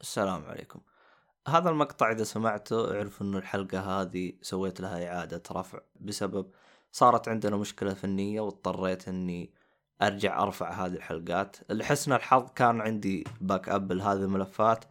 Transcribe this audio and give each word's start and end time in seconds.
السلام 0.00 0.44
عليكم. 0.44 0.80
هذا 1.48 1.70
المقطع 1.70 2.10
إذا 2.12 2.24
سمعته 2.24 2.94
اعرف 2.96 3.22
إنه 3.22 3.38
الحلقة 3.38 3.80
هذه 3.80 4.32
سويت 4.42 4.80
لها 4.80 5.08
إعادة 5.08 5.42
رفع 5.52 5.80
بسبب 6.00 6.50
صارت 6.92 7.28
عندنا 7.28 7.56
مشكلة 7.56 7.94
فنية 7.94 8.40
واضطريت 8.40 9.08
إني 9.08 9.50
أرجع 10.02 10.42
أرفع 10.42 10.70
هذه 10.70 10.94
الحلقات. 10.94 11.56
لحسن 11.70 12.12
الحظ 12.12 12.50
كان 12.54 12.80
عندي 12.80 13.24
backup 13.40 13.92
لهذه 13.92 14.18
الملفات 14.18 14.84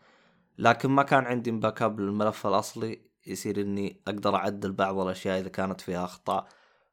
لكن 0.57 0.89
ما 0.89 1.03
كان 1.03 1.25
عندي 1.25 1.51
backup 1.51 1.99
للملف 1.99 2.47
الأصلي. 2.47 3.01
يصير 3.27 3.61
إني 3.61 4.01
أقدر 4.07 4.35
أعدل 4.35 4.71
بعض 4.71 4.99
الأشياء 4.99 5.39
إذا 5.39 5.49
كانت 5.49 5.81
فيها 5.81 6.05
أخطاء. 6.05 6.47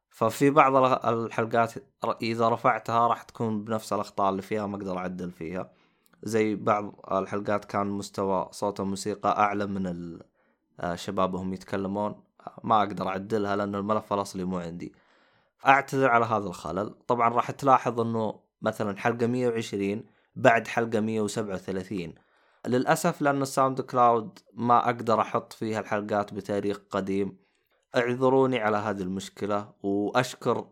ففي 0.09 0.49
بعض 0.49 0.75
الحلقات 1.05 1.73
إذا 2.21 2.49
رفعتها 2.49 3.07
راح 3.07 3.23
تكون 3.23 3.63
بنفس 3.63 3.93
الأخطاء 3.93 4.29
اللي 4.29 4.41
فيها 4.41 4.67
ما 4.67 4.77
أقدر 4.77 4.97
أعدل 4.97 5.31
فيها. 5.31 5.71
زي 6.25 6.55
بعض 6.55 6.99
الحلقات 7.11 7.65
كان 7.65 7.87
مستوى 7.87 8.49
صوت 8.51 8.79
الموسيقى 8.79 9.29
أعلى 9.39 9.65
من 9.65 10.19
الشباب 10.83 11.33
وهم 11.33 11.53
يتكلمون. 11.53 12.23
ما 12.63 12.79
أقدر 12.79 13.07
أعدلها 13.07 13.55
لأن 13.55 13.75
الملف 13.75 14.13
الأصلي 14.13 14.43
مو 14.43 14.57
عندي. 14.57 14.93
اعتذر 15.67 16.09
على 16.09 16.25
هذا 16.25 16.47
الخلل. 16.47 16.95
طبعا 17.07 17.29
راح 17.29 17.51
تلاحظ 17.51 17.99
إنه 17.99 18.39
مثلا 18.61 18.97
حلقة 18.97 19.27
120 19.27 20.03
بعد 20.35 20.67
حلقة 20.67 20.99
137 20.99 22.13
للأسف 22.67 23.21
لأن 23.21 23.41
ال 23.41 23.81
SoundCloud 23.81 24.39
ما 24.53 24.85
أقدر 24.85 25.21
أحط 25.21 25.53
فيها 25.53 25.79
الحلقات 25.79 26.33
بتاريخ 26.33 26.79
قديم. 26.89 27.37
اعذروني 27.95 28.59
على 28.59 28.77
هذه 28.77 29.01
المشكلة 29.01 29.69
وأشكر 29.83 30.67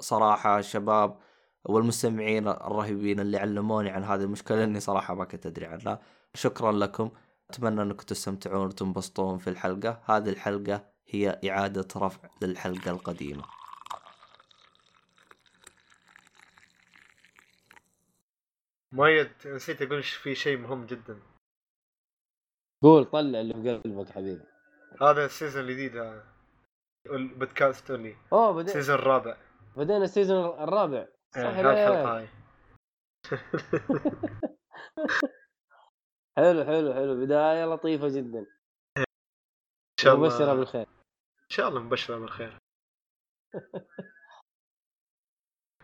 صراحة 0.00 0.58
الشباب 0.58 1.16
والمستمعين 1.68 2.48
الرهيبين 2.48 3.20
اللي 3.20 3.38
علموني 3.38 3.90
عن 3.90 4.04
هذه 4.04 4.22
المشكلة 4.22 4.56
لأني 4.56 4.80
صراحة 4.80 5.14
ما 5.14 5.24
كنت 5.24 5.46
أدري 5.46 5.66
عنها. 5.66 6.02
شكرا 6.34 6.72
لكم. 6.72 7.10
أتمنى 7.50 7.82
أنكم 7.82 8.04
تستمتعون 8.04 8.66
وتنبسطون 8.66 9.38
في 9.38 9.50
الحلقة. 9.50 10.02
هذه 10.04 10.28
الحلقة 10.28 10.84
هي 11.08 11.40
إعادة 11.50 11.88
رفع 11.96 12.28
للحلقة 12.42 12.90
القديمة. 12.90 13.44
مؤيد 18.92 19.30
نسيت 19.46 19.82
أقول 19.82 20.02
في 20.02 20.34
شيء 20.34 20.58
مهم 20.58 20.86
جدا. 20.86 21.22
قول 22.82 23.04
طلع 23.04 23.40
اللي 23.40 23.54
في 23.54 23.78
قلبك 23.78 24.10
حبيبي. 24.10 24.44
هذا 25.02 25.24
السيزون 25.24 25.64
الجديد 25.64 25.96
هذا 25.96 26.24
البودكاست 27.06 27.90
اونلي 27.90 28.16
أوه 28.32 28.52
بدأ 28.52 28.62
السيزون 28.62 28.96
الرابع. 28.96 29.36
بدينا 29.76 30.04
السيزون 30.04 30.62
الرابع. 30.62 31.06
الحلقة 31.36 32.16
هاي. 32.16 32.28
حلو 36.36 36.64
حلو 36.64 36.94
حلو. 36.94 37.24
بداية 37.24 37.64
لطيفة 37.64 38.08
جدا. 38.08 38.46
إن 38.98 39.04
شاء 40.00 40.14
الله. 40.14 40.26
مبشرة 40.26 40.54
بالخير. 40.54 40.86
إن 41.44 41.50
شاء 41.50 41.68
الله 41.68 41.80
مبشرة 41.80 42.18
بالخير. 42.18 42.58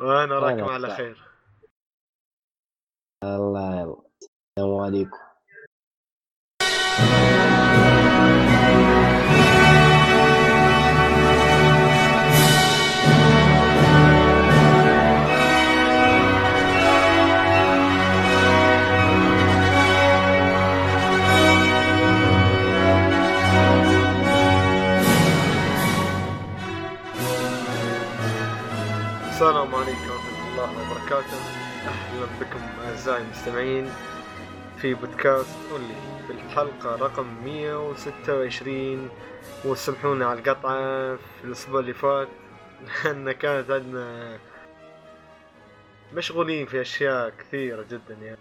وأنا 0.01 0.39
راكم 0.39 0.65
على 0.65 0.89
طيب. 0.89 0.97
خير 0.97 1.29
الله 3.25 3.81
يلا. 3.81 4.03
السلام 4.59 4.81
عليكم. 4.81 5.32
السلام 29.43 29.75
عليكم 29.75 30.11
ورحمة 30.11 30.51
الله 30.51 30.71
وبركاته. 30.71 31.37
أهلا 31.87 32.27
بكم 32.41 32.61
أعزائي 32.87 33.23
المستمعين 33.23 33.89
في 34.77 34.95
بودكاست 34.95 35.57
أولي 35.73 35.95
في 36.27 36.33
الحلقة 36.33 36.97
رقم 36.97 37.27
126 37.45 39.09
وسامحونا 39.65 40.27
على 40.27 40.39
القطعة 40.39 41.17
في 41.17 41.45
الأسبوع 41.45 41.81
اللي 41.81 41.95
فات 41.95 42.29
لأن 43.05 43.33
كانت 43.33 43.71
عندنا 43.71 44.39
مشغولين 46.15 46.67
في 46.67 46.81
أشياء 46.81 47.33
كثيرة 47.39 47.83
جدا 47.83 48.15
يعني. 48.23 48.39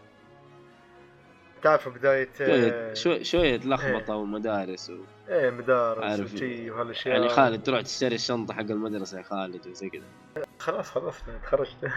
تعرف 1.63 1.89
بداية 1.89 2.29
شوية 2.37 2.93
شوية, 2.93 3.23
شوية 3.23 3.57
لخبطة 3.57 4.15
ومدارس 4.15 4.89
و... 4.89 4.97
إيه 5.29 5.49
مدارس. 5.49 6.33
وشي 6.33 6.71
وهالأشياء. 6.71 7.15
يعني 7.15 7.29
خالد 7.29 7.63
تروح 7.63 7.81
تشتري 7.81 8.15
الشنطة 8.15 8.53
حق 8.53 8.59
المدرسة 8.61 9.17
يا 9.17 9.23
خالد 9.23 9.67
وزي 9.67 9.89
كذا. 9.89 10.45
خلاص 10.61 10.91
خلصنا 10.91 11.37
تخرجت 11.43 11.77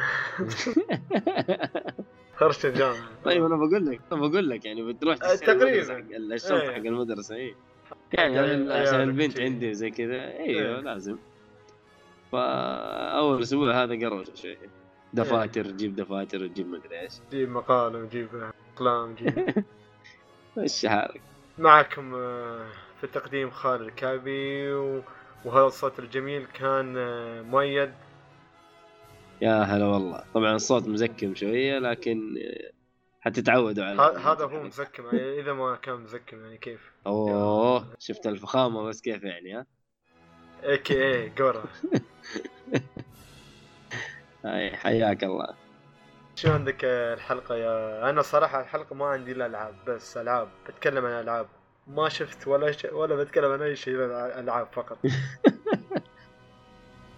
تخرجت 2.35 2.65
الجامعة 2.65 3.09
طيب 3.25 3.45
أنا 3.45 3.57
بقول 3.57 3.87
لك 3.87 4.01
أنا 4.13 4.21
بقول 4.21 4.51
لك 4.51 4.65
يعني 4.65 4.93
بتروح 4.93 5.17
آه، 5.23 5.35
تقريباً. 5.35 5.99
الشنطة 6.35 6.61
إيه. 6.61 6.71
حق 6.73 6.77
المدرسة 6.79 7.35
اي 7.35 7.55
يعني 8.13 8.39
عيال- 8.39 8.73
عشان 8.73 9.01
البنت. 9.01 9.41
عندي 9.41 9.71
وزي 9.71 9.91
كذا 9.91 10.15
إيه. 10.15 10.41
أيوه 10.61 10.81
لازم 10.81 11.17
فأول 12.33 13.43
أسبوع 13.43 13.83
هذا 13.83 14.07
قروشه 14.09 14.35
شوي 14.35 14.57
دفاتر 15.13 15.63
جيب 15.67 15.97
دفاتر 15.97 16.43
وتجيب 16.45 16.69
مدري 16.69 17.01
إيش 17.01 17.13
جيب 17.31 17.49
مقال 17.51 17.97
وجيب 17.97 18.29
أقلام 18.77 19.15
جيب 19.15 19.65
مشي 20.57 20.89
حالك 20.89 21.21
معكم 21.59 22.15
آه، 22.15 22.67
في 22.99 23.05
التقديم 23.05 23.51
خالد 23.51 23.81
الكعبي. 23.83 24.73
وهذا 25.45 25.67
الصوت 25.67 25.99
الجميل 25.99 26.47
كان 26.55 26.95
آه، 26.97 27.43
مؤيد 27.43 27.93
يا 29.43 29.62
هلا 29.62 29.84
والله. 29.84 30.25
طبعا 30.34 30.55
الصوت 30.55 30.89
مزكم 30.89 31.34
شوية 31.34 31.78
لكن 31.78 32.39
حتتعودوا 33.21 33.84
على 33.84 34.03
هذا 34.21 34.45
هو 34.45 34.62
مزكم 34.62 35.06
يعني 35.06 35.41
إذا 35.41 35.53
ما 35.53 35.77
كان 35.77 35.95
مزكم 35.95 36.45
يعني 36.45 36.59
كيف؟ 36.59 36.93
أوه 37.06 37.94
شفت 37.99 38.27
الفخامة 38.27 38.83
بس 38.83 39.00
كيف 39.00 39.23
يعني 39.25 39.55
ها؟ 39.55 39.67
اي 40.65 40.78
كي 40.78 41.05
اي 41.05 41.28
جورا 41.28 41.65
هاي 44.44 44.77
حياك 44.77 45.25
الله. 45.25 45.55
شو 46.37 46.53
عندك 46.53 46.84
الحلقة 46.84 47.55
يا؟ 47.56 48.11
أنا 48.11 48.23
صراحة 48.23 48.61
الحلقة 48.61 48.94
ما 48.94 49.06
عندي 49.06 49.33
إلا 49.33 49.47
ألعاب 49.47 49.75
بس 49.87 50.17
ألعاب. 50.17 50.49
بتكلم 50.69 51.05
عن 51.05 51.21
ألعاب. 51.23 51.47
ما 51.87 52.09
شفت 52.09 52.49
ولا 52.49 52.73
ش... 52.73 52.84
ولا 52.84 53.17
بتكلم 53.17 53.53
عن 53.53 53.62
أي 53.62 53.77
شيء 53.77 53.94
إلا 53.94 54.41
ألعاب 54.41 54.69
فقط. 54.73 54.99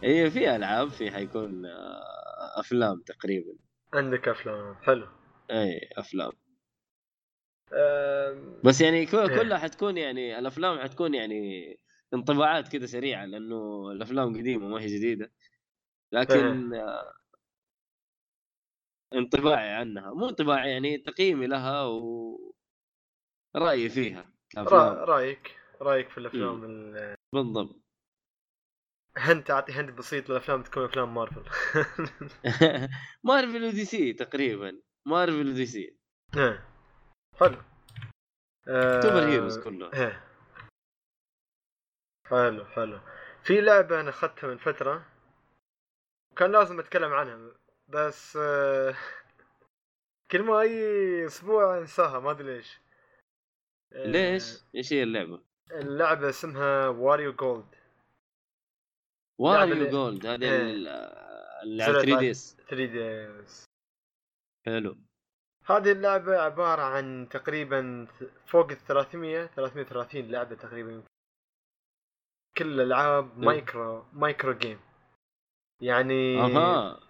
هي 0.03 0.31
في 0.31 0.57
ألعاب 0.57 0.89
في 0.89 1.11
حيكون 1.11 1.67
آه، 1.67 2.61
أفلام 2.61 3.03
تقريبا. 3.07 3.55
عندك 3.95 4.29
أفلام 4.29 4.75
حلو. 4.75 5.07
إي 5.51 5.81
أفلام. 5.97 6.33
آم، 7.73 8.61
بس 8.65 8.81
يعني 8.81 8.99
إيه. 8.99 9.07
كلها 9.43 9.59
حتكون 9.59 9.97
يعني 9.97 10.39
الأفلام 10.39 10.79
حتكون 10.79 11.15
يعني 11.15 11.79
انطباعات 12.15 12.69
كذا 12.69 12.87
سريعة 12.87 13.25
لأنه 13.25 13.91
الأفلام 13.91 14.39
قديمة 14.39 14.69
ما 14.69 14.81
هي 14.81 14.87
جديدة. 14.87 15.33
لكن 16.13 16.75
آه، 16.75 17.13
انطباعي 19.15 19.69
عنها. 19.69 20.15
مو 20.15 20.29
انطباعي 20.29 20.71
يعني 20.71 20.99
تقييمي 20.99 21.47
لها 21.47 21.85
و 21.85 22.55
رأيي 23.57 23.89
فيها 23.89 24.33
رأيك 24.57 25.57
رأيك 25.81 26.11
في 26.11 26.19
الأفلام 26.19 26.65
ال... 26.65 27.15
بالضبط. 27.33 27.86
هنت 29.17 29.51
أعطي 29.51 29.73
هنت 29.73 29.91
بسيط 29.91 30.31
للأفلام 30.31 30.63
تكون 30.63 30.85
أفلام 30.85 31.15
مارفل. 31.15 31.45
مارفل 33.25 33.65
ودي 33.65 33.85
سي 33.85 34.13
تقريبا. 34.13 34.81
مارفل 35.07 35.49
ودي 35.49 35.67
سي. 35.67 35.97
إيه. 36.37 36.67
حلو. 37.41 37.63
آه، 38.69 39.01
super 39.01 39.29
heroes 39.29 39.59
كلهم 39.59 39.95
إيه. 39.95 40.25
حلو 42.27 42.65
حلو. 42.65 43.01
في 43.43 43.61
لعبة 43.61 44.01
أنا 44.01 44.11
أخذتها 44.11 44.49
من 44.49 44.59
فترة. 44.59 45.07
كان 46.37 46.53
لازم 46.53 46.81
أتكلم 46.81 47.13
عنها 47.13 47.55
بس 47.89 48.37
آه، 48.43 48.95
كل 50.31 50.43
ما 50.43 50.61
أي 50.61 51.27
أسبوع 51.27 51.79
أنساها 51.79 52.21
ما 52.21 52.31
أدري 52.31 52.57
ليش. 52.57 52.81
آه، 53.93 54.07
ليش؟ 54.07 54.65
إيش 54.75 54.93
هي 54.93 55.03
اللعبة؟ 55.03 55.43
اللعبة 55.73 56.29
اسمها 56.29 56.89
واريو 56.89 57.33
جولد 57.33 57.76
واريو 59.41 59.73
اللي- 59.75 59.91
جولد 59.91 60.27
هذه 60.27 60.43
إيه. 60.45 60.61
ال- 60.61 60.89
اللي 61.63 61.83
على 61.83 61.93
سرعة 61.93 62.03
3 62.05 62.19
دي 62.19 62.31
اس 62.31 62.57
3 62.57 62.87
ديز 62.87 63.65
حلو. 64.67 64.97
هذه 65.65 65.93
اللعبة 65.93 66.37
عبارة 66.39 66.83
عن 66.83 67.29
تقريبا 67.31 68.07
فوق 68.47 68.71
ال 68.71 68.77
300 68.79 69.47
330 69.47 70.29
لعبة 70.31 70.55
تقريبا. 70.55 71.03
كل 72.59 72.81
الألعاب 72.81 73.39
micro 73.39 74.05
micro 74.13 74.53
game. 74.53 74.81
يعني 75.83 76.39
أها. 76.41 77.01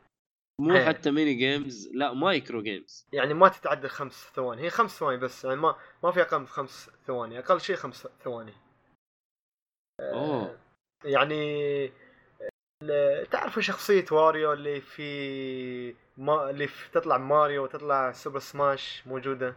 مو 0.61 0.75
إيه. 0.76 0.84
حتى 0.88 1.11
mini 1.10 1.34
games 1.34 1.88
لا 1.94 2.12
micro 2.12 2.62
games. 2.62 3.06
يعني 3.12 3.34
ما 3.34 3.49
تتعدى 3.49 3.88
خمس 3.88 4.31
ثواني. 4.34 4.62
هي 4.62 4.70
خمس 4.70 4.99
ثواني 4.99 5.17
بس 5.20 5.44
يعني 5.44 5.56
ما 5.56 5.76
ما 6.02 6.11
في 6.12 6.22
أقل 6.22 6.38
من 6.38 6.46
خمس 6.46 6.90
ثواني 7.06 7.38
أقل 7.38 7.61
شيء 7.61 7.76
خمس 7.76 8.08
ثواني. 8.25 8.52
أوه. 10.00 10.58
يعني 11.05 11.93
تعرفوا 13.31 13.62
شخصية 13.62 14.05
واريو 14.12 14.52
اللي 14.52 14.81
في 14.81 15.94
ما 16.17 16.50
اللي 16.50 16.67
في 16.69 16.90
تطلع 16.90 17.19
ماريو 17.19 17.64
وتطلع 17.64 18.12
سوبر 18.12 18.38
سماش 18.38 19.02
موجودة؟ 19.06 19.56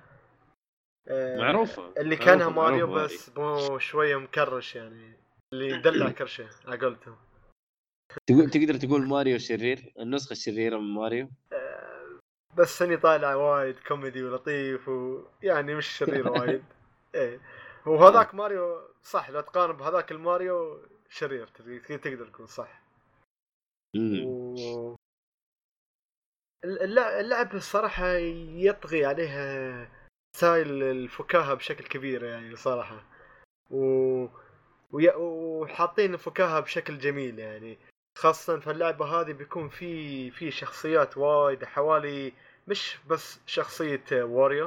آه، 1.08 1.38
معروفة. 1.38 1.94
اللي 1.98 2.16
كانها 2.16 2.50
معروفة- 2.50 2.56
ماريو 2.56 2.88
معروفة 2.88 3.04
بس 3.16 3.32
مو 3.38 3.80
شوية 3.80 4.16
مكرش 4.16 4.76
يعني 4.76 5.14
اللي 5.54 5.70
يدلع 5.70 6.10
كرشه 6.18 6.50
على 6.68 6.78
قولتهم. 6.80 7.18
تقول 8.28 8.50
تقدر 8.50 8.76
تقول 8.78 9.08
ماريو 9.08 9.38
شرير؟ 9.38 9.94
النسخة 10.00 10.32
الشريره 10.32 10.78
من 10.78 10.94
ماريو؟ 10.94 11.30
آه، 11.54 12.20
بس 12.58 12.82
اني 12.82 12.98
طالع 12.98 13.36
وايد 13.36 13.80
كوميدي 13.88 14.24
ولطيف 14.24 14.90
ويعني 14.90 15.76
مش 15.76 15.88
شرير 15.88 16.28
وايد. 16.32 16.64
إيه. 17.16 17.40
وهذاك 17.86 18.36
ماريو 18.36 18.82
صح 19.04 19.30
لو 19.30 19.42
تقارن 19.42 19.78
بهذاك 19.78 20.12
الماريو 20.12 20.82
شرير 21.10 21.48
تقدر 21.88 22.26
تقول 22.28 22.50
صح. 22.50 22.82
و... 23.98 24.96
اللع- 26.66 27.20
اللعب 27.20 27.56
الصراحة 27.56 28.08
يطغي 28.08 29.06
عليها 29.06 29.88
style 30.36 30.84
الفكاهة 30.84 31.54
بشكل 31.54 31.84
كبير 31.84 32.24
يعني 32.24 32.56
صراحة. 32.56 33.04
و... 33.72 34.26
وي... 34.92 35.10
وحاطين 35.16 36.14
الفكاهة 36.14 36.60
بشكل 36.60 36.98
جميل 36.98 37.40
يعني. 37.40 37.78
خاصة 38.18 38.60
في 38.60 38.72
اللعبة 38.72 39.06
هذه 39.06 39.32
بيكون 39.32 39.70
في 39.70 40.32
في 40.32 40.52
شخصيات 40.52 41.18
وايد 41.18 41.66
حوالي 41.66 42.34
مش 42.68 42.98
بس 43.08 43.40
شخصية 43.46 44.04
واريو 44.12 44.66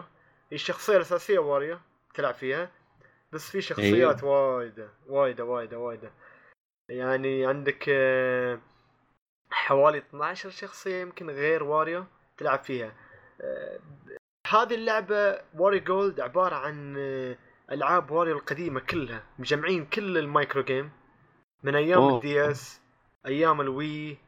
هي 0.51 0.55
الشخصية 0.55 0.97
الأساسية 0.97 1.39
واريو 1.39 1.79
تلعب 2.15 2.35
فيها 2.35 2.71
بس 3.33 3.51
في 3.51 3.61
شخصيات 3.61 4.25
وايدة 4.25 4.89
وايدة 5.07 5.45
وايدة 5.45 5.79
وايدة. 5.79 6.13
يعني 6.89 7.47
عندك 7.47 7.85
آه، 7.89 8.61
حوالي 9.53 9.99
12 9.99 10.51
شخصية 10.51 11.01
يمكن 11.01 11.31
غير 11.31 11.63
واريو 11.63 12.05
تلعب 12.37 12.65
فيها. 12.65 12.93
آه، 13.41 13.79
هذه 14.51 14.75
اللعبة 14.75 15.41
واري 15.55 15.81
جولد 15.81 16.21
عبارة 16.21 16.55
عن 16.55 16.95
آه، 16.99 17.37
ألعاب 17.73 18.11
واريو 18.11 18.37
القديمة 18.37 18.81
كلها 18.81 19.23
مجمعين 19.39 19.87
كل 19.87 20.19
ال 20.19 20.26
micro 20.26 20.63
game. 20.63 20.91
من 21.63 21.75
أيام 21.77 21.99
أوه. 21.99 22.15
ال 22.17 22.51
DS 22.51 22.81
أيام 23.27 23.61
الوي 23.61 24.19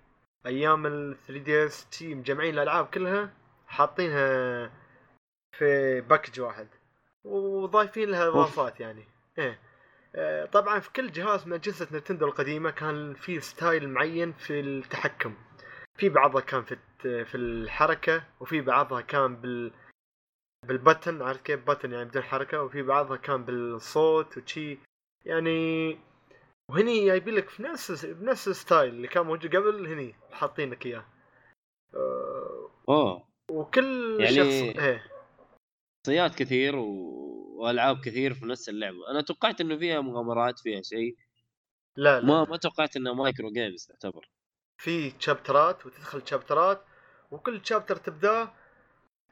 أيام 0.46 0.86
ال 0.86 1.16
3 1.26 1.42
DS 1.44 1.86
تي 1.90 2.14
مجمعين 2.14 2.54
الألعاب 2.54 2.86
كلها 2.86 3.30
حاطينها 3.66 4.70
في 5.52 6.00
package 6.00 6.40
واحد. 6.40 6.68
وضايفين 7.24 8.08
لها 8.08 8.28
إضافات 8.28 8.80
يعني. 8.80 9.04
إيه. 9.38 9.58
طبعا 10.52 10.80
في 10.80 10.92
كل 10.92 11.12
جهاز 11.12 11.46
من 11.46 11.52
أجهزة 11.52 11.88
نتندو 11.92 12.26
القديمة 12.26 12.70
كان 12.70 13.14
في 13.14 13.40
style 13.40 13.88
معين 13.88 14.32
في 14.32 14.60
التحكم. 14.60 15.34
في 15.98 16.08
بعضها 16.08 16.40
كان 16.40 16.62
في 16.62 16.76
في 17.24 17.34
الحركة 17.34 18.24
وفي 18.40 18.60
بعضها 18.60 19.00
كان 19.00 19.36
بال 19.36 19.72
بالبتن 20.66 21.22
عارف 21.22 21.42
كيف؟ 21.42 21.70
بتن 21.70 21.92
يعني 21.92 22.04
بدون 22.04 22.22
حركة 22.22 22.62
وفي 22.62 22.82
بعضها 22.82 23.16
كان 23.16 23.44
بالصوت 23.44 24.38
وشي. 24.38 24.78
يعني 25.26 25.98
وهني 26.70 27.04
جايبين 27.06 27.34
لك 27.34 27.48
في 27.48 27.62
نفس 27.62 28.04
بنفس 28.06 28.48
الستايل 28.48 28.94
اللي 28.94 29.08
كان 29.08 29.26
موجود 29.26 29.56
قبل 29.56 29.86
هني 29.86 30.14
حاطين 30.32 30.70
لك 30.70 30.86
إياه. 30.86 31.04
آه، 31.94 32.70
اوه 32.88 33.24
وكل 33.50 34.16
يعني- 34.20 34.36
شخص 34.36 34.78
إيه. 34.82 35.04
شخصيات 36.06 36.34
كثير 36.34 36.76
و... 36.76 37.24
وألعاب 37.54 38.00
كثير 38.00 38.34
في 38.34 38.46
نفس 38.46 38.68
اللعبة. 38.68 39.10
أنا 39.10 39.20
توقعت 39.20 39.60
إنه 39.60 39.76
فيها 39.78 40.00
مغامرات 40.00 40.58
فيها 40.58 40.82
شيء. 40.82 41.16
لا 41.96 42.20
لا. 42.20 42.26
ما 42.26 42.44
ما 42.44 42.56
توقعت 42.56 42.96
إنها 42.96 43.12
micro 43.12 43.50
games 43.50 43.86
تعتبر. 43.86 44.28
في 44.78 45.10
chapter 45.10 45.77
ات 45.77 45.86
وتدخل 45.86 46.20
chapter 46.20 46.76
ات 46.76 46.84
وكل 47.30 47.60
chapter 47.62 47.96
تبداه 47.96 48.52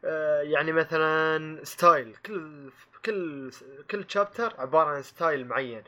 آه، 0.05 0.41
يعني 0.43 0.73
مثلا 0.73 1.65
style 1.64 2.17
كل 2.17 2.71
كل 3.05 3.51
كل 3.91 4.05
chapter 4.05 4.61
عبارة 4.61 4.89
عن 4.89 5.03
style 5.03 5.47
معين. 5.47 5.83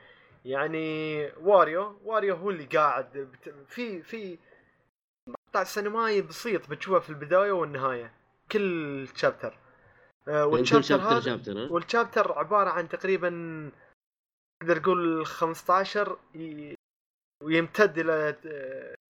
يعني 0.45 1.27
واريو 1.41 2.01
واريو 2.05 2.35
هو 2.35 2.51
اللي 2.51 2.65
قاعد 2.65 3.19
بت- 3.19 3.55
في 3.69 4.03
في 4.03 4.39
مقطع 5.29 5.65
سينمائي 5.65 6.23
بسيط 6.23 6.71
بتشوفه 6.71 6.99
في 6.99 7.11
البداية 7.11 7.53
والنهاية. 7.53 8.13
كل 8.53 9.09
chapter 9.15 9.59
آه، 10.29 10.31
يعني 10.33 10.51
كل 10.51 10.53
وال 10.57 10.63
chapter 10.63 10.83
chapter 10.89 11.09
هذا 11.13 11.21
chapter 11.21 11.73
وال 11.73 11.86
chapter 11.86 12.33
عبارة 12.39 12.71
عن 12.71 12.89
تقريبا 12.89 13.31
نقدر 14.63 14.79
نقول 14.79 15.27
15 15.27 16.17
ي- 16.35 16.75
ويمتد 17.43 17.99
إلى 17.99 18.37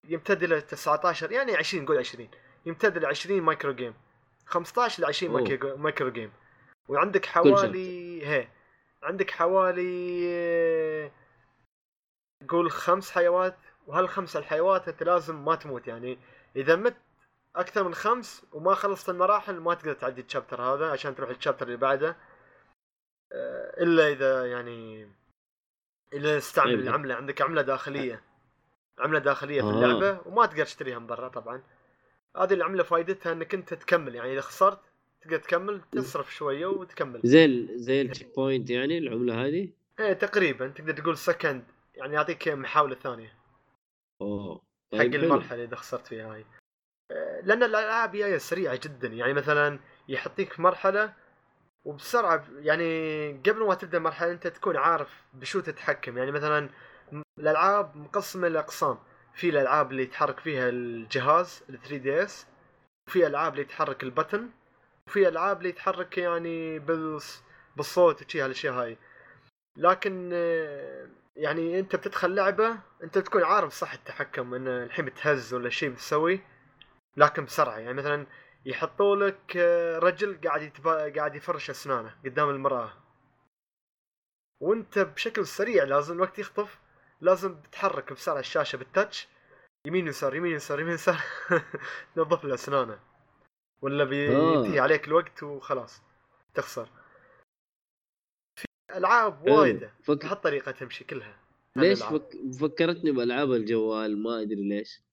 يمتد 0.09 0.43
إلى 0.43 0.61
19 0.61 1.33
يعني 1.33 1.57
20 1.57 1.85
نقول 1.85 1.99
20 1.99 2.29
يمتد 2.67 2.97
إلى 2.97 3.07
20 3.07 3.41
micro 3.43 3.73
game 3.73 3.95
15 4.47 5.03
ل 5.03 5.07
20 5.07 5.33
أوه. 5.33 5.41
micro, 5.43 5.77
micro 5.77 6.11
game 6.11 6.33
وعندك 6.89 7.27
حوالي 7.27 8.27
هي. 8.27 8.49
عندك 9.03 9.31
حوالي 9.31 11.11
قول 12.49 12.71
خمس 12.71 13.11
حيوات 13.11 13.57
وهالخمس 13.87 14.37
الحيوات 14.37 14.89
أنت 14.89 15.03
لازم 15.03 15.45
ما 15.45 15.55
تموت 15.55 15.89
يعني 15.89 16.19
إذا 16.57 16.77
مت 16.77 16.97
أكثر 17.57 17.85
من 17.85 17.95
خمس 17.95 18.47
وما 18.53 18.75
خلصت 18.75 19.09
المراحل 19.09 19.55
ما 19.55 19.75
تقدر 19.75 19.93
تعدي 19.93 20.21
ال 20.21 20.26
chapter 20.26 20.63
هذا 20.63 20.91
عشان 20.91 21.15
تروح 21.15 21.31
ال 21.31 21.35
chapter 21.35 21.67
اللي 21.67 21.77
بعده. 21.77 22.17
آه، 23.33 23.83
إلا 23.83 24.09
إذا 24.09 24.47
يعني 24.47 25.09
إذا 26.13 26.39
استعمل 26.39 26.71
طيب. 26.71 26.81
العملة 26.81 27.15
عندك 27.15 27.43
عملة 27.43 27.63
داخلية. 27.63 28.23
عملة 28.99 29.19
داخلية 29.19 29.63
في 29.63 29.67
آه. 29.67 29.71
اللعبة 29.71 30.21
وما 30.27 30.47
تقدر 30.47 30.65
تشتريها 30.65 30.99
من 30.99 31.07
برا 31.07 31.29
طبعا. 31.29 31.63
هذه 32.37 32.55
العملة 32.55 32.83
فائدتها 32.83 33.33
إنك 33.33 33.55
أنت 33.55 33.75
تكمل 33.75 34.15
يعني 34.15 34.33
إذا 34.33 34.41
خسرت 34.41 34.81
تقدر 35.21 35.39
تكمل 35.39 35.81
تصرف 35.93 36.35
شوية 36.35 36.67
وتكمل. 36.67 37.21
زي 37.25 37.45
ال... 37.45 37.69
زي 37.81 38.01
ال 38.01 38.35
checkpoint 38.37 38.71
يعني 38.71 38.99
العملة 38.99 39.47
هذه؟ 39.47 39.69
إيه 40.01 40.13
تقريبا 40.13 40.69
تقدر 40.69 40.93
تقول 40.93 41.19
second 41.19 41.65
يعني 41.95 42.15
يعطيك 42.15 42.49
محاولة 42.49 42.95
ثانية. 42.95 43.39
أوه 44.21 44.63
حق 44.93 44.99
طيب 44.99 45.13
حلو. 45.13 45.25
المرحلة 45.25 45.65
إذا 45.65 45.77
خسرت 45.77 46.07
فيها 46.07 46.35
هاي. 46.35 46.45
لأن 47.45 47.63
الألعاب 47.63 48.13
جاية 48.13 48.39
سريعة 48.39 48.81
جدا. 48.85 49.09
يعني 49.09 49.33
مثلا 49.33 49.79
يحطيك 50.09 50.53
في 50.53 50.63
مرحلة 50.63 51.13
وبسرعة 51.85 52.45
يعني 52.59 53.33
قبل 53.33 53.67
ما 53.67 53.75
تبدأ 53.75 53.99
المرحلة 53.99 54.31
أنت 54.33 54.47
تكون 54.47 54.77
عارف 54.77 55.23
بشو 55.35 55.61
تتحكم. 55.61 56.19
يعني 56.19 56.33
مثلا 56.33 56.69
الألعاب 57.39 57.97
مقسمه 57.97 58.49
لاقسام 58.49 58.99
في 59.35 59.49
الألعاب 59.49 59.91
اللي 59.91 60.03
يتحرك 60.03 60.41
فيها 60.41 60.69
الجهاز 60.69 61.63
ال 61.71 61.79
3 61.81 61.97
دي 61.97 62.23
إس 62.23 62.47
وفي 63.09 63.27
ألعاب 63.27 63.53
اللي 63.53 63.63
يتحرك 63.63 64.03
البتن 64.03 64.51
وفي 65.07 65.29
ألعاب 65.29 65.59
اللي 65.59 65.69
يتحرك 65.69 66.19
يعني 66.19 66.79
بالص... 66.79 67.43
بالصوت 67.77 68.23
وشي 68.27 68.43
هالأشياء 68.43 68.75
هاي. 68.75 68.99
لكن 69.77 70.31
آه، 70.33 71.09
يعني 71.37 71.79
أنت 71.81 71.97
بتدخل 71.97 72.35
لعبة 72.35 72.79
أنت 73.03 73.19
تكون 73.19 73.45
عارف 73.45 73.73
صح 73.73 73.93
التحكم 73.93 74.55
إن 74.55 74.69
الحين 74.69 75.05
بتهز 75.05 75.55
ولا 75.55 75.71
شيء 75.71 75.91
بتسوي. 75.91 76.41
لكن 77.17 77.45
بسرعة 77.45 77.79
يعني 77.79 77.95
مثلا 77.95 78.27
يحطوا 78.67 79.17
لك 79.17 79.57
آه، 79.57 79.99
رجل 79.99 80.41
قاعد 80.45 80.63
يتبا... 80.63 81.15
قاعد 81.15 81.35
يفرش 81.35 81.71
أسنانه 81.71 82.15
قدام 82.25 82.51
المرأة 82.51 82.93
وأنت 84.61 84.99
بشكل 84.99 85.47
سريع 85.47 85.85
لازم 85.85 86.15
الوقت 86.15 86.39
يخطف 86.39 86.79
لازم 87.21 87.61
تتحرك 87.61 88.13
بسرعة 88.13 88.41
الشاشة 88.41 88.77
بالتاتش 88.77 89.29
يمين 89.87 90.07
يسار 90.07 90.35
يمين 90.35 90.53
يسار 90.53 90.81
يمين 90.81 90.95
يسار 90.95 91.21
تنظف 92.15 92.45
له 92.45 92.55
أسنانه 92.55 92.99
ولا 93.83 94.05
آه. 94.05 94.07
بينتهي 94.07 94.81
عليك 94.81 95.09
الوقت 95.09 95.43
وخلاص 95.43 96.03
تخسر 96.55 96.89
في 98.59 98.67
ألعاب 98.97 99.45
حلو. 99.45 99.61
وايدة 99.61 99.95
فك... 100.03 100.25
بهالطريقة 100.25 100.73
تمشي 100.73 101.05
كلها 101.05 101.39
ليش. 101.77 102.03
فك... 102.03 102.31
فكرتني 102.61 103.11
بألعاب 103.13 103.53
الجوال 103.53 104.23
ما 104.23 104.41
أدري 104.41 104.69
ليش 104.69 105.04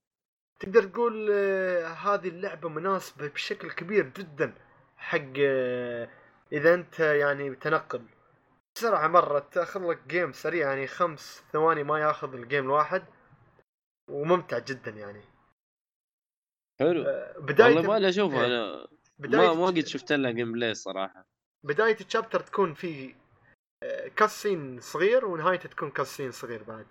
تقدر 0.61 0.83
تقول 0.83 1.27
آه، 1.31 1.87
هذه 1.87 2.27
اللعبة 2.27 2.69
مناسبة 2.69 3.27
بشكل 3.27 3.71
كبير 3.71 4.09
جدا 4.09 4.53
حق 4.97 5.33
آه، 5.39 6.09
إذا 6.51 6.73
أنت 6.73 6.99
يعني 6.99 7.49
بتنقل 7.49 8.05
بسرعة 8.75 9.07
مرة 9.07 9.39
تأخذ 9.39 9.89
لك 9.89 10.07
game 10.07 10.31
سريع 10.31 10.67
يعني 10.67 10.87
خمس 10.87 11.43
ثواني 11.51 11.83
ما 11.83 11.99
يأخذ 11.99 12.33
ال 12.33 12.40
game 12.40 12.65
الواحد 12.65 13.03
وممتع 14.09 14.59
جدا 14.59 14.91
يعني. 14.91 15.21
حلو. 16.79 17.03
آه، 17.03 17.39
بداية 17.39 17.75
والله 17.75 17.99
ما 17.99 18.09
اشوفها 18.09 18.45
إيه. 18.45 18.47
أنا 18.47 18.87
بداية 19.19 19.55
ما 19.55 19.65
قد 19.65 19.85
شفت 19.85 20.11
لها 20.11 20.31
gameplay 20.31 20.71
الصراحه 20.71 21.25
بداية 21.63 21.97
ال 22.01 22.06
chapter 22.06 22.39
تكون 22.39 22.73
في 22.73 23.15
cutscene 24.15 24.79
صغير 24.79 25.25
ونهايته 25.25 25.69
تكون 25.69 25.91
cutscene 25.91 26.31
صغير 26.31 26.63
بعد. 26.63 26.85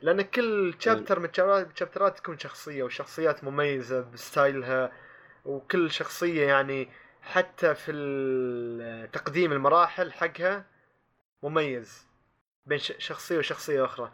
لأن 0.00 0.22
كل 0.22 0.74
chapter 0.78 1.18
من 1.20 1.28
ال 1.38 1.47
chapter 1.47 2.09
ات 2.09 2.18
تكون 2.18 2.38
شخصية 2.38 2.82
وشخصيات 2.82 3.44
مميزة 3.44 4.00
ب 4.00 4.13
style 4.13 4.79
ها 4.79 4.92
وكل 5.44 5.90
شخصية 5.90 6.46
يعني 6.46 6.88
حتى 7.22 7.74
في 7.74 9.08
تقديم 9.12 9.52
المراحل 9.52 10.12
حقها 10.12 10.64
مميز 11.42 12.06
بين 12.66 12.78
شخصية 12.78 13.38
وشخصية 13.38 13.84
أخرى. 13.84 14.12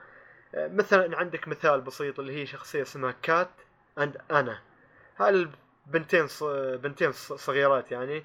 مثلا 0.54 1.16
عندك 1.18 1.48
مثال 1.48 1.80
بسيط 1.80 2.20
اللي 2.20 2.40
هي 2.42 2.46
شخصية 2.46 2.82
اسمها 2.82 3.14
Kat 3.22 3.50
and 3.98 4.16
Ana 4.30 4.60
هاي 5.16 5.48
البنتين 5.86 6.26
ص- 6.26 6.44
بنتين 6.82 7.12
صغيرات 7.12 7.92
يعني 7.92 8.24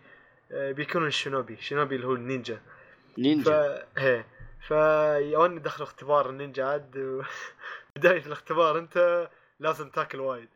آه، 0.51 0.71
بيكونوا 0.71 1.07
الشينوبي 1.07 1.57
شينوبي 1.57 1.95
اللي 1.95 2.07
هو 2.07 2.13
النينجا. 2.13 2.55
ف 2.55 3.19
نينجا 3.19 3.87
هي 3.97 4.23
فيوني 4.67 5.59
دخلوا 5.59 5.87
اختبار 5.87 6.29
النينجا 6.29 6.65
عاد 6.65 6.97
و... 6.97 7.23
بداية 7.95 8.25
الاختبار 8.25 8.79
انت 8.79 9.29
لازم 9.59 9.89
تاكل 9.89 10.19
وايد. 10.19 10.49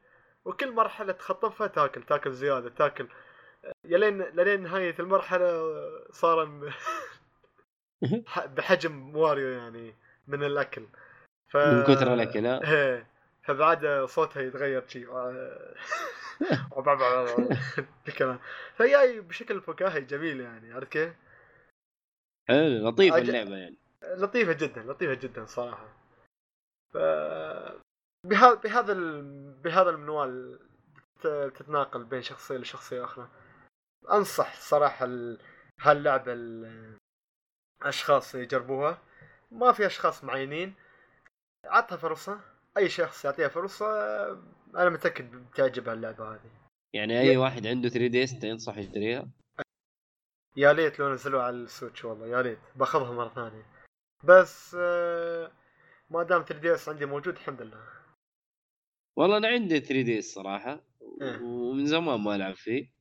وكل 0.45 0.71
مرحلة 0.71 1.13
تخطفها 1.13 1.67
تاكل 1.67 2.03
تاكل 2.03 2.31
زيادة 2.31 2.69
تاكل. 2.69 3.07
يلين 3.85 4.21
لين 4.21 4.63
نهاية 4.63 4.95
المرحلة 4.99 5.63
صار 6.11 6.61
بحجم 8.45 9.15
واريو 9.15 9.47
يعني 9.47 9.95
من 10.27 10.43
الأكل. 10.43 10.85
ف... 11.51 11.57
من 11.57 11.83
كثر 11.83 12.13
الأكل 12.13 12.45
ها 12.45 12.71
إيه. 12.71 13.07
فبعد 13.43 14.05
صوتها 14.05 14.41
يتغير 14.41 14.87
شي 14.87 15.05
الكلام 18.07 18.39
فجاي 18.75 19.21
بشكل 19.21 19.61
فكاهي 19.61 20.01
جميل 20.01 20.41
يعني 20.41 20.73
عرفت 20.73 20.91
كيف؟ 20.91 21.13
حلو 22.49 22.89
لطيفه 22.89 23.15
أج- 23.15 23.19
اللعبة 23.19 23.57
يعني. 23.57 23.77
لطيفة 24.03 24.53
جدا 24.53 24.83
لطيفة 24.83 25.13
جدا 25.13 25.45
صراحة. 25.45 25.87
ف 26.93 26.97
بهذا 28.25 28.53
بهذا 28.53 28.93
ال... 28.93 29.21
بهذا 29.53 29.89
المنوال 29.89 30.59
ت- 31.21 31.51
تتناقل 31.55 32.03
بين 32.03 32.21
شخصية 32.21 32.57
لشخصية 32.57 33.03
أخرى. 33.03 33.29
أنصح 34.11 34.59
صراحة 34.59 35.05
ال... 35.05 35.39
هاللعبة 35.81 36.33
الأشخاص 37.83 38.35
يجربوها. 38.35 39.01
ما 39.51 39.71
في 39.71 39.85
أشخاص 39.85 40.23
معينين. 40.23 40.73
عطها 41.65 41.97
فرصة. 41.97 42.39
أي 42.77 42.89
شخص 42.89 43.25
يعطيها 43.25 43.47
فرصة 43.47 43.85
أنا 44.75 44.89
متأكد 44.89 45.31
بتعجبها 45.31 45.93
اللعبة 45.93 46.33
هذه. 46.33 46.51
يعني 46.93 47.19
أي 47.19 47.37
واحد 47.37 47.67
عنده 47.67 47.89
3 47.89 48.07
DS 48.07 48.39
تنصح 48.39 48.77
يشتريها؟ 48.77 49.27
يا 50.55 50.73
ليت 50.73 50.99
لو 50.99 51.13
نزلوها 51.13 51.43
على 51.43 51.55
السويتش 51.55 52.05
والله 52.05 52.27
يا 52.27 52.41
ليت. 52.41 52.59
باخذها 52.75 53.11
مرة 53.11 53.29
ثانية. 53.29 53.65
بس 54.23 54.75
آه، 54.79 55.51
ما 56.09 56.23
دام 56.23 56.41
3 56.43 56.59
DS 56.61 56.89
عندي 56.89 57.05
موجود 57.05 57.33
الحمد 57.35 57.61
لله. 57.61 57.83
والله 59.15 59.37
أنا 59.37 59.47
عندي 59.47 59.79
3 59.79 60.01
DS 60.01 60.25
صراحة 60.33 60.83
إيه. 61.21 61.41
ومن 61.41 61.85
زمان 61.85 62.19
ما 62.19 62.35
ألعب 62.35 62.55
فيه. 62.55 62.91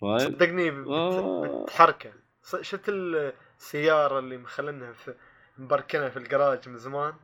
طيب. 0.00 0.18
صدقني 0.18 0.68
آه. 0.70 1.62
بتحركه. 1.64 2.12
شفت 2.60 2.88
السيارة 2.88 4.18
اللي 4.18 4.36
مخلينها 4.38 4.92
في 4.92 5.14
م 5.58 5.65
park 5.65 5.94
نها 5.94 6.08
في 6.08 6.16
الكراج 6.16 6.68
من 6.68 6.76
زمان؟ 6.76 7.14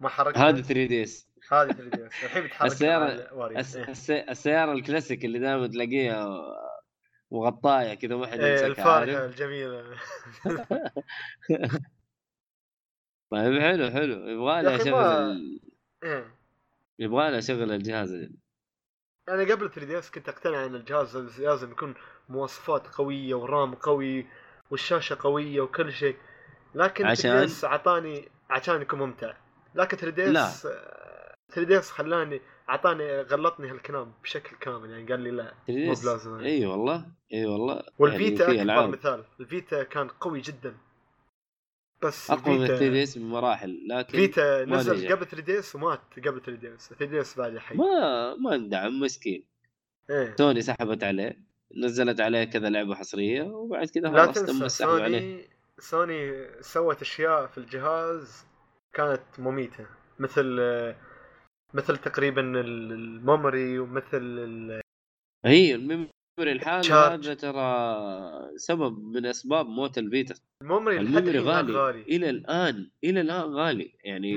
ما 0.00 0.08
حركتها 0.08 0.48
هذا 0.48 0.62
3 0.62 0.86
DS. 0.86 1.28
هذه 1.52 1.72
3 1.72 1.96
DS. 1.96 2.12
الحين 2.24 2.44
بتحرك 2.44 2.70
السيارة- 2.72 2.82
مع 2.82 3.08
ال 3.12 3.19
Wario. 3.19 3.58
الس... 3.58 3.76
إيه. 3.76 3.88
الس... 3.88 4.10
السيارة 4.10 4.72
الكلاسيك 4.72 5.24
اللي 5.24 5.38
دائما 5.38 5.66
تلاقيها 5.66 6.28
وغطاية 7.30 7.94
كذا 7.94 8.16
ما 8.16 8.26
حد 8.26 8.40
إيه 8.40 8.50
يمسكها 8.52 8.66
الفارهة 8.66 9.18
عارف؟ 9.20 9.30
الجميلة. 9.30 9.84
طيب 13.32 13.60
حلو 13.60 13.90
حلو 13.90 14.28
يبغى 14.28 14.62
لي 14.62 14.76
اشغل 14.76 14.90
ما- 14.90 15.30
ال... 15.32 15.60
إيه. 16.04 16.34
يبغى 16.98 17.30
لي 17.30 17.38
اشغل 17.38 17.72
الجهاز 17.72 18.12
أنا 19.28 19.42
قبل 19.42 19.70
3 19.70 19.84
DS 19.84 20.10
كنت 20.10 20.28
أقتنع 20.28 20.64
إن 20.66 20.74
الجهاز 20.74 21.40
لازم 21.40 21.70
يكون 21.70 21.94
مواصفات 22.28 22.86
قوية 22.86 23.34
و 23.34 23.44
RAM 23.44 23.74
قوي 23.74 24.26
والشاشة 24.70 25.16
قوية 25.20 25.60
وكل 25.60 25.92
شيء. 25.92 26.16
لكن 26.74 27.04
3 27.04 27.10
عشان؟ 27.10 27.38
DS 27.38 27.64
اعطاني 27.64 28.28
عشان 28.50 28.82
يكون 28.82 28.98
ممتع. 28.98 29.34
لكن 29.74 29.96
3 29.96 30.14
D. 30.16 30.38
S 30.38 30.62
3 31.52 31.62
DS 31.62 31.90
خلاني 31.90 32.40
اعطاني 32.70 33.20
غلطني 33.20 33.70
هالكلام 33.70 34.12
بشكل 34.22 34.56
كامل. 34.56 34.90
يعني 34.90 35.06
قال 35.06 35.20
لي 35.20 35.30
لا 35.30 35.54
3 35.66 35.86
مو 35.86 35.92
بلازم. 36.02 36.38
إي 36.38 36.66
والله 36.66 37.06
إي 37.32 37.46
والله. 37.46 37.82
وال 37.98 38.13
Vita 38.13 38.44
يعني 38.44 38.56
في 38.56 38.60
أكبر 38.60 38.62
العاب 38.62 38.88
مثال. 38.88 39.24
ال 39.40 39.48
Vita 39.48 39.82
كان 39.82 40.08
قوي 40.08 40.40
جدا. 40.40 40.76
بس 42.04 42.30
أقوى 42.30 42.58
من 42.58 42.66
3 42.66 42.78
D 42.78 42.86
ال 42.88 42.91
Vita 42.91 43.02
S 43.02 43.18
بمراحل 43.18 43.78
لكن 43.88 44.18
Vita 44.18 44.64
نزل. 44.64 45.12
قبل 45.12 45.26
3 45.26 45.40
DS 45.46 45.74
ومات 45.76 46.00
قبل 46.26 46.40
3 46.42 46.52
DS 46.60 46.88
3 46.88 47.04
DS 47.06 47.38
بعد 47.38 47.58
حي 47.58 47.74
ما 47.76 48.34
ما 48.34 48.54
اندعم 48.54 49.00
مسكين. 49.00 49.44
إيه. 50.10 50.34
سوني 50.38 50.62
سحبت 50.62 51.04
عليه 51.04 51.38
نزلت 51.76 52.20
عليه 52.20 52.44
كذا 52.44 52.68
لعبة 52.70 52.94
حصرية 52.94 53.42
وبعد 53.42 53.86
كذا 53.86 54.08
لا 54.08 54.22
خلاص 54.24 54.34
تم 54.34 54.46
تنسى 54.46 54.64
السحب 54.66 54.88
عليه. 54.88 55.18
سوني 55.18 55.48
سوني 55.78 56.46
سوت 56.62 57.00
أشياء 57.02 57.46
في 57.46 57.58
الجهاز 57.58 58.46
كانت 58.94 59.22
مميتة 59.38 59.86
مثل 60.18 60.44
مثل 61.74 61.96
تقريبا 61.96 62.40
ال- 62.40 62.92
ال 62.92 63.04
memory 63.04 63.78
ومثل 63.78 64.04
ال- 64.22 64.80
هي 65.44 65.74
ال 65.74 65.79
memory 65.79 66.10
الحالي 66.42 66.82
charge. 66.82 67.24
هذا 67.28 67.34
ترى 67.34 68.58
سبب 68.58 68.98
من 69.04 69.26
أسباب 69.26 69.66
موت 69.66 69.98
ال 69.98 70.05
Vita 70.05 70.34
ال 70.62 70.67
memory 70.67 70.98
ال 71.00 71.05
memory 71.05 71.38
غالي. 71.38 71.72
غالي 71.72 72.02
إلى 72.02 72.30
الآن 72.30 72.90
إلى 73.04 73.20
الآن 73.20 73.54
غالي. 73.54 73.92
يعني. 74.04 74.36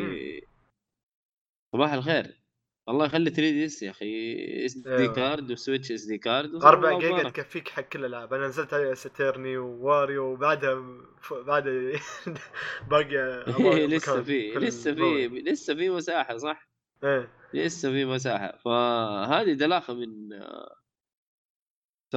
صباح 1.73 1.93
الخير. 1.93 2.41
الله 2.89 3.05
يخلي 3.05 3.29
3 3.29 3.41
DS 3.51 3.83
يا 3.83 3.91
أخي. 3.91 4.35
SD 4.65 4.89
أيوة. 4.95 5.13
card 5.13 5.51
و 5.51 5.91
Switch 5.91 6.05
SD 6.05 6.17
card. 6.17 6.55
4 6.63 6.99
جيجا 6.99 7.29
تكفيك 7.29 7.67
حق 7.69 7.81
كل 7.83 7.99
الألعاب. 7.99 8.33
أنا 8.33 8.47
نزلت 8.47 8.73
عليه 8.73 8.93
ستيرني 8.93 9.57
و 9.57 9.68
Wario 9.68 10.23
وبعدها 10.33 10.75
ف- 11.21 11.33
بعد 11.33 11.63
باقي 12.91 13.45
لسه 13.87 14.23
في 14.23 14.51
لسه 14.53 14.93
في 14.93 14.99
ال 14.99 15.05
memory. 15.05 15.41
لسه 15.41 15.75
في 15.75 15.89
مساحة 15.89 16.37
صح؟ 16.37 16.69
إيه. 17.03 17.29
لسه 17.53 17.91
في 17.91 18.05
مساحة. 18.05 18.57
فهذه 18.65 19.53
دلاخة 19.53 19.93
من 19.93 20.29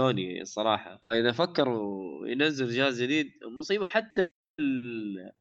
سوني 0.02 0.42
الصراحه 0.42 1.00
إذا 1.12 1.32
فكروا 1.32 2.26
ينزل 2.28 2.68
جهاز 2.68 3.02
جديد 3.02 3.32
مصيبة 3.60 3.88
حتى 3.88 4.28
ال- 4.60 5.32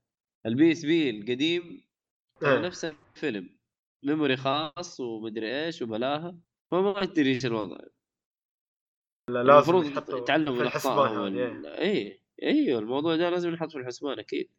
ال 0.45 0.71
PSP 0.71 1.09
القديم 1.09 1.87
إيه. 2.43 2.59
نفس 2.59 2.85
ال 2.85 3.00
Vita 3.00 3.57
memory 4.03 4.37
خاص 4.37 4.99
ومدري 4.99 5.65
إيش 5.65 5.81
وبلاها 5.81 6.37
فما 6.71 7.03
أدري 7.03 7.33
إيش 7.35 7.45
الوضع 7.45 7.77
لا 9.29 9.43
لازم 9.43 9.75
المفروض 9.75 10.21
يتعلموا 10.21 10.53
في 10.53 10.59
من 10.59 10.65
الحسبان 10.65 10.93
اخطائهم 10.97 11.23
هذه 11.25 11.51
ال- 11.51 11.65
إيه. 11.67 12.21
اي 12.43 12.49
أيوه 12.49 12.79
الموضوع 12.79 13.15
ده 13.15 13.29
لازم 13.29 13.49
ينحط 13.49 13.71
في 13.71 13.77
الحسبان 13.77 14.19
أكيد 14.19 14.49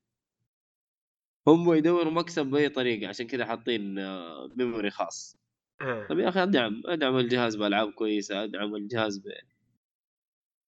هم 1.49 1.75
يدوروا 1.75 2.13
مكسب 2.13 2.47
بأي 2.47 2.69
طريقة 2.69 3.09
عشان 3.09 3.27
كذا 3.27 3.45
حاطين 3.47 3.99
آه، 3.99 4.51
memory 4.57 4.91
خاص 4.91 5.37
إيه. 5.83 6.07
طيب 6.07 6.19
يا 6.19 6.29
أخي 6.29 6.43
أدعم 6.43 6.83
أدعم 6.87 7.17
الجهاز 7.19 7.57
بألعاب 7.57 7.93
كويسة 7.93 8.45
أدعم 8.45 8.75
الجهاز 8.75 9.19
ب... 9.19 9.23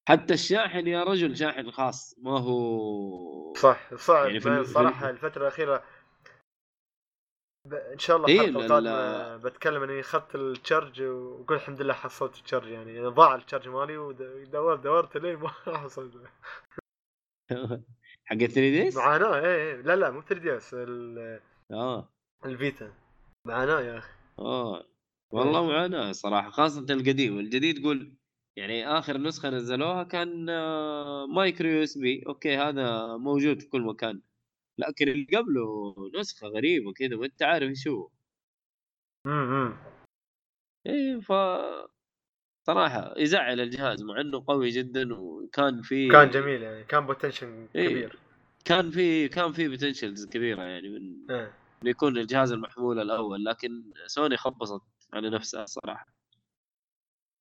حتى 0.08 0.34
الشاحن 0.34 0.86
يا 0.86 1.04
رجل 1.04 1.36
شاحن 1.36 1.70
خاص 1.70 2.14
ما 2.18 2.38
هو 2.38 3.54
صح 3.54 3.94
صعب. 3.94 4.26
يعني 4.26 4.40
في 4.40 4.48
ال- 4.48 4.64
في 4.64 4.72
صراحة 4.72 5.06
ال- 5.06 5.10
الفترة 5.14 5.42
الأخيرة 5.42 5.84
ب... 7.68 7.74
إن 7.74 7.98
شاء 7.98 8.16
الله 8.16 8.28
إيه، 8.28 8.40
الحلقة 8.40 8.78
ال- 8.78 8.86
القادمه 8.86 9.36
بتكلم 9.36 9.82
إني 9.82 10.00
أخذت 10.00 10.34
ال 10.34 10.44
charge 10.44 11.02
واقول 11.02 11.56
الحمد 11.56 11.82
لله 11.82 11.94
حصلت 11.94 12.38
ال 12.38 12.42
charge 12.42 12.68
يعني, 12.68 13.00
ضاع 13.06 13.34
ال 13.34 13.39
charge 13.39 13.68
مالي 13.68 13.96
ودورت 13.96 14.80
دورت 14.80 15.16
لين 15.16 15.36
ما 15.36 15.48
حصلت. 15.84 16.14
حق 18.24 18.36
3 18.36 18.54
DS؟ 18.54 18.96
معاناة 18.96 19.34
إيه 19.34 19.44
إيه. 19.46 19.76
لا 19.76 19.96
لا 19.96 20.10
مو 20.10 20.22
3 20.22 20.42
DS 20.42 20.74
آه. 21.70 22.08
ال 22.44 22.54
Vita 22.54 22.92
معاناة 23.46 23.80
يا 23.80 23.98
أخي. 23.98 24.12
آه. 24.38 24.84
والله 25.32 25.66
معاناة 25.66 26.12
صراحة 26.12 26.50
خاصة 26.50 26.86
القديم. 26.90 27.38
الجديد 27.38 27.84
قول 27.84 28.12
يعني 28.60 28.86
آخر 28.98 29.18
نسخة 29.18 29.50
نزلوها 29.50 30.02
كان 30.02 30.48
آه، 30.48 31.26
micro 31.26 31.68
USB. 31.68 32.24
Okay 32.26 32.56
هذا 32.56 33.16
موجود 33.16 33.60
في 33.60 33.68
كل 33.68 33.82
مكان. 33.82 34.20
لكن 34.78 35.08
اللي 35.08 35.26
قبله 35.36 35.94
نسخة 36.18 36.48
غريبة 36.48 36.92
كذا 36.92 37.16
ما 37.16 37.26
أنت 37.26 37.42
عارف 37.42 37.68
إيش 37.68 37.88
هو. 37.88 38.08
امم 39.26 39.76
إيه 40.86 41.20
ف 41.20 41.32
صراحة 42.66 43.14
يزعل 43.18 43.60
الجهاز 43.60 44.02
مع 44.02 44.20
إنه 44.20 44.44
قوي 44.46 44.68
جدا 44.68 45.14
وكان 45.14 45.82
في 45.82 46.08
كان 46.08 46.30
جميل 46.30 46.62
يعني 46.62 46.84
كان 46.84 47.06
potential 47.06 47.68
إيه. 47.74 47.88
كبير. 47.88 48.18
كان 48.64 48.90
في 48.90 49.28
كان 49.28 49.52
في 49.52 49.68
potentials 49.68 50.26
كبيرة 50.26 50.62
يعني 50.62 50.88
من 50.88 51.30
إنه 51.30 51.90
يكون 51.90 52.18
الجهاز 52.18 52.52
المحمول 52.52 53.00
الأول 53.00 53.44
لكن 53.44 53.92
سوني 54.06 54.36
خبصت 54.36 54.82
على 55.12 55.30
نفسها 55.30 55.66
صراحة. 55.66 56.19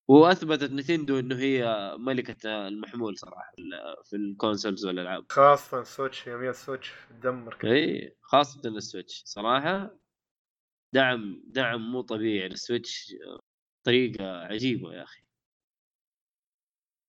وأثبتت 0.09 0.71
Nintendo 0.71 1.19
إنه 1.19 1.35
هي 1.35 1.65
ملكة 1.99 2.67
المحمول 2.67 3.17
صراحة 3.17 3.51
في 3.55 3.61
ال- 3.61 4.03
في 4.05 4.15
ال 4.15 4.23
consoles 4.23 4.85
والألعاب. 4.85 5.25
خاصة 5.31 5.83
Switch 5.83 6.27
يوميا 6.27 6.51
Switch 6.51 6.93
تدمر 7.09 7.57
إي 7.63 8.15
خاصة 8.21 8.69
ال 8.69 8.77
Switch 8.77 9.23
صراحة 9.25 9.99
دعم 10.93 11.43
دعم 11.45 11.91
مو 11.91 12.01
طبيعي. 12.01 12.47
لل 12.49 12.66
Switch 12.66 13.15
طريقة 13.85 14.45
عجيبة 14.45 14.93
يا 14.93 15.03
أخي. 15.03 15.23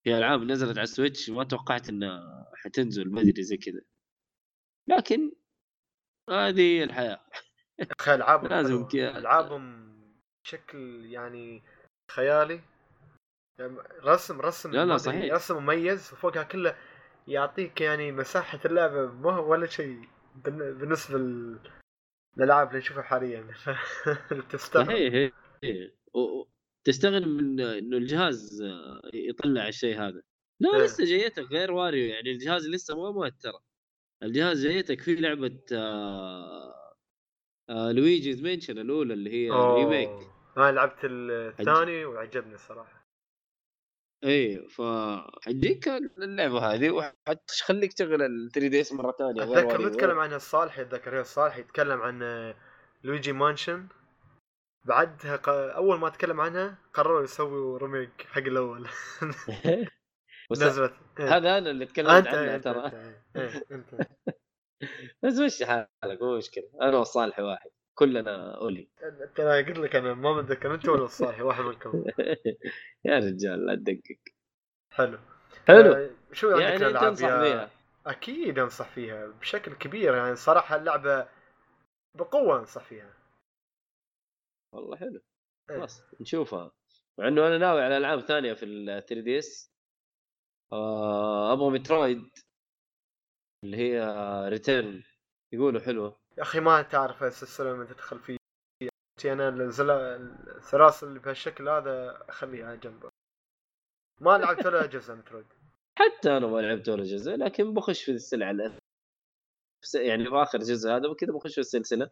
في 0.04 0.19
ألعاب 0.19 0.42
نزلت 0.42 0.78
على 0.78 0.83
ال 0.83 0.89
Switch 0.89 1.31
ما 1.30 1.45
توقعت 1.45 1.88
إنها 1.88 2.52
حتنزل 2.54 3.09
بدري 3.09 3.42
زي 3.42 3.57
كذا. 3.57 3.80
لكن 4.88 5.33
هذه 6.30 6.85
الحياة. 6.85 7.26
ألعابهم 8.09 8.50
لازم. 8.50 8.88
ألعابهم 8.95 9.90
بشكل 10.45 11.07
يعني 11.07 11.62
خيالي 12.11 12.61
رسم 14.05 14.40
رسم 14.40 14.71
لا، 14.73 14.85
لا، 14.85 14.97
صحيح. 14.97 15.35
رسم 15.35 15.57
مميز 15.62 16.12
وفوقها 16.12 16.43
كله 16.43 16.76
يعطيك 17.29 17.81
يعني 17.81 18.12
مساحة 18.12 18.61
اللعبة. 18.64 19.07
ما 19.07 19.38
ولا 19.38 19.67
شيء 19.67 20.09
بالن- 20.45 20.79
بالنسبة 20.79 21.19
لل- 21.19 21.59
للألعاب 22.37 22.69
اللي 22.69 22.79
نشوفها 22.79 23.02
حاليا. 23.02 23.47
تستغرب. 24.50 24.87
صحيح 24.87 25.33
من 27.29 27.61
إنه 27.61 27.97
الجهاز 27.97 28.62
آه، 28.62 29.11
يطلع 29.14 29.69
الشيء 29.69 29.97
هذا. 30.00 30.23
لا 30.61 30.76
إيه. 30.76 30.83
لسه 30.85 31.05
جايتك 31.05 31.45
غير 31.52 31.73
واريو. 31.73 32.07
يعني 32.11 32.31
الجهاز 32.31 32.69
لسه 32.69 32.97
ما 33.02 33.11
مات 33.11 33.35
ترى 33.40 33.59
الجهاز 34.23 34.67
جايتك 34.67 35.00
فيه 35.00 35.14
لعبة 35.21 35.59
آه 35.73 36.75
آه 37.71 37.93
Luigi's 37.93 38.43
Mansion 38.43 38.79
الأولى 38.79 39.14
اللي 39.14 39.31
هي. 39.31 39.50
remake 39.50 40.11
أنا 40.57 40.73
لعبت 40.73 40.99
الثاني 41.05 42.05
وعجبني 42.05 42.55
الصراحة 42.55 43.00
اي 44.25 44.69
فحجيك 44.69 45.89
اللعبة 46.19 46.59
هذه 46.59 46.91
وحتخليك 46.91 47.93
تشغل 47.93 48.23
ال 48.23 48.50
3 48.53 48.69
DS 48.69 48.93
مرة 48.93 49.12
ثانية. 49.19 49.43
غير 49.43 49.59
أتذكر. 49.59 49.89
نتكلم 49.89 50.19
عن 50.19 50.33
الصالحي 50.33 50.83
أتذكر 50.83 51.17
هي 51.17 51.21
الصالحي 51.21 51.61
يتكلم 51.61 52.03
عن 52.03 52.55
Luigi 53.05 53.33
Mansion 53.33 53.87
بعدها 54.85 55.37
ق... 55.37 55.49
أول 55.49 55.99
ما 55.99 56.09
تكلم 56.09 56.41
عنها 56.41 56.79
قرروا 56.95 57.23
يسووا 57.23 57.79
remake 57.79 58.26
حق 58.31 58.39
الأول. 58.39 58.89
نزلت. 60.53 60.95
إيه. 61.21 61.37
هذا 61.37 61.59
أنا 61.59 61.71
اللي 61.71 61.87
تكلمت 61.87 62.27
أنت 62.27 62.65
ترى 62.65 62.87
أنت, 62.87 62.95
إيه، 63.37 63.67
أنت. 63.71 63.95
بس 65.23 65.39
مشي 65.39 65.67
حالك؟ 65.67 66.23
مو 66.23 66.37
مشكلة. 66.37 66.71
أنا 66.83 66.99
والصالح 66.99 67.39
واحد. 67.39 67.71
كلنا 67.94 68.56
اولي 68.56 68.88
أنا 69.38 69.56
قلت 69.56 69.78
لك 69.78 69.97
أنا 69.97 70.14
ما 70.14 70.32
متذكر 70.32 70.75
أنت 70.75 70.88
ولا 70.88 71.04
الصالحي 71.04 71.42
واحد 71.42 71.64
منكم 71.64 72.04
يا 73.04 73.18
رجال 73.18 73.66
لا 73.66 73.75
تدقق. 73.75 74.18
حلو. 74.90 75.18
حلو. 75.68 75.92
آه، 75.92 76.11
شو 76.32 76.50
عندك 76.50 76.62
يعني 76.62 76.87
أنت 76.87 76.97
تنصح 76.97 77.26
فيها 77.28 77.70
أكيد 78.06 78.59
أنصح 78.59 78.88
فيها 78.88 79.26
بشكل 79.26 79.75
كبير 79.75 80.14
يعني 80.14 80.37
صراحة 80.37 80.76
اللعبة 80.76 81.28
بقوة 82.14 82.59
أنصح 82.59 82.85
فيها. 82.85 83.12
والله 84.75 84.97
حلو. 84.97 85.20
إيه. 85.70 85.76
خلاص 85.76 86.02
نشوفها. 86.20 86.73
مع 87.18 87.28
إنه 87.28 87.47
أنا 87.47 87.59
ناوي 87.59 87.82
على 87.82 87.97
ألعاب 87.97 88.20
ثانية 88.20 88.52
في 88.52 88.64
ال 88.64 88.87
3 89.06 89.20
DS 89.21 89.71
أبغى 91.52 91.70
Metroid 91.71 92.31
اللي 93.64 93.76
هي 93.76 94.00
Return 94.49 95.02
يقولوا 95.52 95.80
حلوة. 95.80 96.20
يا 96.40 96.44
أخي 96.44 96.61
ما 96.61 96.82
تعرف 96.82 97.23
السلسلة 97.23 97.73
لما 97.73 97.85
تدخل 97.85 98.18
فيه 98.18 98.37
أنا 99.25 99.49
الزلا- 99.49 100.16
السلاسل 100.56 101.06
اللي 101.06 101.18
بهالشكل 101.18 101.68
هذا 101.68 102.25
أخليها 102.28 102.66
على 102.66 102.76
جنب. 102.76 103.09
ما 104.20 104.38
لعبت 104.38 104.66
ولا 104.66 104.87
جزء 104.87 105.14
Metroid 105.14 105.47
حتى 105.99 106.37
أنا 106.37 106.47
ما 106.47 106.59
لعبت 106.61 106.88
ولا 106.88 107.04
جزء 107.04 107.32
لكن 107.32 107.75
بخش 107.75 108.04
في 108.04 108.11
السلعه 108.12 108.52
يعني 109.94 110.25
في 110.25 110.35
آخر 110.35 110.59
جزء 110.59 110.90
هذا 110.90 111.09
وكذا 111.09 111.32
بخش 111.32 111.54
في 111.54 111.61
السلسلة. 111.61 112.11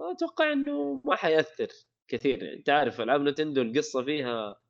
أتوقع 0.00 0.52
إنه 0.52 1.02
ما 1.04 1.16
حيأثر 1.16 1.68
كثير. 2.10 2.42
يعني 2.42 2.56
انت 2.56 2.70
عارف 2.70 3.00
ألعاب 3.00 3.20
نتندو 3.20 3.62
القصة 3.62 4.04
فيها 4.04 4.60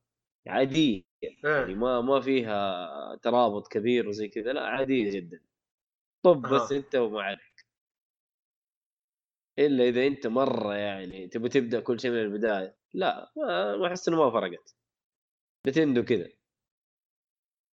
عادية. 0.47 1.03
يعني 1.23 1.71
إيه 1.71 1.75
ما 1.75 2.01
ما 2.01 2.21
فيها 2.21 3.17
ترابط 3.17 3.69
كبير 3.69 4.09
وزي 4.09 4.29
كذا 4.29 4.53
لا 4.53 4.67
عادية 4.67 5.11
جدا. 5.11 5.41
طب 6.25 6.43
بس. 6.43 6.73
أنت 6.73 6.97
ومعارك 6.97 7.48
إلا 9.59 9.85
إذا 9.85 10.07
أنت 10.07 10.27
مرة 10.27 10.75
يعني 10.75 11.29
تبي 11.29 11.49
تبدأ 11.49 11.81
كل 11.81 12.01
شيء 12.01 12.11
من 12.11 12.19
البداية. 12.19 12.77
لا 12.95 13.33
ما 13.37 13.87
أحس 13.87 14.09
إنه 14.09 14.25
ما 14.25 14.31
فرقت. 14.31 14.77
نتندو 15.67 16.05
كذا. 16.05 16.29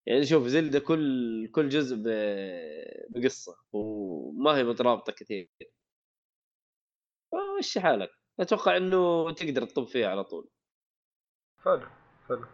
يعني 0.06 0.26
شوف 0.26 0.48
زلدة 0.48 0.80
كل 0.80 1.48
كل 1.52 1.70
جزء 1.70 2.04
بقصة 3.10 3.58
وما 3.74 4.58
هي 4.58 4.64
مترابطة 4.64 5.14
كثير. 5.14 5.50
مشي 7.60 7.82
حالك. 7.82 8.10
أتوقع 8.40 8.78
إنه 8.78 9.32
تقدر 9.32 9.66
تطب 9.66 9.88
فيها 9.88 10.10
على 10.10 10.24
طول. 10.24 10.50
حلو 11.64 11.88
حلو. 12.28 12.46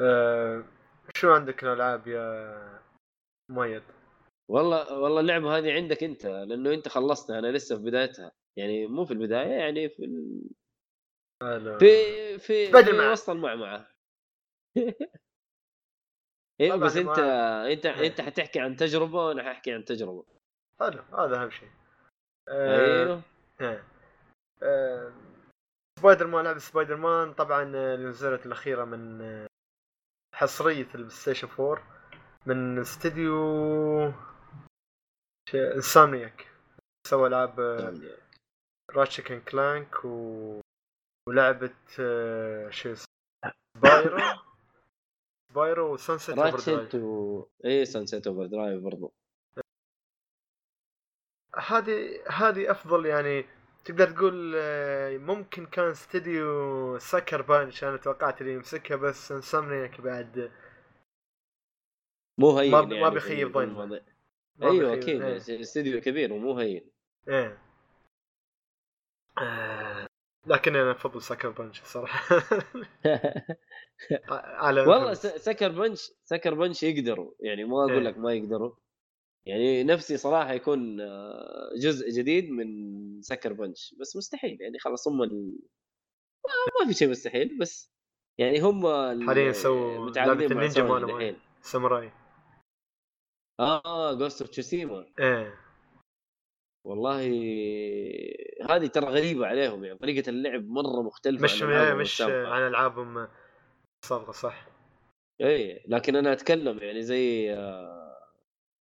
آه 0.00 0.64
شو 1.16 1.32
عندك 1.32 1.64
الألعاب 1.64 2.06
يا 2.08 2.82
مؤيد؟ 3.48 3.82
والله 4.48 4.98
والله 4.98 5.20
اللعبة 5.20 5.58
هذه 5.58 5.72
عندك 5.72 6.04
أنت 6.04 6.26
لأنه 6.26 6.74
أنت 6.74 6.88
خلصتها 6.88 7.38
أنا 7.38 7.46
لسه 7.46 7.76
في 7.76 7.82
بدايتها 7.82 8.32
يعني 8.56 8.86
مو 8.86 9.04
في 9.04 9.10
البداية 9.10 9.50
يعني 9.50 9.88
في 9.88 10.04
ال... 10.04 10.42
في 11.78 12.38
في, 12.38 12.72
في. 12.82 13.10
وسط 13.10 13.30
المعمعة 13.30 13.90
أيوه 16.60 16.76
طبعاً 16.76 16.88
بس 16.88 16.96
أنت 16.96 17.18
أنت 17.72 17.86
إيه. 17.86 18.06
أنت 18.06 18.20
حتحكي 18.20 18.60
عن 18.60 18.76
تجربة 18.76 19.26
وأنا 19.26 19.42
حاحكي 19.42 19.72
عن 19.72 19.84
تجربة 19.84 20.24
حلو 20.80 21.02
هذا 21.18 21.42
أهم 21.42 21.50
شيء 21.50 21.70
آه 22.48 23.04
أيوه 23.04 23.22
إيه. 23.60 23.84
آه، 24.62 25.12
سبايدر 25.98 26.26
مان 26.26 26.44
لعبة 26.44 26.58
سبايدر 26.58 26.96
مان 26.96 27.32
طبعا 27.32 27.62
اللي 27.62 28.08
نزلت 28.08 28.46
الأخيرة 28.46 28.84
من 28.84 29.46
حصرية 30.34 30.88
ال 30.94 31.10
PlayStation 31.10 31.48
4 31.60 31.82
من 32.46 32.78
استديو 32.78 34.12
Insomniac 35.54 36.46
سوى 37.08 37.28
ألعاب 37.28 37.60
Ratchet 38.90 39.32
and 39.32 39.42
Clank 39.42 40.04
و... 40.04 40.60
ولعبة 41.28 41.74
آه، 42.00 42.70
شو 42.70 42.92
اسمه؟ 42.92 43.04
Spyro 43.78 44.18
Spyro 45.50 45.92
و 45.94 46.00
Sunset 46.00 46.38
Over 46.38 46.72
Ratchet 46.72 46.94
و 46.94 47.46
اي 47.64 47.84
Sunset 47.84 48.26
Overdrive 48.26 48.82
برضو. 48.82 49.12
هذه 51.56 52.22
هذه 52.30 52.70
أفضل 52.70 53.06
يعني 53.06 53.44
تقدر 53.84 54.10
تقول 54.10 54.52
آه، 54.56 55.16
ممكن 55.18 55.66
كان 55.66 55.90
استديو 55.90 56.98
Sucker 56.98 57.42
Punch 57.42 57.84
أنا 57.84 57.96
توقعت 57.96 58.40
اللي 58.40 58.52
يمسكها 58.52 58.96
بس 58.96 59.32
Insomniac 59.32 60.00
بعد 60.00 60.52
مو 62.40 62.58
هين 62.58 62.70
ما- 62.70 62.78
يعني 62.80 63.00
ما 63.00 63.08
بيخيب 63.08 63.52
ظني. 63.52 64.13
أيوه. 64.62 64.92
أكيد 64.94 65.22
إيه. 65.22 65.60
استديو 65.60 66.00
كبير 66.00 66.32
ومو 66.32 66.58
هين 66.58 66.90
إيه 67.28 67.58
آه، 69.38 70.06
لكن 70.46 70.76
أنا 70.76 70.90
أفضل 70.90 71.22
سكر 71.22 71.50
بانش 71.50 71.82
الصراحة 71.82 72.36
على 74.64 74.80
والله 74.80 75.14
سكر 75.14 75.68
بنش 75.68 76.10
سكر 76.24 76.54
بنش 76.54 76.82
يقدروا 76.82 77.32
يعني 77.40 77.64
ما 77.64 77.84
إيه. 77.86 77.92
أقول 77.92 78.04
لك 78.04 78.18
ما 78.18 78.32
يقدروا 78.34 78.72
يعني 79.46 79.84
نفسي 79.84 80.16
صراحة 80.16 80.52
يكون 80.52 81.00
آه، 81.00 81.70
جزء 81.82 82.10
جديد 82.10 82.50
من 82.50 82.66
سكر 83.22 83.52
بنش 83.52 83.94
بس 84.00 84.16
مستحيل 84.16 84.60
يعني 84.60 84.78
خلاص 84.78 85.08
هم 85.08 85.22
ال... 85.22 85.58
ما- 86.80 86.86
في 86.88 86.94
شيء 86.94 87.08
مستحيل 87.10 87.58
بس 87.58 87.92
يعني 88.38 88.60
هم 88.60 88.86
ال- 88.86 89.26
حاليا 89.26 89.52
سووا 89.52 90.10
مع 90.10 90.96
النينجا. 90.98 91.24
الحين 91.24 91.36
ساموراي 91.62 92.10
آه 93.60 94.14
Ghost 94.14 94.40
of 94.40 94.50
Tsushima 94.50 95.06
إيه. 95.20 95.54
والله 96.86 97.20
هذه 98.70 98.86
ترى 98.86 99.06
غريبة 99.06 99.46
عليهم 99.46 99.84
يعني 99.84 99.98
طريقة 99.98 100.30
اللعب 100.30 100.68
مرة 100.68 101.02
مختلفة 101.02 101.44
مش 101.44 101.62
عن 101.62 101.96
مش. 101.96 102.20
عن 102.22 102.66
العابهم 102.66 103.28
السابقة 104.04 104.32
صح؟ 104.32 104.66
اي 105.40 105.84
لكن 105.88 106.16
أنا 106.16 106.32
أتكلم 106.32 106.78
يعني 106.78 107.02
زي 107.02 107.54
آه، 107.54 108.16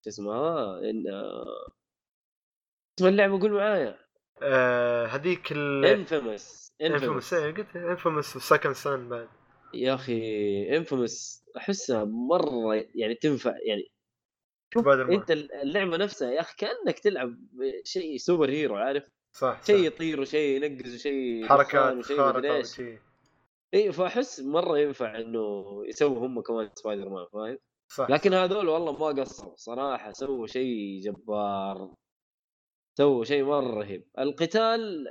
شو 0.04 0.10
اسمها 0.10 0.80
إن 0.80 1.08
آه، 1.14 1.68
اسم 3.00 3.08
اللعبة 3.08 3.40
قول 3.40 3.52
معايا. 3.52 4.00
آه، 4.44 5.06
هذيك 5.06 5.52
ال 5.52 5.86
Infamous 5.86 6.72
Infamous 6.82 7.34
إيه 7.34 7.54
قلت 7.54 7.76
Infamous 7.76 8.36
و 8.36 8.41
Second 8.41 8.74
Son 8.74 9.10
بعد. 9.10 9.30
يا 9.74 9.94
أخي 9.94 10.78
Infamous 10.78 11.44
أحسها 11.58 12.04
مرة 12.04 12.76
يعني 12.96 13.16
تنفع 13.16 13.54
يعني 13.66 13.92
شوف. 14.74 14.88
انت 14.88 15.32
اللعبة 15.32 15.98
نفسها 15.98 16.32
يا 16.32 16.42
أخي 16.42 16.56
كأنك 16.58 17.00
تلعب 17.00 17.38
شيء 17.84 18.18
super 18.18 18.50
hero 18.50 18.76
عارف؟ 18.76 19.10
صح 19.32 19.64
شيء. 19.64 19.86
يطير 19.86 20.22
وشيء 20.22 20.64
ينقز 20.64 20.96
وشيء 20.96 21.46
حركات 21.48 21.98
وشيء 21.98 22.18
خارقه 22.18 22.64
اي 23.74 23.92
فأحس 23.92 24.40
مرة 24.40 24.80
ينفع 24.80 25.20
إنه 25.20 25.66
يسووا 25.86 26.28
هم 26.28 26.42
كمان 26.42 26.70
سبايدر 26.76 27.10
مان 27.10 27.26
فاهم؟ 27.34 27.58
صح. 27.88 28.10
لكن 28.10 28.34
هذول 28.34 28.68
والله 28.68 28.92
ما 28.92 29.22
قصروا 29.22 29.56
صراحة 29.56 30.12
سووا 30.12 30.48
شيء 30.48 31.02
جبار 31.04 31.94
سووا 32.98 33.24
شيء 33.24 33.44
مرة 33.44 33.80
رهيب. 33.80 34.08
القتال 34.20 35.08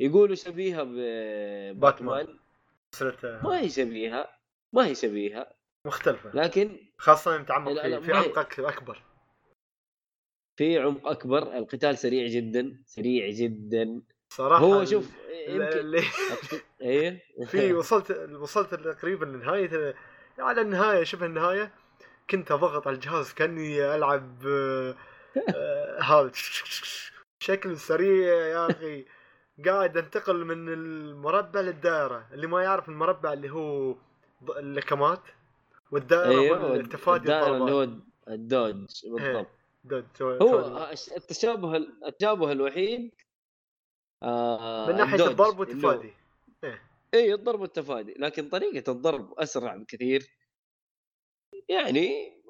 يقولوا 0.00 0.34
شبيهة 0.34 0.82
بباتمان 0.82 2.38
ما 3.22 3.60
هي 3.60 3.68
شبيهة 3.68 4.28
ما 4.72 4.86
هي 4.86 4.94
شبيهة. 4.94 5.59
مختلفة. 5.86 6.30
لكن 6.34 6.78
خاصة 6.98 7.34
يوم 7.34 7.44
تعمق 7.44 7.72
لا، 7.72 7.88
لا، 7.88 8.00
في, 8.00 8.06
في 8.06 8.12
عمق 8.12 8.38
أكبر 8.60 9.02
في 10.58 10.78
عمق 10.78 11.08
أكبر 11.08 11.42
القتال 11.56 11.98
سريع 11.98 12.26
جدا 12.26 12.82
سريع 12.86 13.30
جدا. 13.30 14.02
صراحة 14.28 14.64
هو 14.64 14.84
شوف 14.84 15.10
يمكن 15.48 15.94
إيه؟ 16.80 17.22
في 17.46 17.72
وصلت 17.72 18.10
وصلت 18.32 18.74
تقريبا 18.74 19.24
لنهاية 19.24 19.94
على 20.38 20.60
النهاية 20.60 21.04
شبه 21.04 21.26
النهاية 21.26 21.72
كنت 22.30 22.52
أضغط 22.52 22.86
على 22.86 22.94
الجهاز 22.94 23.32
كأني 23.32 23.94
ألعب 23.94 24.46
آه، 24.46 24.94
هذا. 26.00 26.30
بشكل 27.40 27.76
سريع 27.78 28.34
يا 28.34 28.70
أخي. 28.70 29.04
قاعد 29.66 29.96
أنتقل 29.96 30.44
من 30.44 30.68
المربع 30.68 31.60
للدائرة. 31.60 32.28
اللي 32.32 32.46
ما 32.46 32.62
يعرف 32.62 32.88
المربع 32.88 33.32
اللي 33.32 33.50
هو 33.50 33.96
اللكمات 34.56 35.20
والدائرة 35.92 36.56
هو 36.56 36.74
التفادي 36.74 37.16
الدائرة 37.18 37.56
اللي 37.56 37.72
هو 37.72 37.88
ال 38.28 38.38
dodge 38.38 38.86
بالضبط 39.04 39.46
دود- 39.84 40.42
هو. 40.42 40.90
التشابه 41.16 41.76
التشابه 41.76 42.52
الوحيد 42.52 43.10
آه 44.22 44.86
من 44.92 45.00
ال 45.00 45.04
dodge، 45.04 45.28
الضرب 45.28 45.58
والتفادي 45.60 46.12
اي 47.14 47.34
الضرب 47.34 47.60
والتفادي 47.60 48.14
لكن 48.18 48.48
طريقة 48.48 48.92
الضرب 48.92 49.34
أسرع 49.38 49.76
بكثير 49.76 50.26
يعني 51.68 52.00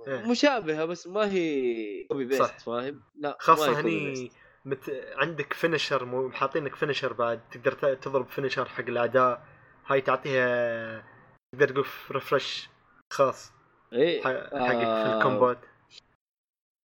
إيه. 0.07 0.31
مشابهة 0.31 0.85
بس 0.85 1.07
ما 1.07 1.33
هي 1.33 2.05
copy. 2.05 2.24
paste 2.24 2.61
فاهم؟ 2.61 3.03
لا 3.14 3.38
copy 3.46 3.61
هني. 3.62 4.31
مت... 4.64 4.90
عندك 5.16 5.53
finisher 5.53 6.05
مو... 6.05 6.31
حاطينك 6.31 6.74
finisher 6.74 7.12
بعد 7.12 7.48
تقدر 7.50 7.94
تضرب 7.94 8.29
finisher 8.29 8.64
حق 8.68 8.81
الاعداء 8.88 9.46
هاي 9.87 10.00
تعطيها 10.00 11.05
تقدر 11.53 11.68
تقول 11.68 11.87
refresh 12.11 12.68
خاص 13.12 13.53
اي 13.92 14.23
حقك 14.23 14.51
في 14.51 14.57
آه، 14.57 15.18
ال 15.18 15.23
combat. 15.23 15.59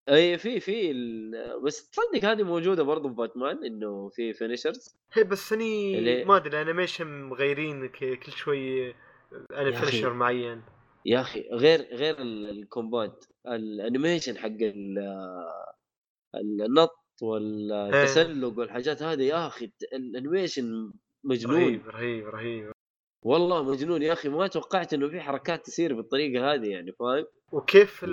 اي 0.10 0.38
في 0.38 0.60
في 0.60 0.92
ال... 0.92 1.62
بس 1.62 1.90
تصدق 1.90 2.26
هذه 2.26 2.44
موجودة 2.44 2.84
برضو 2.84 3.10
في 3.10 3.16
باتمان 3.16 3.64
إنه 3.66 4.10
في 4.10 4.34
finishers؟ 4.34 4.96
هي 5.14 5.24
بس 5.24 5.54
هني 5.54 5.98
اللي- 6.00 6.26
ما 6.26 6.36
أدري 6.38 6.62
animation 6.62 7.24
مغيرين 7.24 7.88
كل 7.90 8.32
شوي 8.32 8.96
أنا. 9.52 9.72
finisher 9.72 10.14
معين. 10.14 10.62
يا 11.06 11.22
أخي 11.22 11.50
غير 11.52 11.82
غير 11.82 12.20
ال- 12.22 12.50
ال 12.50 12.61
combat 12.61 13.26
ال 13.48 13.57
animation 13.57 14.38
حق 14.38 14.48
ال- 14.62 15.48
النط 16.36 17.06
والتسلق 17.22 18.60
والحاجات 18.60 19.04
هذه 19.04 19.22
يا 19.24 19.48
أخي 19.48 19.72
ال 19.94 20.04
animation 20.04 20.94
مجنون. 21.24 21.56
رهيب 21.64 21.88
رهيب 21.88 22.28
رهيب. 22.28 22.72
والله 23.26 23.64
مجنون 23.64 24.02
يا 24.02 24.14
أخي 24.14 24.30
ما 24.30 24.48
توقعت 24.48 24.94
إنه 24.94 25.10
في 25.10 25.22
حركات 25.22 25.66
تصير 25.66 25.94
بالطريقة 25.94 26.54
هذه 26.54 26.68
يعني 26.68 26.92
فاهم؟ 26.92 27.26
وكيف. 27.52 28.06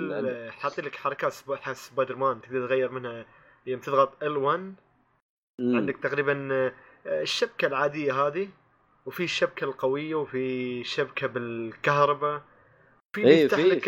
حاطين 0.49 0.85
لك 0.85 0.95
حركات 0.95 1.31
سبايدر 1.73 2.15
مان 2.15 2.41
تقدر 2.41 2.67
تغير 2.67 2.91
منها 2.91 3.25
يوم 3.65 3.79
تضغط 3.79 4.23
L1 4.23 4.59
مم. 5.59 5.75
عندك 5.75 5.97
تقريبا 5.97 6.49
آه، 6.51 6.73
الشبكة 7.05 7.65
العادية 7.67 8.27
هذه 8.27 8.49
وفي 9.05 9.23
الشبكة 9.23 9.65
القوية 9.65 10.15
وفي 10.15 10.83
شبكة 10.83 11.27
بالكهرباء 11.27 12.41
في 13.15 13.21
اللي 13.21 13.33
اي 13.33 13.41
يفتح 13.41 13.57
في 13.57 13.69
لك 13.69 13.83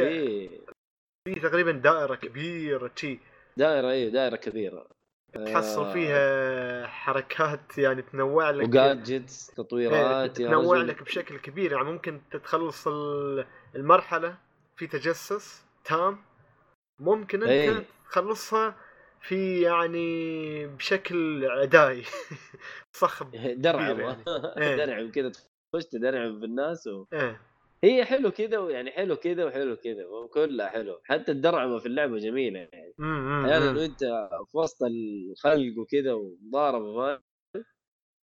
في 1.27 1.39
تقريبا 1.39 1.71
دائرة 1.71 2.15
كبيرة 2.15 2.87
تشي 2.87 3.19
دائرة 3.57 3.91
اي 3.91 4.09
دائرة 4.09 4.35
كبيرة 4.35 4.87
تحصل 5.37 5.85
آه، 5.85 5.93
فيها 5.93 6.87
حركات 6.87 7.77
يعني 7.77 8.01
تنوع 8.01 8.49
لك 8.49 8.67
وجادجتس 8.67 9.49
إيه، 9.49 9.55
تطويرات 9.55 10.39
يا 10.39 10.47
تنوع 10.47 10.77
لك 10.77 11.03
بشكل 11.03 11.37
كبير. 11.37 11.71
يعني 11.71 11.83
ممكن 11.83 12.21
تخلص 12.43 12.87
ال- 12.87 13.45
المرحلة 13.75 14.37
في 14.75 14.87
تجسس 14.87 15.65
تام. 15.85 16.17
ممكن 16.99 17.41
أنت 17.41 17.49
إيه. 17.51 17.83
تخلصها 18.09 18.75
في 19.21 19.61
يعني 19.61 20.67
بشكل 20.67 21.45
عدائي. 21.51 22.03
صخب 22.93 23.31
درعم 23.61 23.99
يعني. 23.99 24.23
إيه. 24.61 24.75
درعم 24.75 25.11
كذا 25.11 25.29
تخش 25.29 25.85
تدرعم 25.85 26.39
في 26.39 26.45
الناس 26.45 26.87
و... 26.87 27.05
إيه. 27.13 27.41
هي 27.85 28.05
حلو 28.05 28.31
كذا 28.31 28.57
ويعني 28.57 28.91
حلو 28.91 29.15
كذا 29.15 29.45
وحلو 29.45 29.75
كذا 29.75 30.03
كلها 30.33 30.67
حلو 30.67 30.99
حتى 31.03 31.31
الدرعمه 31.31 31.79
في 31.79 31.85
اللعبة 31.85 32.17
جميلة 32.17 32.59
يعني 32.59 32.93
إمم 32.99 33.45
أحيانا 33.45 33.79
وانت 33.79 34.03
في 34.51 34.57
وسط 34.57 34.83
الخلق 34.83 35.79
وكذا 35.79 36.13
ومضاربه 36.13 36.95
فاهم 36.95 37.23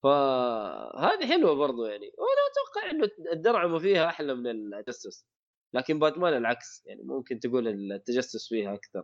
فهذه 0.03 1.27
حلوة 1.27 1.55
برضو 1.55 1.85
يعني 1.85 2.12
وأنا 2.18 2.42
أتوقع 2.51 2.90
إنه 2.90 3.33
الدرعمه 3.33 3.79
فيها 3.79 4.07
أحلى 4.07 4.35
من 4.35 4.75
التجسس 4.75 5.27
لكن 5.75 5.98
باتمان 5.98 6.37
العكس 6.37 6.83
يعني 6.87 7.03
ممكن 7.03 7.38
تقول 7.38 7.68
التجسس 7.68 8.48
فيها 8.48 8.75
أكثر 8.75 9.03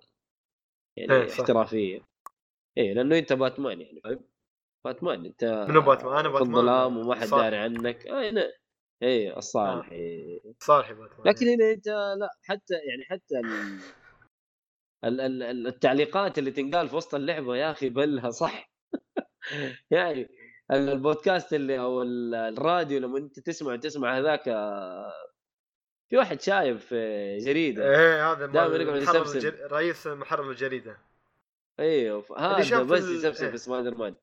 يعني 0.97 1.13
إيه،. 1.13 1.29
احترافية 1.29 2.01
إيه 2.79 2.95
لأنه 2.95 3.19
أنت 3.19 3.33
باتمان 3.33 3.81
يعني 3.81 4.01
فاهم 4.05 4.21
باتمان 4.85 5.25
أنت 5.25 5.67
منو 5.69 5.81
باتمان؟ 5.81 6.23
في 6.23 6.29
باتمان. 6.29 6.49
الظلام 6.49 6.97
وما 6.97 7.15
حد. 7.15 7.29
داري 7.29 7.57
عنك 7.57 8.07
آه 8.07 8.23
هنا 9.03 9.11
إيه 9.11 9.37
الصالح 9.39 9.91
إيه. 9.93 10.41
صالح 10.61 10.93
باتمان 10.93 11.27
لكن 11.29 11.47
هنا 11.49 11.71
أنت 11.73 11.89
لا 11.89 12.29
حتى 12.43 12.75
يعني 12.75 13.05
حتى 13.05 13.39
ال... 13.39 13.79
ال... 15.05 15.21
ال... 15.21 15.43
ال- 15.43 15.67
التعليقات 15.67 16.39
اللي 16.39 16.51
تنقال 16.51 16.89
في 16.89 16.97
وسط 16.97 17.15
اللعبة 17.15 17.57
يا 17.57 17.71
أخي 17.71 17.89
بلها 17.89 18.31
صح. 18.31 18.71
يعني 19.91 20.23
ال- 20.71 20.89
البودكاست 20.89 21.53
اللي 21.53 21.81
أو 21.81 22.03
ال- 22.03 22.35
الراديو 22.35 22.99
لما 23.01 23.19
أنت 23.19 23.41
تسمع 23.41 23.77
تسمع 23.77 24.19
هذاك 24.19 24.49
آه، 24.49 25.13
في 26.11 26.17
واحد 26.17 26.41
شايب 26.41 26.77
في 26.79 27.37
جريدة. 27.39 27.91
إيه 27.91 28.33
هذا 28.33 28.47
دائماً 28.47 28.77
يقعد 28.77 29.03
يسبسب. 29.03 29.37
الجر... 29.37 29.73
رئيس 29.73 30.07
محرر 30.07 30.51
الجريدة. 30.51 30.99
أيوه 31.81 32.25
هذا 32.39 32.83
بس 32.83 33.05
ال- 33.05 33.15
يسبسب 33.17 33.45
إيه. 33.45 33.51
في 33.51 33.59
سبايدر 33.59 33.95
مان. 33.95 34.15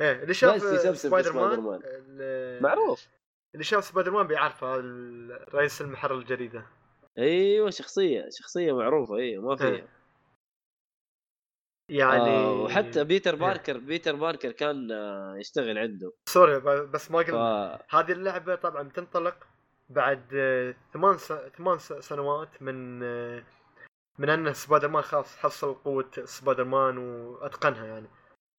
إيه 0.00 0.22
اللي 0.22 0.34
شاف 0.34 0.54
بس 0.54 0.62
يسبسب 0.62 0.90
في 0.92 0.98
سبايدر 0.98 1.32
مان 1.32 1.80
معروف. 2.62 3.08
اللي 3.54 3.64
شاف 3.64 3.84
سبايدر 3.84 4.10
مان 4.10 4.26
بيعرف 4.26 4.64
هذا 4.64 4.80
ال- 4.80 5.54
رئيس 5.54 5.80
المحرر 5.80 6.18
الجريده 6.18 6.66
أيوه 7.18 7.70
شخصية 7.70 8.28
شخصية 8.30 8.72
معروفة 8.76 9.16
أيوه 9.16 9.44
ما 9.44 9.50
إيه. 9.50 9.56
فيها 9.76 9.88
يعني 11.88 12.28
آه 12.30 12.52
وحتى 12.62 13.04
بيتر 13.04 13.34
إيه. 13.34 13.40
باركر 13.40 13.78
بيتر 13.78 14.16
باركر 14.16 14.52
كان 14.52 14.92
آه 14.92 15.36
يشتغل 15.36 15.78
عنده. 15.78 16.12
sorry 16.26 16.60
بس 16.86 17.10
ما 17.10 17.22
ف... 17.22 17.26
قلنا 17.26 17.82
هذه 17.90 18.12
اللعبة 18.12 18.54
طبعا 18.54 18.88
تنطلق 18.88 19.46
بعد 19.88 20.22
آه، 20.34 20.74
ثمان 20.92 21.18
س... 21.18 21.32
ثمان 21.32 21.78
س- 21.78 21.92
سنوات 21.92 22.62
من 22.62 23.02
آه، 23.02 23.42
من 24.18 24.30
أن 24.30 24.54
سبايدر 24.54 24.88
مان 24.88 25.02
خلاص 25.02 25.36
حصل 25.36 25.74
قوة 25.74 26.10
سبايدر 26.24 26.64
مان 26.64 26.98
وأتقنها 26.98 27.86
يعني. 27.86 28.08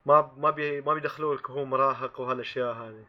ما 0.05 0.33
ما 0.37 0.49
بي 0.49 0.81
ما 0.81 0.93
بيدخلوا 0.93 1.35
لك 1.35 1.49
هو 1.49 1.65
مراهق 1.65 2.19
وهالأشياء 2.21 2.73
هذه. 2.73 3.05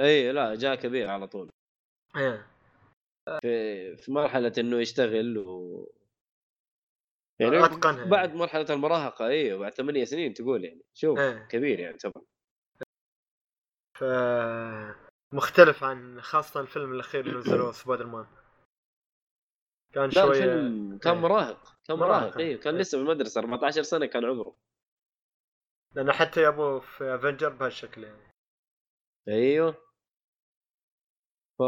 إي 0.00 0.32
لا 0.32 0.54
جاء 0.54 0.74
كبير 0.74 1.10
على 1.10 1.26
طول 1.28 1.50
إيه 2.16 2.46
في 3.40 3.96
في 3.96 4.12
مرحلة 4.12 4.52
إنه 4.58 4.80
يشتغل 4.80 5.38
و 5.38 5.88
يعني 7.40 7.64
أتقنها 7.64 8.04
بعد 8.04 8.28
يعني. 8.28 8.40
مرحلة 8.40 8.66
المراهقة 8.70 9.26
أيوه 9.26 9.58
بعد 9.58 9.74
ثمانية 9.74 10.04
سنين 10.04 10.34
تقول 10.34 10.64
يعني 10.64 10.82
شوف 10.94 11.18
إيه. 11.18 11.48
كبير 11.50 11.80
يعني 11.80 11.96
طبعا 11.96 12.24
ف 13.98 14.04
مختلف 15.34 15.84
عن 15.84 16.20
خاصة 16.20 16.60
الفيلم 16.60 16.92
الأخير 16.92 17.26
اللي 17.26 17.38
نزلوه 17.38 17.72
سبايدر 17.82 18.06
مان 18.06 18.26
كان 19.94 20.10
شوية 20.10 20.24
الفيلم 20.26 20.98
كان 20.98 21.14
إيه. 21.14 21.20
مراهق 21.20 21.76
كان 21.84 21.98
مراهق، 21.98 22.38
أيوه 22.38 22.60
كان. 22.60 22.78
لسه 22.78 22.98
في 22.98 23.04
المدرسة 23.04 23.38
14 23.40 23.82
سنة 23.82 24.06
كان 24.06 24.24
عمره 24.24 24.56
لأن 25.94 26.12
حتى 26.12 26.42
يابوه 26.42 26.80
في 26.80 27.14
افنجر 27.14 27.48
بهالشكل 27.48 28.04
يعني 28.04 28.31
أيوه. 29.28 29.76
ف 31.58 31.62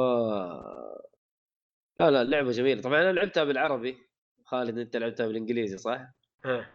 لا 2.01 2.11
لا 2.11 2.23
اللعبه 2.23 2.51
جميلة. 2.51 2.83
طبعا 2.83 3.03
أنا 3.03 3.13
لعبتها 3.13 3.45
بالعربي. 3.45 3.99
خالد 4.45 4.79
أنت 4.79 4.97
لعبتها 4.97 5.27
بالإنجليزي 5.27 5.79
صح؟ 5.79 6.01
إيه 6.47 6.75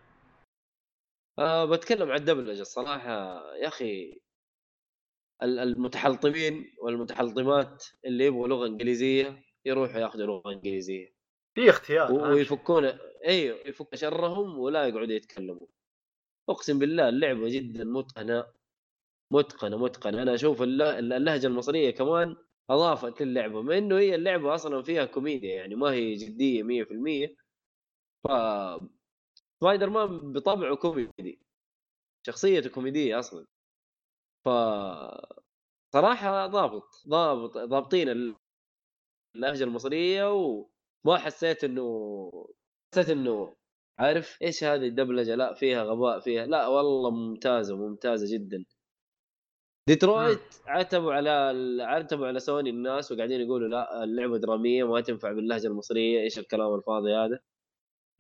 آه 1.39 1.65
بتكلم 1.65 2.11
عن 2.11 2.19
الدبلجه 2.19 2.61
الصراحة. 2.61 3.43
يا 3.55 3.67
أخي 3.67 4.21
ال- 5.43 5.59
المتحلطمين 5.59 6.75
والمتحلطمات 6.83 7.85
اللي 8.05 8.25
يبغوا 8.25 8.47
لغة 8.47 8.67
إنجليزية 8.67 9.43
يروحوا 9.65 9.99
ياخذوا 9.99 10.25
لغة 10.25 10.51
إنجليزية. 10.53 11.13
في 11.55 11.69
اختيار. 11.69 12.11
ويفكون 12.11 12.85
أيوه 13.25 13.57
يفك 13.67 13.95
شرهم 13.95 14.59
ولا 14.59 14.87
يقعدوا 14.87 15.13
يتكلموا. 15.13 15.67
أقسم 16.49 16.79
بالله 16.79 17.09
اللعبة 17.09 17.49
جدا 17.49 17.83
متقنة. 17.83 18.59
متقنه 19.31 19.77
متقنه 19.77 20.21
أنا 20.21 20.33
أشوف 20.35 20.61
الل- 20.61 20.81
اللهجة 21.13 21.47
المصرية 21.47 21.91
كمان 21.91 22.35
أضافت 22.69 23.21
للعبة 23.21 23.61
مع 23.61 23.77
إنه 23.77 23.97
هي 23.99 24.15
اللعبة 24.15 24.55
أصلا 24.55 24.81
فيها 24.83 25.05
كوميديا 25.05 25.55
يعني 25.55 25.75
ما 25.75 25.91
هي 25.91 26.15
جدية 26.15 26.63
100% 26.63 27.35
ف 28.23 28.27
سبايدر 29.61 29.89
مان 29.89 30.33
بطبعه 30.33 30.75
كوميدي 30.75 31.41
شخصيته 32.27 32.69
كوميدية 32.69 33.19
أصلا. 33.19 33.45
ف 34.45 34.49
صراحة 35.93 36.47
ضابط 36.47 37.03
ضابط 37.07 37.57
ضابطين 37.57 38.35
اللهجة 39.35 39.63
المصرية 39.63 40.33
وما 40.33 41.17
حسيت 41.17 41.63
إنه 41.63 41.83
حسيت 42.93 43.09
إنه 43.09 43.55
عارف 43.99 44.37
إيش 44.41 44.63
هذه 44.63 44.87
الدبلجة؟ 44.87 45.35
لا 45.35 45.53
فيها 45.53 45.83
غباء 45.83 46.19
فيها 46.19 46.45
لا 46.45 46.67
والله 46.67 47.11
ممتازة 47.11 47.75
ممتازة 47.77 48.37
جدا. 48.37 48.65
ديترويت 49.89 50.39
عتبوا 50.67 51.13
على 51.13 51.30
عتبوا 51.84 52.28
على 52.28 52.39
سوني 52.39 52.69
الناس 52.69 53.12
وقاعدين 53.12 53.41
يقولوا 53.41 53.67
لا 53.67 54.04
اللعبة 54.04 54.38
درامية 54.38 54.84
ما 54.84 55.02
تنفع 55.02 55.32
باللهجة 55.32 55.67
المصرية 55.67 56.21
إيش 56.21 56.39
الكلام 56.39 56.75
الفاضي 56.75 57.13
هذا؟ 57.13 57.39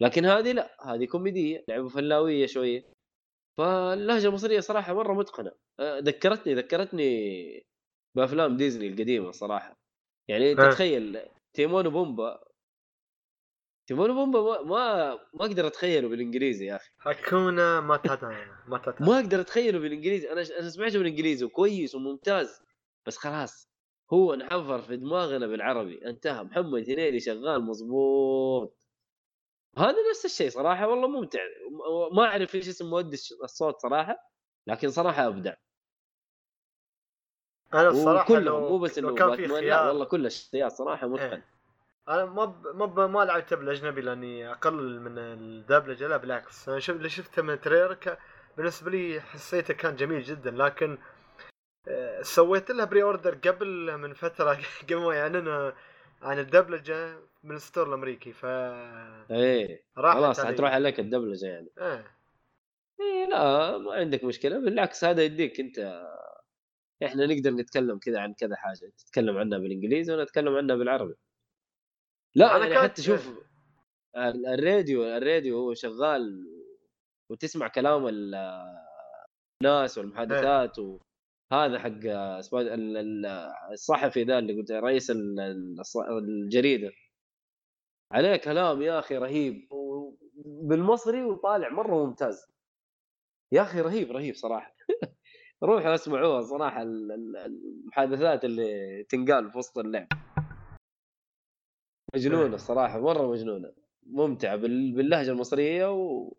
لكن 0.01 0.25
هذه 0.25 0.51
لا 0.51 0.93
هذه 0.93 1.05
كوميدية 1.05 1.63
لعبة 1.69 1.87
فلاوية 1.87 2.45
شوية. 2.45 2.85
فاللهجة 3.59 4.27
المصرية 4.27 4.59
صراحة 4.59 4.93
مرة 4.93 5.13
متقنة. 5.13 5.51
أه، 5.79 5.99
ذكرتني 5.99 6.53
ذكرتني 6.55 7.63
بأفلام 8.17 8.57
ديزني 8.57 8.87
القديمة 8.87 9.31
صراحة. 9.31 9.73
يعني 10.29 10.55
تتخيل 10.55 11.19
تيمون 11.55 11.87
وبومبا 11.87 12.48
تيمون 13.89 14.09
وبومبا 14.09 14.41
ما 14.41 14.61
ما, 14.61 15.13
ما 15.33 15.45
أقدر 15.45 15.67
أتخيله 15.67 16.07
بالإنجليزي 16.07 16.65
يا 16.65 16.75
أخي. 16.75 16.89
هاكونا 17.01 17.79
ماتاتا 17.79 18.45
ماتاتا 18.67 19.03
ما 19.03 19.19
أقدر 19.19 19.41
أتخيله 19.41 19.79
بالإنجليزي. 19.79 20.31
أنا 20.31 20.45
أنا 20.59 20.69
سمعته 20.69 20.97
بالإنجليزي 20.97 21.45
وكويس 21.45 21.95
وممتاز 21.95 22.61
بس 23.05 23.17
خلاص 23.17 23.69
هو 24.13 24.33
انحفر 24.33 24.81
في 24.81 24.97
دماغنا 24.97 25.47
بالعربي. 25.47 26.05
انتهى. 26.09 26.43
محمد 26.43 26.89
هنيدي 26.89 27.19
شغال 27.19 27.65
مظبوط. 27.65 28.77
هذا 29.77 29.95
نفس 30.11 30.25
الشيء 30.25 30.49
صراحة 30.49 30.87
والله 30.87 31.07
ممتع. 31.07 31.39
ما 32.11 32.25
أعرف 32.25 32.55
إيش 32.55 32.67
اسم 32.67 32.89
مؤدي 32.89 33.17
الصوت 33.43 33.79
صراحة 33.81 34.31
لكن 34.67 34.89
صراحة 34.89 35.27
أبدع. 35.27 35.53
أنا 37.73 37.89
الصراحه 37.89 38.27
كلهم 38.27 38.63
مو 38.63 38.77
بس 38.77 38.97
إنه 38.97 39.07
والله 39.07 40.05
كل 40.05 40.25
الشخصيات 40.25 40.71
صراحة 40.71 41.07
متقن. 41.07 41.33
إيه. 41.33 41.58
أنا 42.09 42.25
ما 42.25 42.45
ب... 42.85 42.99
ما 42.99 43.25
لعبت 43.25 43.53
بالأجنبي 43.53 44.01
لأني 44.01 44.51
أقل 44.51 44.99
من 44.99 45.17
الدبلجة. 45.17 46.07
لا 46.07 46.17
بالعكس. 46.17 46.69
أنا 46.69 46.79
شفت 46.79 46.97
اللي 46.97 47.09
شفته 47.09 47.41
من 47.41 47.61
trailer 47.61 47.97
بالنسبة 48.57 48.91
لي 48.91 49.21
حسيته 49.21 49.73
كان 49.73 49.95
جميل 49.95 50.21
جدا 50.21 50.51
لكن 50.51 50.97
آه، 51.87 52.21
سويت 52.21 52.71
لها 52.71 52.85
pre 52.85 53.03
order 53.03 53.35
قبل 53.35 53.97
من 53.97 54.13
فترة. 54.13 54.59
قبل 54.89 54.95
ما 54.95 55.15
يعلنوا 55.15 55.71
عن 56.21 56.39
الدبلجة 56.39 57.19
من 57.43 57.55
ال 57.55 57.60
store 57.60 57.87
الأمريكي 57.87 58.33
ف 58.33 58.45
إيه. 58.45 59.83
خلاص 59.95 60.45
حتروح 60.45 60.71
عليك 60.71 60.99
الدبلجة 60.99 61.45
يعني. 61.45 61.69
إيه. 61.77 62.05
إيه 63.01 63.25
لا 63.25 63.77
ما 63.77 63.93
عندك 63.93 64.23
مشكلة. 64.23 64.59
بالعكس 64.59 65.03
هذا 65.03 65.23
يديك 65.23 65.59
أنت 65.59 66.07
إحنا 67.03 67.25
نقدر 67.25 67.51
نتكلم 67.51 67.99
كذا 67.99 68.19
عن 68.19 68.33
كذا 68.33 68.55
حاجة. 68.55 68.91
تتكلم 68.97 69.37
عنها 69.37 69.57
بالإنجليزي 69.57 70.13
ونتكلم 70.13 70.55
عنها 70.55 70.75
بالعربي. 70.75 71.15
لا 72.35 72.55
أنا 72.55 72.67
يعني 72.67 72.79
حتى 72.83 73.01
شوف 73.01 73.29
الراديو 74.17 75.17
الراديو 75.17 75.57
هو 75.57 75.73
شغال 75.73 76.47
وتسمع 77.31 77.67
كلام 77.67 78.07
الناس 79.63 79.97
والمحادثات 79.97 80.79
وهذا 80.79 81.79
حق 81.79 81.99
الصحفي 83.71 84.23
ذا 84.23 84.39
اللي 84.39 84.53
قلت 84.53 84.71
رئيس 84.71 85.11
الجريدة. 86.19 86.91
عليه 88.11 88.35
كلام 88.35 88.81
يا 88.81 88.99
أخي 88.99 89.17
رهيب 89.17 89.69
بالمصري 90.45 91.23
وطالع 91.23 91.69
مرة 91.69 92.05
ممتاز. 92.05 92.45
يا 93.51 93.61
أخي 93.61 93.81
رهيب 93.81 94.11
رهيب 94.11 94.35
صراحة. 94.35 94.75
روحوا 95.63 95.95
اسمعوها 95.95 96.41
صراحة 96.41 96.81
المحادثات 96.81 98.45
اللي 98.45 99.03
تنقال 99.09 99.51
في 99.51 99.57
وسط 99.57 99.77
اللعب. 99.77 100.07
مجنونة 102.15 102.55
الصراحة 102.55 102.99
مرة 102.99 103.31
مجنونة. 103.31 103.71
ممتعة 104.07 104.55
باللهجة 104.55 105.31
المصرية 105.31 105.91
و... 105.91 106.33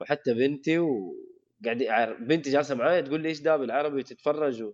وحتى 0.00 0.34
بنتي 0.34 0.78
وقاعد 0.78 2.16
بنتي 2.20 2.50
جالسة 2.50 2.74
معايا 2.74 3.00
تقول 3.00 3.20
لي 3.20 3.28
إيش 3.28 3.40
ده 3.40 3.56
بالعربي 3.56 3.96
وتتفرج 3.98 4.64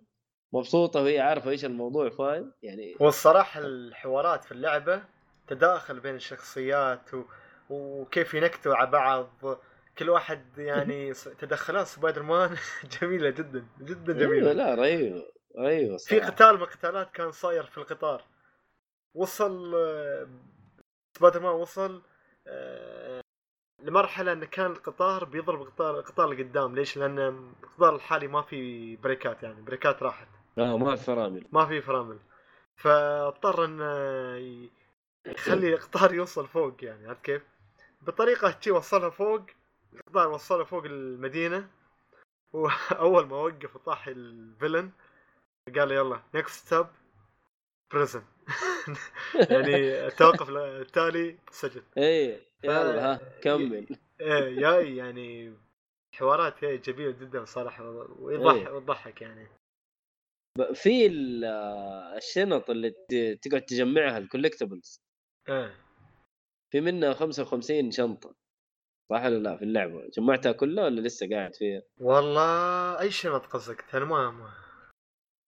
ومبسوطه 0.51 1.01
وهي 1.01 1.19
عارفة 1.19 1.49
إيش 1.49 1.65
الموضوع 1.65 2.09
فاهم؟ 2.09 2.53
يعني 2.63 2.95
والصراحه 2.99 3.59
الحوارات 3.59 4.43
في 4.45 4.51
اللعبة 4.51 5.03
تداخل 5.47 5.99
بين 5.99 6.15
الشخصيات 6.15 7.13
و... 7.13 7.23
وكيف 7.69 8.33
ينكتوا 8.33 8.75
على 8.75 8.89
بعض. 8.89 9.29
كل 9.97 10.09
واحد 10.09 10.57
يعني 10.57 11.13
تدخلات 11.41 11.87
سبايدر 11.87 12.23
مان 12.23 12.57
جميلة 13.01 13.29
جدا 13.29 13.65
جدا 13.81 14.13
جميلة. 14.13 14.51
أيوة 14.51 14.53
لا 14.53 14.75
رهيبة 14.75 15.23
رهيبة 15.57 15.97
في 15.97 16.19
قتال 16.19 16.55
من 16.55 16.61
القتالات 16.61 17.11
كان 17.11 17.31
صاير 17.31 17.63
في 17.63 17.77
القطار. 17.77 18.23
وصل 19.17 19.75
سبايدر 21.17 21.39
مان 21.39 21.53
وصل 21.53 22.01
آه، 22.47 23.21
لمرحلة 23.83 24.33
انه 24.33 24.45
كان 24.45 24.71
القطار 24.71 25.25
بيضرب 25.25 25.61
القطار 25.61 25.99
القطار 25.99 26.31
اللي 26.31 26.43
قدام. 26.43 26.75
ليش؟ 26.75 26.97
لأن 26.97 27.19
القطار 27.63 27.95
الحالي 27.95 28.27
ما 28.27 28.41
في 28.41 28.95
بريكات 28.95 29.43
يعني 29.43 29.61
بريكات 29.61 30.03
راحت. 30.03 30.27
آه 30.57 30.77
ما 30.77 30.95
في 30.95 31.03
فرامل. 31.03 31.45
ما 31.51 31.65
في 31.65 31.81
فرامل. 31.81 32.19
فاضطر 32.75 33.65
انه 33.65 33.95
يخلي 35.25 35.73
القطار 35.73 36.13
يوصل 36.13 36.47
فوق 36.47 36.83
يعني 36.83 37.07
عرفت 37.07 37.21
كيف؟ 37.21 37.41
بطريقة 38.01 38.51
تشي 38.51 38.71
وصلها 38.71 39.09
فوق 39.09 39.41
القطار 39.93 40.27
وصلها 40.27 40.65
فوق 40.65 40.85
المدينة. 40.85 41.69
وأول 42.53 43.27
ما 43.27 43.35
وقف 43.35 43.75
وطاح 43.75 44.07
ال 44.07 44.17
villain 44.17 44.91
قال 45.75 45.91
يلا 45.91 46.21
next 46.35 46.65
stop 46.65 46.87
prison 47.93 48.23
يعني 49.51 50.07
التوقف 50.07 50.49
التالي 50.49 51.37
سجن. 51.51 51.83
إيه 51.97 52.39
يلا 52.63 53.13
ها 53.13 53.39
كمل. 53.41 53.87
إيه 54.21 54.59
جاي 54.59 54.95
يعني 54.95 55.53
حوارات 56.15 56.65
جميله 56.65 57.11
جدا 57.11 57.45
صراحة 57.45 57.89
ويضحك 58.19 58.71
وتضحك 58.71 59.21
يعني. 59.21 59.47
في 60.73 61.07
الشنط 62.17 62.69
اللي 62.69 62.91
تقعد 63.41 63.61
تجمعها 63.61 64.17
ال 64.17 64.23
collectibles 64.23 65.01
إيه. 65.49 65.75
في 66.71 66.81
منها 66.81 67.13
55 67.13 67.91
شنطة. 67.91 68.35
صح 69.11 69.23
ولا 69.25 69.37
لا؟ 69.37 69.57
في 69.57 69.63
اللعبة. 69.63 70.09
جمعتها 70.09 70.51
كلها 70.51 70.83
ولا 70.85 71.01
لسه 71.01 71.29
قاعد 71.29 71.55
فيها؟ 71.55 71.81
والله 72.01 72.99
أي 72.99 73.11
شنط 73.11 73.45
قصدك؟ 73.45 73.95
أنا 73.95 74.05
ما. 74.05 74.51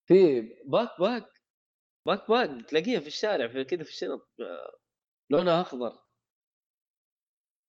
في 0.07 0.41
backpack. 0.65 1.38
backpack 2.07 2.65
تلاقيها 2.65 2.99
في 2.99 3.07
الشارع 3.07 3.47
في 3.47 3.63
كذا 3.63 3.83
في 3.83 3.89
الشنط 3.89 4.29
لونها 5.31 5.61
أخضر. 5.61 5.99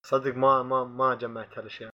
صدق 0.07 0.35
ما 0.35 0.63
ما 0.63 0.85
ما 0.85 1.15
جمعت 1.15 1.59
هالاشياء 1.59 1.91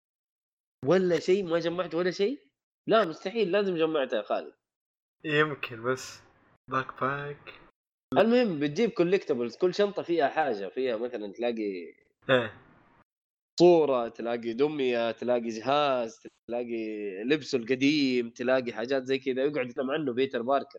ولا 0.86 1.18
شيء 1.18 1.44
ما 1.44 1.58
جمعت 1.58 1.94
ولا 1.94 2.10
شيء؟ 2.10 2.46
لا 2.88 3.04
مستحيل 3.04 3.52
لازم 3.52 3.76
جمعتها 3.76 4.16
يا 4.16 4.22
خالد. 4.22 4.54
يمكن 5.24 5.82
بس 5.82 6.20
backpack. 6.70 7.60
المهم 8.18 8.60
بتجيب 8.60 8.90
collectibles 8.90 9.56
كل 9.56 9.74
شنطة 9.74 10.02
فيها 10.02 10.28
حاجة 10.28 10.68
فيها 10.68 10.96
مثلا 10.96 11.32
تلاقي 11.32 11.94
إيه. 12.30 12.60
صورة 13.60 14.08
تلاقي 14.08 14.52
دمية 14.52 15.10
تلاقي 15.10 15.48
جهاز 15.48 16.22
تلاقي 16.48 17.08
لبسه 17.24 17.58
القديم 17.58 18.30
تلاقي 18.30 18.72
حاجات 18.72 19.04
زي 19.04 19.18
كذا 19.18 19.44
يقعد 19.44 19.66
يتكلم 19.66 19.90
عنه 19.90 20.12
بيتر 20.12 20.42
باركر. 20.42 20.78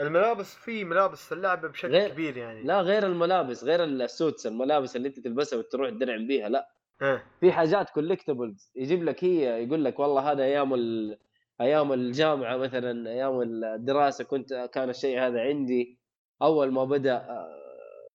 الملابس 0.00 0.54
في 0.54 0.84
ملابس 0.84 1.26
في 1.26 1.32
اللعبه 1.32 1.68
بشكل 1.68 1.88
غير... 1.88 2.10
كبير 2.10 2.36
يعني. 2.36 2.62
لا 2.62 2.80
غير 2.80 3.06
الملابس 3.06 3.64
غير 3.64 3.84
ال 3.84 3.94
suits 3.94 4.46
الملابس 4.46 4.96
اللي 4.96 5.08
انت 5.08 5.20
تلبسها 5.20 5.58
وتروح 5.58 5.90
تدرعم 5.90 6.26
بيها 6.26 6.48
لا. 6.48 6.70
إيه. 7.02 7.26
في 7.40 7.52
حاجات 7.52 7.90
collectibles 7.90 8.70
يجيب 8.74 9.04
لك 9.04 9.24
هي 9.24 9.64
يقول 9.64 9.84
لك 9.84 9.98
والله 9.98 10.32
هذا 10.32 10.42
أيام 10.44 10.74
ال... 10.74 11.18
أيام 11.60 11.92
الجامعة 11.92 12.56
مثلا 12.56 13.10
أيام 13.10 13.42
الدراسة 13.42 14.24
كنت 14.24 14.70
كان 14.72 14.90
الشيء 14.90 15.20
هذا 15.20 15.40
عندي. 15.40 15.98
أول 16.42 16.72
ما 16.72 16.84
بدأ 16.84 17.16
آه، 17.16 18.08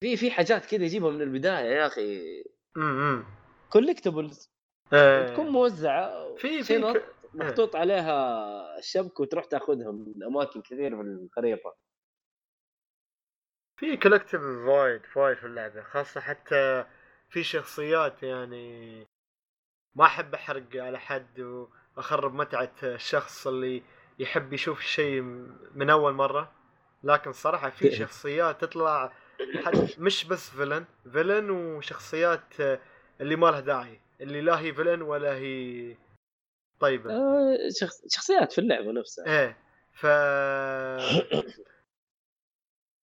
في 0.00 0.16
في 0.16 0.30
حاجات 0.30 0.66
كذا 0.66 0.84
يجيبها 0.84 1.10
من 1.10 1.22
البداية 1.22 1.64
يا 1.64 1.86
أخي. 1.86 2.20
امم 2.76 3.24
collectibles 3.70 4.50
إيه. 4.92 5.26
تكون 5.26 5.48
موزعة 5.48 6.34
في 6.34 6.62
في 6.62 7.00
محطوط 7.34 7.76
عليها 7.76 8.78
الشبك 8.78 9.20
وتروح 9.20 9.44
تاخذها 9.44 9.92
من 9.92 10.24
أماكن 10.24 10.62
كثير 10.62 10.96
في 10.96 11.02
الخريطة. 11.02 11.76
في 13.76 13.96
collective 13.96 14.42
وايد 14.42 15.02
وايد 15.16 15.36
في 15.36 15.46
اللعبة 15.46 15.82
خاصة 15.82 16.20
حتى 16.20 16.84
في 17.30 17.42
شخصيات 17.42 18.22
يعني 18.22 19.06
ما 19.94 20.04
أحب 20.04 20.34
أحرق 20.34 20.76
على 20.76 20.98
حد 20.98 21.40
وأخرب 21.96 22.34
متعة 22.34 22.72
الشخص 22.82 23.46
اللي 23.46 23.82
يحب 24.18 24.52
يشوف 24.52 24.80
شيء 24.80 25.20
من 25.74 25.90
أول 25.90 26.12
مرة. 26.12 26.52
لكن 27.02 27.32
صراحة 27.32 27.70
في 27.70 27.90
شخصيات 28.00 28.60
تطلع 28.60 29.12
مش 29.98 30.24
بس 30.24 30.50
villain 30.50 30.84
villain 31.12 31.50
وشخصيات 31.50 32.54
اللي 33.20 33.36
ما 33.36 33.46
لها 33.46 33.60
داعي 33.60 34.00
اللي 34.20 34.40
لا 34.40 34.60
هي 34.60 34.74
villain 34.74 35.02
ولا 35.02 35.34
هي 35.34 35.96
طيبه 36.80 37.12
آه، 37.14 37.58
شخص... 37.80 38.02
شخصيات 38.08 38.52
في 38.52 38.60
اللعبة 38.60 38.92
نفسها. 38.92 39.26
إيه 39.26 39.56
ف 39.92 40.06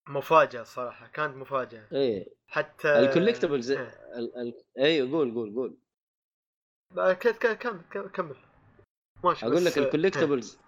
مفاجأة 0.08 0.62
صراحة 0.62 1.06
كانت 1.06 1.36
مفاجأة. 1.36 1.86
إيه. 1.92 2.26
حتى 2.48 2.98
ال 2.98 3.04
collectibles 3.04 3.70
إيه. 3.70 3.88
ال... 4.18 4.36
ال... 4.36 4.54
أيوه 4.78 5.10
قول 5.10 5.34
قول 5.34 5.54
قول. 5.54 5.76
كمل 7.60 7.82
كمل- 8.12 8.36
ماشي 9.24 9.46
أقول 9.46 9.56
بس- 9.56 9.62
لك 9.66 9.78
ال 9.78 9.85
collectibles 9.85 10.58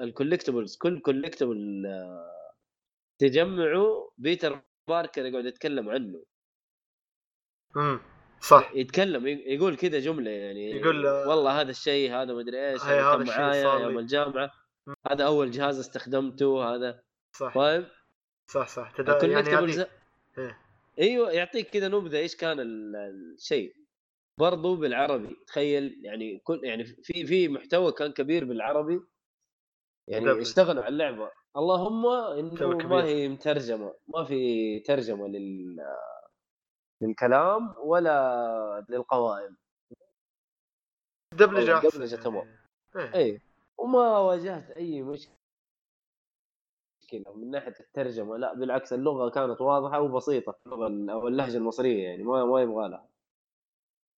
ال 0.00 0.06
collectibles 0.06 0.76
كل 0.76 1.00
collectible 1.00 1.82
تجمعه 3.18 4.10
بيتر 4.18 4.60
باركر 4.88 5.26
يقعد 5.26 5.44
يتكلم 5.44 5.88
عنه. 5.90 6.22
امم 7.76 8.00
صح 8.40 8.72
يتكلم 8.74 9.26
يقول 9.26 9.76
كذا 9.76 9.98
جملة 9.98 10.30
يعني 10.30 10.70
يقول، 10.70 11.06
آه، 11.06 11.28
والله 11.28 11.60
هذا 11.60 11.70
الشيء 11.70 12.12
هذا 12.12 12.34
مدري 12.34 12.70
إيش 12.70 12.82
هاي 12.82 13.00
هذا 13.00 13.16
كان 13.16 13.26
معايا 13.26 13.78
يوم. 13.78 13.98
الجامعة. 13.98 14.50
هذا 15.10 15.24
أول 15.24 15.50
جهاز 15.50 15.78
استخدمته 15.78 16.74
هذا 16.74 17.02
صح 17.32 17.54
فاهم 17.54 17.86
صح 18.50 18.68
صح 18.68 18.90
تدا... 18.90 19.12
يعني 19.12 19.24
الكوليكتبلز 19.40 19.78
هذه 19.80 19.88
إيه. 20.38 20.58
أيوه 20.98 21.32
يعطيك 21.32 21.70
كذا 21.70 21.88
نبذة 21.88 22.18
إيش 22.18 22.36
كان 22.36 22.60
ال- 22.60 22.96
الشيء 23.36 23.74
برضو 24.40 24.76
بالعربي 24.76 25.36
تخيل 25.46 26.00
يعني 26.04 26.38
كل 26.38 26.60
يعني 26.64 26.84
في 26.84 27.26
في 27.26 27.48
محتوى 27.48 27.92
كان 27.92 28.12
كبير 28.12 28.44
بالعربي 28.44 29.00
يعني. 30.08 30.42
اشتغلوا 30.42 30.82
على 30.82 30.92
اللعبة 30.92 31.30
اللهم 31.56 32.06
إنه 32.38 32.68
ما. 32.68 33.04
هي 33.04 33.28
مترجمة 33.28 33.94
ما 34.08 34.24
في 34.24 34.80
ترجمة 34.80 35.28
لل 35.28 35.76
للكلام 37.00 37.74
ولا 37.78 38.86
للقوائم. 38.88 39.56
دبلجة 41.32 41.88
دبلجة 41.88 42.14
يعني. 42.14 42.24
تمام. 42.24 42.56
إيه. 42.96 43.14
اي 43.14 43.40
وما 43.78 44.18
واجهت 44.18 44.70
أي 44.70 45.02
مشكلة 45.02 45.36
من 47.36 47.50
ناحية 47.50 47.74
الترجمة. 47.80 48.36
لا 48.36 48.54
بالعكس 48.54 48.92
اللغة 48.92 49.30
كانت 49.30 49.60
واضحة 49.60 50.00
وبسيطة 50.00 50.58
اللغة 50.66 50.86
ال- 50.86 51.10
أو 51.10 51.28
اللهجة 51.28 51.56
المصرية 51.56 52.04
يعني 52.08 52.22
ما 52.22 52.44
ما 52.44 52.62
يبغى 52.62 52.88
لها. 52.88 53.08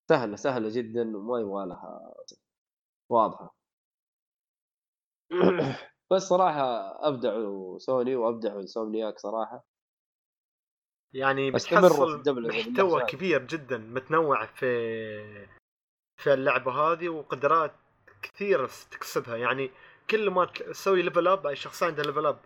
سهلة 0.08 0.36
سهلة 0.36 0.68
جدا 0.72 1.16
وما 1.16 1.40
يبغى 1.40 1.66
لها. 1.66 2.14
واضحة. 3.10 3.54
بس 6.12 6.22
صراحة 6.22 6.62
أبدعوا 7.08 7.78
سوني 7.78 8.16
وأبدعوا 8.16 8.60
انسومنياك 8.60 9.18
صراحة. 9.18 9.64
يعني 11.12 11.50
بتحصل 11.50 12.22
محتوى. 12.28 13.02
كبير 13.02 13.42
جدا 13.42 13.78
متنوع 13.78 14.46
في 14.46 15.46
في 16.16 16.34
اللعبة 16.34 16.72
هذه 16.72 17.08
وقدرات 17.08 17.72
كثيرة 18.22 18.70
تكسبها 18.90 19.36
يعني 19.36 19.70
كل 20.10 20.30
ما 20.30 20.44
تسوي 20.44 21.02
level 21.02 21.28
up 21.28 21.46
الشخص 21.46 21.82
عنده 21.82 22.02
level 22.02 22.26
up 22.26 22.38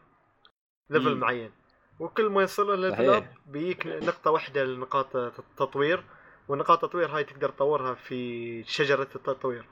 level. 0.90 1.16
معين 1.16 1.52
وكل 2.00 2.28
ما 2.28 2.42
يصل 2.42 2.80
level 2.80 2.96
صحيح. 2.96 3.16
up 3.16 3.34
بيجيك 3.46 3.86
نقطة 3.86 4.30
واحدة 4.30 4.64
لنقاط 4.64 5.16
التطوير 5.16 6.04
ونقاط 6.48 6.84
التطوير 6.84 7.08
هاي 7.08 7.24
تقدر 7.24 7.48
تطورها 7.48 7.94
في 7.94 8.64
شجرة 8.64 9.08
التطوير 9.14 9.64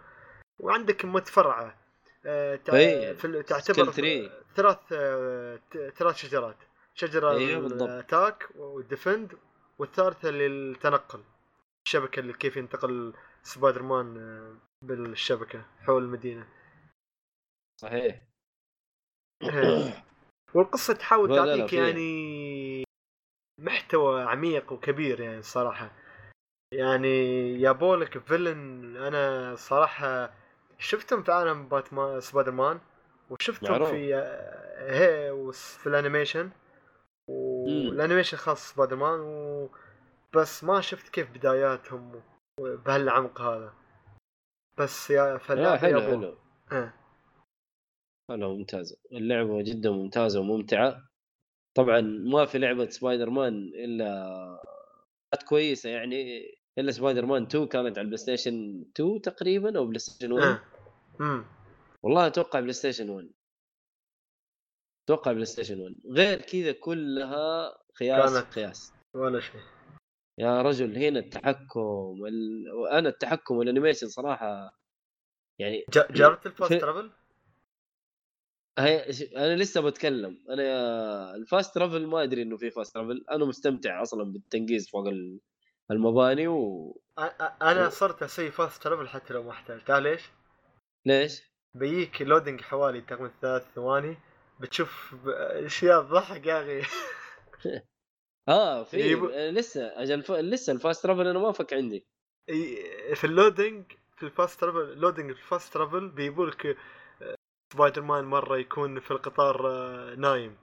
وعندك 0.60 1.04
متفرعة 1.04 1.74
آه، 2.26 2.60
إيه. 2.72 3.12
تعتبر. 3.42 3.90
ثلاث 4.56 4.78
آه، 4.92 5.58
ثلاث 5.96 6.16
شجرات 6.16 6.56
شجرة 6.94 7.30
أيوه 7.30 7.60
بالضبط. 7.60 7.82
ال 7.82 7.92
attack 7.92 8.48
وال 8.56 8.77
defend 8.77 9.38
والثالثة 9.78 10.30
للتنقل 10.30 11.24
الشبكه 11.86 12.20
اللي 12.20 12.32
كيف 12.32 12.56
ينتقل 12.56 13.14
سبايدر 13.42 13.82
مان 13.82 14.16
آه، 14.16 14.56
بالشبكة 14.86 15.64
حول 15.80 16.02
المدينة 16.02 16.48
صحيح 17.80 18.22
والقصة 20.54 20.94
تحاول 20.94 21.36
تعطيك. 21.36 21.72
يعني 21.72 22.84
محتوى 23.60 24.22
عميق 24.22 24.72
وكبير 24.72 25.20
يعني 25.20 25.38
الصراحه 25.38 25.92
يعني 26.74 27.08
يابولك 27.60 28.18
villain 28.18 28.96
أنا 28.96 29.54
صراحة 29.56 30.34
شفتهم 30.78 31.22
في 31.22 31.32
عالم 31.32 31.68
باتمان 31.68 32.20
سبايدر 32.20 32.52
مان 32.52 32.80
وشفتهم. 33.30 33.84
في 33.84 34.14
آه، 34.14 34.92
هي 34.92 35.32
في 35.52 35.86
ال 35.86 35.93
animation 35.93 36.50
وال 37.70 37.82
animation 37.82 38.36
خاص 38.36 38.72
سبايدر 38.72 38.96
مان 38.96 39.20
و... 39.20 39.68
بس 40.34 40.64
ما 40.64 40.80
شفت 40.80 41.08
كيف 41.08 41.30
بداياتهم 41.30 42.22
بهالعمق 42.60 43.40
هذا. 43.40 43.72
بس 44.78 45.10
يا 45.10 45.32
لا 45.32 45.38
فاللعبه 45.38 45.78
حلو 45.78 45.98
يابو. 45.98 46.10
حلو. 46.10 46.38
آه. 46.72 46.94
حلو 48.30 48.56
ممتازة 48.56 48.96
اللعبة 49.12 49.62
جدا 49.62 49.90
ممتازة 49.90 50.40
وممتعة. 50.40 51.06
طبعا 51.76 52.00
ما 52.00 52.44
في 52.44 52.58
لعبة 52.58 52.88
سبايدر 52.88 53.30
مان 53.30 53.54
إلا 53.74 54.60
كانت 55.32 55.42
كويسة 55.42 55.90
يعني. 55.90 56.42
إلا 56.78 56.92
سبايدر 56.92 57.26
مان 57.26 57.42
2 57.42 57.66
كانت 57.66 57.98
على 57.98 58.00
البلاي 58.00 58.16
ستيشن 58.16 58.84
2 58.96 59.20
تقريبا 59.20 59.78
أو 59.78 59.86
بلاي 59.86 59.98
ستيشن 59.98 60.32
1 60.32 60.58
آه. 61.20 61.44
والله 62.02 62.26
أتوقع 62.26 62.60
بلاي 62.60 62.72
ستيشن 62.72 63.10
1 63.10 63.30
أتوقع 65.10 65.32
بلاي 65.32 65.44
ستيشن 65.44 65.80
1 65.80 65.94
غير 66.10 66.40
كذا 66.40 66.72
كلها 66.72 67.76
قياس 68.00 68.32
كانت- 68.34 68.54
قياس. 68.54 68.92
ولا 69.14 69.40
شيء. 69.40 69.60
يا 70.38 70.62
رجل 70.62 70.96
هنا 70.98 71.18
التحكم 71.18 72.16
ال... 72.28 72.70
وأنا 72.72 73.08
التحكم 73.08 73.56
وال 73.56 73.66
animation 73.66 74.08
صراحة 74.08 74.78
يعني 75.58 75.84
جربت 76.10 76.46
ال 76.46 76.51
fast 76.51 76.72
travel؟ 76.74 77.10
هي 78.78 79.10
أنا 79.36 79.56
لسه 79.56 79.80
بتكلم. 79.80 80.38
أنا 80.50 81.34
ال 81.34 81.42
fast 81.42 81.74
travel 81.74 82.06
ما 82.06 82.22
أدري 82.22 82.42
إنه 82.42 82.56
في 82.56 82.70
fast 82.70 82.94
travel. 82.94 83.24
أنا 83.30 83.44
مستمتع 83.44 84.02
أصلا 84.02 84.32
بالتنقيز 84.32 84.90
فوق 84.90 85.06
ال- 85.08 85.40
المباني 85.90 86.46
أ- 87.20 87.62
أنا 87.62 87.88
صرت 87.88 88.22
أسوي 88.22 88.50
fast 88.50 88.82
travel 88.82 89.08
حتى 89.08 89.34
لو 89.34 89.42
ما 89.42 89.50
احتاج 89.50 89.84
تعال 89.84 90.02
ليش؟ 90.02 90.22
بيجيك 91.74 92.22
loading 92.22 92.60
حوالي 92.60 93.00
تقريبا 93.00 93.30
ثلاث 93.42 93.62
ثواني. 93.74 94.16
بتشوف 94.60 95.14
أشياء 95.26 96.02
تضحك 96.02 96.46
يا 96.46 96.60
أخي. 96.62 96.88
آه 98.48 98.84
في 98.84 98.96
يجيبوا- 98.96 99.30
آه، 99.34 99.50
لسه 99.50 100.02
أجل 100.02 100.22
ف... 100.22 100.30
لسه 100.32 100.72
ال 100.72 100.78
fast 100.78 101.02
travel 101.02 101.26
أنا 101.26 101.38
ما 101.38 101.52
فك 101.52 101.72
عندي. 101.72 102.06
في 103.14 103.24
ال 103.24 103.32
loading 103.32 103.84
في 104.16 104.22
ال 104.22 104.30
fast 104.30 104.60
travel 104.60 104.98
loading 105.00 105.32
في 105.32 105.38
ال 105.42 105.49
fast 105.49 105.74
travel 105.74 106.08
بيجيبوا 106.08 106.46
لك 106.46 106.66
آه، 107.22 107.34
سبايدر 107.72 108.02
مان 108.02 108.24
مرة 108.24 108.56
يكون 108.58 109.00
في 109.00 109.10
القطار 109.10 109.68
آه، 109.70 110.14
نايم. 110.14 110.56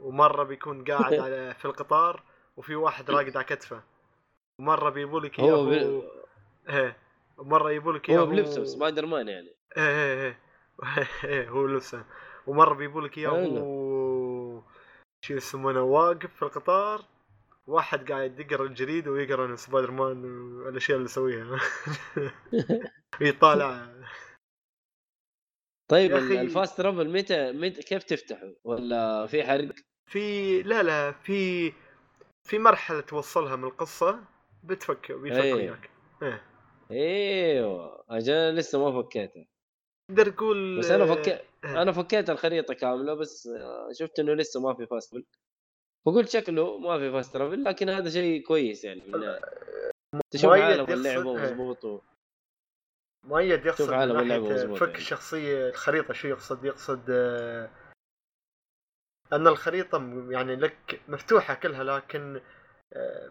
ومرة 0.00 0.42
بيكون 0.42 0.84
قاعد 0.84 1.14
على 1.24 1.54
في 1.54 1.64
القطار 1.64 2.22
وفي 2.56 2.74
واحد 2.74 3.10
راقد 3.10 3.36
على 3.36 3.44
كتفه. 3.46 3.82
ومرة 4.60 4.90
بيجيبوا 4.90 5.20
لك 5.20 5.40
هو 5.40 5.46
إياه 5.46 5.64
بل... 5.64 5.84
هو 5.84 6.02
إيه 6.68 6.96
ومره 7.38 7.70
يجيبوا 7.70 7.92
لك 7.92 8.10
هو 8.10 8.16
إياه 8.16 8.24
بلبسه 8.24 8.64
سبايدر 8.64 9.06
مان 9.06 9.28
يعني. 9.28 9.54
إيه 9.76 9.82
إيه 9.88 10.38
إيه 10.98 11.08
إيه 11.24 11.48
هو 11.48 11.66
لسه 11.66 12.04
ومرة 12.46 12.74
بيجيبوا 12.74 13.00
لك 13.00 13.18
اياه. 13.18 13.28
هو 13.28 14.62
شو 15.24 15.34
يسمونه 15.34 15.82
واقف 15.82 16.34
في 16.36 16.42
القطار 16.42 17.04
واحد 17.66 18.12
قاعد 18.12 18.40
يقرأ 18.40 18.66
الجريدة 18.66 19.10
ويقرأ 19.10 19.56
سبايدر 19.56 19.90
مان 19.90 20.24
والأشياء 20.54 20.96
اللي 20.96 21.04
يسويها 21.08 21.60
يطالع 23.20 23.94
طيب 25.90 26.10
أخي- 26.10 26.38
ال 26.38 26.46
fast 26.46 26.78
travel 26.78 27.08
متى 27.12 27.52
متى 27.52 27.82
كيف 27.82 28.02
تفتحه؟ 28.02 28.52
ولا 28.64 29.26
في 29.26 29.42
حرق؟ 29.44 29.74
في 30.10 30.62
لا 30.62 30.82
لا 30.82 31.12
في 31.12 31.72
في 32.48 32.58
مرحلة 32.58 33.00
توصلها 33.00 33.56
من 33.56 33.64
القصة 33.64 34.24
بتفك 34.64 35.12
بيفك 35.12 35.38
أيه. 35.38 35.54
وياك 35.54 35.90
إيه 36.22 36.42
إيوه 36.90 38.04
أجل 38.10 38.54
لسه 38.54 38.90
ما 38.90 39.02
فكيته 39.02 39.46
تقدر 40.10 40.30
تقول 40.30 40.78
بس 40.78 40.90
أنا 40.90 41.06
فكيت 41.14 41.40
أنا 41.64 41.92
فكيت 41.92 42.30
الخريطة 42.30 42.74
كاملة 42.74 43.14
بس 43.14 43.46
آه، 43.46 43.88
شفت 43.92 44.18
إنه 44.18 44.34
لسه 44.34 44.60
ما 44.60 44.74
في 44.74 44.86
fast 44.86 45.10
travel 45.12 45.26
فقلت 46.06 46.28
شكله 46.28 46.78
ما 46.78 46.98
في 46.98 47.12
فاست 47.12 47.32
ترافل 47.34 47.64
لكن 47.64 47.88
هذا 47.88 48.10
شيء 48.10 48.42
كويس 48.46 48.84
يعني 48.84 49.00
من. 49.00 49.40
تشوف 50.30 50.50
عالم 50.50 50.86
اللعبه 50.92 51.38
إيه. 51.38 51.44
مظبوط 51.44 51.84
و- 51.84 52.00
مؤيد 53.24 53.66
يقصد 53.66 53.92
عالم 53.92 54.16
ناحية 54.20 54.38
مظبوط 54.38 54.78
فك 54.78 54.86
يعني. 54.88 54.98
الشخصية 54.98 55.68
الخريطة 55.68 56.14
شو 56.14 56.28
يقصد 56.28 56.64
يقصد 56.64 57.02
آه، 57.10 57.70
أن 59.32 59.46
الخريطة 59.46 59.98
م- 59.98 60.32
يعني 60.32 60.56
لك 60.56 61.00
مفتوحة 61.08 61.54
كلها 61.54 61.84
لكن 61.84 62.40
آه، 62.92 63.30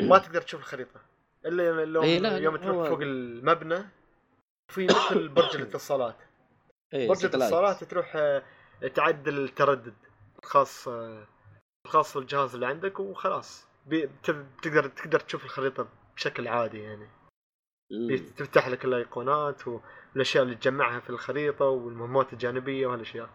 ما 0.00 0.18
تقدر 0.24 0.42
تشوف 0.42 0.60
الخريطة 0.60 1.00
إلا 1.46 1.68
يوم, 1.68 2.04
إيه، 2.04 2.18
لا، 2.18 2.28
لا، 2.28 2.38
يوم 2.38 2.56
تروح 2.56 2.88
فوق 2.88 3.00
المبنى 3.00 3.84
في 4.68 4.86
مثل 4.86 5.28
برج 5.28 5.56
الاتصالات 5.56 6.16
إيه 6.94 7.08
برج 7.08 7.16
satellite. 7.16 7.34
الاتصالات 7.34 7.84
تروح 7.84 8.16
آه، 8.16 8.42
تعدل 8.94 9.38
التردد 9.44 9.94
الخاص 10.38 10.88
آه، 10.88 11.26
الخاص 11.86 12.16
بالجهاز 12.16 12.54
اللي 12.54 12.66
عندك 12.66 13.00
وخلاص 13.00 13.68
بتقدر 13.86 14.88
تقدر 14.88 15.20
تشوف 15.20 15.44
الخريطة 15.44 15.88
بشكل 16.16 16.48
عادي 16.48 16.78
يعني. 16.78 17.08
تفتح 18.36 18.68
لك 18.68 18.84
الأيقونات 18.84 19.62
والأشياء 19.68 20.44
اللي 20.44 20.54
تجمعها 20.54 21.00
في 21.00 21.10
الخريطة 21.10 21.64
والمهمات 21.64 22.32
الجانبية 22.32 22.86
وهالأشياء 22.86 23.30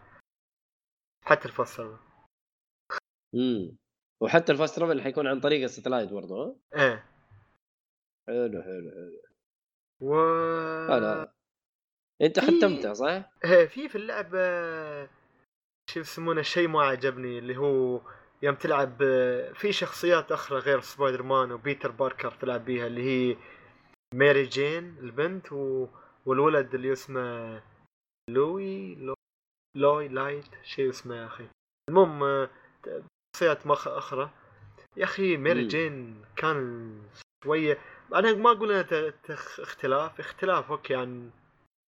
حتى 1.25 1.45
الفاست 1.45 1.77
ترافل 1.77 1.97
مم. 3.33 3.77
وحتى 4.21 4.51
ال 4.51 4.56
fast 4.56 4.75
travel 4.75 5.01
حيكون 5.01 5.27
عن 5.27 5.39
طريق 5.39 5.63
ال 5.63 5.68
satellite 5.68 6.09
برضه 6.09 6.59
ها؟ 6.73 6.81
إيه 6.81 7.05
حلو 8.27 8.61
حلو 8.63 8.91
حلو 8.91 9.21
و 9.99 10.15
أنت 12.21 12.39
ختمتها 12.39 12.93
صح؟ 12.93 13.23
إيه، 13.45 13.65
في 13.65 13.89
في 13.89 13.95
اللعبه 13.95 14.39
شو 15.89 15.99
يسمونه 15.99 16.41
شيء 16.41 16.67
ما 16.67 16.83
عجبني 16.83 17.39
اللي 17.39 17.57
هو 17.57 18.01
يوم 18.41 18.55
تلعب 18.55 18.97
في 19.53 19.71
شخصيات 19.71 20.31
أخرى 20.31 20.59
غير 20.59 20.81
سبايدر 20.81 21.23
مان 21.23 21.51
وبيتر 21.51 21.91
باركر 21.91 22.31
تلعب 22.31 22.65
بيها 22.65 22.87
اللي 22.87 23.03
هي 23.03 23.37
ماري 24.15 24.43
جين 24.43 24.97
البنت 24.99 25.51
و... 25.51 25.87
والولد 26.25 26.75
اللي 26.75 26.93
اسمه 26.93 27.61
لوي 28.29 28.95
لو... 28.95 29.15
لوي 29.77 30.07
لايت 30.07 30.45
شيء 30.63 30.89
اسمه 30.89 31.15
يا 31.15 31.25
أخي 31.25 31.47
المهم 31.89 32.47
شخصيات 33.35 33.67
مخ 33.67 33.87
أخرى 33.87 34.29
يا 34.97 35.03
أخي 35.03 35.37
ماري 35.37 35.61
مم. 35.61 35.67
جين 35.67 36.25
كان 36.35 37.01
شوية 37.43 37.77
أنا 38.15 38.33
ما 38.33 38.51
أقول 38.51 38.71
انها 38.71 39.13
اختلاف 39.59 40.19
اختلاف 40.19 40.71
أوكي 40.71 40.95
عن 40.95 41.31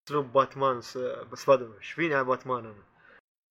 اسلوب 0.09 0.32
باتمان 0.32 0.80
س- 0.80 0.98
بس 1.32 1.50
بدر 1.50 1.76
إيش 1.78 1.92
فيني 1.92 2.14
على 2.14 2.24
باتمان 2.24 2.64
أنا؟ 2.64 2.82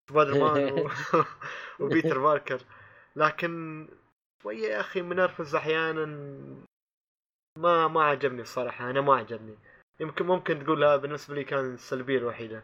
سبايدر 0.09 0.39
مان 0.39 0.71
و... 0.71 0.89
وبيتر 1.85 2.19
باركر 2.19 2.61
لكن 3.15 3.87
شوية 4.43 4.67
يا 4.69 4.79
أخي 4.79 5.01
منرفز 5.01 5.55
أحيانا. 5.55 6.05
ما 7.57 7.87
ما 7.87 8.03
عجبني 8.03 8.41
الصراحة 8.41 8.89
أنا 8.89 9.01
ما 9.01 9.15
عجبني. 9.15 9.57
يمكن 9.99 10.25
ممكن 10.25 10.63
تقول 10.63 10.83
هذا 10.83 10.95
بالنسبة 10.95 11.35
لي 11.35 11.43
كان 11.43 11.73
السلبية 11.73 12.17
الوحيدة. 12.17 12.63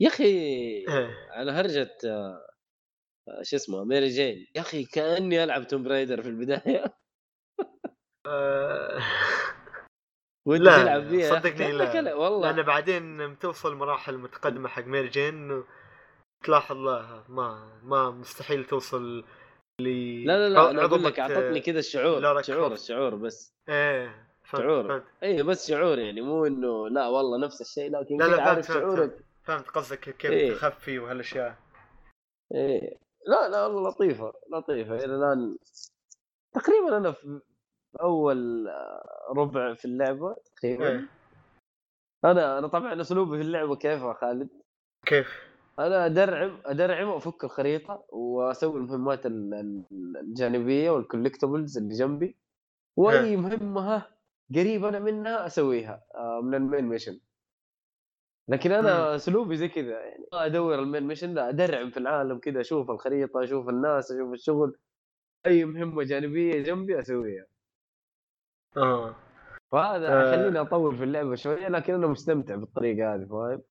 يا 0.00 0.08
أخي 0.08 0.24
إيه. 0.24 1.28
على 1.30 1.52
هرجة 1.52 1.96
آه، 2.06 2.48
آه، 3.28 3.42
شو 3.42 3.56
اسمه 3.56 3.84
ميري 3.84 4.08
جين. 4.08 4.46
يا 4.56 4.60
أخي 4.60 4.84
كأني 4.84 5.44
ألعب 5.44 5.66
Tomb 5.66 5.82
Raider 5.82 6.22
في 6.22 6.28
البداية. 6.28 6.84
آه، 8.26 8.98
وانت 10.46 10.62
لا، 10.62 10.82
تلعب 10.82 11.08
فيها 11.08 11.30
صدقني 11.40 11.72
لا. 11.72 11.92
ألعب- 11.92 12.16
والله. 12.16 12.50
لأن 12.50 12.62
بعدين 12.62 13.38
توصل 13.38 13.74
مراحل 13.74 14.18
متقدمة 14.18 14.68
حق 14.68 14.84
ميري 14.84 15.08
جين 15.08 15.64
تلاحظ 16.44 16.76
لا 16.76 17.24
ما 17.28 17.80
ما 17.82 18.10
مستحيل 18.10 18.64
توصل 18.64 19.24
ل 19.80 19.84
لا 20.26 20.38
لا 20.38 20.48
لا 20.48 20.70
أنا 20.70 20.84
أقول 20.84 21.04
لك 21.04 21.20
أعطتني 21.20 21.60
كذا 21.60 21.78
الشعور 21.78 22.42
شعور. 22.42 22.72
الشعور 22.72 23.14
بس. 23.14 23.54
إيه 23.68 24.28
فهمت 24.44 24.62
شعور. 24.62 24.88
فهمت. 24.88 25.04
اي 25.22 25.42
بس 25.42 25.68
شعور 25.70 25.98
يعني 25.98 26.20
مو 26.20 26.46
إنه 26.46 26.88
لا 26.88 27.08
والله 27.08 27.38
نفس 27.46 27.60
الشيء 27.60 27.90
لكن 27.90 28.16
لا 28.16 28.24
لا 28.24 28.36
فهمت 28.36 28.40
عارف 28.48 28.66
فهمت, 28.66 28.82
شعورك. 28.82 29.24
فهمت 29.44 29.68
قصدك 29.68 29.98
كيف 30.16 30.30
إيه. 30.30 30.52
تخفي 30.54 30.98
وهالأشياء. 30.98 31.56
إيه. 32.54 32.98
لا 33.26 33.48
لا 33.48 33.66
والله 33.66 33.90
لطيفة 33.90 34.32
لطيفة. 34.52 34.94
إلى 34.94 35.04
الآن 35.14 35.56
تقريبا 36.54 36.96
أنا 36.96 37.12
في 37.12 37.40
أول 38.00 38.68
ربع 39.36 39.74
في 39.74 39.84
اللعبة 39.84 40.36
تقريبا. 40.56 40.88
إيه. 40.90 41.08
أنا 42.24 42.58
أنا 42.58 42.66
طبعا 42.66 43.00
أسلوبي 43.00 43.36
في 43.36 43.42
اللعبة 43.42 43.76
كيف 43.76 44.02
يا 44.02 44.12
خالد؟ 44.12 44.48
كيف؟ 45.06 45.52
أنا 45.78 46.06
أدرعم 46.06 46.58
أدرعم 46.64 47.08
وأفك 47.08 47.44
الخريطة 47.44 48.04
وأسوي 48.08 48.76
المهمات 48.80 49.26
ال- 49.26 49.54
ال- 49.54 50.16
الجانبية 50.20 50.90
والكولكتبلز 50.90 51.78
اللي 51.78 51.94
جنبي. 51.94 52.36
وأي 52.96 53.36
مهمة 53.36 53.80
ها 53.80 54.16
قريب 54.54 54.84
أنا 54.84 54.98
منها 54.98 55.46
أسويها 55.46 56.02
آه، 56.14 56.40
من 56.40 56.54
ال 56.54 56.60
main 56.60 56.84
mission. 56.84 57.20
لكن 58.48 58.72
أنا 58.72 59.14
أسلوبي 59.14 59.56
زي 59.56 59.68
كذا 59.68 60.00
يعني. 60.00 60.26
ما 60.32 60.46
أدور 60.46 60.78
ال 60.78 60.83
main 60.83 61.02
mission 61.02 61.34
لا 61.34 61.48
أدرعم 61.48 61.90
في 61.90 61.96
العالم 61.96 62.38
كذا 62.38 62.60
أشوف 62.60 62.90
الخريطة 62.90 63.44
أشوف 63.44 63.68
الناس 63.68 64.12
أشوف 64.12 64.32
الشغل. 64.32 64.78
أي 65.46 65.64
مهمة 65.64 66.02
جانبية 66.02 66.62
جنبي 66.62 67.00
أسويها. 67.00 67.46
آه 68.76 69.14
فهذا 69.72 70.08
آه. 70.08 70.36
خليني 70.36 70.60
أطول 70.60 70.96
في 70.96 71.04
اللعبة 71.04 71.34
شوية 71.34 71.68
لكن 71.68 71.94
أنا 71.94 72.06
مستمتع 72.06 72.54
بالطريقة 72.54 73.14
هذه 73.14 73.26
فاهم 73.26 73.62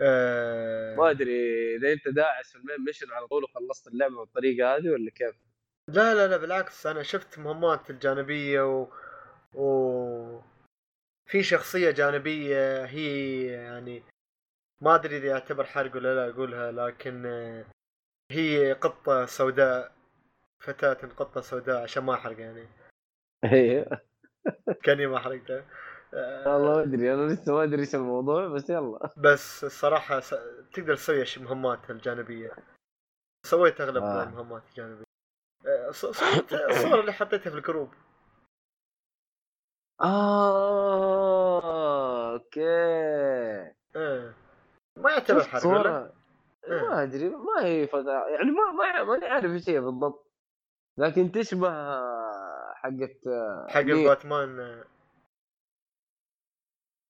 آه، 0.00 0.96
ما 0.96 1.10
أدري 1.10 1.76
إذا 1.76 1.92
أنت 1.92 2.08
داعس 2.08 2.52
في 2.52 2.58
ال 2.58 2.63
main 2.63 2.84
mission 2.86 3.12
على 3.12 3.26
طول 3.26 3.44
وخلصت 3.44 3.88
اللعبة 3.88 4.16
بالطريقة 4.16 4.76
هذه 4.76 4.90
ولا 4.90 5.10
كيف؟ 5.10 5.36
لا 5.88 6.14
لا 6.14 6.28
لا 6.28 6.36
بالعكس 6.36 6.86
أنا 6.86 7.02
شفت 7.02 7.38
مهمات 7.38 7.90
الجانبية 7.90 8.62
و, 8.62 8.88
و... 9.54 10.40
في 11.26 11.42
شخصية 11.42 11.90
جانبية 11.90 12.84
هي 12.84 13.46
يعني 13.46 14.02
ما 14.80 14.94
أدري 14.94 15.16
إذا 15.16 15.26
يعتبر 15.26 15.64
حرق 15.64 15.96
ولا 15.96 16.14
لا 16.14 16.34
أقولها 16.34 16.72
لكن 16.72 17.26
هي 18.30 18.72
قطة 18.72 19.26
سوداء 19.26 19.92
فتاة 20.58 20.94
قطة 20.94 21.40
سوداء 21.40 21.82
عشان 21.82 22.04
ما 22.04 22.14
أحرق 22.14 22.40
يعني 22.40 22.68
أيوه. 23.44 24.00
كاني 24.82 25.06
ما 25.06 25.18
حرقتها 25.18 25.64
آه، 26.14 26.54
والله 26.56 26.74
ما 26.76 26.82
أدري 26.82 27.14
أنا 27.14 27.32
لسه 27.32 27.52
ما 27.54 27.62
أدري 27.64 27.80
إيش 27.80 27.94
الموضوع 27.94 28.48
بس 28.48 28.70
يلا. 28.70 29.10
بس 29.16 29.64
الصراحة 29.64 30.20
س... 30.20 30.34
تقدر 30.72 30.94
تسوي 30.96 31.24
أشي- 31.24 31.38
مهمات 31.40 31.90
الجانبية. 31.90 32.50
سويت 33.46 33.80
أغلب 33.80 34.02
آه. 34.02 34.22
المهمات 34.22 34.62
الجانبية. 34.68 35.04
آه، 35.66 35.90
ص- 35.90 36.06
صورة 36.50 36.66
الصور 36.70 37.00
اللي 37.00 37.12
حطيتها 37.12 37.50
في 37.50 37.56
ال 37.56 37.61
group. 37.61 37.88
آه 40.94 42.32
أوكي. 42.32 42.60
إيه. 43.96 44.34
ما 44.98 45.10
يعتبر 45.10 45.40
حرق 45.44 45.66
ولا؟ 45.66 46.12
إيه. 46.68 46.82
ما 46.82 47.02
أدري 47.02 47.28
ما 47.28 47.64
هي 47.64 47.86
فتاة 47.86 48.26
يعني 48.28 48.50
ما 48.50 48.72
ما 48.72 49.02
ماني 49.04 49.26
عارف 49.26 49.52
إيش 49.52 49.68
هي 49.70 49.80
بالضبط. 49.80 50.30
لكن 50.98 51.32
تشبه 51.32 51.68
حقت 52.84 53.20
حق 53.68 53.80
نير. 53.80 53.94
الباتمان 53.94 54.60
آه، 54.60 54.84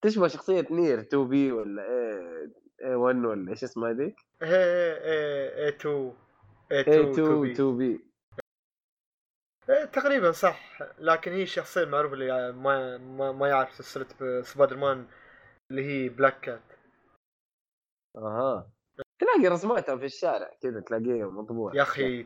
تشبه 0.04 0.28
شخصية 0.28 0.66
نير 0.70 1.00
2 1.00 1.28
بي 1.28 1.52
ولا 1.52 1.82
إيه 2.80 2.96
1 2.96 3.16
ولا 3.16 3.50
إيش 3.50 3.64
اسمها 3.64 3.90
هذيك؟ 3.90 4.16
إيه 4.42 4.94
إيه 5.64 5.68
2 5.68 6.14
إيه 6.72 6.78
إيه 6.78 6.80
2 6.80 7.10
2 7.12 7.50
2 7.50 7.78
بي. 7.78 8.04
إيه 9.70 9.84
تقريبا 9.84 10.32
صح 10.32 10.78
لكن 10.98 11.32
هي 11.32 11.42
الشخصيه 11.42 11.82
المعروفه 11.82 12.14
اللي 12.14 12.52
ما 12.52 12.98
ما, 12.98 13.32
ما 13.32 13.48
يعرف 13.48 13.72
سلسلة 13.74 14.42
سبايدر 14.42 14.76
مان 14.76 15.06
اللي 15.70 15.84
هي 15.84 16.08
بلاك 16.08 16.40
كات. 16.40 16.62
أها. 18.16 18.73
تلاقي 19.24 19.48
رسماتها 19.54 19.96
في 19.96 20.04
الشارع 20.04 20.50
كذا 20.62 20.80
تلاقيها 20.80 21.26
مطبوعة 21.26 21.74
يا 21.76 21.82
أخي 21.82 22.22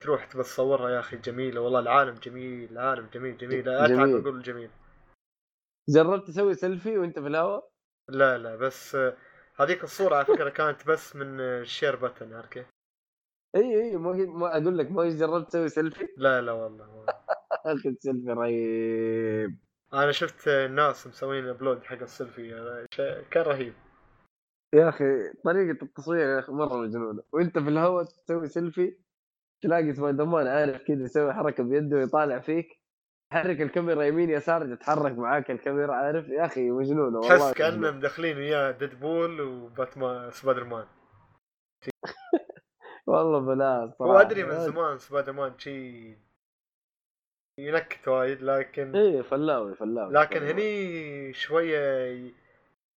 تروح 0.00 0.24
تبى 0.24 0.42
تصورها 0.42 0.90
يا 0.90 1.00
أخي 1.00 1.16
جميلة 1.16 1.60
والله 1.60 1.78
العالم 1.80 2.14
جميل 2.14 2.72
العالم 2.72 3.06
جميل 3.14 3.36
جميل 3.36 3.68
أتعب. 3.68 4.08
أقول 4.08 4.42
جميل 4.42 4.70
جربت 5.88 6.26
تسوي 6.26 6.54
سيلفي 6.54 6.98
وأنت 6.98 7.18
في 7.18 7.26
الهواء؟ 7.26 7.68
لا 8.08 8.38
لا 8.38 8.56
بس 8.56 8.96
هذيك 9.56 9.84
الصورة 9.84 10.16
على 10.16 10.24
فكرة 10.24 10.50
كانت 10.50 10.86
بس 10.86 11.16
من 11.16 11.40
ال 11.40 11.49
share 11.49 11.96
button 11.96 12.32
عارف 12.34 12.48
كيف؟ 12.48 12.66
إي 13.56 13.82
إي 13.82 13.96
ما 13.96 14.56
أقول 14.56 14.78
لك 14.78 14.90
ما 14.90 15.08
جربت 15.08 15.48
تسوي 15.48 15.68
سيلفي؟ 15.68 16.08
لا 16.16 16.40
لا 16.40 16.52
والله. 16.52 17.06
أخذ 17.66 17.94
سيلفي 17.98 18.28
رهيب 18.32 19.58
أنا 19.92 20.12
شفت 20.12 20.48
آه، 20.48 20.66
ناس 20.66 21.06
مسوين 21.06 21.48
upload 21.48 21.84
حق 21.84 22.02
السيلفي 22.02 22.86
شيء- 22.94 23.22
كان 23.30 23.42
رهيب 23.42 23.74
يا 24.74 24.88
أخي 24.88 25.32
طريقة 25.44 25.84
التصوير 25.84 26.28
يا 26.28 26.38
أخي 26.38 26.52
مرة 26.52 26.76
مجنونة. 26.76 27.22
وأنت 27.32 27.58
في 27.58 27.68
الهواء 27.68 28.04
تسوي 28.04 28.48
سيلفي 28.48 28.96
تلاقي 29.62 29.92
سبايدر 29.92 30.24
مان 30.24 30.46
عارف 30.46 30.82
كذا 30.82 31.04
يسوي 31.04 31.32
حركة 31.34 31.62
بيده 31.64 31.96
ويطالع 31.96 32.38
فيك. 32.40 32.68
حرك 33.32 33.60
الكاميرا 33.60 34.02
يمين 34.04 34.30
يسار 34.30 34.74
تتحرك 34.74 35.12
معاك 35.18 35.50
الكاميرا 35.50 35.94
عارف؟ 35.94 36.28
يا 36.28 36.46
أخي 36.46 36.70
مجنونة 36.70 37.18
والله 37.18 37.28
تحس 37.28 37.60
مجنونة. 37.60 37.70
كأنهم 37.70 38.00
داخلين 38.00 38.36
وياه 38.36 38.70
ديدبول 38.70 39.40
وباتمان 39.40 40.30
سبايدر 40.30 40.64
مان. 40.64 40.86
والله 43.06 43.38
بلا 43.38 43.94
صراحة 43.98 44.12
هو 44.12 44.18
أدري 44.20 44.44
من 44.44 44.60
زمان 44.60 44.98
سبايدر 44.98 45.32
مان 45.32 45.58
شي 45.58 46.16
ينكت 47.58 48.08
وايد 48.08 48.42
لكن 48.42 48.96
إيه 48.96 49.22
فلاوي 49.22 49.74
فلاوي 49.74 50.12
لكن 50.14 50.42
هني 50.42 51.32
شوية 51.32 52.06
ي- 52.06 52.34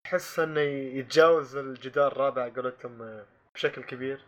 تحس 0.07 0.39
إنه 0.39 0.59
يتجاوز 0.99 1.55
الجدار 1.55 2.11
الرابع 2.11 2.49
قولتهم 2.55 3.01
آه، 3.01 3.25
بشكل 3.55 3.83
كبير. 3.83 4.25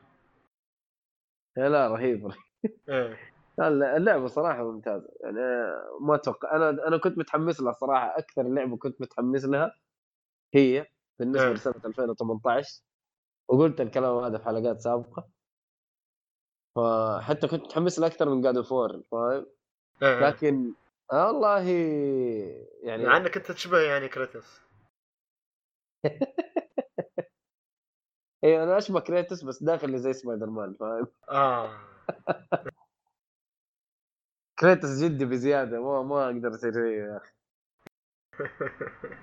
يا 1.58 1.70
لا 1.70 1.88
رهيب. 1.88 2.26
رهيب. 2.26 2.38
إيه. 2.90 3.18
لا، 3.58 3.98
اللعبة 3.98 4.28
صراحة 4.28 4.64
ممتازة. 4.72 5.10
يعني 5.24 5.38
ما 6.02 6.16
أتوقع 6.16 6.56
أنا 6.56 6.70
أنا 6.70 6.98
كنت 6.98 7.18
متحمس 7.18 7.62
لها 7.62 7.72
صراحة. 7.72 8.18
أكثر 8.18 8.44
لعبة 8.44 8.78
كنت 8.78 9.02
متحمس 9.02 9.46
لها 9.46 9.76
هي 10.54 10.88
بالنسبة 11.20 11.48
إيه. 11.48 11.54
لسنة 11.54 11.82
2018 11.86 12.82
وقلت 13.50 13.82
الكلام 13.82 14.18
هذا 14.18 14.38
في 14.38 14.46
حلقات 14.46 14.80
سابقة. 14.80 15.30
فحتى 16.76 17.48
كنت 17.48 17.64
متحمس 17.64 18.00
لها 18.00 18.08
أكثر 18.08 18.30
من 18.30 18.42
God 18.42 18.58
of 18.58 18.70
فاهم؟ 19.12 19.46
إيه. 20.04 20.20
لكن 20.28 20.74
آه 21.14 21.28
والله 21.28 21.70
يعني 22.84 23.04
مع 23.06 23.18
إنك 23.18 23.38
أنت 23.38 23.52
تشبه 23.52 23.80
يعني 23.80 24.08
كريتوس. 24.08 24.69
أيوه 28.44 28.64
أنا 28.64 28.78
أشبه 28.78 29.00
كريتوس 29.00 29.44
بس 29.44 29.64
داخل 29.64 29.98
زي 29.98 30.14
سبايدر 30.14 30.46
مان 30.50 30.74
فاهم؟ 30.74 31.08
آه. 31.30 31.80
كريتوس 34.60 35.04
جدي 35.04 35.26
بزيادة 35.26 35.82
ما 35.82 36.04
ما 36.04 36.26
أقدر 36.26 36.50
أصير 36.56 36.72
زيه 36.72 36.98
يا 37.04 37.18
أخي. 37.18 37.34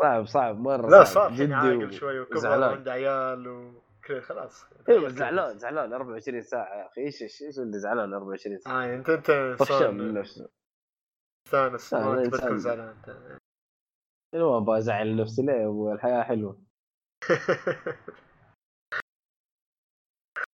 صعب 0.00 0.26
صعب 0.26 0.58
مرة 0.60 0.90
لا 0.90 1.04
صعب 1.04 1.14
صار 1.14 1.26
الحين 1.28 1.52
عاقل 1.52 1.92
شوي 1.92 2.20
وكبر. 2.20 2.48
وعنده 2.48 2.92
عيال 2.92 3.48
وكذا 3.48 4.20
خلاص. 4.20 4.66
أيوه 4.88 5.08
زعلان 5.08 5.58
زعلان 5.58 5.92
24 5.92 6.42
ساعة 6.42 6.78
يا 6.78 6.86
أخي. 6.86 7.00
إيش 7.00 7.22
إيش 7.22 7.42
إيش 7.42 7.58
اللي 7.58 7.78
زعلان 7.78 8.14
24 8.14 8.58
ساعة؟ 8.58 8.84
آه 8.84 8.94
أنت 8.94 9.10
أنت 9.10 9.56
طفشان 9.58 9.98
من 9.98 10.14
نفسه. 10.14 10.48
مستانس 11.46 11.94
لا، 11.94 12.00
ما 12.04 12.24
إنسان. 12.24 12.58
زعلان. 12.58 12.96
أنا 14.34 14.44
ما 14.44 14.56
أبغى 14.56 14.78
أزعل 14.78 15.16
نفسي 15.16 15.42
ليه 15.42 15.66
والحياة 15.66 16.22
حلوة 16.22 16.62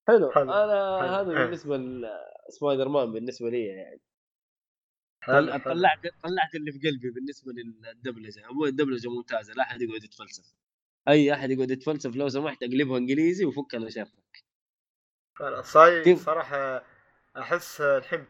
حلو 0.09 0.31
حلو، 0.31 0.51
أنا. 0.51 1.21
هذا. 1.21 1.35
بالنسبة 1.35 1.77
لسبايدر 2.49 2.89
مان 2.89 3.13
بالنسبة 3.13 3.51
لي 3.51 3.67
يعني. 3.67 4.01
طلعت 5.27 6.03
طلعت 6.23 6.55
اللي 6.55 6.73
في 6.73 6.89
قلبي 6.89 7.11
بالنسبة 7.11 7.53
للدبلجة 7.53 8.47
عموما 8.47 8.69
الدبلجة 8.69 9.09
ممتازة 9.09 9.55
لا 9.55 9.63
أحد 9.63 9.83
يقعد 9.83 10.05
يتفلسف 10.05 10.55
أي 11.09 11.35
أحد 11.35 11.51
يقعد 11.51 11.71
يتفلسف 11.71 12.17
لو 12.17 12.29
سمحت 12.29 12.63
أقلبها 12.63 12.99
إنجليزي 12.99 13.45
وفك 13.45 13.75
خلاص 15.35 15.77
هاي 15.77 16.03
كيف؟ 16.05 16.25
صراحة 16.25 16.85
أحس 17.37 17.81
الحين 17.81 18.25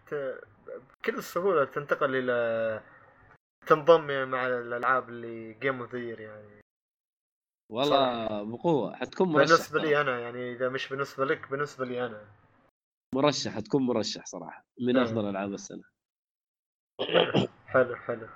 بكل 1.05 1.22
سهولة 1.22 1.64
تنتقل 1.64 2.16
إلى 2.16 2.82
تنضم 3.66 4.28
مع 4.28 4.46
الألعاب 4.46 5.08
اللي 5.08 5.54
game 5.55 5.80
of 5.80 5.94
the 5.94 6.19
year. 6.19 6.61
والله 7.70 8.26
بقوة. 8.42 8.96
حتكون 8.96 9.28
مرشح 9.28 9.46
بالنسبة 9.52 9.78
ترى. 9.80 9.88
لي 9.88 10.00
أنا 10.00 10.20
يعني 10.20 10.52
إذا 10.52 10.68
مش 10.68 10.88
بالنسبة 10.88 11.24
لك 11.24 11.50
بالنسبة 11.50 11.84
لي 11.84 12.06
أنا. 12.06 12.26
مرشح 13.14 13.50
حتكون 13.50 13.82
مرشح 13.82 14.26
صراحة. 14.26 14.64
من 14.80 14.96
إيه. 14.96 15.04
أفضل 15.04 15.28
ألعاب 15.30 15.52
السنة. 15.52 15.82
حلو 17.72 17.96
حلو. 17.96 18.28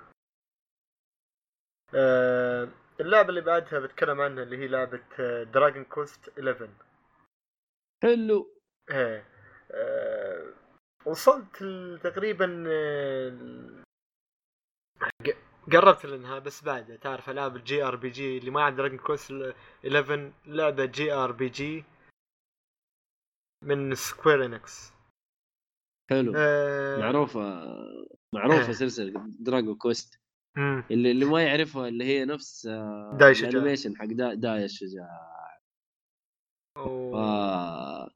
آه 1.95 2.67
اللعبة 2.99 3.29
اللي 3.29 3.41
بعدها 3.41 3.79
بتكلم 3.79 4.21
عنها 4.21 4.43
اللي 4.43 4.57
هي 4.57 4.67
لعبة 4.67 5.03
Dragon 5.43 5.83
Quest 5.83 6.29
11 6.29 6.69
حلو. 8.03 8.55
إيه. 8.91 9.25
آه، 9.71 10.53
وصلت 11.05 11.63
تقريبا 12.03 12.63
آه، 12.67 13.83
قربت 15.71 16.05
لانها 16.05 16.39
بس 16.39 16.63
بعد 16.63 16.97
تعرف 16.97 17.29
ألعاب 17.29 17.55
ال 17.55 17.83
JRPG 17.83 18.37
اللي 18.37 18.51
ما 18.51 18.61
عند 18.63 18.77
Dragon 18.77 18.97
Quest 18.97 19.31
11 19.85 20.31
لعبة 20.45 20.85
JRPG 20.85 21.83
من 23.63 23.95
Square 23.95 24.45
Enix 24.45 24.91
حلو. 26.09 26.33
آه 26.35 26.97
معروفة 26.99 27.65
معروفة 28.33 28.67
إيه. 28.67 28.71
سلسلة 28.71 29.25
Dragon 29.39 29.75
Quest 29.75 30.19
مم. 30.57 30.83
اللي, 30.91 31.11
اللي 31.11 31.25
ما 31.25 31.43
يعرفها 31.43 31.87
اللي 31.87 32.03
هي 32.05 32.25
نفس 32.25 32.65
آه، 32.65 33.17
داي 33.19 33.35
شجاع. 33.35 33.49
ال 33.49 33.54
animation 33.54 33.97
حق 33.97 34.05
دا 34.05 34.33
داي 34.33 34.65
الشجاع 34.65 35.09
و- 36.77 37.15
آه 37.17 38.09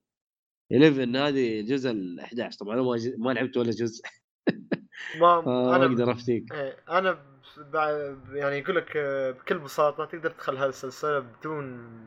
11 0.71 1.27
هذه 1.27 1.59
الجزء 1.59 1.91
ال 1.91 2.19
11 2.19 2.57
طبعا 2.59 2.73
أنا 2.73 2.81
ما, 2.83 2.97
ج- 2.97 3.15
ما 3.17 3.31
لعبت 3.33 3.57
ولا 3.57 3.71
جزء. 3.71 4.03
ما 5.19 5.27
آه 5.27 5.75
أنا 5.75 5.85
أقدر 5.85 6.11
أفتيك. 6.11 6.53
إيه، 6.53 6.77
أنا 6.89 7.25
يعني 8.31 8.57
يقول 8.57 8.75
لك 8.75 8.97
آه، 8.97 9.31
بكل 9.31 9.59
بساطة 9.59 10.05
تقدر 10.05 10.31
تدخل 10.31 10.57
هذه 10.57 10.69
السلسلة 10.69 11.19
بدون 11.19 11.63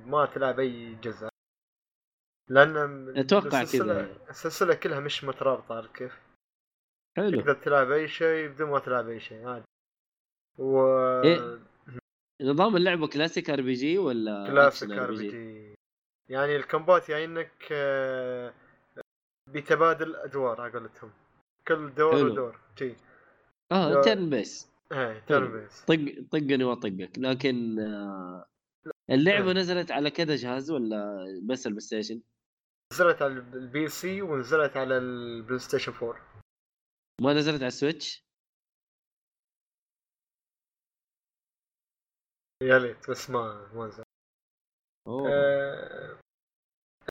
ما 0.07 0.27
تلعب 0.27 0.61
أي 0.61 0.95
جزء 0.95 1.29
لأن 2.49 2.75
السلسلة- 3.17 3.73
كذا. 3.73 4.17
السلسله 4.31 4.75
كلها 4.75 5.01
مش 5.01 5.25
مترابطة 5.25 5.75
عارف 5.75 5.93
كيف؟ 5.93 6.21
حلو. 7.17 7.41
تقدر 7.41 7.55
تلعب 7.55 7.91
أي 7.91 8.09
شيء 8.09 8.49
بدون 8.49 8.71
ما 8.71 8.79
تلعب 8.79 9.09
أي 9.09 9.21
شيء 9.21 9.49
عادي. 9.49 9.65
و 10.59 10.87
إيه؟ 11.25 11.59
نظام 12.43 12.77
اللعبة 12.77 13.07
classic 13.07 13.51
RPG 13.51 13.99
ولا 13.99 14.47
classic 14.47 14.91
RP 14.91 15.29
G؟ 15.29 15.75
يعني 16.29 16.57
ال 16.57 16.64
combat 16.64 17.09
يعني 17.09 17.25
إنك 17.25 17.69
آه، 17.73 18.55
بتبادل 19.49 20.17
أدوار 20.17 20.61
على 20.61 20.73
قولتهم. 20.73 21.13
كل 21.69 21.95
دور 21.95 22.13
حلو. 22.13 22.33
ودور 22.33 22.61
جي 22.79 22.97
آه 23.73 23.89
لا. 23.95 24.03
turn 24.03 24.31
based 24.31 24.73
إيه 24.93 25.21
حلو. 25.21 25.49
based 25.53 25.85
طق 25.85 25.95
طقني 26.33 26.65
وأطقك 26.65 27.19
لكن 27.19 27.79
آه 27.81 28.47
اللعبة 29.11 29.47
إيه. 29.49 29.53
نزلت 29.55 29.91
على 29.91 30.11
كذا 30.11 30.37
جهاز 30.37 30.71
ولا 30.71 31.25
بس 31.49 31.67
ال 31.67 31.81
PlayStation؟ 31.81 32.23
نزلت 32.93 33.23
على 33.23 33.33
ال 33.33 33.89
PC 33.89 34.23
ونزلت 34.23 34.77
على 34.77 34.99
ال 34.99 35.59
PlayStation 35.59 35.93
4 35.93 36.43
ما 37.21 37.33
نزلت 37.35 37.57
على 37.57 37.67
ال 37.67 37.74
Switch؟ 37.74 38.25
يا 42.63 42.79
ليت 42.79 43.11
بس 43.11 43.31
ما 43.31 43.71
ما 43.75 43.87
نزل 43.87 44.03
أوه 45.07 45.31
آه، 45.33 46.21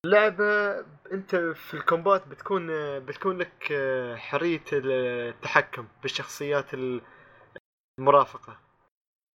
اللعبة 0.06 0.80
انت 1.12 1.36
في 1.36 1.74
ال 1.74 1.82
combat 1.82 2.28
بتكون 2.28 2.68
بتكون 3.00 3.38
لك 3.38 3.74
حرية 4.18 4.64
التحكم 4.74 5.88
بالشخصيات 6.02 6.66
المرافقة. 8.00 8.60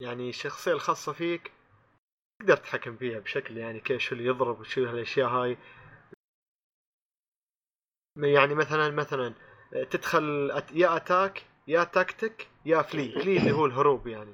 يعني 0.02 0.30
الشخصية 0.30 0.72
الخاصة 0.74 1.14
فيك 1.14 1.52
تقدر 2.42 2.58
تتحكم 2.58 2.98
فيها 2.98 3.20
بشكل 3.20 3.58
يعني 3.58 3.80
كيف 3.80 4.02
شو 4.02 4.16
اللي 4.16 4.26
يضرب 4.26 4.60
وشو 4.60 4.86
هالأشياء 4.86 5.30
هاي. 5.30 5.58
يعني 8.18 8.56
مثلا 8.56 8.90
مثلا 8.90 9.34
تدخل 9.92 10.52
يا 10.74 10.96
attack 10.96 11.44
يا 11.68 11.84
تاكتيك 11.84 12.48
يا 12.66 12.82
flee. 12.82 13.12
فلي 13.12 13.38
اللي 13.38 13.52
هو 13.52 13.66
الهروب 13.66 14.08
يعني. 14.08 14.34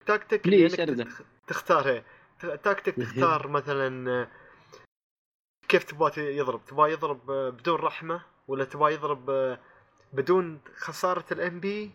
التاكتيك 0.00 0.46
اللي 0.46 0.56
ليش 0.62 0.80
انك 0.80 0.88
order؟ 0.88 1.04
تخ- 1.04 1.22
تختار 1.46 1.88
إيه. 1.88 2.04
ت- 2.40 2.46
تاكتيك 2.46 2.94
تختار 2.96 3.48
مثلا 3.48 4.28
كيف 5.68 5.84
تبغى 5.84 6.36
يضرب؟ 6.36 6.64
تبغى 6.64 6.92
يضرب 6.92 7.30
آه، 7.30 7.50
بدون 7.50 7.74
رحمة 7.80 8.22
ولا 8.48 8.64
تبغى 8.64 8.94
يضرب 8.94 9.30
آه، 9.30 9.58
بدون 10.12 10.60
خسارة 10.76 11.24
ال 11.32 11.60
MP 11.60 11.90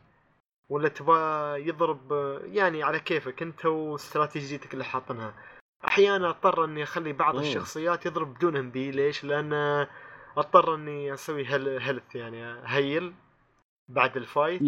ولا 0.70 0.90
تبغى 0.90 1.68
يضرب 1.68 2.14
آه، 2.14 2.42
يعني 2.46 2.84
على 2.84 3.00
كيفك 3.00 3.42
انت 3.42 3.66
واستراتيجيتك 3.66 4.74
اللي 4.74 4.84
حاطنها. 4.86 5.34
أحيانا 5.88 6.30
أضطر 6.30 6.66
إني 6.66 6.84
أخلي 6.84 7.14
بعض 7.14 7.36
أوه. 7.36 7.44
الشخصيات 7.44 8.06
يضرب 8.06 8.34
بدون 8.34 8.58
MP 8.58 8.92
ليش؟ 8.92 9.24
لأن 9.24 9.54
أضطر 10.38 10.76
إني 10.76 11.14
أسوي 11.14 11.46
heal 11.46 11.68
health 11.68 12.16
يعني 12.16 12.62
heal 12.66 13.14
بعد 13.90 14.18
ال 14.18 14.25
fight 14.25 14.62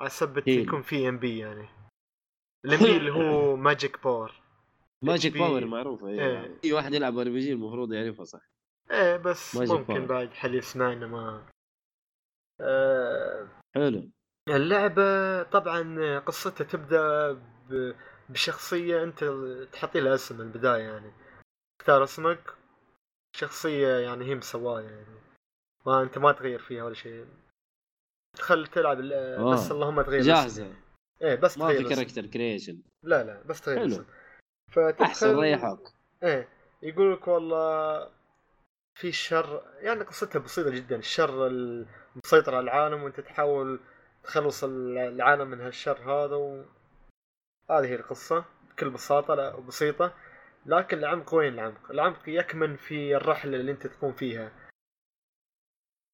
على 0.00 0.10
سبب. 0.10 0.48
يكون 0.48 0.82
في 0.82 1.08
MP 1.08 1.38
يعني. 1.38 1.68
ال 2.64 2.78
MP 2.78 2.96
اللي 2.96 3.12
هو 3.12 3.56
magic 3.66 4.02
power 4.04 4.32
magic. 5.02 5.38
power 5.38 5.64
معروفة 5.66 6.08
إيه. 6.08 6.58
أي 6.64 6.72
واحد 6.72 6.94
يلعب 6.94 7.18
RPG 7.18 7.52
المفروض 7.52 7.92
يعرفها 7.92 8.24
صح 8.24 8.40
إيه 8.90 9.16
بس 9.16 9.56
ممكن 9.56 10.06
Power. 10.06 10.08
بعد 10.08 10.32
حد 10.32 10.54
يسمعنا 10.54 11.06
ما 11.06 11.46
آه 12.60 13.48
حلو 13.74 14.10
اللعبة 14.48 15.42
طبعا 15.42 16.18
قصتها 16.18 16.64
تبدأ 16.64 17.32
ب- 17.70 17.94
بشخصية 18.28 19.02
أنت 19.02 19.24
تحطي 19.72 20.00
لها 20.00 20.14
اسم 20.14 20.34
من 20.34 20.40
البداية 20.40 20.82
يعني 20.82 21.12
تختار 21.80 22.04
اسمك 22.04 22.54
شخصية 23.36 23.88
يعني 23.98 24.24
هي 24.24 24.34
مسواها 24.34 24.82
يعني 24.82 25.18
ما 25.86 26.02
أنت 26.02 26.18
ما 26.18 26.32
تغير 26.32 26.58
فيها 26.58 26.84
ولا 26.84 26.94
شيء 26.94 27.26
تدخل 28.36 28.66
تلعب 28.66 29.00
آه. 29.00 29.52
بس 29.52 29.70
اللهم 29.72 30.02
تغير. 30.02 30.22
جاهزة 30.22 30.74
إيه 31.22 31.34
بس 31.34 31.58
ما 31.58 31.68
في. 31.68 31.94
character 31.94 32.26
creation 32.26 32.82
لا 33.02 33.24
لا 33.24 33.42
بس 33.42 33.60
تغير 33.60 33.78
حلو. 33.78 33.86
الاسم 33.86 34.04
فتدخل 34.70 35.04
أحسن 35.04 35.38
ريحوك 35.38 35.92
إيه 36.22 36.48
يقول 36.82 37.12
لك 37.12 37.28
والله 37.28 38.10
في 38.94 39.12
شر 39.12 39.62
يعني 39.80 40.00
قصتها 40.04 40.38
بسيطة 40.38 40.70
جدا. 40.70 40.96
الشر 40.96 41.46
المسيطر 41.46 42.54
على 42.54 42.64
العالم 42.64 43.02
وأنت 43.02 43.20
تحاول 43.20 43.80
تخلص 44.24 44.64
العالم 44.64 45.48
من 45.50 45.60
هالشر 45.60 45.98
هذا 45.98 46.36
و... 46.36 46.64
هذه 47.70 47.86
هي 47.86 47.94
القصة 47.94 48.44
بكل 48.70 48.90
بساطة 48.90 49.34
لا 49.34 49.56
بسيطة. 49.56 50.14
لكن 50.66 50.98
العمق 50.98 51.34
وين 51.34 51.54
العمق؟ 51.54 51.90
العمق 51.90 52.22
يكمن 52.28 52.76
في 52.76 53.16
الرحلة 53.16 53.56
اللي 53.60 53.72
أنت 53.72 53.86
تكون 53.86 54.12
فيها. 54.12 54.52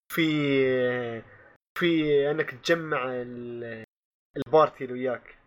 في 0.08 1.22
في 1.78 2.30
أنك 2.30 2.50
تجمع 2.50 3.04
ال- 3.12 3.84
party 4.36 4.84
اللي 4.84 4.92
وياك. 4.94 5.38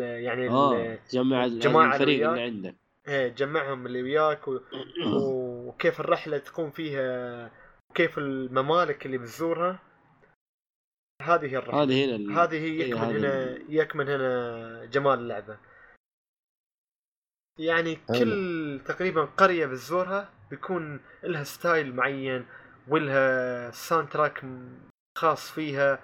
يعني 0.00 0.48
آه 0.48 0.98
جمع 1.10 1.44
الجماعة 1.44 1.84
اللي 1.84 1.94
الفريق. 1.94 2.28
اللي 2.28 2.42
عندك. 2.42 2.74
إيه 3.08 3.28
تجمعهم 3.28 3.86
اللي 3.86 4.02
وياك 4.02 4.48
و... 4.48 4.60
وكيف 5.06 6.00
الرحلة 6.00 6.38
تكون 6.38 6.70
فيها 6.70 7.50
وكيف 7.90 8.18
الممالك 8.18 9.06
اللي 9.06 9.18
بتزورها. 9.18 9.78
هذه 11.22 11.46
هي 11.52 11.56
الرحلة. 11.58 11.82
هذه 11.82 12.04
هنا 12.04 12.16
ال- 12.16 12.32
هذه 12.32 12.58
هي 12.58 12.64
إيه، 12.82 12.88
يكمن 12.90 12.98
هذه 13.00 13.18
هنا 13.18 13.58
يكمن 13.68 14.08
هنا 14.08 14.84
جمال 14.84 15.18
اللعبة. 15.18 15.58
يعني 17.58 17.96
كل 17.96 18.80
تقريبا 18.86 19.24
قرية 19.24 19.66
بتزورها 19.66 20.30
بيكون 20.50 21.00
لها 21.22 21.44
style 21.44 21.94
معين 21.96 22.46
ولها 22.88 23.70
soundtrack 23.70 24.44
خاص 25.18 25.50
فيها. 25.50 25.98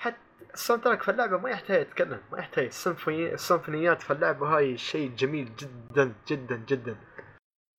حتى 0.00 0.16
ال 0.54 0.82
soundtrack 0.84 1.02
في 1.02 1.10
اللعبة 1.10 1.38
ما 1.38 1.50
يحتاج 1.50 1.80
يتكلم 1.80 2.20
ما 2.32 2.38
يحتاج. 2.38 2.64
السيمفوني 2.64 3.34
السيمفونيات 3.34 4.02
في 4.02 4.12
اللعبة 4.12 4.56
هاي 4.56 4.78
شيء 4.78 5.10
جميل 5.14 5.56
جدا 5.56 6.14
جدا 6.28 6.56
جدا. 6.56 6.96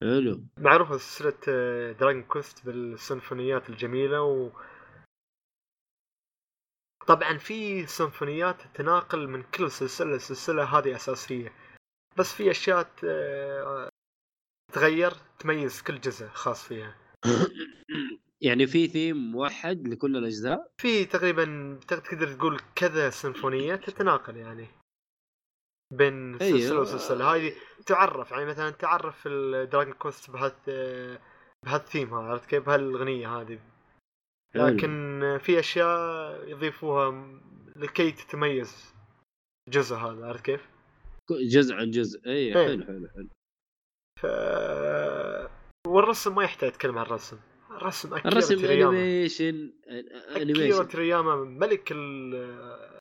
حلو. 0.03 0.43
معروفة 0.57 0.97
سلسلة 0.97 1.37
Dragon 1.91 2.23
Quest 2.23 2.65
بالسيمفونيات 2.65 3.69
الجميلة 3.69 4.21
و 4.21 4.49
طبعا 7.07 7.37
في 7.37 7.85
سيمفونيات 7.87 8.61
تناقل 8.73 9.27
من 9.27 9.43
كل 9.43 9.71
سلسلة 9.71 10.15
السلسلة 10.15 10.63
هذه 10.63 10.95
أساسية. 10.95 11.53
بس 12.17 12.33
في 12.33 12.51
أشياء 12.51 12.81
ت- 12.83 13.89
تغير 14.73 15.11
تميز 15.39 15.81
كل 15.81 16.01
جزء 16.01 16.27
خاص 16.27 16.63
فيها. 16.67 16.95
يعني 18.43 18.67
في 18.67 18.87
ثيم 18.87 19.31
موحد 19.31 19.87
لكل 19.87 20.17
الأجزاء 20.17 20.71
في 20.81 21.05
تقريبا 21.05 21.79
تقدر 21.87 22.33
تقول 22.33 22.59
كذا 22.75 23.09
سيمفونية 23.09 23.75
تتناقل 23.75 24.37
يعني 24.37 24.67
بين 25.93 26.35
أيوة. 26.35 26.59
سلسلة 26.59 26.79
وسلسلة 26.79 27.35
هذه 27.35 27.53
تعرف 27.85 28.31
يعني 28.31 28.45
مثلا 28.45 28.69
تعرف 28.69 29.27
ال 29.27 29.37
Dragon 29.37 29.93
Quest 29.93 30.31
بهذا 30.31 30.55
بهالثيم 31.65 32.13
هذا 32.13 32.27
عرفت 32.27 32.49
كيف 32.49 32.65
بهالأغنية 32.65 33.41
هذه. 33.41 33.59
لكن 34.55 35.19
في 35.41 35.59
أشياء 35.59 36.49
يضيفوها 36.49 37.39
لكي 37.75 38.11
تتميز 38.11 38.93
الجزء 39.67 39.95
هذا 39.95 40.25
عرفت 40.25 40.45
كيف؟ 40.45 40.69
جزء 41.31 41.75
عن 41.75 41.91
جزء 41.91 42.25
أي 42.25 42.33
إيه. 42.33 42.53
حلو 42.53 42.83
حلو 42.85 43.07
حلو 43.07 43.29
ف 44.19 44.25
والرسم 45.87 46.35
ما 46.35 46.43
يحتاج 46.43 46.69
يتكلم 46.69 46.97
عن 46.97 47.05
الرسم 47.05 47.39
الرسم 47.81 48.13
أكيرا 48.13 48.31
الرسم 48.31 48.55
تورياما 48.55 48.97
animation 48.97 49.73
أكيرا 49.87 50.41
animation 50.41 50.87
تورياما 50.87 51.35
ملك 51.35 51.91
ال 51.91 52.91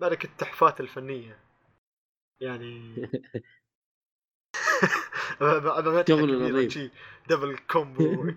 ملك 0.00 0.24
التحفات 0.24 0.80
الفنية 0.80 1.38
يعني 2.40 2.94
شغل 6.08 6.52
نظيف. 6.52 6.90
double 7.28 7.58
combo 7.58 8.32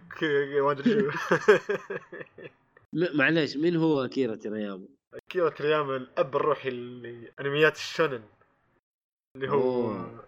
ما 0.61 0.71
أدري 0.71 1.11
معليش 3.19 3.57
مين 3.57 3.75
هو 3.75 4.05
أكيرا 4.05 4.35
تورياما؟ 4.35 4.87
أكيرا 5.29 5.49
تورياما 5.49 5.95
الأب 5.95 6.35
الروحي 6.35 6.69
لأنميات 6.69 7.75
ال 7.75 7.82
shonen 7.82 8.23
اللي 9.35 9.49
هو 9.49 9.91
أوه. 9.91 10.26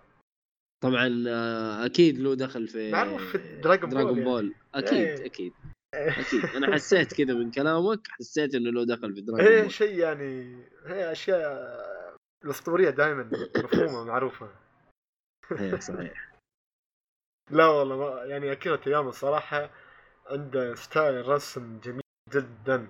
طبعا 0.82 1.24
آه، 1.28 1.86
أكيد 1.86 2.20
له 2.20 2.36
دخل 2.36 2.68
في 2.68 2.92
Dragon 2.92 3.90
Ball 3.90 3.90
Dragon 3.90 4.18
يعني. 4.18 4.24
Ball 4.24 4.54
أكيد 4.76 4.94
إيه. 4.98 5.26
أكيد 5.26 5.54
أكيد. 5.94 6.46
أنا 6.56 6.68
حسيت 6.76 7.14
كذا 7.14 7.34
من 7.34 7.52
كلامك 7.52 8.08
حسيت 8.08 8.56
إنه 8.56 8.72
له 8.72 8.86
دخل 8.86 9.14
في 9.16 9.22
Dragon 9.22 9.48
هي 9.48 9.62
Ball 9.62 9.72
شيء 9.72 10.00
يعني 10.00 10.64
هي 10.86 11.12
أشياء 11.12 11.70
الأسطورية 12.46 12.90
دائما 12.90 13.30
مفهومة 13.58 14.04
معروفة. 14.04 14.50
إيه، 15.52 15.80
صحيح. 15.90 16.30
لا 17.52 17.68
والله 17.68 17.98
ما 17.98 18.24
يعني 18.26 18.52
اكيرا 18.52 18.76
تورياما 18.76 19.10
الصراحة 19.10 19.70
عنده 20.28 20.76
ستايل 20.76 21.28
رسم 21.28 21.80
جميل 21.80 22.02
جدا. 22.34 22.88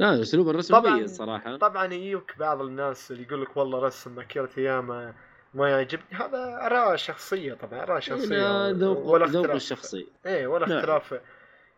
لا 0.00 0.22
أسلوب 0.22 0.48
الرسم 0.48 0.74
طبعاً. 0.74 0.96
مميز 0.96 1.16
صراحة. 1.16 1.56
طبعا 1.56 1.84
يجيك 1.84 2.38
بعض 2.38 2.60
الناس 2.60 3.10
اللي 3.10 3.22
يقول 3.22 3.42
لك 3.42 3.56
والله 3.56 3.78
رسم 3.78 4.20
اكيرا 4.20 4.46
تياما 4.46 5.14
ما 5.54 5.70
يعجبني. 5.70 6.04
هذا 6.10 6.66
أراء 6.66 6.96
شخصية 6.96 7.54
طبعا 7.54 7.82
أراء 7.82 8.00
شخصية 8.00 8.26
هنا 8.26 8.72
ذوق 8.72 8.98
ولا 8.98 9.26
ذوق 9.26 9.42
اختلاف 9.42 9.56
الشخصي 9.56 10.06
إيه 10.26 10.46
ولا 10.46 10.68
نعم. 10.68 10.78
اختلاف 10.78 11.20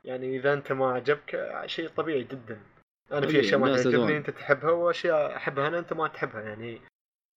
يعني 0.04 0.36
إذا 0.36 0.52
أنت 0.52 0.72
ما 0.72 0.92
عجبك 0.92 1.62
شيء 1.66 1.88
طبيعي 1.88 2.24
جدا. 2.24 2.60
أنا 3.12 3.26
في 3.26 3.40
أشياء 3.40 3.60
ما 3.60 3.76
تعجبني. 3.76 4.16
أنت 4.16 4.30
تحبها 4.30 4.70
وأشياء 4.70 5.36
أحبها 5.36 5.68
أنا 5.68 5.78
أنت 5.78 5.92
ما 5.92 6.08
تحبها 6.08 6.42
يعني. 6.42 6.80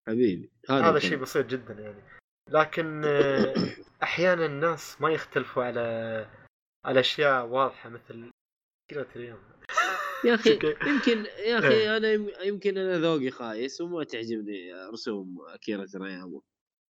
حبيبي 0.07 0.49
هذا. 0.69 0.99
شيء 0.99 1.17
بسيط 1.17 1.45
جدا 1.45 1.73
يعني. 1.73 2.01
لكن 2.49 3.01
آه، 3.05 3.53
أحيانا 4.03 4.45
الناس 4.45 5.01
ما 5.01 5.09
يختلفوا 5.09 5.63
على 5.63 6.25
على 6.85 6.99
أشياء 6.99 7.45
واضحة 7.45 7.89
مثل 7.89 8.31
كذا 8.91 9.03
تريم 9.03 9.37
يا 10.25 10.33
أخي؟ 10.35 10.59
يمكن 10.87 11.17
يا 11.25 11.35
إيه. 11.37 11.59
أخي 11.59 11.97
أنا 11.97 12.11
يم- 12.11 12.29
يمكن 12.43 12.77
أنا 12.77 12.99
ذوقي 12.99 13.29
خايس 13.31 13.81
وما 13.81 14.03
تعجبني 14.03 14.73
رسوم 14.93 15.37
أكيرا 15.47 15.85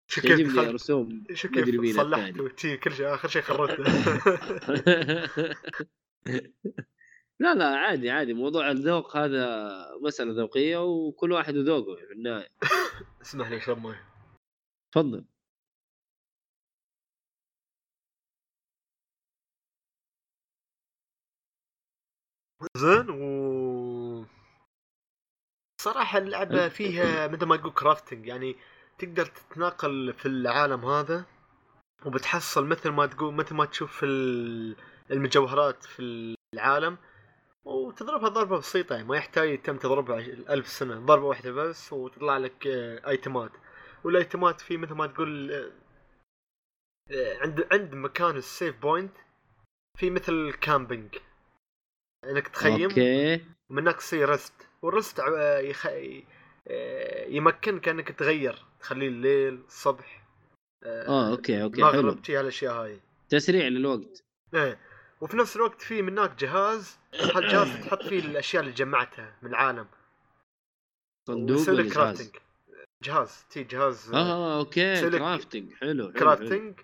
كيف 0.09 0.23
تعجبني 0.25 0.53
دخلت 0.53 0.69
رسوم 0.69 1.23
مدري 1.45 1.77
مين 1.77 1.93
صلحت. 1.93 2.39
وتي 2.39 2.77
كل 2.77 2.91
شيء 2.93 3.13
آخر 3.13 3.27
شيء 3.27 3.41
خربته 3.41 3.83
لا 7.39 7.53
لا 7.55 7.65
عادي 7.65 8.09
عادي. 8.09 8.33
موضوع 8.33 8.71
الذوق 8.71 9.17
هذا 9.17 9.69
مسألة 10.01 10.31
ذوقية 10.33 10.83
وكل 10.85 11.31
واحد 11.31 11.57
وذوقه 11.57 11.95
في 11.95 12.13
النهاية. 12.13 12.47
اسمح 13.21 13.49
لي 13.49 13.57
اشرب 13.57 13.77
مويه 13.77 14.03
تفضل. 14.91 15.25
زين 22.77 23.09
و 23.09 24.25
صراحة 25.81 26.17
اللعبة 26.17 26.69
فيها 26.69 27.27
مثل 27.27 27.45
ما 27.45 27.57
تقول 27.57 27.73
كرافتنج 27.73 28.27
يعني 28.27 28.55
تقدر 28.99 29.25
تتناقل 29.25 30.13
في 30.13 30.25
العالم 30.25 30.85
هذا 30.85 31.25
وبتحصل 32.05 32.65
مثل 32.65 32.89
ما 32.89 33.05
تقول 33.05 33.33
مثل 33.33 33.55
ما 33.55 33.65
تشوف 33.65 34.03
المجوهرات 35.11 35.83
في 35.83 36.35
العالم 36.53 36.97
وتضربها 37.65 38.29
ضربة 38.29 38.57
بسيطة 38.57 38.95
يعني 38.95 39.07
ما 39.07 39.17
يحتاج 39.17 39.61
تم 39.61 39.77
تضربها 39.77 40.19
ألف 40.49 40.67
سنة 40.67 40.99
ضربة 40.99 41.25
واحدة 41.25 41.51
بس 41.51 41.93
وتطلع 41.93 42.37
لك 42.37 42.67
آه، 42.67 43.09
ايتمات 43.09 43.51
والايتمات 44.03 44.61
في 44.61 44.77
مثل 44.77 44.93
ما 44.93 45.07
تقول 45.07 45.51
آه، 45.51 45.71
آه، 47.11 47.37
عند 47.41 47.67
عند 47.71 47.95
مكان 47.95 48.37
ال 48.37 48.46
save 48.46 48.81
point 48.81 49.17
في 49.97 50.09
مثل 50.09 50.53
camping 50.61 51.15
إنك 52.29 52.47
تخيم 52.47 52.83
أوكي. 52.89 53.35
من 53.69 53.81
هناك 53.81 53.95
تصير 53.95 54.29
rest 54.29 54.53
وال 54.81 54.94
rest 54.94 55.19
يخ... 55.59 55.87
آه، 56.67 57.25
يمكنك 57.27 57.87
انك 57.87 58.11
تغير 58.11 58.65
تخليه 58.79 59.07
الليل 59.07 59.53
الصبح 59.67 60.25
آه 60.83 61.31
أوكي 61.31 61.63
أوكي 61.63 61.85
حلو. 61.85 62.01
مغرب 62.01 62.23
شي 62.25 62.37
هالأشياء 62.37 62.73
هاي. 62.73 62.99
تسريع 63.29 63.67
للوقت. 63.67 64.23
إيه 64.53 64.79
وفي 65.21 65.37
نفس 65.37 65.55
الوقت 65.55 65.81
في 65.81 66.01
من 66.01 66.17
هناك 66.19 66.35
جهاز 66.39 66.97
هالجهاز 67.13 67.85
تحط 67.87 68.03
فيه 68.03 68.19
الأشياء 68.19 68.63
اللي 68.63 68.73
جمعتها 68.73 69.35
من 69.41 69.49
العالم؟ 69.49 69.87
صندوق 71.27 71.69
ولا 71.69 71.83
جهاز؟ 71.83 72.31
جهاز 73.03 73.45
تي 73.49 73.63
جهاز 73.63 74.13
آه، 74.13 74.17
آه 74.17 74.59
أوكي 74.59 74.81
يسوي 74.81 75.09
لك 75.09 75.19
كرافتنج 75.19 75.73
حلو 75.73 76.03
حلو. 76.03 76.13
كرافتنج 76.13 76.79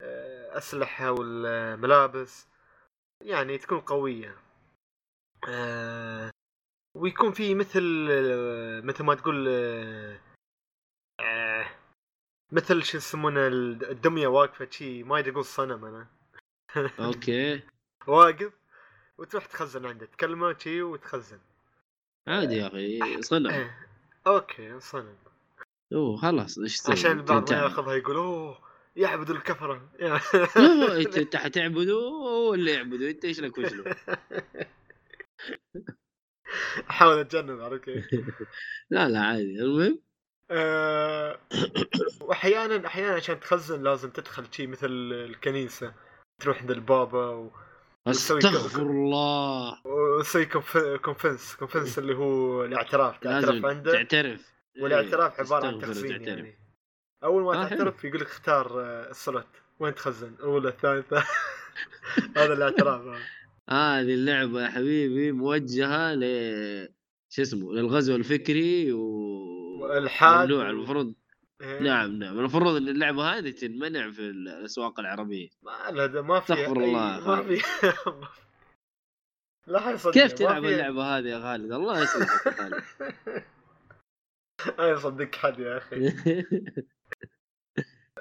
آه، 0.00 0.58
أسلحة 0.58 1.10
والملابس 1.10 2.46
يعني 3.24 3.58
تكون 3.58 3.80
قوية. 3.80 4.28
آه، 4.28 4.36
ويكون 6.94 7.32
في 7.32 7.54
مثل 7.54 8.08
آه، 8.10 8.80
مثل 8.80 9.04
ما 9.04 9.14
تقول 9.14 9.46
آه، 9.48 10.20
آه، 11.20 11.66
مثل 12.52 12.82
شو 12.82 12.96
يسمونه 12.96 13.46
الدمية 13.46 14.26
واقفة 14.26 14.68
شي 14.70 15.02
ما 15.02 15.18
ادري 15.18 15.30
أقول 15.30 15.44
صنم 15.44 15.84
أنا 15.84 16.06
أوكي 17.06 17.62
واقف 18.06 18.52
وتروح 19.18 19.46
تخزن 19.46 19.86
عنده 19.86 20.06
تكلمه 20.06 20.58
شي 20.58 20.82
وتخزن 20.82 21.40
عادي 22.28 22.54
يا 22.54 22.66
أخي 22.66 23.02
إيه. 23.50 23.88
أوكي 24.26 24.80
صنم 24.80 25.16
أوه 25.92 26.16
خلاص 26.16 26.58
إيش؟ 26.58 26.90
عشان 26.90 27.18
البعض 27.18 27.52
ما. 27.52 27.58
ياخذها 27.58 27.94
يقول 27.94 28.16
أوه 28.16 28.58
يعبد 28.96 29.30
الكفرة 29.30 29.90
إنت 31.00 31.18
هو 31.90 32.54
اللي 32.54 32.72
يعبده 32.72 33.10
إنت 33.10 33.24
إيش 33.24 33.40
لك 33.40 33.58
وش 33.58 33.72
له؟ 33.72 33.96
أحاول 36.90 37.18
أتجنب 37.18 37.60
عرفت 37.60 37.84
كيف؟ 37.84 38.04
لا 38.90 39.08
لا 39.08 39.20
عادي. 39.20 39.60
المهم؟ 39.62 40.02
آه، 40.50 41.40
واحيانا 42.20 42.86
أحيانا 42.86 43.14
عشان 43.14 43.40
تخزن 43.40 43.82
لازم 43.82 44.10
تدخل 44.10 44.44
شيء 44.52 44.68
مثل 44.68 44.88
الكنيسة. 45.12 45.94
تروح 46.40 46.60
عند 46.60 46.70
البابا 46.70 47.26
و... 47.30 47.50
أستغفر 48.06 48.82
الله. 48.82 49.86
وتسوي 49.86 50.46
conf- 50.46 51.00
confess 51.02 51.56
confess 51.56 51.98
اللي 51.98 52.14
هو 52.16 52.64
الاعتراف. 52.64 53.18
تعترف 53.18 53.64
عنده؟ 53.64 53.92
تعترف. 53.92 54.52
والاعتراف 54.80 55.40
إيه، 55.40 55.46
عبارة 55.46 55.66
عن 55.66 55.78
تخزين. 55.78 56.22
يعني. 56.28 56.58
أول 57.24 57.42
ما 57.42 57.64
آه،. 57.64 57.68
تعترف 57.68 58.04
يقول 58.04 58.20
لك 58.20 58.26
اختار 58.26 58.80
آه، 58.80 59.10
ال 59.10 59.17
slot 59.17 59.46
وين 59.78 59.94
تخزن؟ 59.94 60.34
الاولى 60.34 60.68
الثالثة. 60.68 61.24
هذا 62.36 62.52
الاعتراف. 62.52 63.02
آه. 63.02 63.18
هذه 63.72 64.14
اللعبة 64.14 64.62
يا 64.62 64.68
حبيبي 64.68 65.32
موجهة 65.32 66.14
ل 66.14 66.24
شو 67.30 67.42
اسمه 67.42 67.72
للغزو 67.72 68.16
الفكري 68.16 68.92
و 68.92 69.00
والحاد 69.80 70.50
المفروض 70.50 71.14
إيه. 71.60 71.80
نعم 71.80 72.18
نعم 72.18 72.38
المفروض 72.38 72.76
إن 72.76 72.88
اللعبة 72.88 73.38
هذه 73.38 73.50
تنمنع 73.50 74.10
في 74.10 74.20
الأسواق 74.20 75.00
العربية. 75.00 75.48
ما 75.62 75.90
لا 75.90 76.06
ده 76.06 76.22
ما 76.22 76.40
في 76.40 76.52
استغفر 76.52 76.84
الله 76.84 77.28
ما 77.28 77.42
في 77.42 77.62
لا 79.66 79.80
حيصدق 79.80 80.14
كيف 80.14 80.32
تلعب 80.32 80.64
اللعبة 80.64 81.18
هذه 81.18 81.28
يا 81.28 81.40
خالد؟ 81.40 81.72
الله 81.72 82.02
يصلحك 82.02 82.46
يا 82.46 82.52
خالد. 82.52 82.82
ما 84.78 84.88
يصدق 84.88 85.34
حد 85.34 85.58
يا 85.58 85.76
أخي. 85.76 85.96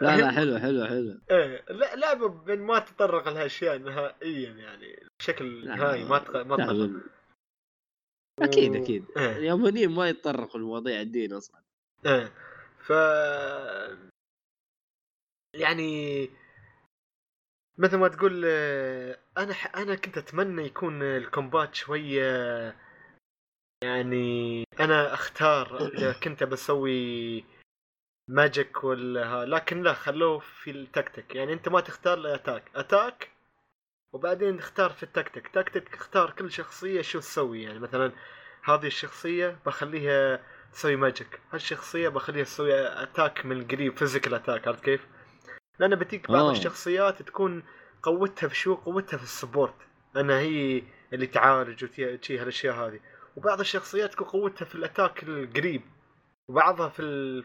لا 0.01 0.17
لا 0.17 0.31
حلو 0.31 0.59
حلو 0.59 0.85
حلو. 0.85 1.19
إيه 1.31 1.65
لا 1.69 1.95
لعبة 1.95 2.43
من 2.43 2.59
ما 2.59 2.79
تطرق 2.79 3.29
لهالأشياء 3.29 3.77
نهائيا 3.77 4.51
يعني 4.51 5.07
بشكل 5.19 5.67
نهائي 5.67 6.03
ما 6.03 6.17
تق... 6.17 6.41
ما 6.41 6.55
تطرق 6.55 6.89
أكيد 8.39 8.75
أكيد. 8.75 9.05
اليابانيين 9.17 9.91
ما 9.91 10.09
يتطرقوا 10.09 10.59
لمواضيع 10.59 11.01
الدين 11.01 11.33
أصلا. 11.33 11.61
إيه. 12.05 12.33
ف 12.79 12.89
يعني 15.55 16.29
مثل 17.77 17.97
ما 17.97 18.07
تقول 18.07 18.43
آه، 18.45 19.17
أنا 19.37 19.53
ح... 19.53 19.75
أنا 19.75 19.95
كنت 19.95 20.17
أتمنى 20.17 20.65
يكون 20.65 21.03
ال 21.03 21.14
combat 21.14 21.75
شوية 21.75 22.75
يعني 23.83 24.63
أنا 24.79 25.13
أختار 25.13 25.87
إذا 25.87 26.13
كنت 26.13 26.43
بسوي 26.43 27.43
magic 28.29 28.83
ولا 28.83 29.25
لا 29.27 29.45
لكن 29.45 29.81
لا 29.83 29.93
خلوه 29.93 30.39
في 30.39 30.71
التكتيك. 30.71 31.35
يعني 31.35 31.53
أنت 31.53 31.69
ما 31.69 31.79
تختار 31.79 32.17
ال 32.17 32.24
attack 32.24 32.63
attack 32.75 33.29
وبعدين 34.13 34.57
تختار 34.57 34.89
في 34.89 35.03
ال 35.03 35.09
tactic. 35.09 35.47
tactic 35.47 35.93
اختار 35.93 36.31
كل 36.31 36.51
شخصية 36.51 37.01
شو 37.01 37.19
تسوي. 37.19 37.63
يعني 37.63 37.79
مثلا 37.79 38.11
هذه 38.63 38.87
الشخصية 38.87 39.59
بخليها 39.65 40.43
تسوي 40.73 40.95
magic 40.95 41.39
هالشخصية 41.51 42.09
بخليها 42.09 42.43
تسوي 42.43 42.73
attack 43.03 43.45
من 43.45 43.67
قريب 43.67 43.97
physical 43.97 44.33
attack 44.33 44.67
عرفت 44.67 44.83
كيف؟ 44.83 45.07
لأن 45.79 45.95
بتيك 45.95 46.31
بعض 46.31 46.45
آه. 46.45 46.51
الشخصيات 46.51 47.21
تكون 47.21 47.63
قوتها 48.03 48.47
في 48.47 48.55
شو؟ 48.55 48.75
قوتها 48.75 49.17
في 49.17 49.23
ال 49.23 49.30
support 49.30 49.75
انها 50.17 50.39
هي 50.39 50.83
اللي 51.13 51.27
تعالج 51.27 51.83
وشي 51.83 52.37
هالأشياء 52.39 52.75
هذه. 52.75 52.99
وبعض 53.35 53.59
الشخصيات 53.59 54.13
تكون 54.13 54.27
قوتها 54.27 54.65
في 54.65 54.75
ال 54.75 54.82
attack 54.82 55.23
القريب. 55.23 55.81
وبعضها 56.49 56.89
في 56.89 57.01
ال... 57.01 57.43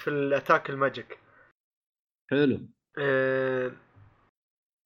في, 0.00 0.10
ال 0.10 0.19
attack 0.19 0.70
ال 0.70 0.77
magic. 0.77 1.18
حلو. 2.30 2.60
أه... 2.98 3.72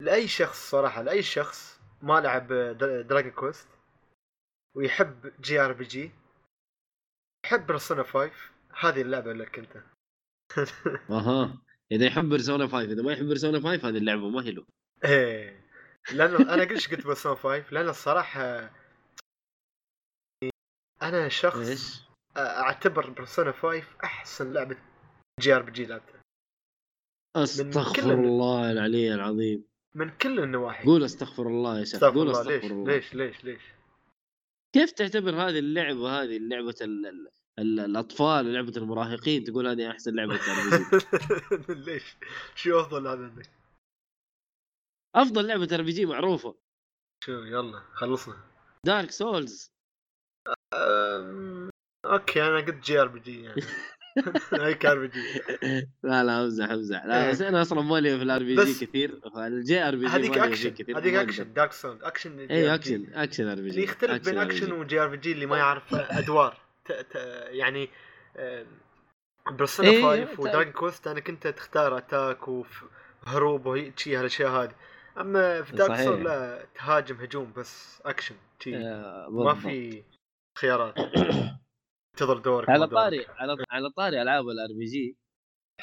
لأي 0.01 0.27
شخص 0.27 0.69
صراحة 0.69 1.01
لأي 1.01 1.23
شخص 1.23 1.79
ما 2.01 2.21
لعب 2.21 2.47
دراجون 3.07 3.31
كويست 3.31 3.67
ويحب 4.77 5.41
JRPG 5.41 6.11
يحب 7.45 7.67
بيرسونا 7.67 8.03
5 8.03 8.31
هذه 8.79 9.01
اللعبة 9.01 9.33
لك 9.33 9.59
أنت. 9.59 9.83
أها. 11.09 11.61
إذا 11.91 12.05
يحب 12.05 12.29
بيرسونا 12.29 12.67
5 12.67 12.81
إذا 12.81 13.01
ما 13.01 13.13
يحب 13.13 13.25
بيرسونا 13.25 13.59
5 13.59 13.89
هذه 13.89 13.97
اللعبة 13.97 14.29
ما 14.29 14.43
هي 14.43 14.51
له. 14.51 14.65
إيه. 15.05 15.65
لأنه 16.13 16.53
أنا 16.53 16.63
قلت 16.63 16.91
قلت 16.91 17.05
بيرسونا 17.05 17.35
5 17.35 17.65
لأن 17.71 17.89
الصراحه 17.89 18.71
أنا 21.01 21.29
شخص؟ 21.29 22.01
أعتبر 22.37 23.09
بيرسونا 23.09 23.51
5 23.51 23.83
أحسن 24.03 24.53
لعبة 24.53 24.77
JRPG 25.39 25.85
لعبتها 25.85 26.21
أستغفر 27.35 28.13
الله 28.13 28.71
العلي 28.71 29.13
العظيم. 29.13 29.65
من 29.95 30.09
كل 30.09 30.39
النواحي. 30.39 30.85
قول 30.85 31.03
أستغفر 31.03 31.47
الله 31.47 31.79
يا 31.79 31.83
شيخ 31.83 31.95
أستغفر 31.95 32.17
قول 32.17 32.27
الله. 32.27 32.41
أستغفر 32.41 32.67
ليش؟ 32.67 32.71
الله. 32.71 32.93
ليش؟ 32.93 33.13
ليش؟ 33.15 33.43
ليش؟ 33.43 33.61
كيف 34.73 34.91
تعتبر 34.91 35.35
هذه 35.35 35.59
اللعبة 35.59 36.09
هذه 36.21 36.37
لعبه 36.37 36.75
ال... 36.81 37.05
ال... 37.05 37.29
ال... 37.59 37.79
الأطفال 37.79 38.47
ولعبه 38.47 38.73
المراهقين 38.77 39.43
تقول 39.43 39.67
هذه 39.67 39.91
أحسن 39.91 40.15
لعبة 40.15 40.39
ليش؟ 41.85 42.17
شو 42.55 42.79
أفضل 42.79 43.07
هذا 43.07 43.23
عندك؟ 43.23 43.49
أفضل 45.15 45.47
لعبة 45.47 45.75
RPG 45.75 46.05
معروفة. 46.05 46.55
شو 47.23 47.31
يلا 47.31 47.79
خلصنا. 47.93 48.35
دارك 48.85 49.11
سولز 49.11 49.71
أم... 50.73 51.69
أوكي 52.05 52.43
أنا 52.47 52.57
قلت 52.57 52.85
جي 52.85 53.01
ار 53.01 53.07
بي 53.07 53.19
جي 53.19 53.43
يعني. 53.43 53.61
هيك 54.53 54.85
ار 54.85 54.99
بي 54.99 55.07
جي 55.07 55.41
لا 56.03 56.23
لا 56.23 56.41
امزح 56.43 56.69
امزح 56.69 57.05
لا 57.05 57.25
إيه. 57.25 57.31
بس 57.31 57.41
أنا 57.41 57.61
أصلا 57.61 57.81
مالي 57.81 58.17
في 58.17 58.23
الار 58.23 58.43
بي 58.43 58.55
جي 58.55 58.85
كثير 58.85 59.19
فالجي 59.35 59.81
ار 59.87 59.95
بي 59.95 60.01
جي 60.05 60.07
هذيك 60.11 60.37
اكشن 60.37 60.69
هذيك 60.95 61.13
ما 61.15 61.21
اكشن. 61.21 61.53
دارك 61.53 61.71
سولد 61.71 62.03
اكشن 62.03 62.39
اي 62.39 62.73
اكشن 62.75 63.05
اكشن 63.13 63.47
ار 63.47 63.55
بي 63.55 63.61
جي 63.61 63.69
اللي 63.69 63.83
يختلف 63.83 64.29
بين 64.29 64.37
اكشن 64.37 64.71
وجي 64.71 64.99
ار 64.99 65.07
بي 65.07 65.17
جي 65.17 65.31
اللي 65.31 65.45
ما 65.45 65.57
يعرف 65.57 65.93
أدوار. 65.95 66.57
يعني 67.49 67.89
إيه، 68.35 68.65
5 69.59 69.83
ت- 70.25 70.39
ودراجون 70.39 70.71
كويست 70.73 71.07
أنا 71.07 71.19
كنت 71.19 71.47
تختار 71.47 71.97
اتاك 71.97 72.47
وهروب 72.47 73.65
وهي 73.65 73.91
شي 73.97 74.15
هالأشياء 74.15 74.49
هذه 74.51 74.71
أما 75.17 75.61
في 75.61 75.75
دارك. 75.75 75.99
سول 76.01 76.23
لا 76.23 76.65
تهاجم 76.75 77.15
هجوم 77.15 77.53
بس 77.57 78.01
اكشن 78.05 78.35
شي 78.59 78.75
آه، 78.77 79.27
ما 79.31 79.43
بالضبط. 79.53 79.57
في 79.71 80.03
خيارات 80.57 80.95
انتظر 82.15 82.37
دورك 82.37 82.69
على. 82.69 82.87
طاري 82.87 83.25
على 83.37 83.57
على 83.71 83.89
طاري 83.89 84.21
ألعاب 84.21 84.49
ال 84.49 84.67
RPG 84.77 85.17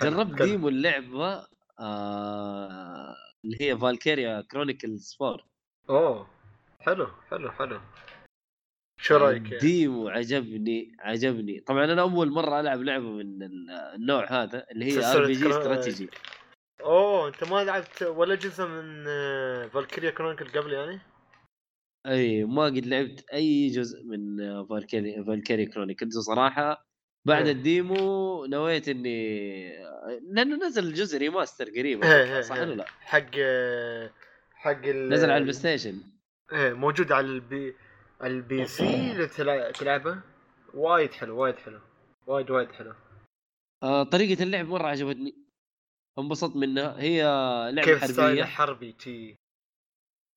جربت. 0.02 0.42
demo 0.42 0.68
اللعبة 0.68 1.46
آه 1.80 3.16
اللي 3.44 3.56
هي 3.60 3.78
فالكيريا 3.78 4.40
كرونيكلز 4.50 5.16
4 5.22 5.38
أوه 5.90 6.26
حلو 6.80 7.06
حلو 7.30 7.50
حلو 7.52 7.80
شو 9.00 9.16
رأيك 9.16 9.42
يعني؟ 9.42 9.58
demo 9.58 10.08
عجبني 10.08 10.96
عجبني 11.00 11.60
طبعا 11.60 11.84
أنا 11.84 12.00
أول 12.02 12.30
مرة 12.30 12.60
ألعب 12.60 12.80
لعبة 12.82 13.10
من 13.10 13.42
ال- 13.42 13.70
النوع 13.70 14.32
هذا 14.42 14.66
اللي 14.70 14.84
هي 14.84 15.04
RPG 15.12 15.50
استراتيجي 15.50 16.08
أوه 16.80 17.28
أنت 17.28 17.44
ما 17.44 17.64
لعبت 17.64 18.02
ولا 18.02 18.34
جزء 18.34 18.66
من 18.66 19.04
فالكيريا 19.68 20.10
كرونيكلز 20.10 20.60
قبل 20.60 20.72
يعني؟ 20.72 21.00
أي 22.07 22.44
ما 22.44 22.64
قد 22.64 22.86
لعبت 22.86 23.24
أي 23.32 23.68
جزء 23.68 24.05
من 24.05 24.36
فالكيريا 24.66 25.24
فالكيريا 25.24 25.66
كرونيكلز 25.66 26.16
وصراحه 26.16 26.86
بعد 27.26 27.46
إيه. 27.46 27.53
ال 27.52 27.71
demo 27.71 28.44
نويت 28.44 28.88
إني 28.88 29.68
لأنه 30.32 30.66
نزل 30.66 30.94
جزء 30.94 31.18
remaster 31.18 31.64
قريب 31.64 32.05
إيه، 32.05 32.36
إيه، 32.36 32.40
صح 32.40 32.57
إيه. 32.57 32.62
ولا 32.62 32.74
لا؟ 32.74 32.84
حق 32.84 33.30
حق 34.55 34.84
ال... 34.84 35.09
نزل 35.09 35.30
على 35.30 35.36
البلاي 35.36 35.53
ستيشن. 35.53 36.03
إيه 36.53 36.72
موجود 36.72 37.12
على 37.12 37.26
البي 37.26 37.74
البي 38.22 38.66
سي 38.66 39.26
تلعبه؟ 39.72 40.22
وايد 40.74 41.12
حلو 41.12 41.42
وايد 41.42 41.57
حلو 41.57 41.80
وايد 42.26 42.50
وايد 42.50 42.72
حلو. 42.72 42.94
آه 43.82 44.03
طريقة 44.03 44.42
اللعب 44.42 44.66
مرة 44.66 44.86
عجبتني. 44.86 45.34
انبسطت 46.18 46.57
منها. 46.57 47.00
هي 47.00 47.22
لعبة 47.72 47.82
كيف 47.82 48.05
style 48.04 48.28
حربية. 48.28 48.44
حربي 48.44 48.92
تي. 48.92 49.36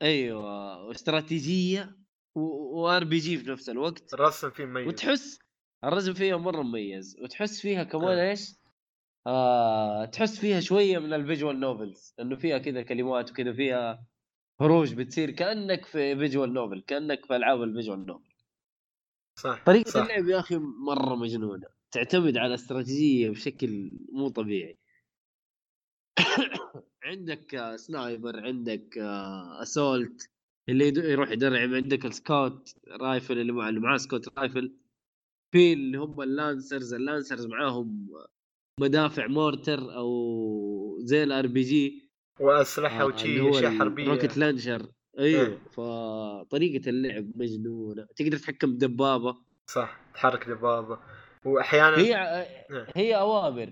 أيوه. 0.01 0.64
واستراتيجيه 0.87 1.97
و 2.35 3.03
RPG 3.03 3.37
في 3.37 3.49
نفس 3.49 3.69
الوقت 3.69 4.13
الرسم 4.13 4.49
فيه 4.49 4.65
مميز 4.65 4.87
وتحس 4.87 5.39
الرسم 5.83 6.13
فيها 6.13 6.37
مرة 6.37 6.61
مميز 6.61 7.17
وتحس 7.21 7.61
فيها 7.61 7.83
كمان 7.83 8.17
آه. 8.17 8.29
إيش؟ 8.29 8.55
آه 9.27 10.05
تحس 10.05 10.39
فيها 10.39 10.59
شوية 10.59 10.99
من 10.99 11.13
ال 11.13 11.20
visual 11.20 11.59
novels 11.59 12.13
إنه 12.19 12.35
فيها 12.35 12.57
كذا 12.57 12.81
كلمات 12.81 13.31
وكذا 13.31 13.53
فيها 13.53 14.05
هروج 14.61 14.93
بتصير 14.93 15.31
كأنك 15.31 15.85
في 15.85 16.15
visual 16.15 16.53
novel 16.53 16.81
كأنك 16.81 17.25
في 17.25 17.35
ألعاب 17.35 17.63
ال 17.63 17.69
visual 17.69 18.05
novel 18.05 18.35
صح 19.39 19.63
طريقة 19.65 19.89
صح. 19.89 20.01
اللعب 20.01 20.27
يا 20.27 20.39
أخي 20.39 20.55
مرة 20.57 21.15
مجنونة 21.15 21.67
تعتمد 21.91 22.37
على 22.37 22.53
استراتيجية 22.53 23.29
بشكل 23.29 23.91
مو 24.11 24.29
طبيعي 24.29 24.79
عندك 27.05 27.55
آه، 27.55 27.75
sniper 27.75 28.39
عندك 28.45 28.97
آه، 28.97 29.61
assault 29.61 30.29
اللي 30.69 31.11
يروح 31.11 31.31
يدرعم 31.31 31.75
عندك 31.75 32.05
ال 32.05 32.17
scout 32.17 32.75
rifle 33.01 33.39
اللي 33.39 33.51
مع 33.51 33.69
اللي 33.69 33.79
معاه 33.79 33.97
scout 33.97 34.39
rifle. 34.39 34.73
في 35.51 35.73
اللي 35.73 35.97
هم 35.97 36.21
ال 36.21 36.30
lancers 36.30 36.93
ال 36.93 37.00
lancers 37.00 37.45
معاهم 37.45 38.07
مدافع 38.79 39.27
mortar 39.27 39.95
أو 39.95 40.97
زي 40.99 41.23
ال 41.23 41.47
RPG. 41.47 42.09
وأسلحة 42.39 43.01
آه، 43.01 43.05
وشي 43.05 43.49
أشياء 43.49 43.71
حربية. 43.71 44.07
rocket 44.07 44.37
launcher 44.37 44.91
أيوه. 45.19 45.57
فطريقة 45.71 46.89
اللعب 46.89 47.31
مجنونة. 47.35 48.07
تقدر 48.15 48.37
تتحكم 48.37 48.73
بدبابة. 48.73 49.35
صح 49.69 49.99
تحرك 50.13 50.49
دبابة. 50.49 50.99
وأحيانا 51.45 51.97
هي 51.97 52.15
إيه. 52.15 52.87
هي 52.95 53.15
أوامر 53.15 53.69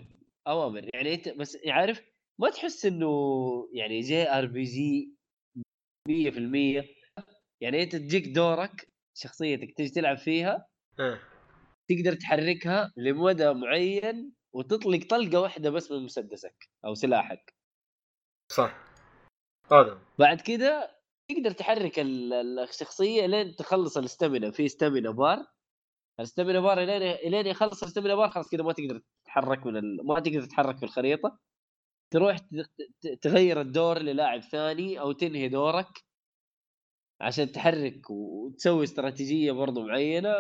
أوامر. 0.48 0.90
يعني 0.94 1.14
أنت 1.14 1.30
بس 1.30 1.58
عارف 1.68 2.02
ما 2.40 2.50
تحس 2.50 2.86
إنه 2.86 3.10
يعني 3.74 4.00
JRPG 4.00 5.14
100% 6.10 6.86
يعني 7.62 7.84
أنت 7.84 7.96
تجيك 7.96 8.28
دورك 8.28 8.88
شخصيتك 9.18 9.74
تجي 9.78 9.90
تلعب 9.90 10.18
فيها 10.18 10.68
إيه. 11.00 11.22
تقدر 11.90 12.14
تحركها 12.14 12.92
لمدى 12.98 13.54
معين 13.54 14.34
وتطلق 14.54 15.08
طلقة 15.10 15.40
واحدة 15.42 15.70
بس 15.70 15.92
من 15.92 16.04
مسدسك 16.06 16.70
أو 16.86 16.94
سلاحك. 16.94 17.54
صح. 18.52 18.84
هذا 19.72 20.00
بعد 20.20 20.42
كده 20.42 21.00
تقدر 21.32 21.52
تحرك 21.52 22.00
ال- 22.00 22.34
ال- 22.34 22.60
الشخصية 22.60 23.26
لين 23.26 23.56
تخلص 23.56 23.98
ال 23.98 24.04
stamina 24.05 24.52
في 24.52 24.66
stamina 24.66 25.12
bar. 25.12 25.46
ال 26.20 26.25
stamina 26.25 26.60
bar 26.60 26.80
لين 26.80 27.32
لين 27.32 27.48
يخلص 27.48 27.84
ال 27.84 27.88
stamina 27.88 28.16
bar 28.16 28.30
خلاص 28.30 28.50
كذا 28.50 28.64
ما 28.64 28.74
تقدر 28.74 29.02
تتحرك 29.24 29.66
من 29.66 29.78
ال... 29.78 30.06
ما 30.08 30.20
تقدر 30.20 30.42
تتحرك 30.46 30.78
في 30.78 30.84
الخريطة. 30.84 31.40
تروح 32.14 32.38
تغير 33.22 33.62
الدور 33.62 34.00
للاعب 34.00 34.42
ثاني 34.42 35.00
أو 35.00 35.12
تنهي 35.12 35.50
دورك 35.50 35.88
عشان 37.22 37.52
تحرك 37.52 38.10
وتسوي 38.10 38.84
استراتيجية 38.84 39.52
برضو 39.52 39.88
معينة 39.88 40.34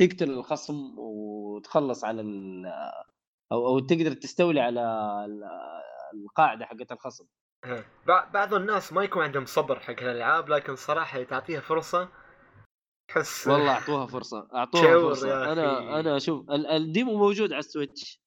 تقتل 0.00 0.30
الخصم 0.30 0.98
وتخلص 0.98 2.04
على 2.04 2.20
ال... 2.20 2.66
أو 3.52 3.66
أو 3.66 3.78
تقدر 3.78 4.12
تستولي 4.12 4.60
على 4.60 4.80
ال- 5.26 5.44
القاعدة 6.14 6.64
حقت 6.66 6.92
الخصم 6.92 7.26
إيه. 7.64 7.80
بع- 7.82 8.32
بعض 8.32 8.54
الناس 8.54 8.92
ما 8.92 9.04
يكون 9.04 9.22
عندهم 9.22 9.46
صبر 9.46 9.80
حق 9.80 9.90
الالعاب 10.02 10.48
لكن 10.48 10.76
صراحة 10.76 11.22
تعطيها 11.22 11.60
فرصة 11.60 12.08
تحس 13.08 13.48
والله 13.48 13.70
أعطوها 13.70 14.06
فرصة 14.06 14.48
أعطوها 14.54 15.00
فرصة 15.00 15.52
أنا. 15.52 16.00
أنا 16.00 16.18
شوف 16.18 16.50
ال- 16.50 16.66
ال 16.66 16.76
demo 16.76 17.16
موجود 17.18 17.52
على 17.52 17.58
ال 17.58 17.67
Switch 17.67 18.23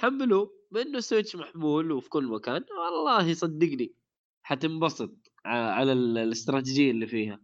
حملوه 0.00 0.60
بما 0.70 0.84
إنه 0.84 0.98
ال 0.98 1.03
Switch 1.03 1.36
محمول 1.36 1.92
وفي 1.92 2.08
كل 2.08 2.24
مكان. 2.24 2.64
والله 2.70 3.34
صدقني 3.34 3.94
حتنبسط 4.42 5.14
على 5.44 5.92
ال- 5.92 6.18
الاستراتيجية 6.18 6.90
اللي 6.90 7.06
فيها. 7.06 7.42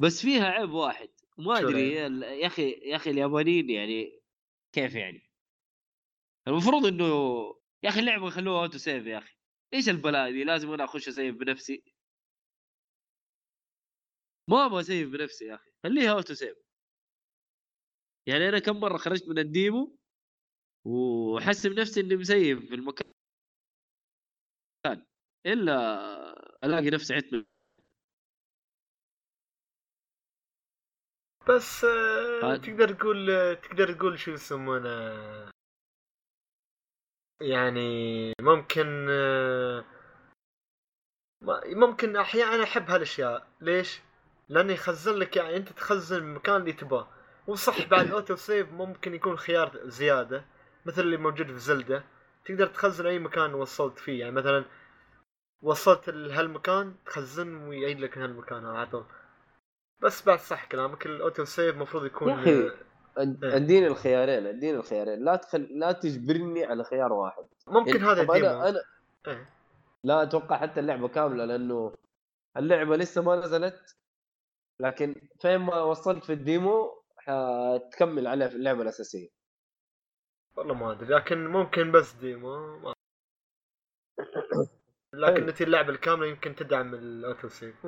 بس 0.00 0.22
فيها 0.22 0.44
عيب 0.44 0.70
واحد. 0.70 1.08
ما 1.38 1.58
أدري 1.58 1.92
يا 1.94 2.46
أخي 2.46 2.70
يا 2.70 2.96
أخي 2.96 3.10
اليابانيين 3.10 3.70
يعني 3.70 4.20
كيف 4.72 4.94
يعني؟ 4.94 5.30
المفروض 6.48 6.86
إنه 6.86 7.04
يا 7.82 7.88
أخي 7.88 8.00
اللعبة 8.00 8.26
يخلوها 8.28 8.60
auto 8.62 8.78
save 8.78 9.06
يا 9.06 9.18
أخي. 9.18 9.34
إيش 9.74 9.88
البلاء 9.88 10.30
دي؟ 10.30 10.44
لازم 10.44 10.70
أنا 10.72 10.84
أخش 10.84 11.08
اسيف 11.08 11.36
بنفسي. 11.36 11.84
ما 14.50 14.66
أبغى 14.66 14.80
اسيف 14.80 15.08
بنفسي 15.10 15.44
يا 15.44 15.54
أخي. 15.54 15.70
خليها 15.82 16.12
auto 16.12 16.34
save 16.34 16.56
يعني 18.26 18.48
أنا 18.48 18.58
كم 18.58 18.80
مرة 18.80 18.96
خرجت 18.96 19.28
من 19.28 19.38
ال 19.38 19.50
demo 19.50 19.96
واحسب 20.84 21.72
نفسي 21.72 22.00
إني 22.00 22.16
مسيف 22.16 22.68
في 22.68 22.74
المكان. 22.74 23.12
إلا 25.46 25.76
ألاقي 26.64 26.90
نفسي 26.90 27.14
عدت 27.14 27.46
بس 31.48 31.84
آه، 31.84 32.56
تقدر 32.56 32.94
تقول 32.94 33.26
تقدر 33.56 33.92
تقول 33.92 34.18
شو 34.18 34.30
يسمونه؟ 34.30 34.90
يعني 37.40 38.32
ممكن 38.40 39.06
آه، 39.10 39.84
ممكن 41.66 42.16
أحيانا 42.16 42.62
أحب 42.62 42.90
هالأشياء. 42.90 43.46
ليش؟ 43.60 44.00
لأنه 44.48 44.72
يخزن 44.72 45.14
لك 45.14 45.36
يعني 45.36 45.56
أنت 45.56 45.68
تخزن 45.68 46.16
المكان 46.16 46.56
اللي 46.56 46.72
تباه 46.72 47.08
وصح 47.46 47.88
بعد 47.88 48.06
ال 48.06 48.12
auto 48.12 48.36
save 48.36 48.72
ممكن 48.72 49.14
يكون 49.14 49.36
خيار 49.36 49.80
زيادة. 49.88 50.44
مثل 50.86 51.00
اللي 51.00 51.16
موجود 51.16 51.46
في 51.46 51.58
Zelda 51.58 52.04
تقدر 52.44 52.66
تخزن 52.66 53.06
أي 53.06 53.18
مكان 53.18 53.54
وصلت 53.54 53.98
فيه. 53.98 54.20
يعني 54.20 54.32
مثلا 54.32 54.64
وصلت 55.62 56.10
لهالمكان 56.10 56.94
تخزن 57.06 57.54
ويعيد 57.56 58.00
لك 58.00 58.18
هالمكان 58.18 58.66
على 58.66 58.86
طول. 58.86 59.04
بس 60.00 60.26
بعد 60.26 60.38
صح 60.38 60.64
كلامك 60.64 61.06
ال 61.06 61.14
auto 61.14 61.44
save 61.44 61.74
المفروض 61.74 62.04
يكون 62.04 62.28
يا 62.28 62.70
أد- 63.18 63.44
إيه. 63.44 63.56
أديني 63.56 63.86
الخيارين 63.86 64.46
أديني 64.46 64.76
الخيارين. 64.76 65.24
لا 65.24 65.36
تخل... 65.36 65.68
لا 65.70 65.92
تجبرني 65.92 66.64
على 66.64 66.84
خيار 66.84 67.12
واحد. 67.12 67.44
ممكن 67.66 67.96
يعني 67.96 68.08
هذا 68.08 68.22
أنا 68.22 68.68
أنا 68.68 68.82
إيه. 69.26 69.50
لا 70.04 70.22
أتوقع 70.22 70.56
حتى 70.56 70.80
اللعبة 70.80 71.08
كاملة 71.08 71.44
لأنه 71.44 71.94
اللعبة 72.56 72.96
لسه 72.96 73.22
ما 73.22 73.36
نزلت. 73.36 73.96
لكن 74.80 75.14
فين 75.40 75.56
ما 75.56 75.80
وصلت 75.82 76.24
في 76.24 76.32
ال 76.32 76.46
demo 76.46 77.02
حتكمل 77.16 78.26
عليها 78.26 78.48
في 78.48 78.56
اللعبة 78.56 78.82
الأساسية. 78.82 79.28
والله 80.56 80.74
ما 80.74 80.92
أدري 80.92 81.14
لكن 81.14 81.46
ممكن 81.46 81.92
بس 81.92 82.12
demo 82.12 82.78
ما 82.78 82.94
لكن. 85.14 85.46
نتي 85.46 85.64
اللعبة 85.64 85.88
الكاملة 85.90 86.26
يمكن 86.26 86.54
تدعم 86.54 86.94
ال 86.94 87.05
auto 87.05 87.48
save. 87.48 87.86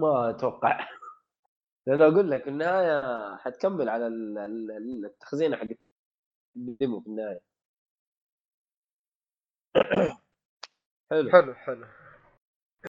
ما 0.00 0.30
أتوقع. 0.30 0.88
لأنه 1.86 2.04
أقول 2.04 2.30
لك 2.30 2.48
النهاية 2.48 3.36
حتكمل 3.36 3.88
على 3.88 4.06
ال- 4.06 4.38
ال- 4.38 5.04
التخزينه 5.04 5.56
حق 5.56 5.66
ال 6.56 6.65
demo 6.65 7.00
في 7.00 7.06
النهاية. 7.06 7.40
حلو. 11.10 11.30
حلو 11.30 11.54
حلو. 11.54 11.86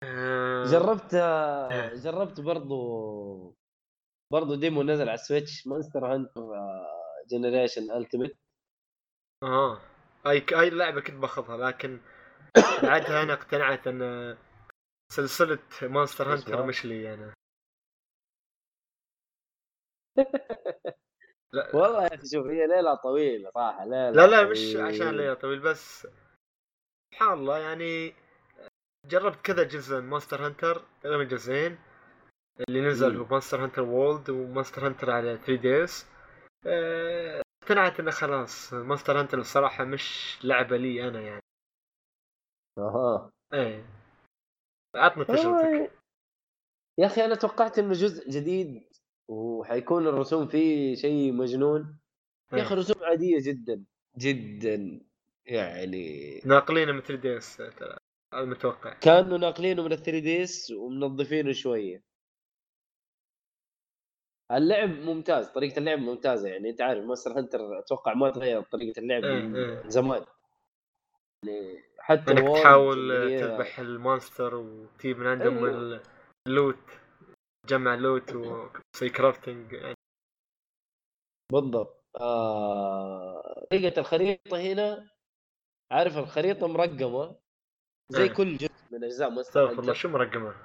آه، 0.03 0.63
جربت 0.65 1.13
إيه. 1.13 1.93
جربت 1.95 2.41
برضو 2.41 3.55
برضو 4.33 4.55
demo 4.55 4.83
نزل 4.83 5.09
على 5.09 5.13
ال 5.13 5.21
Switch 5.21 5.67
Monster 5.67 6.13
Hunter 6.13 6.41
Generation 7.31 7.91
Ultimate 7.91 8.37
آه 9.43 9.81
أي 10.27 10.45
أي 10.51 10.69
لعبة 10.69 11.01
كنت 11.01 11.15
باخذها 11.15 11.57
لكن 11.57 11.99
بعدها 12.83 13.23
أنا 13.23 13.33
اقتنعت 13.33 13.87
إن 13.87 14.37
سلسلة 15.11 15.59
Monster 15.81 16.33
إيش 16.33 16.39
Hunter؟ 16.49 16.65
مش 16.65 16.85
لي 16.85 17.13
أنا 17.13 17.33
لا 21.53 21.75
والله 21.75 22.03
يا 22.03 22.15
أخي 22.15 22.27
شوف 22.33 22.47
هي 22.47 22.67
ليلة 22.67 22.95
طويلة 22.95 23.51
صراحة 23.51 23.85
ليلة 23.85 24.09
لا, 24.11 24.27
لا 24.27 24.49
مش. 24.49 24.75
عشان 24.75 25.17
ليلة 25.17 25.33
طويل 25.33 25.59
بس 25.59 26.07
سبحان 27.13 27.33
الله 27.33 27.57
يعني 27.57 28.13
جربت 29.05 29.41
كذا 29.45 29.63
جزء 29.63 30.01
Monster 30.01 30.45
Hunter 30.45 30.85
تقريبا 31.01 31.23
جزئين 31.23 31.77
اللي 32.69 32.81
نزل. 32.81 33.17
هو 33.17 33.25
Monster 33.25 33.63
Hunter 33.63 33.81
World 33.81 34.29
و 34.29 34.36
Monster 34.36 34.87
Hunter 34.87 35.11
على 35.11 35.37
3DS 35.37 36.05
اقتنعت 37.67 37.99
إنه 37.99 38.11
خلاص 38.11 38.73
Monster 38.73 39.19
Hunter 39.19 39.39
الصراحة 39.39 39.83
مش 39.83 40.37
لعبة 40.43 40.77
لي 40.77 41.07
أنا 41.07 41.21
يعني. 41.21 41.41
أها. 42.77 43.31
إيه. 43.53 43.85
عطنا 44.95 45.23
تجربتك. 45.23 45.91
يا 46.99 47.05
أخي 47.05 47.25
أنا 47.25 47.35
توقعت 47.35 47.79
إنه 47.79 47.93
جزء 47.93 48.29
جديد 48.29 48.83
وحيكون 49.29 50.07
الرسوم 50.07 50.47
فيه 50.47 50.95
شيء 50.95 51.33
مجنون. 51.33 51.99
يا 52.53 52.61
أخي 52.61 52.73
إيه. 52.73 52.79
رسوم 52.79 53.03
عادية 53.03 53.37
جدا 53.41 53.83
جدا 54.17 55.01
يعني. 55.45 56.39
ناقلينه 56.45 56.91
من 56.91 57.01
3DS 57.01 57.57
ترى 57.57 57.97
هذا 58.33 58.45
متوقع. 58.45 58.93
كانوا 58.93 59.37
ناقلينه 59.37 59.83
من 59.83 59.91
ال 59.91 59.97
3DS 60.03 60.71
ومنظفينه 60.71 61.51
شوية. 61.51 62.06
اللعب 64.51 64.89
ممتاز 64.89 65.47
طريقة 65.49 65.79
اللعب 65.79 65.99
ممتازة 65.99 66.49
يعني 66.49 66.69
أنت 66.69 66.81
عارف 66.81 67.05
Monster 67.05 67.37
Hunter 67.37 67.79
أتوقع 67.79 68.13
ما 68.13 68.29
تغيرت 68.29 68.71
طريقة 68.71 68.99
اللعب 68.99 69.23
إيه، 69.23 69.41
من 69.41 69.55
إيه. 69.55 69.89
زمان 69.89 70.25
يعني 71.45 71.83
حتى 71.99 72.31
إنك 72.31 72.57
تحاول 72.57 73.29
تذبح 73.39 73.79
ال 73.79 73.89
monster 73.89 74.55
وتجيب 74.55 75.17
من 75.17 75.27
عندهم 75.27 75.65
أيوه. 75.65 76.01
ال 76.47 76.53
loot 76.53 76.79
تجمع 77.67 77.95
loot 77.95 78.35
وتسوي 78.35 79.09
crafting 79.09 79.73
يعني 79.73 79.95
بالضبط 81.51 82.03
آه... 82.21 83.67
طريقة 83.71 83.99
الخريطة 83.99 84.57
هنا 84.61 85.09
عارف 85.91 86.17
الخريطة 86.17 86.67
مرقمة 86.67 87.35
زي 88.09 88.23
إيه. 88.23 88.33
كل 88.33 88.57
جزء 88.57 88.71
من 88.91 89.03
أجزاء 89.03 89.29
Monster 89.29 89.63
استغفر 89.63 89.81
الله 89.81 89.93
شو 89.93 90.09
مرقمة 90.09 90.55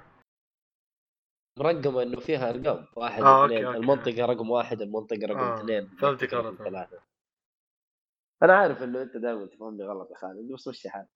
مرقمه 1.59 2.03
إنه 2.03 2.19
فيها 2.19 2.49
أرقام 2.49 2.85
واحد 2.97 3.23
آه، 3.23 3.45
اثنين 3.45 3.65
okay، 3.67 3.67
okay. 3.67 3.77
المنطقة 3.77 4.25
رقم 4.25 4.49
واحد 4.51 4.81
المنطقة 4.81 5.27
رقم 5.27 5.37
آه، 5.39 5.57
اثنين 5.59 5.87
فهمتك. 6.01 6.33
رقم 6.33 6.57
ثلاثة 6.65 7.01
أنا 8.43 8.53
عارف 8.57 8.83
إنه 8.83 9.01
أنت 9.01 9.17
دائما 9.17 9.45
تفهمني 9.47 9.83
غلط 9.83 10.11
يا 10.11 10.15
خالد 10.17 10.51
بس 10.53 10.67
مشي 10.67 10.89
حالك 10.89 11.09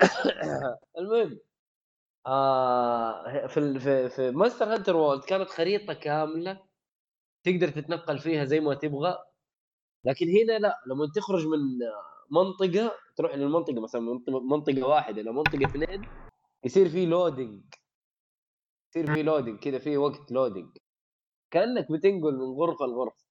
المهم 0.98 1.40
آه 2.26 3.46
في 3.46 3.58
ال- 3.60 3.80
في 3.80 4.08
في 4.10 4.30
Monster 4.30 4.74
Hunter 4.74 4.96
World 4.96 5.24
كانت 5.24 5.50
خريطة 5.50 5.94
كاملة 5.94 6.60
تقدر 7.44 7.68
تتنقل 7.68 8.18
فيها 8.18 8.44
زي 8.44 8.60
ما 8.60 8.74
تبغى 8.74 9.18
لكن 10.04 10.26
هنا 10.28 10.58
لا 10.58 10.74
لما 10.88 11.08
تخرج 11.16 11.46
من 11.46 11.58
منطقة 12.32 12.92
تروح 13.16 13.34
للمنطقه 13.34 13.80
مثلا 13.80 14.00
منط- 14.00 14.30
منطقة 14.30 14.84
واحدة 14.88 15.22
إلى 15.22 15.32
منطقة 15.32 15.64
اثنين 15.64 16.08
يصير 16.64 16.88
في 16.88 17.06
loading 17.06 17.62
يصير 18.90 19.14
في 19.14 19.22
loading 19.22 19.58
كذا 19.58 19.78
في 19.78 19.96
وقت 19.96 20.32
loading 20.32 20.78
كأنك 21.52 21.92
بتنقل 21.92 22.34
من 22.34 22.56
غرفة 22.60 22.86
لغرفة. 22.86 23.24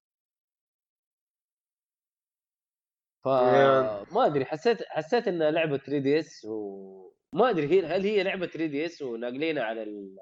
فما 3.25 4.25
أدري 4.25 4.45
حسيت 4.45 4.83
حسيت 4.83 5.27
إنها 5.27 5.51
لعبة 5.51 5.77
3DS 5.77 6.45
وما 6.45 7.49
أدري 7.49 7.67
هي 7.67 7.85
هل 7.85 8.01
هي 8.05 8.23
لعبة 8.23 8.45
3DS 8.47 9.01
وناقلينها 9.01 9.63
على 9.63 9.83
ال... 9.83 10.17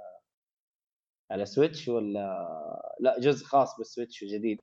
على 1.31 1.45
Switch 1.45 1.87
ولا 1.87 2.37
لا 2.99 3.19
جزء 3.19 3.45
خاص 3.45 3.77
بال 3.77 3.89
Switch 3.89 4.23
وجديد. 4.23 4.61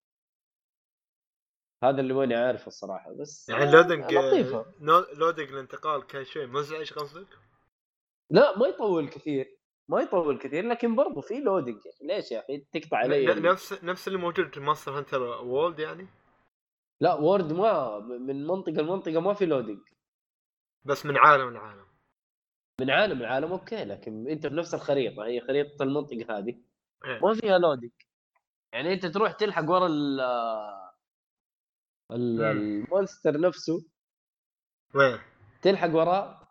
هذا 1.84 2.00
اللي 2.00 2.14
ماني 2.14 2.34
عارفه 2.34 2.66
الصراحة 2.66 3.12
بس 3.20 3.48
يعني 3.48 3.62
آه، 3.64 3.72
loading 3.72 4.04
لطيفة. 4.14 4.74
لو- 4.80 5.06
loading 5.18 5.48
الانتقال 5.48 6.06
كان 6.06 6.24
شيء 6.24 6.46
مزعج 6.46 6.92
قصدك؟ 6.92 7.38
لا 8.30 8.58
ما 8.58 8.66
يطول 8.66 9.08
كثير. 9.08 9.58
ما 9.92 10.00
يطول 10.00 10.38
كثير 10.38 10.68
لكن 10.68 10.96
برضو 10.96 11.20
في 11.20 11.40
loading 11.40 11.78
ليش 12.02 12.32
يا 12.32 12.40
أخي؟ 12.40 12.58
تقطع 12.58 12.96
علي 12.96 13.26
نفس 13.26 13.84
نفس 13.84 14.08
اللي 14.08 14.18
موجود 14.18 14.54
في 14.54 14.60
Monster 14.60 14.98
Hunter 14.98 15.22
World 15.22 15.78
يعني؟ 15.78 16.06
لا 17.00 17.14
World 17.14 17.52
ما 17.52 17.98
من 17.98 18.46
منطقة 18.46 18.72
لمنطقة 18.72 19.20
ما 19.20 19.34
في 19.34 19.46
loading 19.46 19.80
بس 20.84 21.06
من 21.06 21.16
عالم 21.16 21.54
لعالم. 21.54 21.86
من 22.80 22.90
عالم 22.90 23.22
لعالم 23.22 23.52
أوكي 23.52 23.84
لكن 23.84 24.28
أنت 24.28 24.46
في 24.46 24.54
نفس 24.54 24.74
الخريطة 24.74 25.24
هي 25.24 25.40
خريطة 25.40 25.82
المنطقة 25.82 26.38
هذه. 26.38 26.62
إيه. 27.04 27.20
ما 27.22 27.34
فيها 27.34 27.58
loading 27.58 27.90
يعني 28.72 28.92
أنت 28.92 29.06
تروح 29.06 29.32
تلحق 29.32 29.70
ورا 29.70 29.86
ال. 29.86 30.20
ال 32.12 32.28
monster 32.28 33.40
نفسه. 33.40 33.84
وين؟ 34.94 35.18
تلحق 35.62 35.94
وراه 35.94 36.48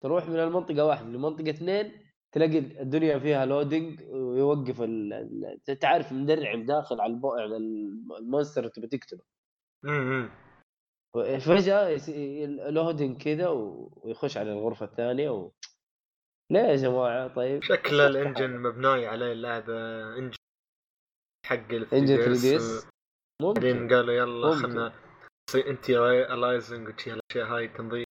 تروح 0.00 0.28
من 0.28 0.40
المنطقة 0.40 0.84
واحد 0.84 1.06
لمنطقة 1.06 1.50
اثنين 1.50 2.01
تلاقي 2.32 2.58
الدنيا 2.58 3.18
فيها 3.18 3.46
loading 3.46 4.02
ويوقف 4.02 4.82
ال... 4.82 5.12
ال- 5.12 5.78
تعرف 5.78 6.12
مدرعم 6.12 6.66
داخل 6.66 7.00
على 7.00 7.12
البو... 7.12 7.32
على 7.32 7.56
ال 7.56 7.70
monster 7.70 8.68
تبي 8.68 8.86
تقتله. 8.86 9.20
فجاه 11.38 11.88
يصير 11.88 12.48
loading 12.70 13.22
كذا 13.22 13.48
ويخش 13.48 14.36
على 14.36 14.52
الغرفة 14.52 14.86
الثانية 14.86 15.30
و... 15.30 15.50
ليه 16.52 16.60
يا 16.60 16.76
جماعة 16.76 17.34
طيب. 17.34 17.62
شكل 17.62 18.00
ال 18.00 18.08
engine 18.08 18.56
مبناي 18.58 19.06
عليه 19.06 19.32
اللعبة 19.32 19.74
engine 20.18 20.38
حق 21.46 21.70
ال 21.72 21.94
engine 21.94 22.16
3 22.16 22.34
3DS 22.34 22.40
DS. 22.42 22.86
بعدين 23.42 23.76
ممكن 23.82 23.94
قالوا 23.94 24.14
يلا. 24.14 24.54
خلنا 24.54 24.92
نسوي 25.50 25.70
anti-aliasing 25.70 26.88
وشي 26.88 27.12
الاشياء 27.12 27.46
هاي 27.46 27.68
تنظيم. 27.68 28.04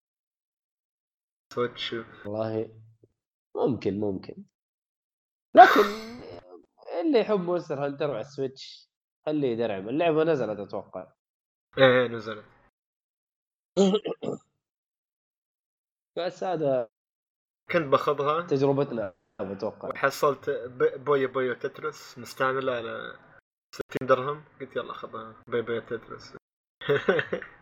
Switch 1.54 1.94
والله 2.26 2.70
ممكن 3.56 3.99
ممكن. 3.99 4.43
لكن 5.56 5.82
اللي 7.02 7.20
يحب 7.20 7.39
Monster 7.39 7.86
Hunter 7.86 8.12
على 8.12 8.22
ال 8.22 8.30
Switch؟ 8.30 8.89
خليه 9.26 9.47
يدرعم 9.47 9.89
اللعبة 9.89 10.24
نزلت 10.24 10.60
أتوقع. 10.60 11.14
إيه 11.78 12.08
نزلت. 12.08 12.45
بس 16.18 16.43
هذا 16.43 16.89
كنت 17.72 17.84
باخذها. 17.88 18.47
تجربتنا 18.47 19.14
أتوقع. 19.39 19.89
وحصلت 19.89 20.49
ب- 20.49 21.04
Puyo 21.04 21.32
Puyo 21.32 21.54
Tetris. 21.54 22.18
مستعمله 22.18 22.72
على 22.72 23.18
60 23.76 24.08
درهم. 24.08 24.43
قلت 24.62 24.76
يلا 24.76 24.93
خذها 24.93 25.43
Puyo 25.48 25.64
Puyo 25.64 25.82
Tetris. 25.82 26.36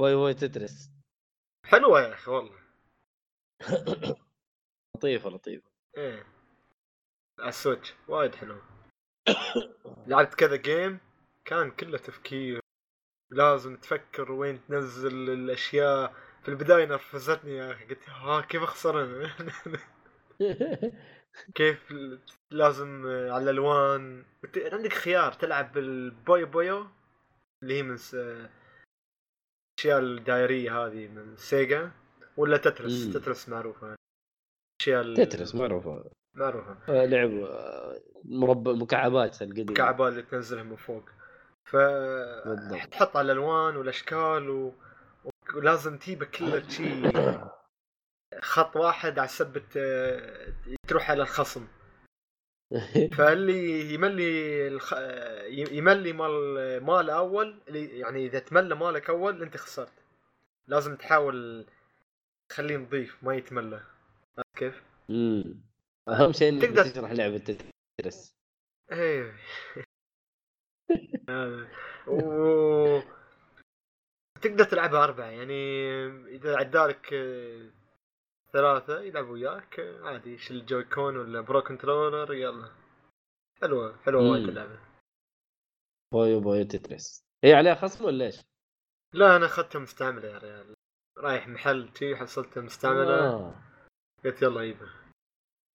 Puyo 0.00 0.14
Puyo 0.14 0.34
Tetris. 0.34 0.97
حلوة 1.68 2.00
يا 2.00 2.14
أخي 2.14 2.30
والله. 2.30 2.58
لطيفة 4.96 5.30
لطيفة. 5.30 5.70
إيه. 5.96 6.26
على 7.38 7.48
ال 7.48 7.55
Switch 7.55 7.94
وايد 8.08 8.34
حلو 8.34 8.56
لعبت 10.06 10.34
كذا 10.34 10.56
game 10.56 10.98
كان 11.44 11.70
كله 11.70 11.98
تفكير. 11.98 12.60
لازم 13.30 13.76
تفكر 13.76 14.32
وين 14.32 14.60
تنزل 14.68 15.30
الأشياء. 15.30 16.14
في 16.42 16.48
البداية 16.48 16.84
نرفزتني 16.84 17.56
يا 17.56 17.72
أخي 17.72 17.84
قلت 17.84 18.08
ها 18.08 18.40
كيف 18.40 18.62
اخسر 18.62 19.02
أنا 19.04 19.30
كيف 21.54 21.94
لازم 22.50 23.06
على 23.06 23.38
الألوان؟ 23.38 24.24
عندك 24.56 24.92
خيار 24.92 25.32
تلعب 25.32 25.72
بال 25.72 25.97
Puyo 25.97 26.46
Puyo 26.46 26.86
اللي 27.62 27.74
هي 27.74 27.82
من. 27.82 27.98
الاشياء 29.78 29.98
الدائريه 30.00 30.86
هذه 30.86 31.08
من 31.08 31.36
Sega 31.36 31.90
ولا 32.36 32.56
Tetris؟ 32.56 33.06
مم. 33.06 33.12
Tetris 33.12 33.48
معروفة. 33.48 33.94
الاشياء 34.80 35.00
ال- 35.02 35.16
Tetris 35.28 35.54
معروفة. 35.54 36.10
معروفة. 36.34 36.76
آه، 36.88 37.04
لعب 37.06 37.30
آه، 37.30 38.00
مربع 38.24 38.72
مكعبات 38.72 39.42
القديمة. 39.42 39.68
المكعبات 39.70 40.12
اللي 40.12 40.22
تنزلها 40.22 40.62
من 40.62 40.76
فوق. 40.76 41.04
ف. 41.64 41.76
تحط 42.90 43.16
على 43.16 43.32
الألوان 43.32 43.76
والأشكال 43.76 44.50
و... 44.50 44.72
ولازم 45.54 45.98
تجيب 45.98 46.24
كل 46.24 46.70
شيء. 46.70 47.12
خط 48.42 48.76
واحد 48.76 49.18
على 49.18 49.28
سبة 49.28 49.62
آه، 49.76 50.52
تروح 50.88 51.10
على 51.10 51.22
الخصم. 51.22 51.66
فاللي 53.18 53.94
يملي 53.94 54.68
الخ... 54.68 54.94
يملي 55.48 56.12
مال 56.12 56.84
مال 56.84 57.10
أول 57.10 57.60
اللي 57.68 57.98
يعني 57.98 58.26
إذا 58.26 58.38
تملى 58.38 58.74
مالك 58.74 59.10
أول 59.10 59.42
أنت 59.42 59.56
خسرت 59.56 59.92
لازم 60.66 60.96
تحاول 60.96 61.66
تخليه 62.50 62.76
نظيف 62.76 63.24
ما 63.24 63.34
يتملى 63.34 63.80
عرفت 64.38 64.56
كيف؟ 64.58 64.82
مم. 65.08 65.60
أهم 66.08 66.32
شيء 66.32 66.48
إنك 66.48 66.62
تقدر- 66.62 66.82
تشرح 66.84 67.12
لعبة 67.12 67.38
تترس 67.38 68.30
إيه 68.92 69.34
هذا. 71.30 71.68
و 72.06 73.00
تقدر 74.42 74.64
تلعبها 74.64 75.04
أربعة 75.04 75.26
يعني 75.26 75.86
إذا 76.26 76.56
عدالك 76.56 77.14
ثلاثة 78.52 79.00
يلعبوا 79.00 79.32
وياك. 79.32 79.80
عادي 79.80 80.38
شيل 80.38 80.56
ال 80.56 80.84
Joy-Con 80.84 81.16
ولا 81.16 81.40
Pro 81.40 81.62
Controller 81.62 82.34
يلا. 82.34 82.70
حلوة 83.62 83.98
حلوة 83.98 84.30
وايد. 84.30 84.48
اللعبة. 84.48 84.80
Puyo 86.12 86.40
Puyo 86.40 86.64
Tetris. 86.64 87.24
هي 87.44 87.54
عليها 87.54 87.74
خصم 87.74 88.04
ولا 88.04 88.26
إيش؟ 88.26 88.40
لا 89.14 89.36
أنا 89.36 89.46
أخذتها 89.46 89.78
مستعملة 89.78 90.28
يا 90.28 90.38
ريال. 90.38 90.74
رايح 91.18 91.48
محل 91.48 91.92
تي 91.92 92.16
حصلتها 92.16 92.60
مستعملة. 92.60 93.18
آه. 93.18 93.54
قلت 94.24 94.42
يلا 94.42 94.62
يبا. 94.62 94.88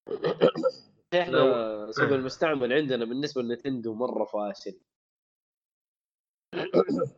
إحنا 1.22 1.92
سوق 1.92 2.06
آه. 2.06 2.16
المستعمل 2.16 2.74
عندنا 2.74 3.06
بالنسبة 3.06 3.42
ل 3.42 3.48
Nintendo 3.48 3.94
مرة 3.94 4.26
فاشل. 4.26 4.80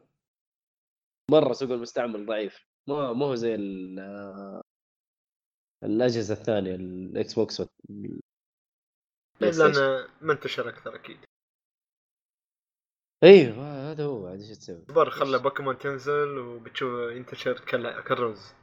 مرة 1.31 1.53
سوق 1.53 1.71
المستعمل 1.71 2.25
ضعيف. 2.25 2.67
ما 2.89 3.25
هو 3.25 3.35
زي 3.35 3.55
الأجهزة 5.85 6.33
الثانية 6.33 6.75
ال 6.75 7.33
Xbox. 7.33 7.61
لأن 9.41 10.07
منتشر 10.21 10.69
أكثر 10.69 10.95
أكيد. 10.95 11.17
أيوه 13.23 13.91
هذا 13.91 14.03
هو 14.05 14.27
عاد 14.27 14.39
إيش 14.39 14.49
تسوي؟ 14.49 14.83
اصبر 14.89 15.09
خلى 15.09 15.39
بوكيمون 15.39 15.77
تنزل 15.77 16.37
وبتشوف 16.37 17.11
ينتشر 17.11 17.59
كال- 17.59 18.01
كالرز 18.03 18.53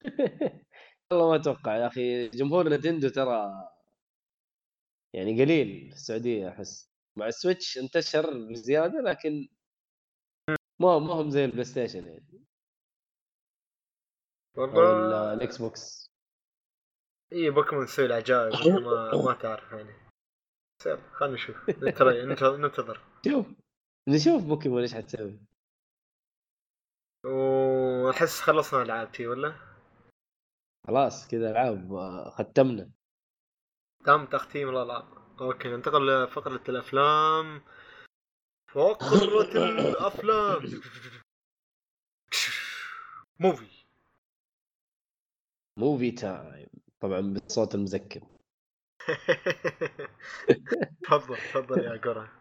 والله 1.10 1.28
ما 1.30 1.36
أتوقع 1.36 1.76
يا 1.76 1.86
أخي 1.86 2.28
جمهور 2.28 2.68
Nintendo 2.68 3.08
ترى 3.08 3.68
يعني 5.14 5.42
قليل 5.44 5.88
في 5.90 5.94
السعودية 5.96 6.48
أحس. 6.48 6.90
مع 7.16 7.26
ال 7.26 7.33
Switch 7.33 7.78
انتشر 7.78 8.48
بزيادة 8.48 9.00
لكن 9.00 9.48
ما 10.80 10.98
ما 10.98 11.12
هم 11.14 11.30
زي 11.30 11.44
ال 11.44 11.64
PlayStation 11.64 12.06
يعني. 12.06 12.44
أو 14.58 14.62
والله 14.62 15.32
ال 15.32 15.58
Xbox. 15.58 16.08
اي 17.32 17.50
بوكيمون 17.50 17.86
تسوي 17.86 18.06
العجائب 18.06 18.52
ما 18.52 19.10
ما 19.26 19.34
تعرف 19.34 19.72
يعني. 19.72 19.94
يلا 20.86 21.12
خلينا 21.12 21.34
نشوف. 21.34 21.70
ننتظر. 22.42 23.00
شوف 23.26 23.46
نشوف 24.08 24.44
بوكيمون 24.44 24.80
إيش 24.82 24.94
حتسوي. 24.94 25.40
واحس 27.24 28.40
خلصنا 28.40 28.82
ألعاب 28.82 29.12
تي 29.12 29.26
ولا؟ 29.26 29.54
خلاص 30.86 31.28
كذا 31.28 31.50
ألعاب 31.50 31.92
آه، 31.94 32.30
ختمنا. 32.30 32.90
تم 34.04 34.26
تختيم 34.26 34.68
الألعاب. 34.68 35.18
أوكي 35.40 35.68
ننتقل 35.68 36.24
لفقرة 36.24 36.62
الأفلام. 36.68 37.62
فقرة 38.72 39.52
الأفلام. 39.70 40.82
movie. 43.40 43.77
movie 45.78 46.10
time 46.10 46.68
طبعا 47.00 47.20
بالصوت 47.20 47.74
المزكم 47.74 48.20
تفضل 51.04 51.36
تفضل 51.36 51.78
يا 51.78 52.00
قرة. 52.00 52.32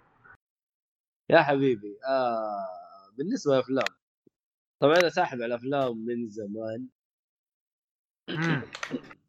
يا 1.30 1.42
حبيبي 1.42 1.98
آه 2.08 2.66
بالنسبة 3.18 3.54
للأفلام 3.54 3.98
طبعا 4.80 5.00
أنا 5.00 5.10
ساحب 5.10 5.38
على 5.38 5.46
الأفلام 5.46 5.98
من 5.98 6.30
زمان. 6.30 6.88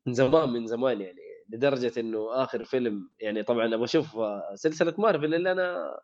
من 0.07 0.15
زمان 0.15 0.49
من 0.49 0.67
زمان 0.67 1.01
يعني 1.01 1.21
لدرجة 1.49 2.01
إنه 2.01 2.43
آخر 2.45 2.65
فيلم 2.65 3.11
يعني 3.21 3.43
طبعا 3.43 3.67
أبغى 3.75 3.85
أشوف 3.85 4.17
آه، 4.17 4.55
سلسلة 4.55 4.95
مارفل 4.99 5.35
اللي 5.35 5.53
أنا 5.53 5.99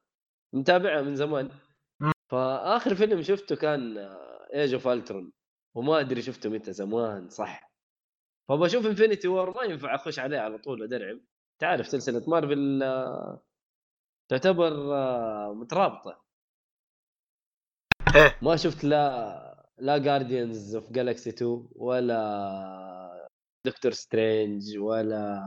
متابعها 0.52 1.02
من 1.02 1.16
زمان. 1.16 1.50
فآخر 2.30 2.94
فيلم 2.94 3.22
شفته 3.22 3.56
كان 3.56 3.98
Age 4.54 4.74
of 4.74 4.88
Ultron 4.88 5.32
وما 5.74 6.00
أدري 6.00 6.22
شفته 6.22 6.50
متى 6.50 6.72
زمان 6.72 7.28
صح؟ 7.28 7.73
فبشوف 8.48 8.86
Infinity 8.86 9.28
War 9.28 9.56
ما 9.56 9.62
ينفع 9.62 9.94
أخش 9.94 10.18
عليه 10.18 10.38
على 10.38 10.58
طول 10.58 10.82
ادرعم 10.82 11.20
تعرف 11.60 11.86
سلسلة 11.86 12.24
مارفل 12.28 12.82
آه، 12.82 13.42
تعتبر 14.30 14.94
آه، 14.94 15.54
مترابطة 15.54 16.24
إيه. 18.16 18.38
ما 18.42 18.56
شفت 18.56 18.84
لا 18.84 19.66
لا 19.78 19.98
Guardians 19.98 20.74
of 20.74 20.92
Galaxy 20.92 21.30
2 21.30 21.68
ولا 21.76 23.28
Doctor 23.66 23.92
Strange 23.92 24.78
ولا 24.78 25.40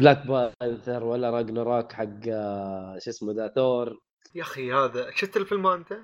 Black 0.00 0.26
Panther 0.26 1.04
ولا 1.04 1.30
Ragnarok 1.30 1.92
حق 1.92 2.28
آه، 2.28 2.98
شو 2.98 3.10
اسمه 3.10 3.32
the 3.32 3.48
Thor 3.48 4.00
يا 4.34 4.42
أخي 4.42 4.72
هذا 4.72 5.10
شفت 5.10 5.36
الفيلم 5.36 5.66
أنت؟ 5.66 5.98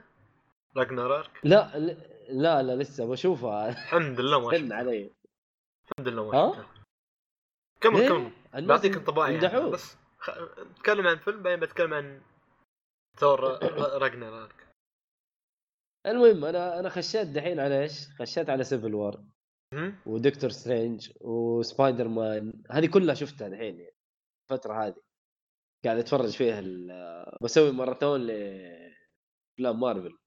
Ragnarok 0.76 1.30
لا 1.44 1.78
لا 2.28 2.62
لا 2.62 2.76
لسه 2.82 3.06
بشوفها 3.06 3.68
الحمد 3.68 4.20
لله 4.20 4.40
ما 4.40 4.46
استنى 4.52 4.60
شفته 4.62 4.74
علي 4.76 5.10
الحمد 5.90 6.08
لله 6.08 6.24
ما 6.30 6.38
ها؟ 6.38 6.52
شفته 6.52 6.68
كمل 7.80 8.00
ليه؟ 8.00 8.08
كمل 8.52 8.66
بعطيك 8.66 8.96
انطباع 8.96 9.30
يعني. 9.30 9.70
بس 9.70 9.96
خ... 10.18 10.30
بتكلم 10.58 11.06
عن 11.06 11.16
فيلم 11.16 11.42
بعدين 11.42 11.60
بتكلم 11.60 11.94
عن 11.94 12.22
Thor 13.18 13.40
Ragnarok 14.02 14.66
المهم 16.06 16.44
أنا 16.44 16.80
أنا 16.80 16.88
خشيت 16.88 17.26
دحين 17.26 17.60
على 17.60 17.82
إيش؟ 17.82 18.08
خشيت 18.18 18.50
على 18.50 18.64
Civil 18.64 18.94
War؟ 18.94 19.24
و 20.06 20.13
Doctor 20.13 20.50
Strange 20.50 21.03
و 21.03 21.10
Spider-Man 21.20 22.62
هذه 22.70 22.86
كلها 22.86 23.14
شفتها 23.14 23.48
دحين 23.48 23.80
يعني 23.80 23.94
الفترة 24.50 24.86
هذه 24.86 24.96
قاعد 25.84 25.98
أتفرج 25.98 26.30
فيها 26.36 26.58
ال- 26.58 27.38
بسوي 27.42 27.72
ماراثون 27.72 28.20
لافلام 28.20 29.80
مارفل 29.80 30.18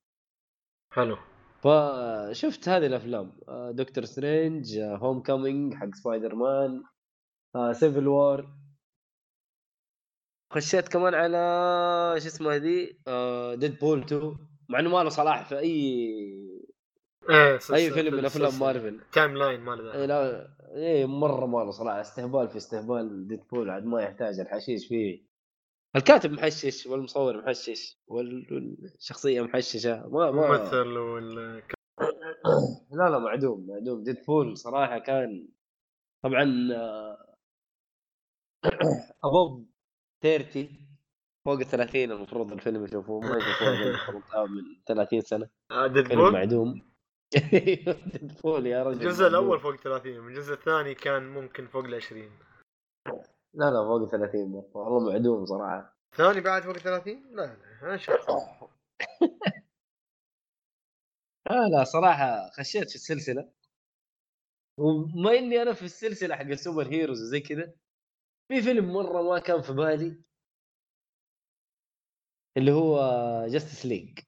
حلو 0.94 1.18
فشفت 1.64 2.70
هذه 2.70 2.86
الأفلام. 2.86 3.32
آه، 3.50 3.72
Doctor 3.72 4.06
Strange 4.06 4.80
Homecoming 4.80 5.74
حق 5.74 5.96
سبايدر 5.96 6.36
مان 6.36 6.84
Civil 7.74 8.08
War 8.08 8.54
خشيت 10.54 10.88
كمان 10.88 11.14
على 11.14 11.38
شو 12.22 12.28
اسمه 12.28 12.56
هذي؟ 12.56 12.86
Deadpool 13.56 14.00
2 14.00 14.38
مع 14.70 14.80
إنه 14.80 14.90
ما 14.90 15.04
له 15.04 15.10
صلاح 15.10 15.46
في 15.50 15.60
أي 15.60 15.72
إيه 17.30 17.60
أي 17.74 17.92
فيلم 17.92 18.16
من 18.16 18.26
أفلام. 18.26 18.60
Marvel. 18.60 19.02
timeline 19.14 19.60
مال 19.60 19.90
اي 19.92 19.98
ذا 20.00 20.08
لا 20.08 20.48
اي 20.76 21.06
مرة 21.06 21.46
ما 21.46 21.58
له 21.58 21.72
صلاح. 21.72 21.96
استهبال 21.96 22.50
في 22.50 22.58
استهبال 22.58 23.28
Deadpool 23.28 23.70
عاد 23.70 23.86
ما 23.86 24.02
يحتاج 24.02 24.40
الحشيش 24.40 24.88
فيه. 24.88 25.27
الكاتب 25.98 26.32
محشش 26.32 26.86
والمصور 26.88 27.38
محشش 27.38 27.98
والشخصية 28.08 29.42
محششة. 29.42 30.08
ما 30.08 30.32
ما 30.32 30.48
ممثل 30.48 30.98
وال 30.98 31.64
لا 32.92 33.10
لا 33.10 33.20
معدوم 33.20 33.68
معدوم. 33.68 34.04
Deadpool 34.04 34.58
صراحة 34.58 35.00
كان 35.00 35.48
طبعا 36.24 36.44
above 39.24 39.70
30 40.24 40.88
فوق 41.46 41.60
ال 41.60 41.66
30 41.66 42.12
المفروض 42.12 42.52
الفيلم 42.52 42.84
يشوفوه. 42.84 43.20
ما 43.20 43.38
يشوفوه 43.38 44.24
آه، 44.36 44.46
من 44.46 44.84
30 44.88 45.22
سنة. 45.22 45.50
ديد 45.94 46.08
فيلم 46.08 46.22
بول 46.22 46.34
معدوم. 46.34 46.82
Deadpool 48.14 48.68
يا 48.68 48.84
رجل. 48.84 49.02
الجزء. 49.02 49.28
الأول 49.28 49.60
فوق 49.60 49.76
30 49.76 50.28
الجزء 50.28 50.54
الثاني 50.54 50.96
كان 50.96 51.24
ممكن 51.24 51.68
فوق 51.68 51.86
ال 51.86 51.96
20 51.96 52.32
لا 53.58 53.66
لا 53.72 53.84
فوق 53.84 54.02
ال 54.02 54.10
30 54.10 54.52
مرة. 54.52 54.70
والله 54.74 55.12
معدوم 55.12 55.46
صراحة. 55.46 55.98
الثاني 56.12 56.42
بعد 56.42 56.64
فوق 56.64 56.78
30 56.78 57.24
لا 57.36 57.42
لا 57.42 57.58
أنا 57.82 57.98
شفت 57.98 58.30
آه 61.50 61.68
لا 61.72 61.84
صراحة 61.84 62.50
خشيت 62.50 62.90
في 62.90 62.96
السلسلة. 62.96 63.50
وما 64.78 65.32
إني 65.32 65.62
أنا 65.62 65.74
في 65.74 65.84
السلسلة 65.86 66.36
حق 66.36 66.42
ال 66.42 66.49
super 66.49 66.88
heroes 66.88 67.22
وزي 67.22 67.40
كذا 67.40 67.74
في 68.48 68.62
فيلم 68.62 68.94
مرة 68.94 69.22
ما 69.22 69.40
كان 69.40 69.62
في 69.62 69.74
بالي 69.74 70.22
اللي 72.58 72.72
هو 72.72 73.00
Justice 73.48 73.86
League 73.86 74.20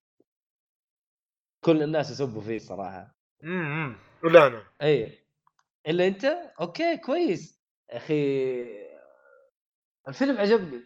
كل 1.66 1.84
الناس 1.84 2.12
يسبوا 2.12 2.42
فيه 2.42 2.58
صراحة. 2.60 3.16
امم 3.44 3.96
ولا 4.24 4.48
أنا. 4.48 4.64
اي 4.82 5.20
إلا 5.88 6.08
أنت؟ 6.08 6.26
okay 6.62 6.98
كويس. 6.98 7.60
يا 7.90 7.98
أخي 7.98 8.89
الفيلم 10.10 10.38
عجبني. 10.38 10.82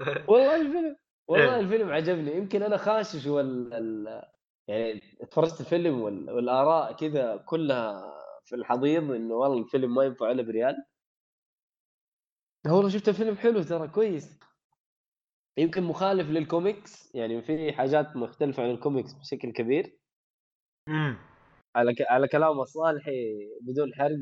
والله 0.28 0.56
الفيلم 0.60 0.96
والله 1.28 1.54
إيه. 1.54 1.60
الفيلم 1.60 1.90
عجبني. 1.90 2.36
يمكن 2.36 2.62
أنا 2.62 2.76
خاشش 2.76 3.26
وال 3.26 3.74
ال... 3.74 4.22
يعني 4.68 5.18
اتفرجت 5.20 5.60
الفيلم 5.60 6.00
وال... 6.00 6.30
والآراء 6.30 6.96
كذا 6.96 7.36
كلها 7.36 8.14
في 8.44 8.54
الحضيض 8.56 9.10
إنه 9.10 9.34
والله 9.34 9.58
الفيلم 9.58 9.94
ما 9.94 10.04
ينفع 10.04 10.30
إلا 10.30 10.42
بريال. 10.42 10.86
والله 12.66 12.88
شفت 12.88 13.08
الفيلم 13.08 13.36
حلو 13.36 13.62
ترى 13.62 13.88
كويس. 13.88 14.38
يمكن 15.58 15.82
مخالف 15.82 16.30
للكوميكس 16.30 17.14
يعني 17.14 17.42
في 17.42 17.72
حاجات 17.72 18.16
مختلفة 18.16 18.62
عن 18.62 18.70
الكوميكس 18.70 19.12
بشكل 19.12 19.52
كبير. 19.52 19.98
امم 20.88 21.34
على 21.76 21.94
ك... 21.94 22.02
على 22.10 22.28
كلام 22.28 22.60
الصالحي 22.60 23.48
بدون 23.62 23.94
حرق 23.94 24.16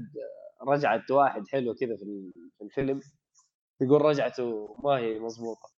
رجعت 0.69 1.11
واحد 1.11 1.49
حلو 1.49 1.75
كذا 1.75 1.97
في 1.97 2.03
ال- 2.03 2.33
في 2.59 2.65
الفيلم 2.65 3.01
يقول 3.81 4.03
رجعته 4.03 4.77
ما 4.85 4.99
هي 4.99 5.19
مضبوطة. 5.19 5.73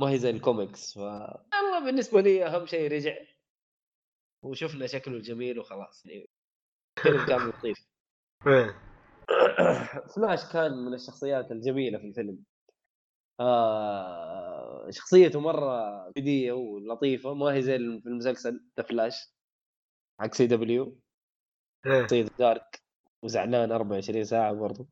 ما 0.00 0.10
هي 0.10 0.18
زي 0.18 0.30
الكوميكس 0.30 0.94
ف 0.94 0.98
والله 0.98 1.84
بالنسبة 1.84 2.20
لي 2.20 2.46
أهم 2.46 2.66
شيء 2.66 2.92
رجع 2.92 3.16
وشفنا 4.42 4.86
شكله 4.86 5.14
الجميل 5.14 5.58
وخلاص. 5.58 6.04
الفيلم 6.06 7.26
كان 7.26 7.48
لطيف. 7.48 7.78
فلاش 10.16 10.52
كان 10.52 10.72
من 10.72 10.94
الشخصيات 10.94 11.52
الجميلة 11.52 11.98
في 11.98 12.04
الفيلم. 12.04 12.44
آه 13.40 14.90
شخصيته 14.90 15.40
مرة 15.40 16.08
بديه 16.16 16.52
ولطيفة 16.52 17.34
ما 17.34 17.46
هي 17.54 17.62
زي 17.62 17.78
في 17.78 18.06
المسلسل 18.06 18.64
ذا 18.76 18.82
فلاش 18.84 19.14
حق 20.20 20.34
CW 20.34 20.98
شخصيه 22.02 22.26
dark 22.38 22.82
وزعلان 23.22 23.72
24 23.72 24.24
ساعة 24.24 24.52
برضو. 24.52 24.86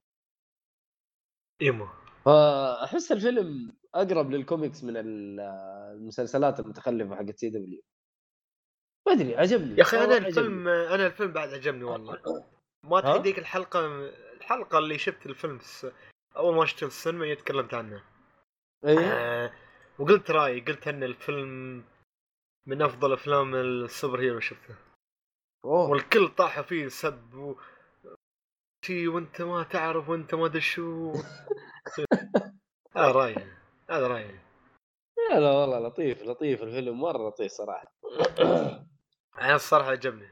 emo. 1.62 1.88
فأحس 2.24 3.12
الفيلم 3.12 3.72
أقرب 3.94 4.30
للكوميكس 4.30 4.84
من 4.84 4.96
ال- 4.96 5.40
المسلسلات 5.96 6.60
المتخلفة 6.60 7.16
حقت 7.16 7.36
CW. 7.38 7.82
ما 9.06 9.12
أدري 9.12 9.36
عجبني. 9.36 9.76
يا 9.76 9.82
أخي 9.82 10.04
أنا 10.04 10.16
الفيلم 10.16 10.68
أنا 10.68 11.06
الفيلم 11.06 11.32
بعد 11.32 11.48
عجبني 11.48 11.84
والله. 11.84 12.44
ما؟ 12.84 13.00
تحديك 13.00 13.38
الحلقة 13.38 13.86
الحلقة 14.36 14.78
اللي 14.78 14.98
شفت 14.98 15.26
الفيلم. 15.26 15.58
أول 16.36 16.54
ما 16.56 16.66
شفت 16.66 16.82
السينما 16.82 17.34
تكلمت 17.34 17.74
عنه. 17.74 18.02
عجبني. 18.84 18.98
إيه؟ 19.00 19.12
آه 19.12 19.52
وقلت 19.98 20.30
رأيي 20.30 20.60
قلت 20.60 20.88
إن 20.88 21.02
الفيلم 21.02 21.84
من 22.66 22.82
أفضل 22.82 23.12
أفلام 23.12 23.54
السوبر 23.54 24.20
هيرو 24.20 24.40
شفته. 24.40 24.74
أوه. 25.64 25.90
والكل 25.90 26.28
طاح 26.28 26.60
فيه 26.60 26.88
سب 26.88 27.34
و... 27.34 27.54
شي 28.84 29.08
وانت 29.08 29.42
ما 29.42 29.62
تعرف 29.62 30.08
وانت 30.08 30.34
ما 30.34 30.46
أدري 30.46 30.60
شو. 30.60 31.12
هذا 32.96 33.10
رأيي 33.10 33.46
هذا 33.90 34.06
رأيي. 34.06 34.38
لا 35.30 35.40
لا 35.40 35.50
والله 35.52 35.78
لطيف 35.78 36.22
لطيف 36.22 36.62
الفيلم 36.62 37.00
مرة 37.00 37.28
لطيف 37.28 37.52
صراحة. 37.52 37.92
أنا 39.40 39.54
الصراحة 39.54 39.90
عجبني. 39.90 40.28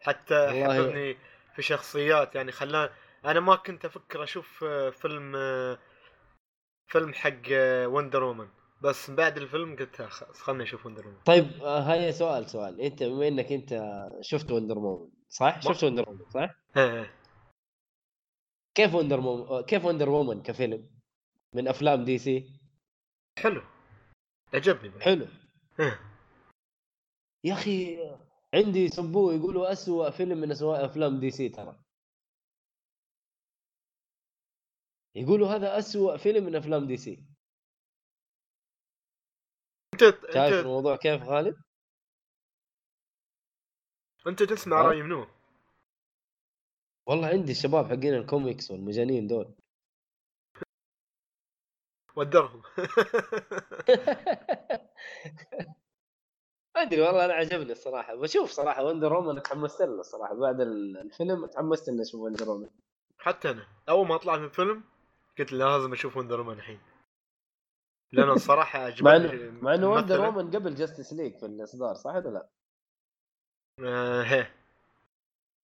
حتى 0.00 0.48
حببني 0.64 1.16
في 1.54 1.62
شخصيات 1.62 2.34
يعني 2.34 2.52
خلاني 2.52 2.90
أنا 3.24 3.40
ما 3.40 3.56
كنت 3.56 3.84
أفكر 3.84 4.22
أشوف 4.22 4.64
آه، 4.64 4.90
فيلم 4.90 5.36
آه، 5.36 5.78
فيلم 6.86 7.12
حق 7.14 7.42
Wonder 7.86 8.22
Woman 8.22 8.48
بس 8.82 9.10
بعد 9.10 9.36
الفيلم 9.36 9.76
قلت 9.76 10.00
لا، 10.00 10.08
خلاص 10.08 10.40
خلني 10.42 10.62
أشوف 10.62 10.86
Wonder 10.86 11.06
Woman 11.06 11.18
طيب 11.24 11.62
آه، 11.62 11.80
هيا 11.80 12.10
سؤال 12.10 12.50
سؤال. 12.50 12.80
أنت 12.80 13.02
بما 13.02 13.28
إنك 13.28 13.52
أنت 13.52 13.80
شفت 14.20 14.50
Wonder 14.52 14.78
Woman 14.78 15.10
صح؟ 15.28 15.60
شفت 15.60 15.84
Wonder 15.84 16.04
Woman 16.08 16.24
صح؟ 16.30 16.50
كيف 18.76 18.94
Wonder 18.94 19.20
Woman 19.20 19.62
كيف 19.64 19.84
Wonder 19.84 20.08
Woman 20.08 20.42
كفيلم 20.42 20.90
من 21.52 21.68
أفلام 21.68 22.04
DC 22.04 22.60
حلو 23.38 23.62
عجبني. 24.54 25.00
حلو. 25.00 25.26
يا 27.44 27.52
أخي 27.54 27.98
عندي 28.54 28.78
يسبوه 28.78 29.34
يقولوا 29.34 29.72
أسوأ 29.72 30.10
فيلم 30.10 30.38
من 30.38 30.50
أسوأ 30.50 30.84
أفلام 30.84 31.20
DC 31.20 31.48
ترى 31.48 31.82
يقولوا 35.14 35.48
هذا 35.48 35.78
أسوأ 35.78 36.16
فيلم 36.16 36.44
من 36.44 36.56
أفلام 36.56 36.86
DC 36.86 37.26
أنت 39.94 40.02
شايف 40.02 40.36
أنت 40.36 40.66
الموضوع 40.66 40.96
كيف 40.96 41.22
خالد؟ 41.22 41.56
أنت 44.26 44.42
تسمع؟ 44.42 44.82
رأي 44.82 45.02
منو؟ 45.02 45.35
والله 47.06 47.28
عندي 47.28 47.52
الشباب 47.52 47.86
حقين 47.86 48.14
الكوميكس 48.14 48.70
والمجانين 48.70 49.26
دول. 49.26 49.54
ودرهم. 52.16 52.62
ما 56.76 56.82
أدري 56.82 57.00
والله 57.00 57.24
أنا 57.24 57.34
عجبني 57.34 57.72
الصراحة. 57.72 58.14
بشوف 58.14 58.50
صراحة 58.50 58.84
Wonder 58.84 59.12
Woman 59.12 59.42
تحمست 59.42 59.80
له 59.82 60.00
الصراحة. 60.00 60.34
بعد 60.34 60.60
ال- 60.60 60.96
الفيلم 60.98 61.46
تحمست 61.46 61.88
اني 61.88 62.02
أشوف 62.02 62.20
Wonder 62.20 62.50
Woman 62.50 62.68
حتى 63.18 63.50
أنا 63.50 63.66
أول 63.88 64.06
ما 64.08 64.16
طلع 64.16 64.36
من 64.36 64.44
الفيلم 64.44 64.84
قلت 65.38 65.52
لازم 65.52 65.92
أشوف 65.92 66.16
Wonder 66.16 66.40
Woman 66.40 66.52
الحين. 66.52 66.80
لأنه 68.12 68.32
الصراحة 68.32 68.78
عجبني 68.86 69.50
مع 69.62 69.74
إنه 69.74 69.90
Wonder. 69.90 70.20
Woman 70.20 70.50
قبل 70.50 70.74
Justice 70.74 71.12
League 71.12 71.36
في 71.38 71.46
الإصدار 71.46 71.94
صح 71.94 72.14
ولا 72.14 72.28
لا؟ 72.28 72.48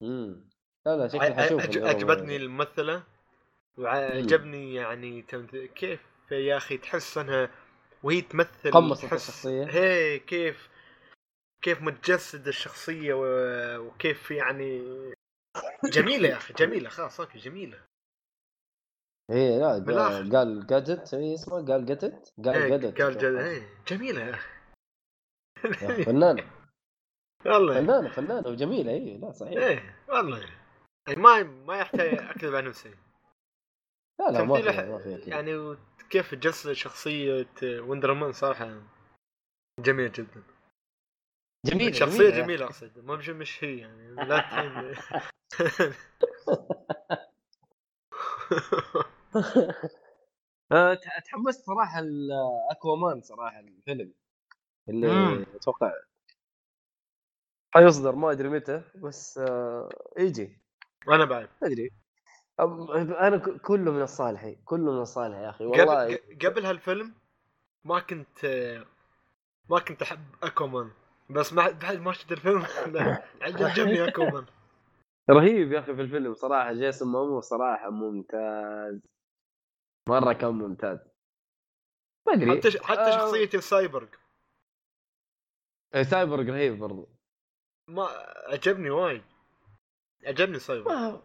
امم 0.02 0.51
لا 0.86 0.96
لا 0.96 1.08
شكلي 1.08 1.34
حشوف. 1.34 1.60
عجبتني 1.60 2.36
الممثلة 2.36 3.02
وعجبني 3.78 4.74
يعني. 4.74 5.22
كيف 5.74 6.00
يا 6.30 6.56
أخي 6.56 6.78
تحس 6.78 7.18
إنها 7.18 7.50
وهي 8.02 8.20
تمثل 8.20 8.70
تقمصت 8.70 9.04
تحس 9.04 9.28
الشخصية. 9.28 9.64
هي 9.64 10.18
كيف 10.18 10.68
كيف 11.62 11.82
متجسد 11.82 12.48
الشخصية 12.48 13.14
و... 13.14 13.24
وكيف 13.78 14.30
يعني 14.30 14.82
جميلة 15.84 16.28
يا 16.28 16.36
أخي 16.36 16.54
جميلة 16.54 16.88
خلاص 16.88 17.20
أوكي 17.20 17.38
جميلة 17.38 17.78
إيه 19.30 19.58
لا. 19.58 20.38
Gal- 20.38 20.66
Gadot 20.66 21.14
اي 21.14 21.34
اسمه 21.34 21.66
Gal 21.66 21.86
Gadot 21.86 22.32
Gal 22.44 22.54
إيه، 22.54 22.68
Gadot 22.68 23.02
Gal 23.02 23.18
Gad... 23.18 23.24
إيه، 23.24 23.68
جميلة 23.88 24.20
يا 24.20 24.34
أخي 24.34 26.04
فنانة 26.04 26.50
والله 27.46 27.74
فنانة 27.74 28.08
فنانة 28.08 28.48
وجميلة 28.48 28.92
اي 28.92 29.18
لا 29.18 29.32
صحيح 29.32 29.62
إيه 29.62 29.96
والله 30.08 30.61
يعني 31.08 31.20
ما 31.20 31.42
ما 31.42 31.76
يحتاج 31.76 32.18
اكذب 32.18 32.54
على 32.54 32.68
نفسي. 32.68 32.88
لا 34.20 34.30
لا 34.30 34.44
ما 34.44 34.44
ما 34.44 34.60
كذا 34.60 35.00
يعني 35.26 35.76
كيف 36.10 36.34
تجسد 36.34 36.72
شخصية 36.72 37.46
Wonder 37.62 38.14
Woman 38.14 38.32
صراحة 38.32 38.82
جميل 39.80 40.12
جدا. 40.12 40.42
جميلة 41.66 41.92
شخصية 41.92 42.24
يا 42.24 42.30
جميلة 42.42 42.64
أقصد. 42.64 42.98
مو 42.98 43.16
مش 43.16 43.28
مش 43.28 43.64
هي 43.64 43.78
يعني. 43.78 44.08
لا 44.28 44.40
تحين. 44.40 44.94
ت- 50.94 51.24
تحمست 51.24 51.66
صراحة 51.66 51.98
الاكوامان 52.00 53.20
صراحة 53.22 53.60
الفيلم 53.60 54.14
اللي. 54.88 55.46
أتوقع 55.54 55.92
حيصدر 57.74 58.14
ما 58.14 58.30
أدري 58.32 58.48
متى 58.48 58.82
بس 58.94 59.38
آه 59.38 59.88
يجي. 60.18 60.61
وأنا 61.06 61.24
بعد. 61.24 61.48
أدري. 61.62 61.90
أنا 63.20 63.58
كله 63.58 63.92
من 63.92 64.02
الصالحي 64.02 64.54
كله 64.64 64.92
من 64.92 65.02
الصالح 65.02 65.36
يا 65.38 65.50
أخي 65.50 65.64
والله. 65.64 66.04
قبل 66.04 66.18
قبل 66.46 66.66
هالفيلم 66.66 67.14
ما 67.84 68.00
كنت 68.00 68.44
ما 69.70 69.78
كنت 69.78 70.02
أحب 70.02 70.20
Aquaman 70.42 70.90
بس 71.30 71.52
ما 71.52 71.70
بعد 71.70 71.96
ما 72.00 72.12
شفت 72.12 72.32
الفيلم 72.32 72.62
عجبني 73.42 74.08
Aquaman. 74.08 74.46
رهيب 75.30 75.72
يا 75.72 75.78
أخي 75.78 75.94
في 75.94 76.00
الفيلم 76.02 76.34
صراحة 76.34 76.72
Jason 76.72 77.12
Momoa 77.12 77.40
صراحة 77.40 77.90
ممتاز. 77.90 79.00
مرة 80.08 80.32
كان 80.32 80.50
ممتاز. 80.54 80.98
ما 82.26 82.32
أدري. 82.32 82.58
حتى 82.58 82.78
حتى 82.78 83.00
آه. 83.00 83.18
شخصية 83.18 83.50
ال 83.54 83.61
Cyborg. 83.61 84.08
Cyborg 86.02 86.44
رهيب 86.50 86.78
برضو. 86.78 87.08
ما 87.88 88.08
عجبني 88.52 88.90
وايد. 88.90 89.22
عجبني 90.26 90.58
سايبرغ 90.58 90.94
ما 90.94 91.22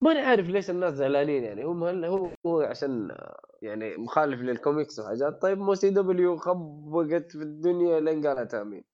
ماني 0.00 0.20
عارف 0.20 0.46
ليش 0.46 0.70
الناس 0.70 0.94
زعلانين 0.94 1.44
يعني. 1.44 1.64
هم 1.64 1.84
هل 1.84 2.04
هو 2.04 2.30
هو 2.46 2.60
عشان 2.60 3.16
يعني 3.62 3.96
مخالف 3.96 4.40
للكوميكس 4.40 4.98
وحاجات. 4.98 5.42
طيب 5.42 5.58
مو 5.58 5.74
CW 5.74 6.36
خبقت 6.36 7.32
في 7.32 7.42
الدنيا 7.42 8.00
لين 8.00 8.26
قالت 8.26 8.54
آمين. 8.54 8.84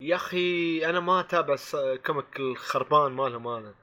يا 0.00 0.16
أخي 0.16 0.86
أنا 0.90 1.00
ما 1.00 1.20
أتابع 1.20 1.56
ال 1.74 1.85
comic 1.85 2.40
الخربان 2.40 3.12
مالهم 3.12 3.48
أنا. 3.48 3.74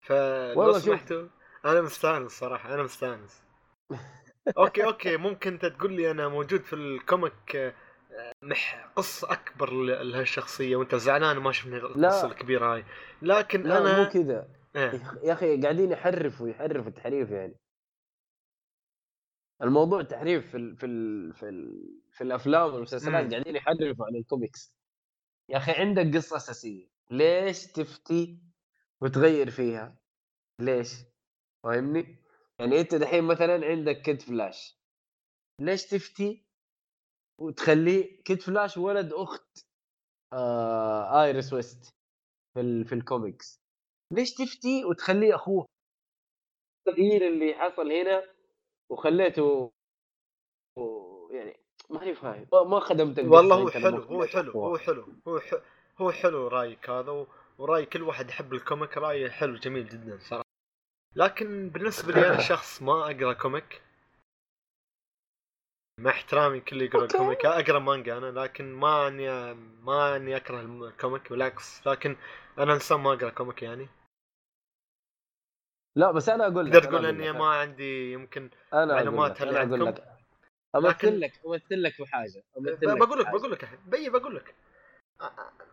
فلو 0.00 0.60
والله. 0.60 0.78
سمحتوا 0.78 1.26
أنا 1.64 1.80
مستانس 1.80 2.32
صراحة 2.32 2.74
أنا 2.74 2.82
مستانس. 2.82 3.42
okay 4.58 4.84
okay 4.84 5.16
ممكن 5.16 5.52
أنت 5.52 5.66
تقول 5.66 5.92
لي 5.92 6.10
أنا 6.10 6.28
موجود 6.28 6.60
في 6.60 6.72
ال 6.72 6.89
comic 6.89 7.74
مع 8.42 8.90
قصة 8.96 9.32
أكبر 9.32 9.72
ل- 9.72 10.10
لهالشخصية 10.10 10.76
وأنت 10.76 10.94
زعلان 10.94 11.36
ما 11.36 11.52
شفنا 11.52 11.76
القصة 11.76 12.26
الكبيرة 12.26 12.74
هاي. 12.74 12.84
لكن 13.22 13.62
لا 13.62 13.78
أنا 13.78 14.02
مو 14.04 14.08
كذا. 14.10 14.48
إيه. 14.76 15.02
يا 15.22 15.32
أخي 15.32 15.60
قاعدين 15.62 15.92
يحرفوا 15.92 16.48
يحرفوا 16.48 16.88
التحريف 16.88 17.30
يعني. 17.30 17.56
الموضوع 19.62 20.02
تحريف 20.02 20.50
في 20.50 20.56
ال 20.56 20.76
في 20.76 20.86
ال 20.86 21.32
في, 21.34 21.48
ال 21.48 21.88
في 22.12 22.24
الأفلام 22.24 22.74
والمسلسلات. 22.74 23.32
قاعدين 23.32 23.56
يحرفوا 23.56 24.06
عن 24.06 24.16
الكوميكس. 24.16 24.74
يا 25.48 25.56
أخي 25.56 25.72
عندك 25.72 26.16
قصة 26.16 26.36
أساسية. 26.36 26.88
ليش 27.10 27.66
تفتي 27.66 28.38
وتغير 29.00 29.50
فيها؟ 29.50 29.96
ليش؟ 30.60 30.92
فاهمني؟ 31.62 32.16
يعني 32.58 32.80
أنت 32.80 32.94
دحين 32.94 33.24
مثلا 33.24 33.66
عندك 33.66 34.02
Kid 34.02 34.22
Flash. 34.22 34.78
ليش 35.60 35.86
تفتي 35.86 36.47
وتخليه 37.40 38.22
Kid 38.22 38.42
Flash 38.42 38.76
ولد 38.76 39.12
أخت 39.12 39.58
آه 40.32 41.22
Iris 41.22 41.52
West 41.52 41.88
في 42.54 42.60
ال 42.60 42.84
في 42.84 42.94
الكوميكس. 42.94 43.58
ليش 44.12 44.34
تفتي 44.34 44.84
وتخليه 44.84 45.34
أخوه؟ 45.34 45.66
التغيير 46.88 47.26
اللي 47.28 47.54
حصل 47.54 47.92
هنا 47.92 48.34
وخليته 48.90 49.70
و- 50.78 51.30
يعني 51.32 51.56
ماني 51.90 52.14
فاهم 52.14 52.46
ما- 52.52 52.80
خدمت 52.80 53.18
والله 53.18 53.56
هو 53.56 53.68
أنت 53.68 53.76
حلو 53.76 54.02
هو 54.02 54.26
حلو. 54.26 54.52
هو 54.52 54.78
حلو 54.78 55.06
هو 55.28 55.38
ح- 55.40 55.62
هو 55.98 56.12
حلو 56.12 56.48
رأيك 56.48 56.90
هذا 56.90 57.10
و- 57.10 57.26
ورأي 57.58 57.86
كل 57.86 58.02
واحد 58.02 58.28
يحب 58.28 58.52
comic 58.54 58.96
رأيه 58.96 59.28
حلو 59.30 59.56
جميل 59.56 59.88
جدا 59.88 60.18
صراحة. 60.20 60.44
لكن 61.16 61.68
بالنسبة 61.68 62.12
لي 62.12 62.28
أنا 62.28 62.38
شخص 62.52 62.82
ما 62.82 63.10
أقرأ 63.10 63.32
comic 63.32 63.82
مع 65.98 66.10
احترامي 66.10 66.60
كل 66.60 66.82
يقرا 66.82 67.02
أوكي. 67.02 67.18
كوميك 67.18 67.46
أقرأ 67.46 67.78
مانجا 67.78 68.18
أنا 68.18 68.40
لكن 68.40 68.72
ما 68.72 69.08
اني 69.08 69.54
ما 69.82 70.16
اني 70.16 70.36
أكره 70.36 70.60
الكوميك 70.60 71.30
بالعكس 71.30 71.86
لكن 71.86 72.16
أنا 72.58 72.74
إنسان 72.74 73.00
ما 73.00 73.12
أقرأ 73.12 73.30
كوميك 73.30 73.62
يعني 73.62 73.88
لا 75.96 76.10
بس 76.10 76.28
أنا 76.28 76.46
أقول 76.46 76.70
لك 76.70 76.84
تقول 76.84 77.06
إني 77.06 77.30
لك، 77.30 77.36
ما 77.36 77.46
عندي 77.46 78.12
يمكن 78.12 78.50
أنا 78.72 78.82
أقول 78.82 78.94
معلومات 78.94 79.40
لك 79.40 79.42
هل 79.42 79.56
عندكم؟ 79.56 79.84
لك 79.84 80.04
أمثل 80.76 81.20
لك 81.20 81.32
أمثل 81.46 81.82
لك 81.82 82.00
بحاجة 82.00 82.42
أمثل 82.58 82.76
ب- 82.76 82.98
بقول 82.98 83.20
لك. 83.20 83.28
بقول 83.30 83.52
لك 83.52 83.78
بي 83.86 84.10
بقول 84.10 84.36
لك. 84.36 84.54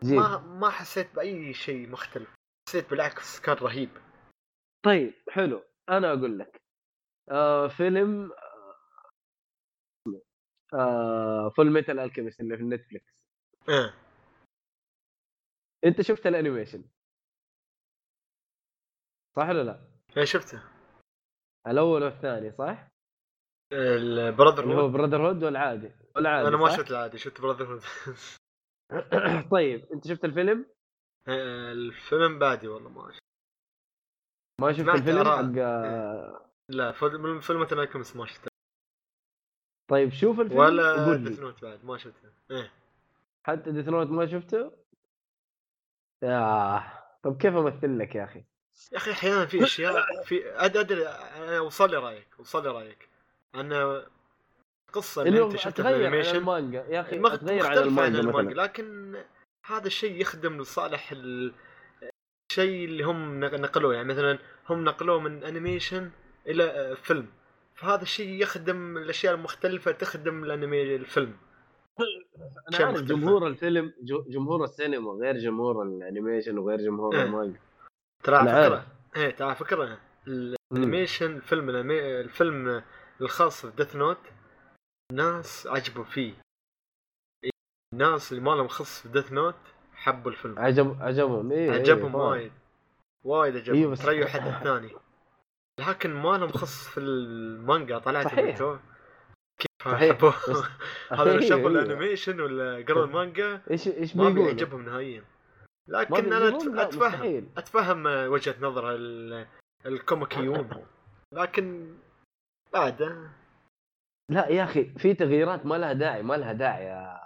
ما 0.04 0.38
ما 0.38 0.70
حسيت 0.70 1.16
بأي 1.16 1.54
شيء 1.54 1.90
مختلف 1.90 2.30
حسيت 2.70 2.90
بالعكس 2.90 3.40
كان 3.40 3.56
رهيب 3.56 3.90
طيب 4.86 5.14
حلو 5.30 5.64
أنا 5.90 6.14
أقول 6.14 6.40
لك 6.40 6.58
آه 7.32 7.68
فيلم 7.68 8.32
آه 10.74 11.50
Fullmetal 11.50 12.00
Alchemist 12.00 12.40
اللي 12.40 12.58
في 12.58 12.64
نتفلكس 12.64 13.14
آه 13.70 13.94
أنت 15.86 16.02
شفت 16.02 16.28
ال 16.28 16.33
animation 16.33 16.84
صح 19.36 19.50
ولا 19.50 19.64
لا؟ 19.64 19.80
إيه 20.18 20.26
شفته 20.26 20.62
الأول 21.68 22.04
والثاني 22.04 22.52
صح؟ 22.52 22.88
ال 23.74 23.85
Brother 23.85 24.64
اللي 24.64 24.76
هو 24.76 24.80
hood 24.80 24.92
Brother 24.92 25.28
hood 25.28 25.44
والعادي 25.44 25.92
والعادي 26.16 26.48
أنا 26.48 26.58
ما؟ 26.58 26.78
شفت 26.78 26.92
العادي 26.92 27.18
شفت 27.18 27.42
Brotherhood 27.42 27.82
طيب 29.52 29.86
أنت 29.94 30.08
شفت 30.08 30.26
الفيلم؟ 30.26 30.66
الفيلم 31.28 32.40
بعدي 32.40 32.68
والله 32.68 32.90
ما 32.90 33.12
شفت 33.12 33.24
ما 34.62 34.74
شفت 34.74 34.90
الفيلم. 34.90 35.24
حق 35.24 35.62
آه، 35.64 36.52
لا 36.70 36.92
فيلم 36.92 37.40
فيلم 37.40 37.60
ما 38.16 38.26
شفته 38.26 38.55
طيب 39.88 40.12
شوف 40.14 40.40
الفيلم 40.40 40.60
ولا 40.60 41.16
Death 41.16 41.40
Note 41.40 41.62
بعد 41.62 41.86
ما 41.86 41.98
شفته. 41.98 42.30
إيه. 42.52 42.72
حتى 43.44 43.72
ديث 43.72 43.88
نوت 43.88 44.08
ما 44.08 44.26
شفته؟ 44.28 44.72
آه. 46.24 46.84
طب 47.24 47.38
كيف 47.38 47.56
أمثل 47.56 48.00
لك 48.00 48.16
يا 48.16 48.24
أخي؟ 48.24 48.44
يا 48.92 48.98
أخي 48.98 49.12
أحيانا 49.12 49.46
في 49.46 49.64
أشياء 49.64 50.24
في 50.24 50.50
أدري 50.50 51.08
أنا 51.08 51.60
وصل 51.60 51.92
لي 51.92 51.98
رأيك 51.98 52.28
وصل 52.40 52.64
لي 52.64 52.70
رأيك. 52.70 53.10
أنا 53.56 54.06
القصة 54.90 55.22
اللي 55.22 55.44
أنت 55.44 55.56
شفتها 55.56 55.84
في 55.84 55.88
عن 55.90 55.94
ال 55.94 55.98
animation 55.98 56.36
ال 56.36 56.43
manga. 56.43 56.86
يا 56.90 57.02
أخي 57.02 57.20
مخ- 57.20 57.34
أتغير 57.34 57.66
عن 57.68 57.78
ال 57.78 57.84
manga, 57.84 58.20
ال 58.20 58.25
manga 58.25 58.50
مثلا. 58.52 58.62
لكن 58.64 59.16
هذا 59.66 59.88
الشيء 59.88 60.22
يخدم 60.22 60.62
لصالح 60.62 61.12
ال- 61.12 61.54
الشيء 62.52 62.86
اللي 62.86 63.04
هم 63.04 63.40
نق- 63.46 63.54
نقلوه. 63.60 63.94
يعني 63.96 64.08
مثلا 64.08 64.40
هم 64.70 64.84
نقلوه 64.84 65.20
من 65.20 65.44
animation 65.44 66.12
إلى 66.48 66.64
آه، 66.64 66.94
فيلم. 66.94 67.28
فهذا 67.76 68.02
الشيء 68.02 68.42
يخدم 68.42 68.98
الأشياء 68.98 69.34
المختلفة 69.36 69.92
تخدم 69.92 70.44
الأنمي 70.44 70.96
الفيلم. 70.96 71.38
أنا 72.70 72.86
عارف. 72.86 73.02
جمهور 73.02 73.48
الفيلم 73.48 73.94
جمهور 74.28 74.64
السينما 74.64 75.12
غير 75.12 75.38
جمهور 75.38 75.84
ال 75.84 75.91
animation 75.91 76.58
وغير 76.58 76.82
جمهور 76.82 77.16
إيه. 77.16 77.24
المانجا. 77.24 77.60
ترى 78.24 78.36
على 78.36 78.50
فكرة. 78.70 78.86
إيه 79.16 79.30
ترى 79.36 79.48
على 79.48 79.56
فكرة. 79.56 79.98
ال 80.28 80.38
animation 80.38 81.36
الفيلم 81.36 81.70
الفيلم 81.70 82.84
الخاص 83.22 83.66
في 83.66 83.76
Death 83.76 83.96
Note 83.96 84.18
ناس 85.14 85.68
عجبوا 85.68 86.04
فيه. 86.04 86.34
الناس 87.94 88.32
اللي 88.32 88.44
ما 88.44 88.52
لهم 88.52 88.68
خص 88.68 89.02
في 89.02 89.10
Death 89.10 89.32
Note 89.32 89.56
حبوا 89.94 90.32
الفيلم. 90.32 90.60
عجب 90.60 90.98
عجبهم. 91.02 91.52
إيه 91.52 91.72
عجبهم 91.72 92.16
إيه 92.16 92.22
وايد. 92.30 92.52
وايد 93.24 93.56
عجبهم. 93.58 93.78
أيوة 93.78 93.92
بس- 93.92 94.30
حد 94.30 94.64
ثاني 94.64 94.90
لكن 95.80 96.14
ما 96.14 96.38
لهم 96.38 96.50
خص 96.50 96.88
في 96.88 97.00
المانجا 97.00 97.98
طلعت 97.98 98.26
صحيح. 98.26 98.58
كيف 98.58 100.26
بس- 100.26 100.50
هذا 101.20 101.40
شافوا. 101.40 101.70
ال 101.70 101.77
animation 101.77 102.40
ولا 102.42 102.86
قروا 102.88 103.06
المانجا 103.06 103.62
إيش 103.72 103.88
إيش 103.88 104.16
ما؟ 104.16 104.30
بيعجبهم 104.30 104.86
نهائيا 104.86 105.24
لكن 105.88 106.34
أنا 106.34 106.48
أتفهم 106.48 106.76
مستحيل. 107.08 107.50
أتفهم 107.58 108.06
وجهة 108.06 108.56
نظر 108.62 108.96
ال- 108.96 109.48
الكوميكيون 109.86 110.70
لكن 111.32 111.96
بعد 112.74 113.30
لا 114.30 114.48
يا 114.48 114.64
أخي 114.64 114.86
في 114.86 115.14
تغييرات 115.14 115.66
ما 115.66 115.76
لها 115.76 115.94
داعي 115.94 116.24
ما 116.24 116.34
لها 116.34 116.54
داعي 116.54 116.86
يا 116.86 117.20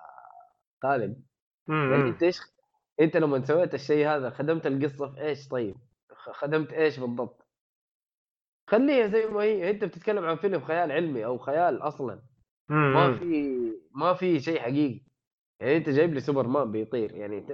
خالد 0.84 1.24
يعني 1.70 1.96
إنت 2.10 2.24
إيش 2.24 2.40
إنت 3.02 3.18
لما 3.18 3.46
سويت 3.46 3.74
الشيء 3.74 4.08
هذا 4.08 4.30
خدمت 4.30 4.68
القصة 4.68 5.08
في 5.12 5.22
إيش 5.22 5.48
طيب؟ 5.48 5.76
خدمت 6.34 6.74
إيش 6.74 7.00
بالضبط؟ 7.00 7.39
خليها 8.70 9.08
زي 9.08 9.26
ما 9.28 9.42
هي 9.42 9.70
انت 9.70 9.84
بتتكلم 9.84 10.26
عن 10.26 10.36
فيلم 10.36 10.60
خيال 10.62 10.92
علمي 10.92 11.26
أو 11.26 11.38
خيال 11.38 11.82
أصلا. 11.82 12.22
ما 12.70 13.18
في 13.20 13.60
ما 13.96 14.14
في 14.14 14.40
شيء 14.40 14.60
حقيقي. 14.60 15.02
يعني 15.60 15.78
أنت 15.78 15.90
جايب 15.90 16.14
لي 16.14 16.20
سوبرمان 16.20 16.72
بيطير 16.72 17.16
يعني 17.16 17.46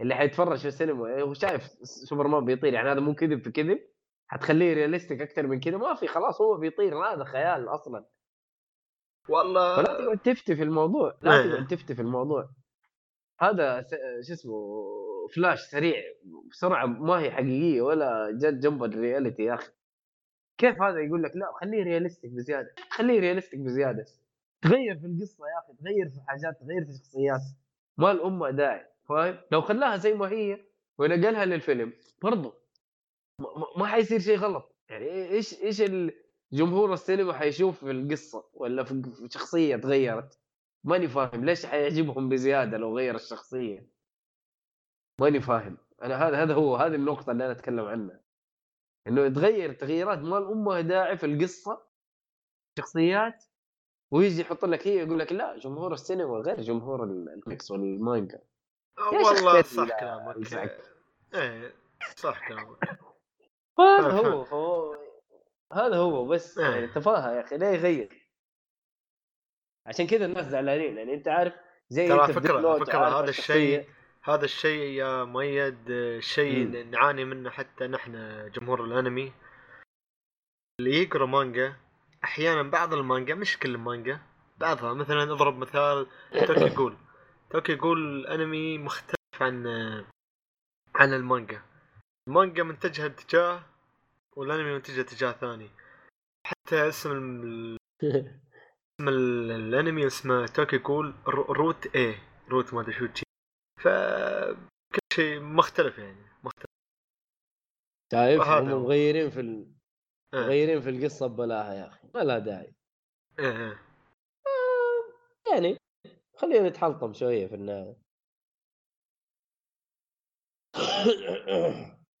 اللي 0.00 0.14
حيتفرج 0.14 0.58
في 0.58 0.68
السينما 0.68 1.20
هو 1.20 1.34
شايف 1.34 1.62
سوبرمان 1.82 2.44
بيطير 2.44 2.72
يعني 2.74 2.92
هذا 2.92 3.00
مو 3.00 3.14
كذب 3.14 3.42
في 3.42 3.50
كذب. 3.50 3.78
حتخليه 4.28 4.74
realistic 4.74 5.20
أكثر 5.20 5.46
من 5.46 5.60
كذا. 5.60 5.76
ما 5.76 5.94
في 5.94 6.06
خلاص 6.06 6.40
هو 6.40 6.56
بيطير 6.56 7.04
هذا 7.04 7.24
خيال 7.24 7.68
أصلا. 7.68 8.04
والله. 9.28 9.76
فلا 9.76 9.98
تقعد 9.98 10.18
تفتي 10.18 10.56
في 10.56 10.62
الموضوع 10.62 11.18
لا 11.22 11.42
إيه. 11.42 11.50
تقعد 11.52 11.66
تفتي 11.66 11.94
في 11.94 12.02
الموضوع. 12.02 12.48
هذا 13.40 13.82
س- 13.82 14.26
شو 14.28 14.32
اسمه 14.32 14.86
فلاش 15.34 15.60
سريع 15.60 16.02
بسرعة 16.50 16.86
ما 16.86 17.20
هي 17.20 17.30
حقيقية 17.30 17.82
ولا 17.82 18.30
جت 18.40 18.54
جنب 18.54 18.84
ال 18.84 18.91
reality 18.91 19.42
يا 19.42 19.54
أخي. 19.54 19.70
كيف 20.60 20.82
هذا 20.82 20.98
يقول 21.00 21.22
لك؟ 21.22 21.36
لا 21.36 21.52
خليه 21.60 21.82
realistic 21.82 22.30
بزيادة. 22.30 22.74
خليه 22.90 23.20
realistic 23.20 23.60
بزيادة. 23.60 24.06
تغير 24.62 24.98
في 24.98 25.06
القصة 25.06 25.44
يا 25.46 25.58
أخي 25.64 25.78
تغير 25.82 26.10
في 26.10 26.20
حاجات 26.26 26.60
تغير 26.60 26.84
في 26.84 26.92
شخصيات. 26.92 27.40
ما 27.98 28.10
لها 28.10 28.50
داعي 28.50 28.86
فاهم؟ 29.08 29.36
لو 29.52 29.60
خلاها 29.60 29.96
زي 29.96 30.14
ما 30.14 30.28
هي 30.28 30.60
ونقلها 30.98 31.44
للفيلم 31.44 31.92
برضو 32.22 32.54
ما- 33.76 33.86
حيصير 33.86 34.18
شيء 34.18 34.38
غلط. 34.38 34.76
يعني 34.88 35.06
إيش 35.28 35.62
إيش 35.62 35.82
جمهور 36.52 36.92
السينما 36.92 37.32
حيشوف 37.32 37.84
في 37.84 37.90
القصة 37.90 38.44
ولا 38.54 38.84
في 38.84 39.02
شخصية 39.30 39.76
تغيرت؟ 39.76 40.38
ماني 40.84 41.08
فاهم. 41.08 41.44
ليش 41.44 41.66
حيعجبهم 41.66 42.28
بزيادة 42.28 42.76
لو 42.78 42.96
غير 42.98 43.14
الشخصية؟ 43.14 43.86
ماني 45.20 45.40
فاهم. 45.40 45.76
أنا 46.02 46.28
هذا 46.28 46.42
هذا 46.42 46.54
هو 46.54 46.76
هذه 46.76 46.94
النقطة 46.94 47.32
اللي 47.32 47.44
أنا 47.44 47.52
أتكلم 47.52 47.84
عنها. 47.84 48.20
إنه 49.06 49.20
يتغير 49.26 49.72
تغييرات 49.72 50.18
ما 50.18 50.38
الأمة 50.38 50.80
داعي 50.80 51.16
في 51.18 51.26
القصة 51.26 51.82
شخصيات 52.78 53.44
ويجي 54.12 54.40
يحط 54.40 54.64
لك 54.64 54.86
هي 54.88 54.96
يقول 54.98 55.18
لك 55.18 55.32
لا 55.32 55.56
جمهور 55.58 55.92
السينما 55.92 56.34
غير 56.38 56.60
جمهور 56.60 57.04
الميكس 57.04 57.70
والمانجا 57.70 58.38
يا 59.12 59.18
والله 59.18 59.62
صح 59.62 59.82
لا، 59.84 60.00
كلامك. 60.00 60.80
إيه 61.34 61.74
صح 62.16 62.48
كلامك 62.48 62.78
هذا 63.80 64.10
هو 64.12 64.42
هو 64.42 64.96
هذا 65.72 65.96
هو 65.96 66.26
بس 66.26 66.58
إيه. 66.58 66.66
يعني 66.66 66.86
تفاهة 66.86 67.32
يا 67.36 67.40
أخي 67.40 67.58
ليه 67.58 67.66
يغير 67.66 68.30
عشان 69.86 70.06
كذا 70.06 70.24
الناس 70.26 70.46
زعلانين 70.46 70.98
يعني 70.98 71.14
أنت 71.14 71.28
عارف 71.28 71.54
زي 71.88 72.08
ترى 72.08 72.32
فكرة 72.32 72.68
عارف 72.98 73.16
هذا. 73.16 73.28
الشيء- 73.30 73.88
هذا 74.22 74.44
الشيء 74.44 74.82
يا 74.82 75.24
مؤيد 75.24 75.88
شيء. 76.18 76.84
نعاني 76.84 77.24
منه 77.24 77.50
حتى 77.50 77.86
نحن 77.86 78.12
جمهور 78.54 78.84
الأنمي. 78.84 79.32
اللي 80.80 81.02
يقرأ 81.02 81.26
مانجا 81.26 81.76
أحيانا 82.24 82.62
بعض 82.70 82.94
المانجا 82.94 83.34
مش 83.34 83.58
كل 83.58 83.74
المانجا 83.74 84.20
بعضها. 84.58 84.94
مثلا 84.94 85.22
أضرب 85.22 85.58
مثال 85.58 86.06
Tokyo 86.46 86.68
Ghoul 86.76 86.96
Tokyo 87.50 87.74
Ghoul 87.74 88.26
anime 88.26 88.78
مختلف 88.78 89.16
عن 89.40 89.66
عن 90.94 91.14
ال 91.14 91.21
manga. 91.21 91.62
ال 92.28 92.34
manga 92.34 92.62
منتجها 92.62 93.06
اتجاه 93.06 93.62
والأنمي 94.36 94.72
منتجها 94.74 95.00
اتجاه 95.00 95.32
ثاني. 95.32 95.70
حتى 96.46 96.88
اسم 96.88 97.12
ال- 97.12 97.76
اسم 99.00 99.08
ال- 99.08 99.50
الأنمي 99.50 100.06
اسمه 100.06 100.46
Tokyo 100.46 100.78
Ghoul 100.78 101.14
roo- 101.26 101.52
Root 101.52 101.96
A 101.96 102.14
Root 102.48 102.74
ما 102.74 102.80
أدري 102.80 102.92
شو 102.92 103.06
تشي. 103.80 103.88
ف 103.88 103.88
كل 104.94 105.00
شيء 105.12 105.40
مختلف 105.40 105.98
يعني 105.98 106.26
مختلف 106.44 106.70
شايف 108.12 108.42
هم. 108.42 108.82
مغيرين 108.82 109.30
في 109.30 109.40
ال... 109.40 109.72
إيه. 110.34 110.40
مغيرين 110.40 110.80
في 110.80 110.90
القصة 110.90 111.26
ببلاها 111.26 111.74
يا 111.74 111.88
أخي 111.88 112.08
ما 112.14 112.20
لها 112.20 112.38
داعي 112.38 112.74
إيه 113.38 113.56
إيه. 113.68 113.78
يعني 115.52 115.76
خلينا 116.36 116.68
نتحلطم 116.68 117.12
شوية 117.12 117.46
في 117.46 117.54
النهاية 117.54 117.96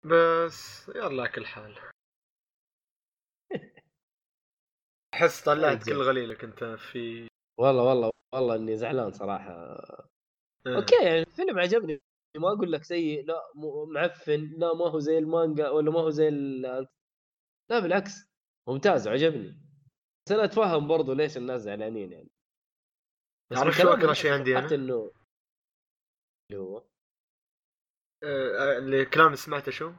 بس 0.04 0.88
يلا 0.88 1.26
كل 1.26 1.46
حال 1.46 1.78
أحس 5.14 5.44
طلعت. 5.44 5.84
كل 5.88 6.02
غليلك 6.02 6.44
أنت 6.44 6.64
في 6.64 7.28
والله 7.60 7.82
والله 7.82 8.10
والله 8.34 8.54
إني 8.56 8.76
زعلان 8.76 9.12
صراحة 9.12 9.52
إيه. 9.52 10.19
أوكي 10.66 11.04
يعني 11.04 11.20
الفيلم 11.20 11.58
عجبني 11.58 12.00
ما 12.36 12.48
أقول 12.48 12.72
لك 12.72 12.84
سيء 12.84 13.24
لا 13.26 13.42
معفن 13.94 14.40
لا 14.58 14.74
ما 14.74 14.90
هو 14.90 14.98
زي 14.98 15.18
المانجا 15.18 15.68
ولا 15.68 15.90
ما 15.90 16.00
هو 16.00 16.10
زي 16.10 16.28
ال... 16.28 16.62
لا 17.70 17.78
بالعكس 17.78 18.30
ممتاز 18.68 19.08
عجبني 19.08 19.48
بس 20.26 20.32
أنا 20.32 20.44
أتفهم 20.44 20.88
برضو 20.88 21.12
ليش 21.12 21.36
الناس 21.36 21.60
زعلانين 21.60 22.12
يعني 22.12 22.30
تعرف 23.50 23.76
شو 23.76 23.94
الناس 23.94 24.16
شيء 24.16 24.32
عندي؟ 24.32 24.52
توقعت 24.52 24.72
إنه 24.72 25.12
اللي 26.50 26.62
هو 26.62 26.84
آه، 28.24 28.78
اللي 28.78 29.02
الكلام 29.02 29.26
اللي 29.26 29.36
سمعته 29.36 29.72
شو؟ 29.72 29.92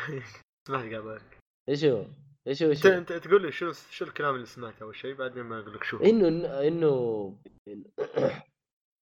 سمعت 0.68 0.94
قبل 0.94 1.20
إيش 1.68 1.84
هو؟ 1.84 2.06
إيش 2.46 2.62
هو؟ 2.62 2.70
أنت 2.70 2.86
إيش 2.86 2.86
هو؟ 2.86 2.98
أنت 2.98 3.12
تقول 3.12 3.42
لي 3.42 3.52
شو 3.52 3.72
شو 3.72 4.04
الكلام 4.04 4.34
اللي 4.34 4.46
سمعته 4.46 4.82
أول 4.82 4.96
شيء 4.96 5.14
بعدين 5.14 5.42
ما 5.42 5.58
أقول 5.58 5.74
لك 5.74 5.84
شو. 5.84 5.96
إنه 5.96 6.28
إنه 6.68 7.38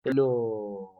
إنه 0.08 0.92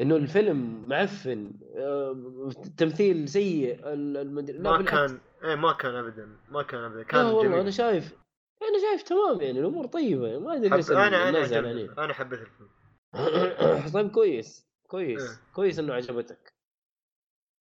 إنه 0.00 0.16
الفيلم 0.16 0.84
معفن 0.88 1.52
آه، 1.76 2.50
تمثيل 2.76 3.28
سيء 3.28 3.80
المدري 3.92 4.58
لا 4.58 4.70
ما 4.70 4.76
بالعكس. 4.76 4.90
كان 5.12 5.20
إيه 5.44 5.54
ما 5.54 5.72
كان 5.72 5.94
ابدا 5.94 6.36
ما 6.48 6.62
كان 6.62 6.80
ابدا 6.84 6.98
لا 6.98 7.04
كان 7.04 7.24
والله 7.24 7.42
جميل 7.42 7.58
أنا 7.58 7.70
شايف 7.70 8.16
أنا 8.62 8.78
شايف 8.90 9.02
تمام 9.02 9.40
يعني 9.40 9.60
الأمور 9.60 9.86
طيبة 9.86 10.38
ما 10.38 10.56
أدري. 10.56 10.68
ليش 10.68 10.90
أنا 10.90 11.28
أنا 11.28 12.04
أنا 12.04 12.12
حبيت 12.14 12.40
الفيلم 12.40 12.70
طيب 13.94 14.10
كويس 14.10 14.66
كويس 14.88 15.22
إيه. 15.30 15.52
كويس 15.54 15.78
إنه 15.78 15.94
عجبتك 15.94 16.54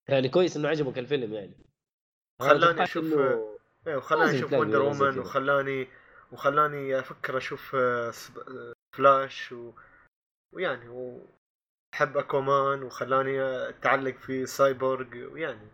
يعني 0.10 0.30
كويس 0.30 0.58
إنه 0.58 0.68
عجبك 0.70 0.98
الفيلم 1.00 1.34
يعني 1.34 1.66
خلاني 2.42 2.86
إنه- 2.88 3.60
إيه 3.88 3.96
وخلاني 3.96 4.38
أشوف 4.40 4.54
وندر 4.54 4.82
وومن. 4.82 5.20
وخلاني 5.20 5.88
وخلاني 6.32 7.00
أفكر 7.00 7.38
أشوف 7.38 7.76
آه، 7.76 8.12
فلاش 9.04 9.52
و... 9.52 9.74
ويعني 10.54 10.88
واحب 10.90 12.18
Aquaman 12.18 12.84
وخلاني 12.84 13.42
أتعلق 13.70 14.16
في 14.18 14.46
سايبورغ 14.46 15.16
ويعني 15.34 15.68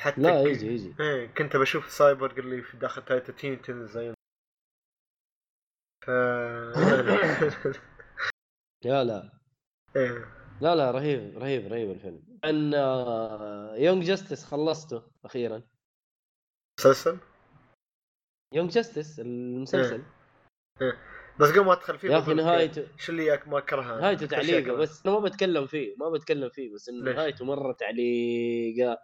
حتى 0.00 0.20
لا 0.20 0.44
ك- 0.44 0.46
يجي 0.46 0.66
يجي 0.66 0.94
إيه 1.00 1.26
كنت 1.26 1.56
بشوف 1.56 1.90
سايبورغ 1.90 2.38
اللي 2.38 2.62
في 2.62 2.76
داخل 2.76 3.04
Titans 3.04 3.32
Teen 3.32 3.86
زي 3.86 4.14
ف 6.04 6.10
لا 8.84 9.04
لا. 9.04 9.32
إيه. 9.96 10.36
لا 10.60 10.74
لا 10.74 10.90
رهيب 10.90 11.38
رهيب 11.38 11.72
رهيب 11.72 11.90
الفيلم. 11.90 12.38
عن 12.44 12.72
Young 13.82 14.04
Justice 14.04 14.44
خلصته 14.44 15.10
أخيرا. 15.24 15.62
مسلسل؟ 16.80 17.18
Young 18.54 18.70
Justice 18.70 19.20
المسلسل. 19.20 20.02
بس 21.40 21.50
قبل 21.50 21.64
ما 21.64 21.72
ادخل 21.72 21.98
فيه 21.98 22.08
يا 22.10 22.18
أخي 22.18 22.34
نهايته 22.34 22.96
شو 22.96 23.12
اللي 23.12 23.42
ما 23.46 23.58
اكرهها 23.58 24.00
نهايته 24.00 24.26
تعليقة. 24.26 24.72
بس 24.72 25.06
أنا 25.06 25.18
ما 25.18 25.24
بتكلم 25.24 25.66
فيه 25.66 25.96
ما 25.96 26.10
بتكلم 26.10 26.48
فيه 26.48 26.74
بس 26.74 26.88
إنه؟ 26.88 27.12
نهايته 27.12 27.44
مرة 27.44 27.72
تعليقة 27.72 28.98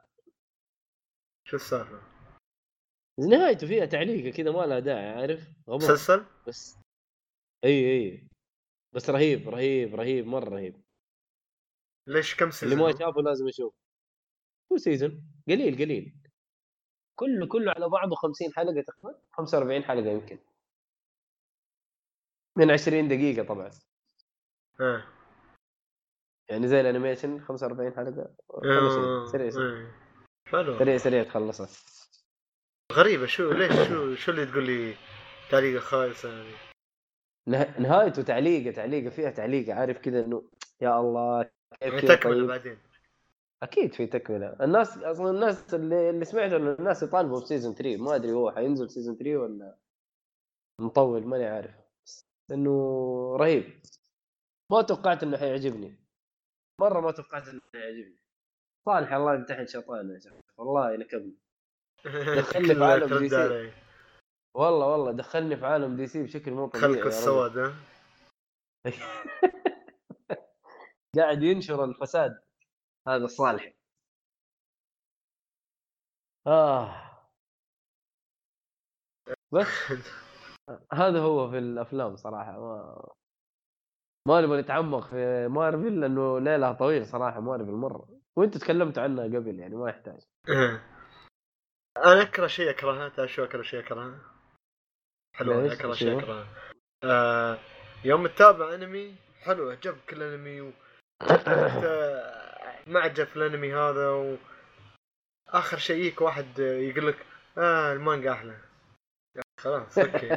شو 1.49 1.57
السالفة؟ 1.57 2.01
نهايته 3.19 3.67
فيها 3.67 3.85
تعليقة 3.87 4.37
كذا 4.37 4.51
ما 4.51 4.67
لها 4.67 4.79
داعي 4.79 5.09
عارف 5.09 5.49
مسلسل؟ 5.69 6.25
بس 6.47 6.77
إي 7.65 7.93
إي 7.93 8.29
بس 8.95 9.11
رهيب 9.11 9.49
رهيب 9.49 9.95
رهيب 9.95 10.27
مرة 10.27 10.49
رهيب 10.49 10.83
ليش 12.07 12.35
كم 12.35 12.45
اللي 12.45 12.53
season؟ 12.53 12.79
ما 12.79 12.99
شافه 12.99 13.23
لازم 13.23 13.49
يشوف 13.49 13.75
هو 14.73 14.77
season 14.77 15.25
قليل 15.49 15.75
قليل 15.79 16.17
كله 17.19 17.47
كله 17.47 17.73
على 17.73 17.89
بعضه 17.89 18.15
50 18.17 18.53
حلقة 18.53 18.83
تقريبا 18.83 19.19
45 19.33 19.85
حلقة 19.85 20.11
يمكن 20.11 20.39
من 22.57 22.71
20 22.71 23.09
دقيقة 23.09 23.47
طبعا. 23.47 23.71
إيه 24.81 25.05
يعني 26.49 26.69
زي 26.69 26.81
ال 26.81 26.87
animation 26.87 27.41
45 27.41 27.95
حلقة 27.97 28.35
آه، 28.65 29.27
سريع 29.33 29.51
سريع. 29.51 29.67
إيه. 29.77 29.93
حلو. 30.49 30.79
سريع 30.79 30.97
سريع 30.97 31.23
تخلصها. 31.23 31.69
غريبة 32.93 33.27
شو 33.27 33.53
ليش 33.53 33.73
شو 33.89 34.15
شو 34.15 34.31
اللي 34.31 34.47
تقول 34.47 34.67
لي 34.67 34.95
تعليقة 35.51 35.81
خايسة 35.81 36.29
يعني 36.33 36.53
نه- 37.49 37.81
نهايته 37.81 38.23
تعليقة 38.23 38.75
تعليقة 38.75 39.11
فيها 39.11 39.31
تعليقة 39.31 39.75
عارف 39.75 39.99
كذا 39.99 40.25
إنه 40.25 40.43
يا 40.81 41.01
الله 41.01 41.43
كيف 41.43 41.53
يعني 41.83 42.01
كذا 42.03 42.15
تكملة 42.17 42.35
طيب. 42.39 42.47
بعدين. 42.47 42.79
أكيد 43.63 43.95
في 43.95 44.07
تكملة. 44.07 44.57
الناس 44.61 44.99
أصلا 44.99 45.31
الناس 45.31 45.75
اللي, 45.75 46.11
اللي 46.11 46.25
سمعته 46.25 46.57
إنه 46.57 46.73
الناس 46.73 47.03
يطالبوا 47.03 47.41
ب 47.41 47.46
season 47.46 47.75
3 47.75 47.97
ما 48.03 48.15
أدري 48.15 48.33
هو 48.33 48.51
حينزل 48.53 48.91
season 48.91 49.17
3 49.17 49.37
ولا 49.37 49.77
مطول 50.81 51.27
ماني 51.27 51.45
عارف. 51.47 51.75
انه 52.51 53.37
رهيب. 53.37 53.83
ما 54.73 54.83
توقعت 54.83 55.23
إنه 55.23 55.39
حيعجبني. 55.39 55.97
مرة 56.81 57.01
ما 57.01 57.11
توقعت 57.11 57.49
إنه 57.49 57.61
حيعجبني. 57.75 58.17
صالح 58.87 59.13
الله 59.13 59.35
يمتحن 59.35 59.67
شيطان 59.67 60.11
يا 60.11 60.19
شيخ. 60.19 60.33
والله 60.59 60.97
نكبني 60.97 61.37
دخلني 62.39 62.75
في 62.75 62.85
عالم 62.85 63.19
دي 63.19 63.29
سي. 63.29 63.73
والله 64.57 64.87
والله 64.87 65.13
دخلني 65.13 65.57
في 65.57 65.67
عالم 65.67 65.97
دي 65.97 66.07
سي 66.07 66.23
بشكل 66.23 66.51
مو 66.51 66.69
طبيعي 66.69 66.93
خلق. 66.95 67.07
السواد 67.07 67.59
ها؟ 67.59 67.75
قاعد 71.17 71.43
ينشر 71.43 71.85
الفساد. 71.85 72.43
هذا 73.09 73.25
الصالح 73.25 73.73
آه. 76.47 77.09
بس. 79.53 79.67
هذا 80.93 81.19
هو 81.19 81.51
في 81.51 81.59
الأفلام 81.59 82.17
صراحة 82.17 82.61
ما 82.61 83.09
ما 84.29 84.41
نبغى 84.41 84.61
نتعمق 84.61 85.07
في 85.07 85.49
مارفل 85.49 86.01
لأنه 86.01 86.39
ليلها 86.41 86.73
طويل 86.73 87.07
صراحة 87.07 87.41
مارفل 87.41 87.73
مرة. 87.73 88.09
وأنت 88.37 88.59
تكلمت 88.59 88.99
عنها 88.99 89.25
قبل 89.25 89.61
يعني 89.61 89.77
ما 89.77 89.91
يحتاج. 89.91 90.21
أنا 91.97 92.23
أكره 92.23 92.47
شيء 92.47 92.71
أكرهه 92.71 93.09
تعرف 93.09 93.33
شو 93.33 93.45
أكره 93.45 93.63
شيء 93.63 93.81
أكرهه؟ 93.81 94.19
حلو؟ 95.37 95.67
أكره؟ 95.67 95.93
شيء 95.93 96.19
أكرهه. 96.19 96.47
آه 97.05 97.59
يوم 98.05 98.27
تتابع 98.27 98.75
أنمي 98.75 99.15
حلو 99.41 99.71
عجبك 99.71 100.13
الانمي 100.13 100.61
و... 100.61 100.73
أنت 101.23 101.85
معجب 102.87 103.25
في 103.25 103.37
الأنمي 103.37 103.75
هذا 103.75 104.11
و... 104.11 104.37
آخر 105.49 105.77
شيء 105.77 105.97
يجيك 105.97 106.21
واحد 106.21 106.59
يقول 106.59 107.07
لك 107.09 107.27
آه 107.59 107.93
المانجا 107.93 108.33
أحلى. 108.33 108.57
خلاص 109.63 109.99
أوكي. 109.99 110.37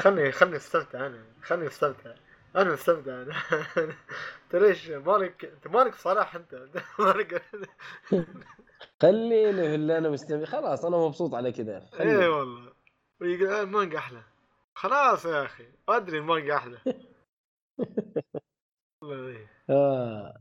خلني 0.00 0.32
خلني 0.32 0.56
استمتع 0.56 1.06
أنا. 1.06 1.24
خلني 1.42 1.66
استمتع. 1.66 2.14
أنا 2.56 2.72
مستمتع 2.72 3.22
أنا 3.22 3.32
انت 4.44 4.54
ليش 4.62 4.88
مالك 4.90 5.44
انت 5.44 5.68
مالك 5.68 5.94
صلاح 5.94 6.34
أنت؟ 6.36 6.54
مالك 6.98 7.42
خليني 9.02 9.52
في 9.52 9.74
اللي 9.74 9.98
أنا 9.98 10.10
مستمع. 10.10 10.44
خلاص 10.44 10.84
أنا 10.84 10.96
مبسوط 10.96 11.34
على 11.34 11.52
كذا 11.52 11.86
خليني. 11.92 12.26
والله. 12.28 12.72
ويقول 13.20 13.48
آه، 13.48 13.62
المانجا 13.62 13.98
أحلى. 13.98 14.22
خلاص 14.74 15.24
يا 15.24 15.44
أخي. 15.44 15.66
أدري 15.88 16.18
المانجا 16.18 16.56
أحلى. 16.56 16.78
إيه. 19.04 19.50
آه. 19.70 20.34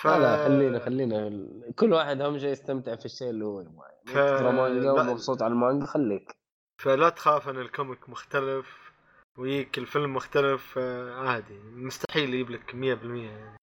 ف... 0.00 0.06
لا 0.06 0.44
خلينا 0.44 0.78
خلينا 0.78 1.46
كل 1.78 1.92
واحد 1.92 2.20
اهم 2.20 2.38
شيء 2.38 2.48
يستمتع 2.50 2.96
في 2.96 3.04
الشيء 3.04 3.30
اللي 3.30 3.44
هو 3.44 3.60
يبغاه. 3.60 3.90
ف- 4.06 4.42
مانجا. 4.42 4.92
ومبسوط 4.92 5.42
على 5.42 5.52
المانجا 5.52 5.86
خليك. 5.86 6.43
فلا 6.84 7.08
تخاف 7.08 7.48
أن 7.48 7.60
ال 7.60 7.68
comic 7.68 8.08
مختلف 8.08 8.92
ويجيك 9.38 9.78
الفيلم 9.78 10.14
مختلف 10.14 10.78
آه، 10.78 11.14
عادي. 11.14 11.58
مستحيل 11.58 12.34
يجيب 12.34 12.50
لك 12.50 12.74
100% 12.74 12.74
يعني. 12.74 13.56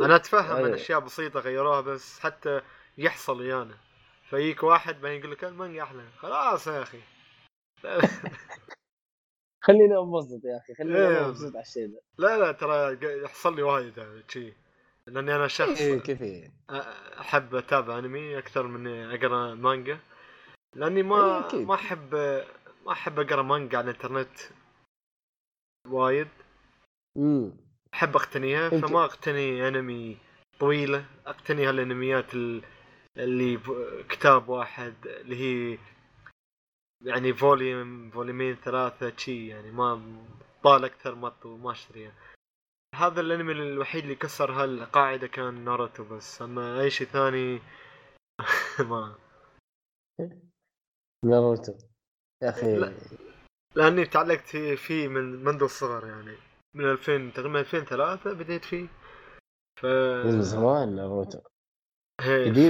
أنا 0.00 0.16
أتفهم 0.16 0.56
إن 0.56 0.64
أيوة. 0.64 0.74
أشياء 0.74 1.00
بسيطة 1.00 1.40
غيروها 1.40 1.80
بس 1.80 2.20
حتى 2.20 2.60
يحصل 2.98 3.40
ويانا. 3.40 3.74
فيجيك 4.30 4.62
واحد 4.62 5.00
بعدين 5.00 5.18
يقول 5.18 5.32
لك 5.32 5.44
المانجا 5.44 5.82
أحلى. 5.82 6.08
خلاص 6.16 6.66
يا 6.66 6.82
أخي. 6.82 7.00
خليني 9.64 9.98
انبسط 9.98 10.44
يا 10.44 10.58
أخي 10.58 10.74
خليني 10.74 10.98
إيه. 10.98 11.18
أنا 11.18 11.28
مبسوط 11.28 11.52
على 11.52 11.62
الشيء 11.62 11.86
ده. 11.86 12.00
لا 12.18 12.38
لا 12.38 12.52
ترى 12.52 12.98
يحصل 13.24 13.56
لي 13.56 13.62
وايد 13.62 13.98
هذا 13.98 14.22
شيء 14.28 14.54
لأني 15.06 15.36
أنا 15.36 15.48
شخص 15.48 15.80
إيه 15.80 15.98
كيف 15.98 16.50
أحب 17.20 17.54
أتابع 17.54 17.98
أنمي 17.98 18.38
أكثر 18.38 18.66
من 18.66 18.86
أقرأ 18.86 19.54
مانجا. 19.54 19.98
لأني 20.76 20.96
إيه، 20.96 21.02
ما 21.02 21.46
أكيد. 21.46 21.66
ما 21.68 21.74
أحب 21.74 22.14
ما 22.86 22.92
أحب 22.92 23.18
أقرأ 23.20 23.42
مانجا 23.42 23.78
على 23.78 23.90
الإنترنت 23.90 24.38
وايد. 25.88 26.28
امم 27.16 27.52
أحب 27.94 28.16
أقتنيها 28.16 28.68
فما 28.70 29.04
أقتني 29.04 29.68
أنمي 29.68 30.18
طويلة. 30.58 31.04
أقتني 31.26 31.66
هالأنميات 31.66 32.34
ال- 32.34 32.62
اللي 33.16 33.60
كتاب 34.08 34.48
واحد 34.48 34.94
اللي 35.06 35.36
هي 35.36 35.78
يعني 37.04 37.34
volume 37.34 38.10
فوليومين 38.10 38.54
ثلاثة 38.54 39.16
شي 39.16 39.48
يعني 39.48 39.70
ما 39.70 40.16
طال 40.62 40.84
أكثر 40.84 41.14
ما 41.14 41.32
ما 41.44 41.70
أشتريها. 41.72 42.12
هذا 42.94 43.20
الأنمي 43.20 43.52
الوحيد 43.52 44.02
اللي 44.02 44.14
كسر 44.14 44.52
هالقاعدة 44.52 45.26
كان 45.26 45.64
ناروتو 45.64 46.04
بس. 46.04 46.42
أما 46.42 46.80
أي 46.80 46.90
شيء 46.90 47.06
ثاني 47.06 47.60
ما. 48.90 49.14
ناروتو. 51.24 51.72
يا 52.42 52.48
أخي. 52.50 52.76
لا. 52.76 52.92
لأني 53.74 54.04
تعلقت 54.06 54.56
فيه- 54.56 55.08
من 55.08 55.44
منذ 55.44 55.62
الصغر 55.62 56.06
يعني. 56.06 56.36
من 56.74 56.84
2000 56.90 57.30
تقريبا 57.34 57.60
2003 57.60 58.32
بديت 58.32 58.64
فيه. 58.64 58.86
ف 59.80 59.86
من 60.26 60.42
زمان 60.42 60.96
ناروتو. 60.96 61.38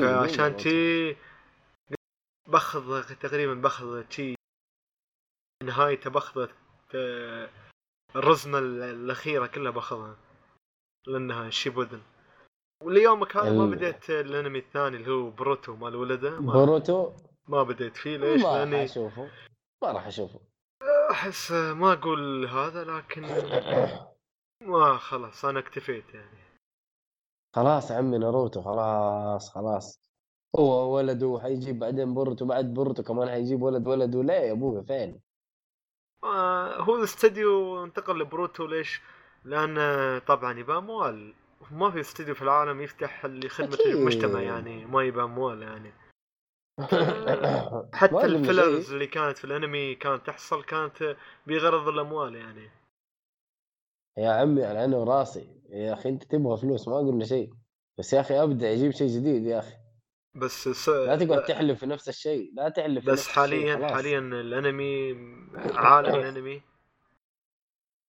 فعشان. 0.01 0.59
شي 0.59 1.17
باخذ 2.49 3.03
تقريبا 3.15 3.55
باخذ 3.55 4.05
شي 4.11 4.35
نهايته 5.65 6.11
باخذ 6.11 6.49
آه، 6.95 7.49
الرزمة 8.17 8.59
ال- 8.59 8.83
الأخيرة 8.83 9.47
كلها 9.47 9.71
باخذها 9.71 10.17
للنهاية 11.09 11.51
شيبودن. 11.51 12.01
وليومك 12.83 13.37
هذا 13.37 13.53
ما 13.53 13.67
بديت 13.67 14.11
الأنمي 14.11 14.59
الثاني 14.59 14.97
اللي 14.97 15.11
هو 15.11 15.31
بروتو 15.31 15.77
مال 15.77 15.97
ولده 15.97 16.41
ما, 16.41 16.53
بوروتو 16.53 17.13
ما 17.49 17.63
بديت 17.63 17.97
فيه 17.97 18.17
ليش؟ 18.17 18.43
ما 18.43 18.49
راح 18.49 18.57
لأني 18.57 18.85
أشوفه 18.85 19.31
ما 19.83 19.93
راح 19.93 20.07
أشوفه 20.07 20.41
أحس 21.11 21.53
ما 21.53 21.93
أقول 21.93 22.47
هذا 22.47 22.85
لكن 22.85 23.23
ما 24.73 24.97
خلاص 24.99 25.45
أنا 25.45 25.59
اكتفيت 25.59 26.15
يعني 26.15 26.43
خلاص 27.55 27.93
عمي 27.93 28.19
ناروتو 28.19 28.63
خلاص 28.63 29.51
خلاص 29.51 30.03
هو 30.59 30.97
ولده 30.97 31.41
حيجيب 31.43 31.79
بعدين 31.79 32.15
بورتو 32.15 32.45
بعد 32.45 32.75
بورتو 32.75 33.03
كمان 33.03 33.29
حيجيب 33.29 33.63
ولد 33.63 33.89
ولده 33.89 34.23
ليه 34.23 34.35
يا 34.35 34.53
أبوي 34.53 34.85
فين؟ 34.85 35.21
آه، 36.25 36.83
هو 36.83 36.97
الاستديو 36.97 37.85
انتقل 37.85 38.19
لبروتو 38.19 38.67
ليش؟ 38.67 39.01
لأن 39.45 39.79
طبعا 40.19 40.59
يبى 40.59 40.73
اموال 40.73 41.35
ما 41.71 41.91
في 41.91 42.01
استديو 42.01 42.35
في 42.35 42.43
العالم 42.43 42.81
يفتح 42.81 43.25
أكيد. 43.25 43.87
المجتمع 43.87 44.41
يعني 44.41 44.85
ما 44.85 45.03
يبى 45.03 45.23
اموال 45.23 45.63
يعني 45.63 45.93
حتى 47.95 48.25
الفيلرز. 48.25 48.93
اللي 48.93 49.07
كانت 49.07 49.39
في 49.39 49.45
الأنمي 49.45 49.95
كانت 49.95 50.27
تحصل 50.27 50.65
كانت 50.65 51.17
بغرض 51.47 51.89
الأموال 51.89 52.35
يعني. 52.35 52.71
يا 54.19 54.31
عمي 54.31 54.65
على 54.65 54.79
عيني 54.79 54.97
وراسي 54.97 55.63
يا 55.71 55.93
أخي 55.93 56.09
أنت 56.09 56.25
تبغى 56.25 56.57
فلوس 56.57 56.89
ما 56.89 56.99
قلنا 56.99 57.25
شيء. 57.25 57.51
بس 57.99 58.13
يا 58.13 58.21
أخي 58.21 58.43
أبدأ 58.43 58.71
يجيب 58.71 58.91
شيء 58.91 59.09
جديد 59.09 59.47
يا 59.47 59.59
أخي. 59.59 59.75
بس 60.35 60.69
س... 60.69 60.89
لا 60.89 61.17
تقعد 61.17 61.45
تحلف 61.45 61.81
في 61.81 61.87
نفس 61.87 62.09
الشيء. 62.09 62.53
لا 62.55 62.69
تحلف 62.69 63.07
بس 63.07 63.29
حاليا. 63.29 63.95
حاليا 63.95 64.19
الأنمي 64.19 65.13
عالم 65.75 66.15
الأنمي 66.21 66.63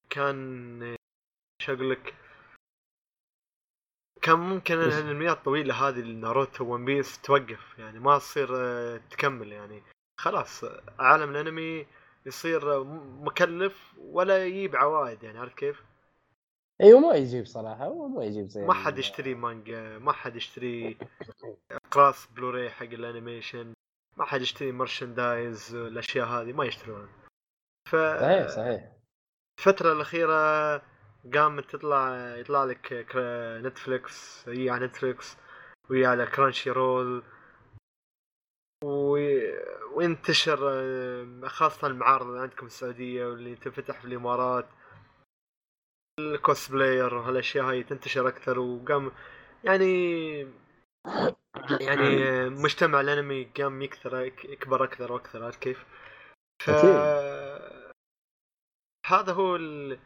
كان 0.09 0.81
إيش 1.61 1.69
أقول 1.69 1.91
لك 1.91 2.22
كان 4.23 4.39
ممكن؟ 4.39 4.79
الانميات 4.79 5.37
الطويله 5.37 5.87
هذه 5.87 6.01
ناروتو 6.01 6.65
ون 6.65 6.85
بيس 6.85 7.21
توقف 7.21 7.79
يعني 7.79 7.99
ما 7.99 8.17
تصير 8.17 8.49
آه، 8.51 9.01
تكمل 9.09 9.51
يعني 9.51 9.83
خلاص 10.19 10.65
عالم 10.99 11.29
الأنمي 11.29 11.85
يصير 12.25 12.75
آه، 12.75 12.83
مكلف 13.21 13.93
ولا 13.97 14.45
يجيب 14.45 14.75
عوائد 14.75 15.23
يعني 15.23 15.39
عارف 15.39 15.53
كيف؟ 15.53 15.83
أيوه 16.81 16.99
ما 16.99 17.15
يجيب 17.15 17.45
صراحة 17.45 17.85
هو 17.85 18.07
ما 18.07 18.23
يجيب 18.23 18.47
زي 18.47 18.61
ما 18.61 18.73
حد 18.73 18.97
يشتري 18.97 19.35
مانجا 19.35 19.97
ما 19.97 20.11
حد 20.11 20.35
يشتري 20.35 20.97
أقراص 21.71 22.27
بلوراي 22.35 22.69
حق 22.69 22.83
ال 22.83 22.92
animation 22.92 23.73
ما 24.17 24.25
حد 24.25 24.41
يشتري 24.41 24.71
merchandise 24.71 25.75
الأشياء 25.75 26.27
هذه 26.27 26.53
ما 26.53 26.65
يشترون 26.65 27.09
ف 27.89 27.95
صحيح 27.95 28.47
صحيح 28.47 28.91
الفترة 29.59 29.93
الأخيرة 29.93 30.81
قامت 31.33 31.75
تطلع 31.75 32.35
يطلع 32.37 32.63
لك 32.63 33.07
نتفليكس 33.65 34.49
هي 34.49 34.69
على 34.69 34.85
نتفليكس 34.85 35.37
وهي 35.89 36.05
على 36.05 36.25
كرانشي 36.25 36.71
رول 36.71 37.23
و... 38.83 39.17
وينتشر 39.95 40.57
خاصة 41.47 41.87
المعارض 41.87 42.27
اللي 42.27 42.41
عندكم 42.41 42.65
السعودية 42.65 43.25
واللي 43.25 43.55
تنفتح 43.55 43.99
في 43.99 44.05
الإمارات 44.05 44.65
ال 46.19 46.28
cosplayer 46.28 47.13
وهالأشياء 47.13 47.65
هاي 47.65 47.83
تنتشر 47.83 48.27
أكثر 48.27 48.59
وقام 48.59 49.11
يعني 49.63 50.39
يعني 51.81 52.49
مجتمع 52.49 53.01
الأنمي 53.01 53.43
قام 53.43 53.81
يكثر 53.81 54.23
يكبر 54.25 54.83
أكثر 54.83 55.11
وأكثر 55.11 55.43
عارف 55.43 55.57
كيف؟ 55.57 55.85
ف. 56.63 56.69
هذا 59.05 59.33
هو 59.33 59.55
ال... 59.55 59.99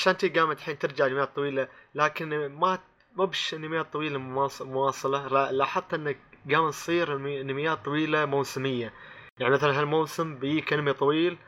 عشان 0.00 0.16
تي 0.16 0.28
قامت 0.28 0.58
الحين 0.58 0.78
ترجع 0.78 1.06
انميات 1.06 1.36
طويلة 1.36 1.68
لكن 1.94 2.46
ما 2.48 2.78
ما 3.16 3.24
بش 3.24 3.54
انميات 3.54 3.92
طويلة 3.92 4.18
مواص- 4.18 4.62
مواصلة 4.62 5.28
لا- 5.28 5.52
لاحظت 5.52 5.94
إن 5.94 6.16
قامت 6.52 6.72
تصير 6.72 7.16
انميات 7.16 7.84
طويلة 7.84 8.24
موسمية 8.24 8.92
يعني 9.38 9.52
مثلا 9.54 9.80
هالموسم 9.80 10.34
بيجيك 10.38 10.72
أنمي 10.72 10.92
طويل 10.92 11.38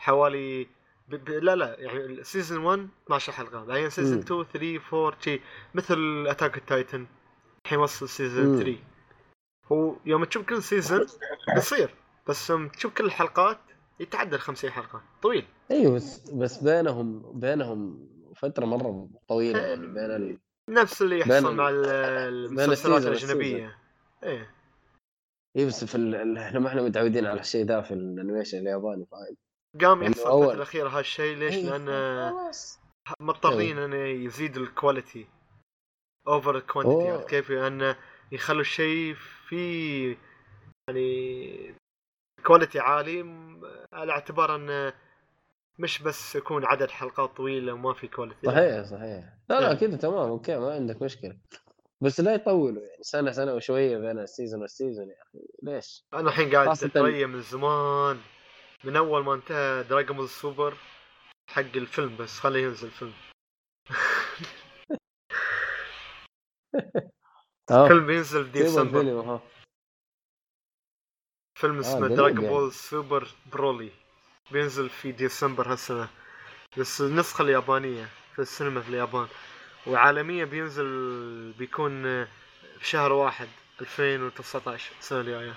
حوالي 0.00 0.64
ب... 1.08 1.14
ب... 1.14 1.28
لا 1.30 1.56
لا 1.56 1.76
يعني 1.80 2.24
season 2.24 2.64
1 2.64 2.88
12 3.06 3.32
حلقة 3.32 3.64
بعدين 3.64 3.90
season 3.90 4.14
مم. 4.16 4.22
2 4.22 4.44
3 4.44 4.80
4 5.06 5.20
شي 5.20 5.40
مثل 5.74 6.24
اتاك 6.28 6.56
التايتن 6.56 7.06
الحين 7.66 7.78
وصل 7.78 8.08
season 8.08 8.46
مم. 8.46 8.56
3 8.62 8.78
هو 9.72 9.96
يوم 10.06 10.24
تشوف 10.24 10.46
كل 10.46 10.62
season 10.62 11.06
بيصير 11.54 11.94
بس 12.26 12.50
يوم 12.50 12.68
تشوف 12.68 12.94
كل 12.94 13.04
الحلقات 13.04 13.58
يتعدى 14.00 14.36
ال 14.36 14.40
50 14.40 14.70
حلقة 14.70 15.02
طويل 15.22 15.44
أيوه 15.70 15.94
بس 15.94 16.30
بس 16.30 16.58
بينهم 16.64 17.40
بينهم 17.40 18.08
فترة 18.36 18.64
مرة 18.66 19.08
طويلة 19.28 19.60
يعني 19.60 19.86
بين 19.86 20.10
ال... 20.10 20.38
نفس 20.70 21.02
اللي 21.02 21.18
يحصل 21.20 21.54
مع 21.54 21.68
ال- 21.68 21.84
المسلسلات 21.86 23.06
الأجنبية 23.06 23.78
إيه 24.22 24.50
اي 25.56 25.66
بس 25.66 25.84
في 25.84 25.94
ال... 25.94 26.38
إحنا 26.38 26.60
ما 26.60 26.68
إحنا 26.68 26.82
متعودين 26.82 27.26
على 27.26 27.40
الشيء 27.40 27.64
ذا 27.64 27.80
في 27.80 27.94
ال 27.94 28.00
animation 28.00 28.58
الياباني 28.58 29.06
فاهم 29.06 29.36
قام 29.80 30.02
يحصل 30.02 30.22
أول- 30.24 30.32
الفترة 30.34 30.54
الاخيره 30.54 30.88
هالشيء 30.88 31.36
ليش؟ 31.36 31.54
أيوة، 31.54 31.76
لأن 31.78 32.52
مضطرين 33.20 33.78
انه 33.78 33.96
يزيد 33.96 34.56
ال 34.56 34.65
quality 34.65 35.26
over. 36.28 36.62
عرفت 37.12 37.28
كيف؟ 37.28 37.50
لأن 37.50 37.94
يخلوا 38.32 38.60
الشيء 38.60 39.14
في 39.48 40.16
يعني 40.88 41.74
quality 42.46 42.78
عالي 42.80 43.20
على 43.92 44.12
اعتبار 44.12 44.54
انه 44.56 44.92
مش 45.78 46.02
بس 46.02 46.36
يكون 46.36 46.64
عدد 46.64 46.90
حلقات 46.90 47.36
طويله 47.36 47.72
وما 47.72 47.92
في 47.92 48.08
quality 48.08 48.46
صحيح 48.46 48.82
صحيح. 48.82 49.24
لا 49.48 49.60
لا 49.60 49.70
إيه. 49.70 49.74
كذا 49.74 49.96
تمام 49.96 50.28
okay 50.28 50.56
ما 50.56 50.74
عندك 50.74 51.02
مشكلة. 51.02 51.38
بس 52.00 52.20
لا 52.20 52.34
يطولوا 52.34 52.82
يعني 52.82 53.02
سنة 53.02 53.30
سنة 53.30 53.54
وشوية 53.54 53.98
بين 53.98 54.18
ال 54.18 54.24
season 54.24 54.60
وال 54.60 54.72
season 54.72 55.08
يا 55.08 55.22
أخي 55.22 55.38
ليش؟ 55.62 56.06
أنا 56.14 56.28
الحين 56.28 56.54
قاعد 56.54 56.68
أتريا 56.68 57.26
من 57.26 57.42
زمان 57.42 58.18
من 58.84 58.96
أول 58.96 59.24
ما 59.24 59.34
انتهى 59.34 59.82
دراجون 59.82 60.16
بول 60.16 60.28
سوبر 60.28 60.76
حق 61.50 61.60
الفيلم 61.60 62.16
بس 62.16 62.38
خليه 62.38 62.64
ينزل 62.64 62.90
فيلم. 62.90 63.12
آه. 67.70 67.88
فيلم 67.88 68.06
بينزل 68.06 68.44
في 68.44 68.50
ديسمبر. 68.50 69.40
فيلم 71.58 71.78
اسمه 71.78 72.00
قريب 72.00 72.16
دراجون 72.16 72.44
يعني. 72.44 72.56
بول 72.56 72.72
سوبر 72.72 73.28
برولي 73.52 73.90
بينزل 74.50 74.90
في 74.90 75.12
ديسمبر 75.12 75.72
هالسنة 75.72 76.08
بس 76.78 77.00
النسخة 77.00 77.42
اليابانية 77.42 78.08
في 78.34 78.38
السينما 78.42 78.80
في 78.80 78.88
اليابان. 78.88 79.28
وعالميا 79.86 80.44
بينزل 80.44 81.52
بيكون 81.58 82.24
في 82.78 82.86
شهر 82.86 83.12
واحد 83.12 83.48
2019 83.80 84.92
السنة 84.98 85.20
الجاية. 85.20 85.54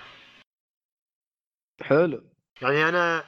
حلو. 1.82 2.22
يعني 2.62 2.88
أنا 2.88 3.24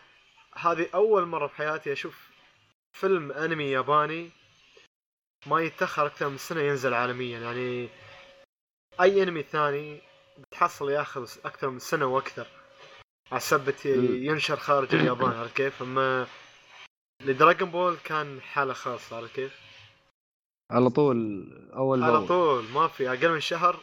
هذه 0.57 0.89
أول 0.95 1.27
مرة 1.27 1.47
في 1.47 1.57
حياتي 1.57 1.93
أشوف 1.93 2.31
فيلم 2.93 3.33
أنمي 3.33 3.71
ياباني 3.71 4.31
ما 5.47 5.61
يتأخر 5.61 6.07
أكثر 6.07 6.29
من 6.29 6.39
سنة 6.39 6.61
ينزل 6.61 6.95
عالميا. 6.95 7.39
يعني 7.39 7.89
أي 9.01 9.23
أنمي 9.23 9.43
ثاني 9.43 10.03
بتحصل 10.39 10.91
ياخذ 10.91 11.31
أكثر 11.45 11.71
من 11.71 11.79
سنة 11.79 12.07
وأكثر. 12.07 12.62
مم. 13.97 14.23
ينشر 14.23 14.57
خارج 14.57 14.95
اليابان 14.95 15.33
عرفت 15.33 15.57
كيف؟ 15.57 15.83
أما 15.83 16.27
لدراجون 17.23 17.71
بول 17.71 17.97
كان 18.05 18.41
حالة 18.41 18.73
خاصة 18.73 19.17
عرفت 19.17 19.35
كيف؟ 19.35 19.61
على 20.71 20.91
طول 20.91 21.49
أول 21.77 22.03
على. 22.03 22.27
طول 22.27 22.65
ما 22.65 22.89
في 22.89 23.09
أقل 23.09 23.33
من 23.33 23.41
شهر 23.41 23.81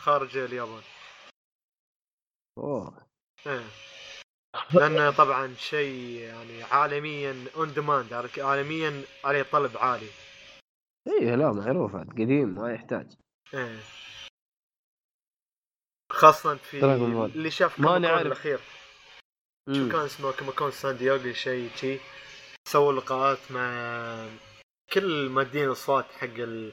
خارج 0.00 0.36
اليابان 0.36 0.82
أوه 2.58 3.06
إيه. 3.46 3.64
لأنه 4.74 5.10
طبعا 5.10 5.54
شيء 5.54 6.20
يعني 6.20 6.62
عالميا 6.62 7.44
on 7.56 7.72
demand 7.72 8.12
عالميا 8.38 9.02
عليه 9.24 9.42
طلب 9.42 9.76
عالي 9.76 10.08
إيه 11.08 11.34
لا 11.34 11.52
معروف 11.52 11.96
قديم 11.96 12.48
ما 12.48 12.72
يحتاج 12.72 13.06
إيه 13.54 13.80
خاصة 16.20 16.56
في. 16.56 16.80
اللي 16.84 17.50
شاف 17.50 17.80
ما 17.80 17.86
كوميكون 17.86 18.02
نعرف. 18.02 18.26
الأخير. 18.26 18.60
شو 19.76 19.88
كان 19.88 20.00
اسمه 20.04 20.32
كوميكون 20.32 20.70
سان 20.70 20.96
دييغو 20.96 21.32
شيء 21.32 21.70
شي 21.76 21.98
سووا 22.68 22.92
لقاءات 22.92 23.52
مع 23.52 24.28
كل 24.92 25.28
مؤدين 25.28 25.68
الصوت 25.70 26.04
حق 26.04 26.26
ال- 26.38 26.72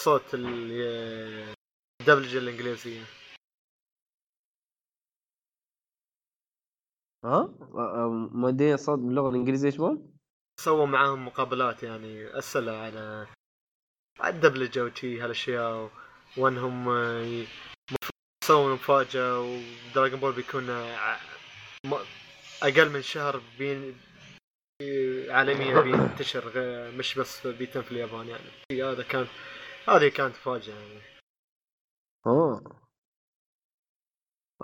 صوت 0.00 0.34
ال- 0.34 1.54
الدبلجة 2.00 2.38
الإنجليزية 2.38 3.04
ها 7.24 7.54
مودين 8.32 8.74
الصوت 8.74 8.98
باللغة 8.98 9.28
الإنجليزية 9.30 9.66
إيش 9.68 9.76
بون؟ 9.76 10.16
سووا 10.60 10.86
معاهم 10.86 11.26
مقابلات 11.26 11.82
يعني 11.82 12.38
أسئلة 12.38 12.72
على 12.76 13.26
على 14.20 14.34
الدبلجة 14.34 14.84
وشي 14.84 15.20
هالأشياء 15.20 15.90
وأنهم 16.36 16.88
يسوون 18.46 18.72
مفاجأة 18.72 19.40
ودراجون 19.40 20.20
بول 20.20 20.32
بيكون 20.32 20.64
م- 21.84 21.94
أقل 22.62 22.90
من 22.90 23.02
شهر 23.02 23.42
بين 23.58 23.98
عالميا 25.28 25.80
بينتشر 25.86 26.52
مش 26.90 27.18
بس 27.18 27.46
بيتم 27.46 27.82
في 27.82 27.92
اليابان 27.92 28.28
يعني. 28.28 28.82
هذا 28.82 29.02
كان 29.02 29.26
هذه 29.88 30.08
كانت 30.08 30.34
مفاجأة 30.36 30.74
يعني. 30.74 31.00
أوه. 32.26 32.80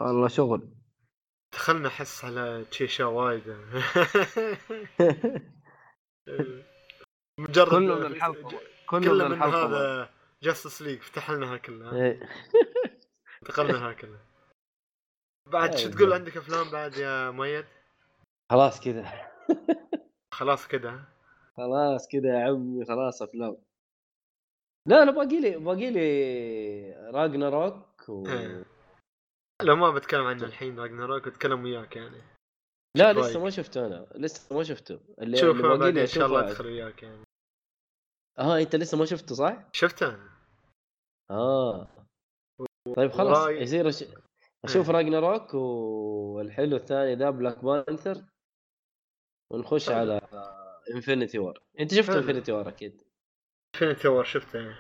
والله 0.01 0.29
شغل. 0.29 0.69
دخلنا 1.55 1.89
أحس 1.89 2.25
على 2.25 2.65
تشيشا 2.71 3.05
وايد. 3.05 3.43
مجرد 7.41 7.71
كله 7.71 7.99
من 7.99 8.07
الحلقة 8.07 8.61
كله 8.87 9.29
من 9.29 9.31
من 9.31 9.43
هذا 9.43 10.15
جاستس 10.43 10.83
ليج 10.83 11.01
فتح 11.01 11.31
لنا 11.31 11.57
كلها. 11.57 12.21
انتقلنا 13.43 13.93
كلها. 13.93 14.21
بعد 15.53 15.77
شو. 15.77 15.91
تقول 15.91 16.13
عندك 16.13 16.37
أفلام 16.37 16.71
بعد 16.71 16.97
يا 16.97 17.31
ميت 17.31 17.67
خلاص 18.53 18.81
كذا. 18.81 19.33
خلاص 20.35 20.69
كده 20.69 21.05
خلاص 21.57 22.09
كذا 22.09 22.39
يا 22.39 22.45
عمي 22.45 22.85
خلاص 22.85 23.23
أفلام. 23.23 23.57
لا 24.89 25.03
أنا 25.03 25.11
باقي 25.11 25.41
لي 25.41 25.59
باقي 25.59 25.91
لي 25.91 27.11
راجنا 27.11 27.49
روك 27.49 28.09
و... 28.09 28.27
إيه. 28.27 28.65
لو 29.63 29.77
ما 29.77 29.91
بتكلم 29.91 30.27
عنه 30.27 30.45
الحين 30.45 30.81
راجناروك 30.81 31.29
بتكلم 31.29 31.65
وياك 31.65 31.97
يعني. 31.97 32.23
لا 32.97 33.13
لسه. 33.13 33.43
ما 33.43 33.51
شفته 33.51 33.87
أنا 33.87 34.07
لسه 34.15 34.57
ما 34.57 34.63
شفته. 34.63 35.01
اللي, 35.19 35.37
شوف 35.37 35.57
اللي 35.57 35.79
باقي 35.79 35.93
لي 35.93 36.01
إن 36.01 36.07
شاء 36.07 36.27
الله 36.27 36.41
أدخل 36.41 36.67
وياك 36.67 37.03
يعني. 37.03 37.25
آه 38.39 38.59
أنت 38.59 38.77
لسه 38.77 38.99
ما 38.99 39.05
شفته 39.05 39.35
صح؟ 39.35 39.69
شفته 39.73 40.19
آه. 41.31 41.89
طيب 42.97 43.11
خلاص 43.11 43.49
يصير 43.49 43.89
أش... 43.89 44.05
أشوف 44.65 44.91
إيه. 44.91 44.97
Ragnarok 44.97 45.55
والحلو 45.55 46.77
الثاني 46.77 47.15
The 47.15 47.31
Black 47.31 47.65
Panther 47.65 48.25
ونخش 49.53 49.91
حلو. 49.91 49.99
على 49.99 50.21
Infinity 50.95 51.39
War. 51.39 51.63
أنت 51.81 51.95
شفت. 51.95 52.11
Infinity 52.11 52.53
War 52.53 52.69
أكيد. 52.69 53.03
Infinity 53.77 54.09
War 54.09 54.25
شفته 54.25 54.59
يعني. 54.59 54.77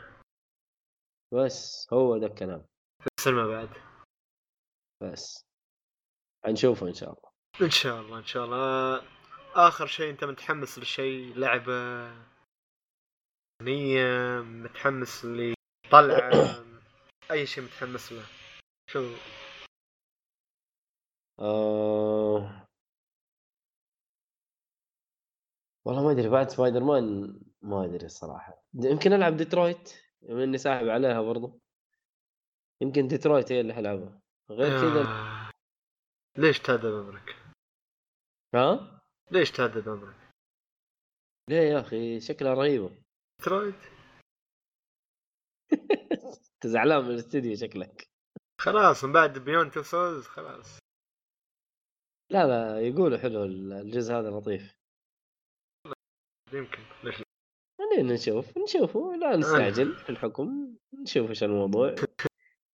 بس 1.34 1.88
هو 1.92 2.16
ذا 2.16 2.26
الكلام. 2.26 2.66
في 3.02 3.08
السينما 3.18 3.46
بعد. 3.46 3.68
بس. 5.02 5.44
حنشوفه 6.44 6.88
إن 6.88 6.94
شاء 6.94 7.08
الله. 7.08 7.32
إن 7.62 7.70
شاء 7.70 8.00
الله 8.00 8.18
إن 8.18 8.24
شاء 8.24 8.44
الله. 8.44 9.02
آخر 9.54 9.86
شيء 9.86 10.10
أنت 10.10 10.24
متحمس 10.24 10.78
لشيء؟ 10.78 11.34
لعبة؟ 11.36 12.10
اغنيه 13.62 14.40
متحمس 14.40 15.24
لطلعة؟ 15.24 16.71
أي 17.32 17.46
شيء 17.46 17.64
متحمس 17.64 18.12
له. 18.12 18.24
شو؟ 18.90 19.16
آه... 21.40 22.66
والله 25.84 26.04
ما 26.04 26.10
أدري 26.10 26.28
بعد 26.28 26.48
سبايدر 26.48 26.84
مان 26.84 27.40
ما 27.62 27.84
أدري 27.84 28.06
الصراحه 28.06 28.62
يمكن 28.74 29.12
ألعب 29.12 29.36
ديترويت 29.36 29.92
بما 30.22 30.44
إني 30.44 30.58
ساحب 30.58 30.88
عليها 30.88 31.22
برضو. 31.22 31.60
يمكن 32.82 33.08
ديترويت 33.08 33.52
هي 33.52 33.60
اللي 33.60 33.74
حلعبها 33.74 34.20
غير 34.50 34.80
كذا 34.80 35.02
آه. 35.02 35.50
ليش 36.38 36.58
تهدد 36.58 36.86
عمرك؟ 36.86 37.36
ها؟ 38.54 39.00
ليش 39.30 39.50
تهدد 39.50 39.88
عمرك؟ 39.88 40.16
ليه 41.48 41.56
يا 41.56 41.80
أخي؟ 41.80 42.20
شكلها 42.20 42.54
رهيبة. 42.54 43.02
انت 43.46 43.74
زعلان 46.66 47.04
من 47.04 47.10
الاستديو 47.10 47.56
شكلك. 47.56 48.08
خلاص 48.60 49.04
من 49.04 49.12
بعد 49.12 49.38
Beyond 49.38 49.70
Two 49.70 49.82
Souls 49.82 50.26
خلاص. 50.26 50.78
لا 52.30 52.46
لا 52.46 52.80
يقولوا 52.80 53.18
حلو 53.18 53.44
الجزء 53.44 54.14
هذا 54.14 54.30
لطيف. 54.30 54.76
يمكن 56.52 56.82
ليش؟ 57.04 57.22
خلينا 57.78 58.14
نشوف 58.14 58.58
نشوفه. 58.58 59.16
لا 59.16 59.36
نستعجل 59.36 59.96
في 59.96 60.10
الحكم 60.10 60.76
نشوف 61.02 61.30
إيش 61.30 61.42
الموضوع. 61.44 61.94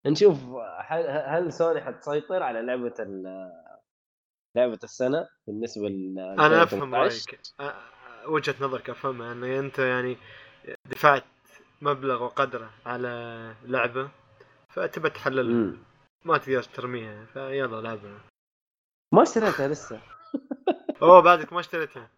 نشوف 0.07 0.39
هل, 0.81 1.53
سوني 1.53 1.81
حتسيطر 1.81 2.43
على 2.43 2.63
لعبة 2.63 2.95
ال- 3.01 3.53
لعبة 4.57 4.79
السنة 4.85 5.29
بالنسبة 5.47 5.89
ل 5.89 6.19
أنا 6.19 6.63
أفهم 6.63 6.95
رأيك. 6.95 7.41
وجهة 8.27 8.55
نظرك 8.61 8.91
أفهمها 8.91 9.33
ان 9.33 9.45
أنت 9.45 9.79
يعني 9.79 10.17
دفعت 10.85 11.25
مبلغ 11.81 12.23
وقدره 12.23 12.71
على 12.87 13.55
لعبة 13.63 14.11
فتبى 14.69 15.11
تحللها. 15.11 15.77
ما 16.25 16.39
تقدر 16.39 16.63
ترميها 16.63 17.25
فيلا 17.25 17.81
لعبها 17.81 18.21
ما 19.15 19.23
اشتريتها 19.23 19.69
لسه. 19.69 20.01
أوه 21.03 21.21
بعدك 21.23 21.53
ما 21.53 21.61
اشتريتها. 21.61 22.11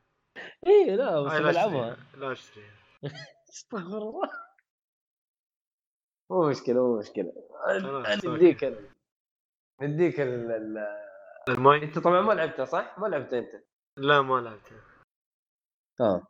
اي 0.66 0.96
لا 0.96 1.20
بس 1.22 1.32
آه، 1.32 1.38
لا 1.38 1.50
بلعبها 1.50 1.92
اشتريها 1.92 2.16
لا 2.20 2.32
اشتريها. 2.32 2.74
استغفر 3.50 3.98
الله. 3.98 4.30
مو 6.30 6.48
مشكلة 6.50 6.74
مو 6.74 6.98
مشكلة. 6.98 7.32
خلاص، 7.66 8.24
نديك 8.24 8.64
نديك 9.82 10.20
ال- 10.20 10.50
ال- 10.50 11.00
الماي؟ 11.48 11.82
أنت 11.84 11.98
طبعا 11.98 12.20
ما 12.20 12.32
لعبتها 12.32 12.64
صح؟ 12.64 12.98
ما 12.98 13.06
لعبتها 13.06 13.38
أنت. 13.38 13.64
لا 13.96 14.22
ما 14.22 14.40
لعبتها. 14.40 14.80
آه. 16.00 16.26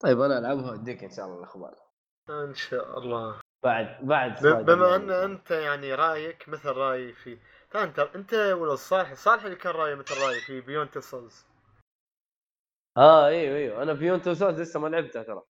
طيب 0.00 0.20
أنا 0.20 0.38
ألعبها 0.38 0.70
وأديك 0.70 1.04
إن 1.04 1.10
شاء 1.10 1.26
الله 1.26 1.38
الأخبار. 1.38 1.87
إن 2.30 2.54
شاء 2.54 2.98
الله. 2.98 3.40
بعد 3.64 4.06
بعد 4.06 4.42
بما. 4.64 4.96
أن 4.96 5.10
أنت 5.10 5.50
يعني 5.50 5.94
رأيك 5.94 6.48
مثل 6.48 6.68
رأيي 6.68 7.12
في 7.12 7.38
ترى 7.70 7.82
أنت 7.82 7.98
أنت 7.98 8.34
ولا 8.34 8.74
صالح 8.74 9.14
صالح 9.14 9.44
اللي 9.44 9.56
كان 9.56 9.72
رأيه 9.72 9.94
مثل 9.94 10.14
رأيي 10.22 10.40
في 10.40 10.60
Beyond 10.60 10.88
Souls 11.00 11.46
آه 12.96 13.26
أيوه 13.26 13.56
أيوه 13.56 13.82
أنا 13.82 13.92
Beyond 13.92 14.22
Two 14.22 14.34
Souls 14.34 14.60
لسه 14.60 14.80
ما 14.80 14.88
لعبتها 14.88 15.22
ترى. 15.22 15.42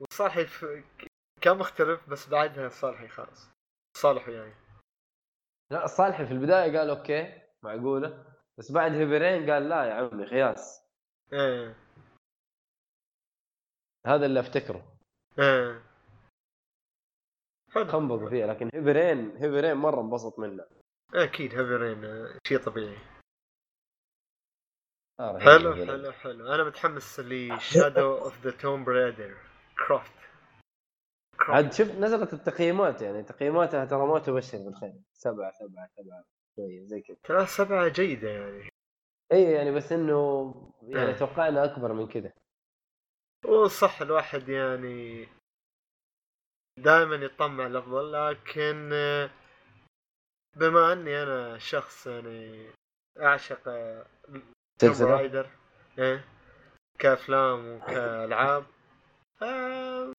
وصالحي 0.00 0.46
في... 0.46 0.84
كان 1.40 1.58
مختلف 1.58 2.08
بس 2.10 2.28
بعدها 2.28 2.68
صالحي 2.68 3.08
خلاص. 3.08 3.50
صالح 3.96 4.28
وياي 4.28 4.52
لا 5.70 5.86
صالحي 5.86 6.26
في 6.26 6.32
البداية 6.32 6.78
قال 6.78 6.90
okay 6.90 7.42
معقولة. 7.62 8.24
بس 8.58 8.72
بعد 8.72 8.92
Heavy 8.92 9.24
Rain 9.24 9.50
قال 9.50 9.68
لا 9.68 9.84
يا 9.84 9.94
عمي 9.94 10.26
خياس. 10.26 10.84
إيه. 11.32 11.87
هذا 14.06 14.26
اللي 14.26 14.40
أفتكره. 14.40 14.96
إيه 15.38 15.82
حلو. 17.74 17.86
خنبقوا 17.86 18.30
فيها 18.30 18.46
لكن 18.46 18.70
Heavy 18.74 19.08
Rain 19.08 19.36
Heavy 19.36 19.57
Rain 19.57 19.74
مرة 19.74 20.00
انبسط 20.00 20.38
منه. 20.38 20.64
أكيد 21.14 21.54
Heavy 21.54 21.95
Rain 21.95 22.28
شيء 22.46 22.58
طبيعي. 22.58 22.98
آه، 25.20 25.38
حلو. 25.38 25.74
حلو 25.74 26.12
حلو. 26.12 26.54
أنا 26.54 26.64
متحمس 26.64 27.20
ل 27.20 27.34
Shadow 27.34 28.18
of 28.18 28.40
the 28.44 28.50
Tomb 28.50 28.84
Raider 28.84 29.36
كرافت 29.78 30.18
عاد 31.40 31.72
شفت 31.72 31.94
نزلت 31.94 32.32
التقييمات 32.32 33.02
يعني 33.02 33.22
تقييماتها 33.22 33.84
ترى 33.84 34.06
ما 34.06 34.18
تبشر 34.18 34.58
بالخير. 34.58 34.94
سبعة 35.12 35.52
سبعة 35.52 35.88
سبعة 35.96 36.24
شوية 36.56 36.84
زي 36.84 37.00
كذا. 37.00 37.16
ترى 37.24 37.46
سبعة 37.46 37.88
جيدة 37.88 38.28
يعني. 38.30 38.68
اي 39.32 39.42
يعني 39.42 39.70
بس 39.70 39.92
إنه 39.92 40.54
يعني 40.82 41.08
إيه. 41.10 41.16
توقعنا 41.16 41.64
أكبر 41.64 41.92
من 41.92 42.08
كذا. 42.08 42.32
وصح 43.44 44.00
الواحد 44.02 44.48
يعني 44.48 45.28
دائما 46.78 47.16
يطمع 47.16 47.66
الأفضل 47.66 48.12
لكن 48.12 48.90
بما 50.56 50.92
أني 50.92 51.22
أنا 51.22 51.58
شخص 51.58 52.06
يعني 52.06 52.70
أعشق 53.20 53.62
سلسلة 54.80 55.10
رايدر 55.10 55.50
إيه 55.98 56.24
كأفلام 56.98 57.68
وكألعاب 57.68 58.66
آه 59.42 60.12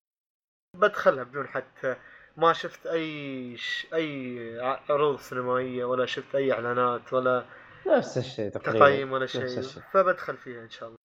بدخلها 0.76 1.24
بدون 1.24 1.48
حتى 1.48 1.96
ما 2.38 2.54
شفت 2.54 2.88
أي 2.88 3.58
ش... 3.58 3.88
أي 3.94 4.60
عروض 4.90 5.20
سينمائية 5.20 5.86
ولا 5.86 6.06
شفت 6.06 6.36
أي 6.36 6.54
إعلانات 6.54 7.14
ولا 7.14 7.46
نفس 7.88 8.18
الشيء 8.18 8.50
تقريبا 8.50 8.80
تقييم 8.80 9.12
ولا 9.12 9.26
شيء. 9.26 9.62
فبدخل 9.62 10.38
فيها 10.38 10.64
إن 10.64 10.70
شاء 10.70 10.90
الله 10.90 11.00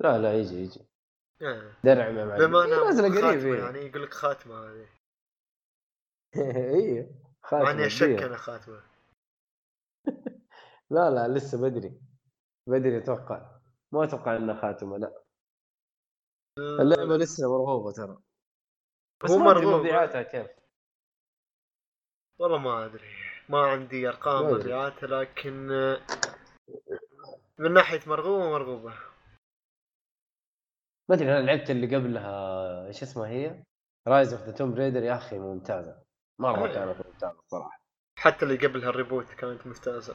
لا 0.00 0.18
لا 0.18 0.38
يجي 0.38 0.54
يجي. 0.54 0.80
آه. 1.42 1.72
درعم 1.84 2.18
يا 2.18 2.24
معلم 2.24 2.46
بما 2.46 2.58
إيه، 2.58 2.64
انها 2.64 2.84
نازلة 2.84 3.08
قريب 3.08 3.20
خاتمه 3.24 3.54
إيه. 3.54 3.58
يعني 3.58 3.78
يقول 3.78 4.02
لك 4.02 4.14
خاتمه 4.14 4.54
هذه. 4.54 4.88
أيوه 6.74 7.06
مع 7.06 7.48
خاتمة 7.50 7.70
اني 7.70 7.86
أشك. 7.86 8.22
أنا 8.22 8.36
خاتمة. 8.36 8.82
لا 10.90 11.10
لا 11.10 11.28
لسه 11.28 11.60
بدري. 11.60 12.00
بدري 12.66 12.98
أتوقع. 12.98 13.60
ما 13.92 14.04
أتوقع 14.04 14.36
إنها 14.36 14.60
خاتمة 14.60 14.98
لا. 14.98 15.22
اللعبة 16.58 17.16
لسه 17.16 17.48
مرغوبة 17.48 17.92
ترى. 17.92 18.18
بس 19.24 19.30
هو 19.30 19.38
ما 19.38 19.44
مرغوب. 19.44 19.80
مبيعاتها 19.80 20.22
كيف. 20.22 20.50
والله 22.38 22.58
ما 22.58 22.84
أدري. 22.84 23.14
ما 23.48 23.66
عندي 23.66 24.08
أرقام 24.08 24.42
ما 24.42 24.50
أدري. 24.50 24.60
مبيعات 24.62 25.02
لكن 25.02 25.54
من 27.58 27.72
ناحية 27.72 28.00
مرغوبة 28.06 28.50
مرغوبة. 28.50 28.94
ما 31.08 31.16
أدري 31.16 31.32
أنا 31.32 31.46
لعبت 31.46 31.70
اللي 31.70 31.96
قبلها 31.96 32.86
إيش 32.86 33.02
اسمها 33.02 33.28
هي؟ 33.28 33.64
Rise 34.08 34.32
of 34.32 34.42
the 34.42 34.52
Tomb 34.52 34.74
Raider 34.74 35.02
يا 35.02 35.14
أخي 35.14 35.38
ممتازة 35.38 36.02
مرة 36.40 36.66
إيه. 36.66 36.74
كانت 36.74 37.06
ممتازة 37.06 37.38
الصراحة 37.38 37.84
حتى 38.18 38.44
اللي 38.44 38.56
قبلها 38.56 38.90
ال 38.90 38.95
reboot 38.95 39.26
كانت 39.34 39.66
ممتازة. 39.66 40.14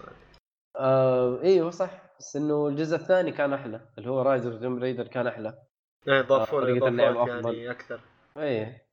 آه 0.76 1.42
أيوه 1.42 1.70
صح 1.70 2.18
بس 2.20 2.36
إنه 2.36 2.68
الجزء 2.68 2.96
الثاني 2.96 3.32
كان 3.32 3.54
أحلى 3.54 3.90
اللي 3.98 4.10
هو 4.10 4.22
Rise 4.22 4.46
of 4.46 4.62
Tomb 4.62 4.80
Raider 4.80 5.08
كان 5.08 5.28
أحلى. 5.28 5.64
يعني 6.08 6.22
ضافوا 6.22 6.62
طريقة 6.62 6.90
له 6.90 7.10
اضافات. 7.10 7.54
يعني 7.54 7.72
أكثر. 7.72 8.02
إيه. 8.38 8.90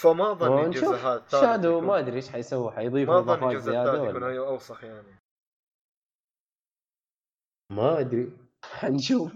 فما 0.00 0.32
أظن 0.32 0.64
الجزء 0.64 0.96
هذا 0.96 1.24
Shadow 1.28 1.80
ما 1.80 1.98
أدري 1.98 2.16
إيش 2.16 2.28
حيسوي 2.28 2.72
حيضيفوا 2.72 3.14
ما 3.14 3.20
أظن 3.20 3.50
الجزء 3.50 3.72
الثالث 3.72 4.08
يكون 4.08 4.36
أوسخ 4.36 4.84
يعني. 4.84 5.16
ما 7.70 8.00
أدري. 8.00 8.32
حنشوف. 8.80 9.32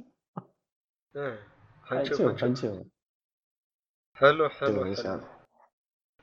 إيه 1.16 1.48
حنشوف 1.84 2.40
حنشوف 2.40 2.86
حلو 4.16 4.48
حلو 4.48 4.82
ان 4.82 4.94
شاء 4.94 5.04
حلو. 5.04 5.14
الله 5.14 5.34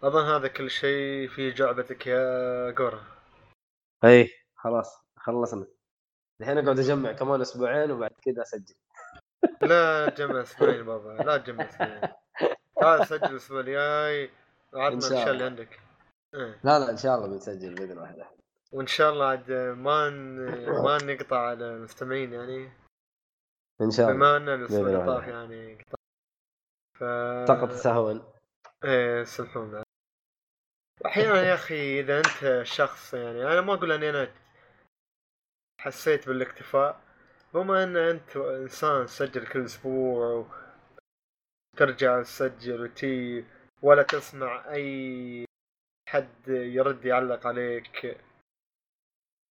أظن 0.04 0.26
هذا 0.26 0.48
كل 0.48 0.70
شيء 0.70 1.28
في 1.28 1.52
جعبتك 1.52 2.08
يا 2.08 2.72
جورا 2.72 3.04
إي 4.04 4.30
خلاص 4.56 5.02
خلصنا. 5.18 5.68
الحين 6.42 6.58
أقعد 6.58 6.80
أجمع 6.80 7.12
كمان 7.12 7.42
أسبوعين 7.42 7.92
وبعد 7.92 8.12
كذا 8.22 8.42
أسجل. 8.42 8.76
لا 9.62 10.10
تجمع 10.10 10.42
أسبوعين 10.42 10.84
بابا 10.86 11.24
لا 11.24 11.38
تجمع 11.38 11.66
أسبوعين. 11.66 12.02
تعال 12.82 13.08
سجل 13.08 13.26
الأسبوع 13.26 13.60
الجاي 13.60 14.30
وعطنا 14.74 14.98
الاشياء 14.98 15.22
اللي 15.22 15.32
الله. 15.32 15.46
عندك. 15.46 15.80
إيه. 16.36 16.60
لا 16.64 16.80
لا 16.80 16.90
إن 16.90 16.98
شاء 16.98 17.16
الله 17.16 17.28
بنسجل 17.28 17.76
بإذن 17.76 17.98
واحدة 17.98 18.28
وإن 18.72 18.88
شاء 18.88 19.14
الله 19.14 19.26
عاد 19.26 19.52
ما 19.52 20.10
ن... 20.10 20.36
ما 20.86 20.98
نقطع 21.04 21.40
على 21.40 21.66
المستمعين 21.66 22.34
يعني. 22.34 22.81
إن 23.82 23.92
شاء 23.92 24.06
الله. 24.06 24.18
بما 24.18 24.38
أن 24.38 24.50
الأسبوع. 24.50 25.06
طاف 25.06 25.28
يعني 25.28 25.78
ف 26.98 27.04
سقط 27.48 27.72
سهوا 27.72 28.20
إيه 28.84 29.24
سامحونا 29.24 29.84
أحيانا 31.06 31.42
يا 31.44 31.54
أخي 31.54 32.00
إذا 32.00 32.18
أنت 32.18 32.64
شخص 32.64 33.14
يعني 33.14 33.44
أنا 33.44 33.62
ما 33.62 33.74
أقول 33.74 33.92
أني 33.92 34.10
أنا 34.10 34.32
حسيت 35.82 36.28
بالاكتفاء. 36.28 37.02
بما 37.54 37.84
أن 37.84 37.98
أنت 37.98 38.38
إنسان 38.38 39.06
تسجل 39.06 39.48
كل 39.48 39.66
أسبوع 39.66 40.46
وترجع 41.74 42.22
تسجل 42.22 42.82
وتي 42.82 43.46
ولا 43.82 44.04
تسمع 44.04 44.72
أي 44.72 45.46
حد 46.10 46.48
يرد 46.48 47.06
يعلق 47.06 47.48
عليك. 47.48 48.18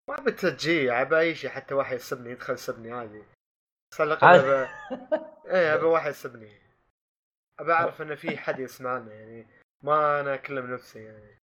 ما 0.08 0.16
بتجي 0.16 0.90
عبى 0.90 1.18
أي 1.18 1.34
شيء 1.34 1.50
حتى 1.50 1.74
واحد 1.74 1.96
يسبني 1.96 2.30
يدخل 2.30 2.54
يسبني 2.54 2.92
عادي. 2.92 3.22
عادي. 3.98 4.42
أبى- 4.66 4.68
إيه 5.50 5.74
ابى 5.74 5.84
واحد 5.84 6.10
يسبني. 6.10 6.52
ابى 7.60 7.72
أعرف 7.72 8.02
إن 8.02 8.14
في 8.14 8.36
حد 8.36 8.58
يسمعنا 8.58 9.12
يعني 9.14 9.46
ما 9.82 10.20
أنا 10.20 10.34
أكلم 10.34 10.74
نفسي 10.74 11.04
يعني. 11.04 11.38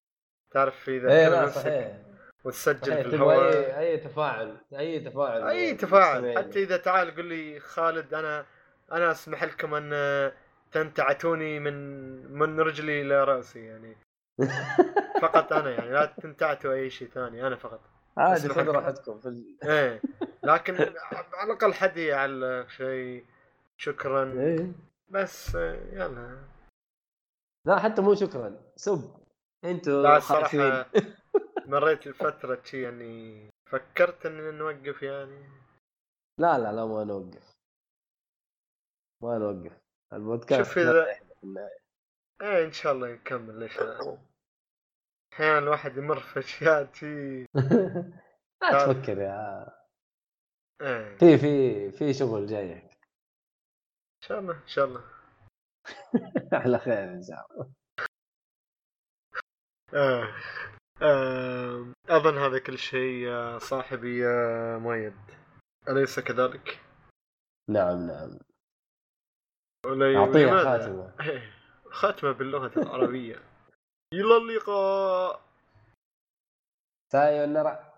تعرف 0.51 0.89
إذا 0.89 1.11
اي 1.11 1.25
تكلم 1.29 1.43
نفسك 1.43 1.61
صحيح. 1.61 1.97
وتسجل 2.43 2.91
صحيح 2.91 3.01
في 3.07 3.15
الهواء. 3.15 3.53
اي 3.53 3.79
أي 3.79 3.97
تفاعل 3.97 4.57
أي 4.73 4.99
تفاعل 4.99 5.43
أي 5.43 5.75
تفاعل. 5.75 6.15
مستمعين. 6.21 6.37
حتى 6.37 6.63
إذا 6.63 6.77
تعال 6.77 7.15
قل 7.15 7.25
لي 7.25 7.59
خالد 7.59 8.13
أنا 8.13 8.45
أنا 8.91 9.11
أسمح 9.11 9.43
لكم 9.43 9.73
أن 9.73 10.31
تنتعتوني 10.71 11.59
من 11.59 11.73
من 12.33 12.59
رجلي 12.59 13.01
إلى 13.01 13.23
رأسي 13.23 13.65
يعني. 13.65 13.97
فقط 15.21 15.53
أنا 15.53 15.71
يعني. 15.71 15.89
لا 15.91 16.05
تنتعتوا 16.05 16.73
أي 16.73 16.89
شيء 16.89 17.07
ثاني 17.07 17.47
أنا 17.47 17.55
فقط. 17.55 17.81
عادي 18.17 18.49
خذ. 18.49 18.67
راحتكم. 18.67 19.19
في 19.19 19.27
ال... 19.27 19.57
إيه. 19.69 20.01
لكن 20.43 20.75
على 20.75 21.43
الأقل 21.43 21.73
حد 21.73 21.97
يعلق 21.97 22.67
شيء. 22.67 23.25
شكرا. 23.77 24.33
إيه. 24.41 24.71
بس 25.09 25.55
يلا. 25.55 26.43
لا 27.67 27.79
حتى 27.79 28.01
مو 28.01 28.15
شكرا. 28.15 28.61
سب. 28.75 29.15
أنتوا 29.65 30.03
لا 30.03 30.17
الصراحة 30.17 30.85
مريت 31.71 32.07
الفترة 32.07 32.61
شي 32.63 32.81
يعني 32.81 33.49
فكرت 33.69 34.25
اننا 34.25 34.51
نوقف 34.51 35.03
يعني. 35.03 35.49
لا 36.39 36.57
لا 36.57 36.71
لا 36.71 36.85
ما 36.85 37.03
نوقف. 37.03 37.51
ما 39.23 39.37
نوقف. 39.37 39.77
البودكاست 40.13 40.63
شوف 40.63 40.77
اذا. 40.77 41.07
إيه 42.41 42.65
إن 42.65 42.71
شاء 42.71 42.93
الله 42.93 43.11
نكمل 43.13 43.59
ليش 43.59 43.79
لا. 43.79 44.17
أحيانا 45.33 45.59
الواحد 45.59 45.97
يمر 45.97 46.19
في 46.19 46.39
أشياء 46.39 46.93
شي 46.93 47.45
لا 48.61 48.85
تفكر 48.85 49.17
يا 49.17 49.67
إيه 50.81 51.17
في 51.17 51.37
في 51.37 51.91
في 51.91 52.13
شغل 52.13 52.45
جاي 52.47 52.73
إن 52.73 52.89
شاء 54.23 54.39
الله 54.39 54.53
إن 54.53 54.67
شاء 54.67 54.85
الله 54.85 55.03
على 56.63 56.79
خير 56.79 57.03
إن 57.03 57.23
شاء 57.23 57.47
الله 57.51 57.71
آه. 59.93 60.33
آه. 61.01 61.93
أظن 62.09 62.37
هذا 62.37 62.59
كل 62.59 62.77
شيء 62.77 63.27
يا 63.27 63.57
صاحبي 63.59 64.19
يا 64.19 64.77
مؤيد 64.77 65.17
أليس 65.89 66.19
كذلك؟ 66.19 66.79
نعم 67.69 68.07
نعم 68.07 68.39
أعطيها؟ 69.85 70.63
خاتمة 70.63 71.13
إيه، 71.29 71.53
ختمة 71.91 72.31
باللغة 72.31 72.79
العربية 72.79 73.52
إلى 74.13 74.37
اللقاء. 74.37 75.41
سايونارا 77.11 77.92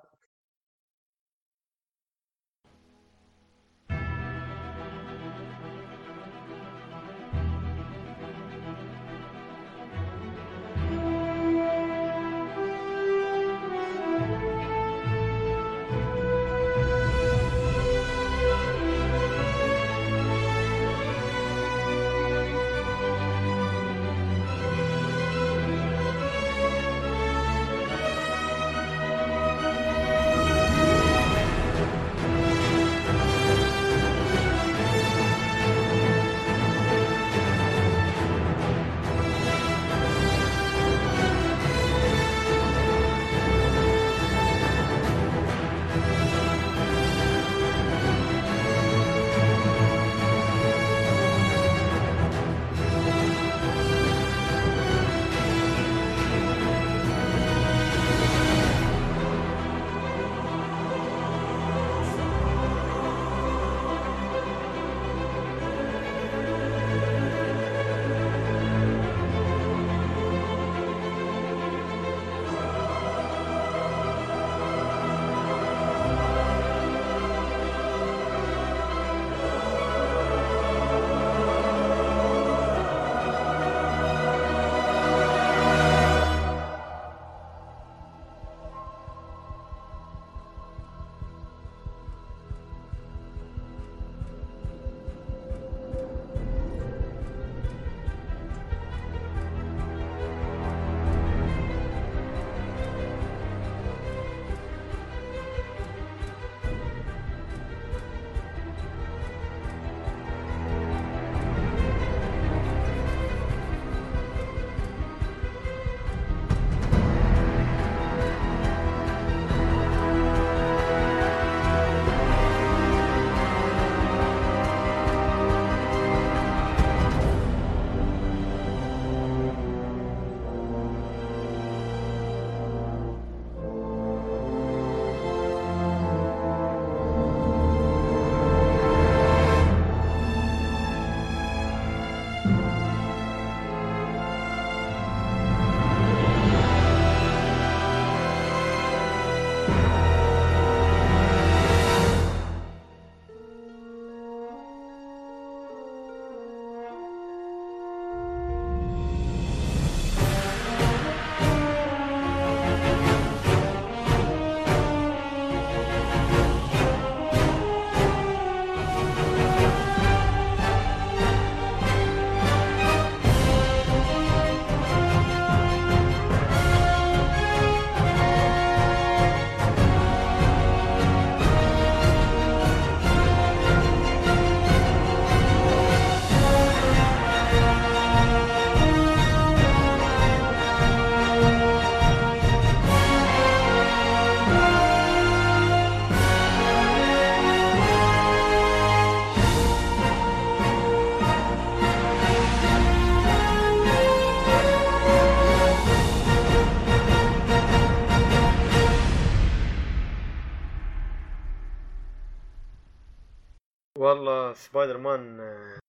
سبايدر 214.76 214.97
مان 214.97 215.39
آه، 215.39 215.80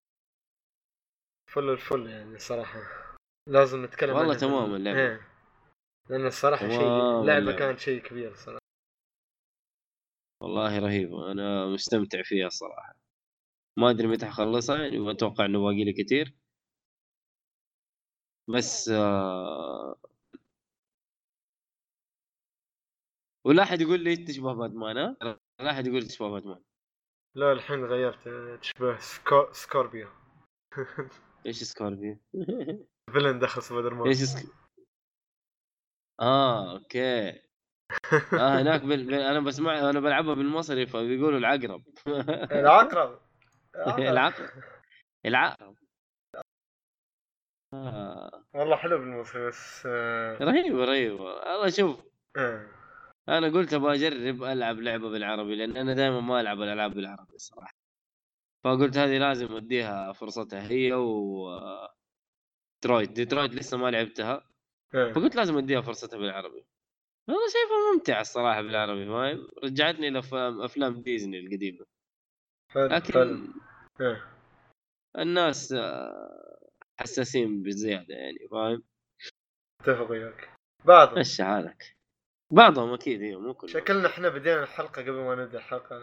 فل 1.51 1.69
الفل 1.69 2.09
يعني 2.09 2.39
صراحة 2.39 2.79
لازم 3.49 3.85
نتكلم 3.85 4.09
والله 4.09 4.23
عنها. 4.23 4.37
تمام 4.37 4.75
اللعبة. 4.75 4.99
إيه. 4.99 5.21
لأن 6.09 6.25
الصراحة 6.25 6.69
شيء 6.69 7.21
اللعبة. 7.21 7.51
كانت 7.51 7.79
شيء 7.79 8.01
كبير 8.01 8.35
صراحة 8.35 8.59
والله 10.41 10.79
رهيبة 10.79 11.31
أنا 11.31 11.65
مستمتع 11.65 12.23
فيها 12.23 12.47
الصراحة 12.47 12.95
ما 13.77 13.89
أدري 13.89 14.07
متى 14.07 14.25
حخلصها 14.25 14.77
يعني 14.77 14.99
ما 14.99 15.11
أتوقع 15.11 15.45
إنه 15.45 15.59
باقي 15.59 15.83
لي 15.83 15.93
كثير 16.03 16.35
بس 18.47 18.89
آه... 18.89 19.95
ولا 23.45 23.63
أحد 23.63 23.81
يقول 23.81 24.03
لي 24.03 24.15
تشبه 24.15 24.53
باتمان 24.53 24.97
ها؟ 24.97 25.17
لا 25.59 25.71
أحد 25.71 25.87
يقول 25.87 26.07
تشبه 26.07 26.29
باتمان 26.29 26.66
لا 27.37 27.51
الحين 27.51 27.85
غيرت. 27.85 28.29
تشبه 28.61 28.97
سكو... 28.97 29.51
Scorpio 29.51 30.07
إيش 31.45 31.63
Scorpio؟ 31.63 32.17
villain 33.13 33.39
دخل 33.39 33.61
سبايدر 33.61 33.93
مان. 33.93 34.07
إيش 34.07 34.17
سك... 34.17 34.45
آه 36.19 36.71
okay. 36.73 37.29
آه 38.33 38.61
هناك 38.61 38.81
بال... 38.81 39.05
بال... 39.05 39.13
أنا 39.13 39.39
بسمع 39.39 39.89
أنا 39.89 39.99
بلعبها 39.99 40.33
بالمصري 40.33 40.85
فبيقولوا 40.85 41.39
العقرب. 41.39 41.83
العقرب. 42.61 43.19
العقرب. 43.99 44.49
العقرب. 45.25 45.75
آه. 47.73 48.43
والله 48.53 48.75
حلو 48.75 48.97
بالمصري 48.97 49.47
بس 49.47 49.83
آه، 49.85 50.37
رهيبة 50.41 50.85
رهيبة. 50.85 51.23
والله 51.23 51.69
شوف. 51.69 52.03
آه. 52.37 52.76
أنا 53.29 53.47
قلت 53.47 53.73
أبغى 53.73 53.95
أجرب 53.95 54.43
ألعب 54.43 54.79
لعبة 54.79 55.09
بالعربي 55.09 55.55
لأن 55.55 55.77
أنا 55.77 55.93
دائما 55.93 56.21
ما 56.21 56.41
ألعب 56.41 56.61
الألعاب 56.61 56.93
بالعربي 56.93 57.35
الصراحة. 57.35 57.73
فقلت 58.63 58.97
هذه 58.97 59.17
لازم 59.17 59.55
أديها 59.55 60.11
فرصتها 60.11 60.67
هي 60.71 60.93
و 60.93 61.49
Detroit 62.75 63.11
Detroit 63.11 63.51
لسه 63.53 63.77
ما 63.77 63.91
لعبتها. 63.91 64.49
آه. 64.95 65.11
فقلت 65.11 65.35
لازم 65.35 65.57
أديها 65.57 65.81
فرصتها 65.81 66.17
بالعربي. 66.17 66.65
والله 67.27 67.41
شايفها 67.53 67.93
ممتعة 67.93 68.21
الصراحة 68.21 68.61
بالعربي 68.61 69.05
فاهم 69.05 69.47
رجعتني 69.63 70.09
لأفلام 70.09 70.61
أفلام 70.61 71.01
ديزني 71.01 71.59
حلو 71.59 71.85
لكن 72.75 73.53
آه. 74.01 74.21
الناس 75.17 75.71
آه، 75.71 76.59
حساسين 76.99 77.63
بزيادة 77.63 78.15
يعني 78.15 78.47
فاهم؟ 78.51 78.83
أتفق 79.81 80.11
وياك. 80.11 80.49
بعضهم 80.85 81.19
مشي 81.19 81.43
حالك. 81.43 81.96
بعضهم 82.51 82.93
أكيد 82.93 83.21
هي 83.21 83.35
مو 83.35 83.53
كلهم. 83.53 83.73
شكلنا 83.73 84.07
إحنا 84.07 84.29
بدينا 84.29 84.63
الحلقة 84.63 85.01
قبل 85.01 85.11
ما 85.11 85.35
نبدأ 85.35 85.57
الحلقة. 85.57 85.97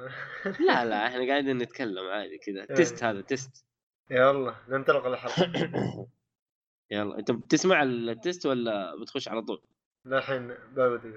لا 0.61 0.85
لا 0.85 1.07
إحنا 1.07 1.27
قاعدين 1.29 1.59
نتكلم 1.59 2.07
عادي 2.09 2.39
كذا. 2.39 2.65
test 2.65 3.05
هذا 3.05 3.21
test. 3.21 3.65
يلا 4.11 4.55
ننطلق 4.69 5.07
للحلقه 5.07 5.51
يلا 6.91 7.19
أنت 7.19 7.31
بتسمع 7.31 7.83
ال 7.83 7.95
test 7.95 8.47
ولا 8.47 9.01
بتخش 9.01 9.29
على 9.29 9.43
طول؟ 9.43 9.62
لا 10.05 10.19
الحين 10.19 10.49
ببدأ. 10.49 11.15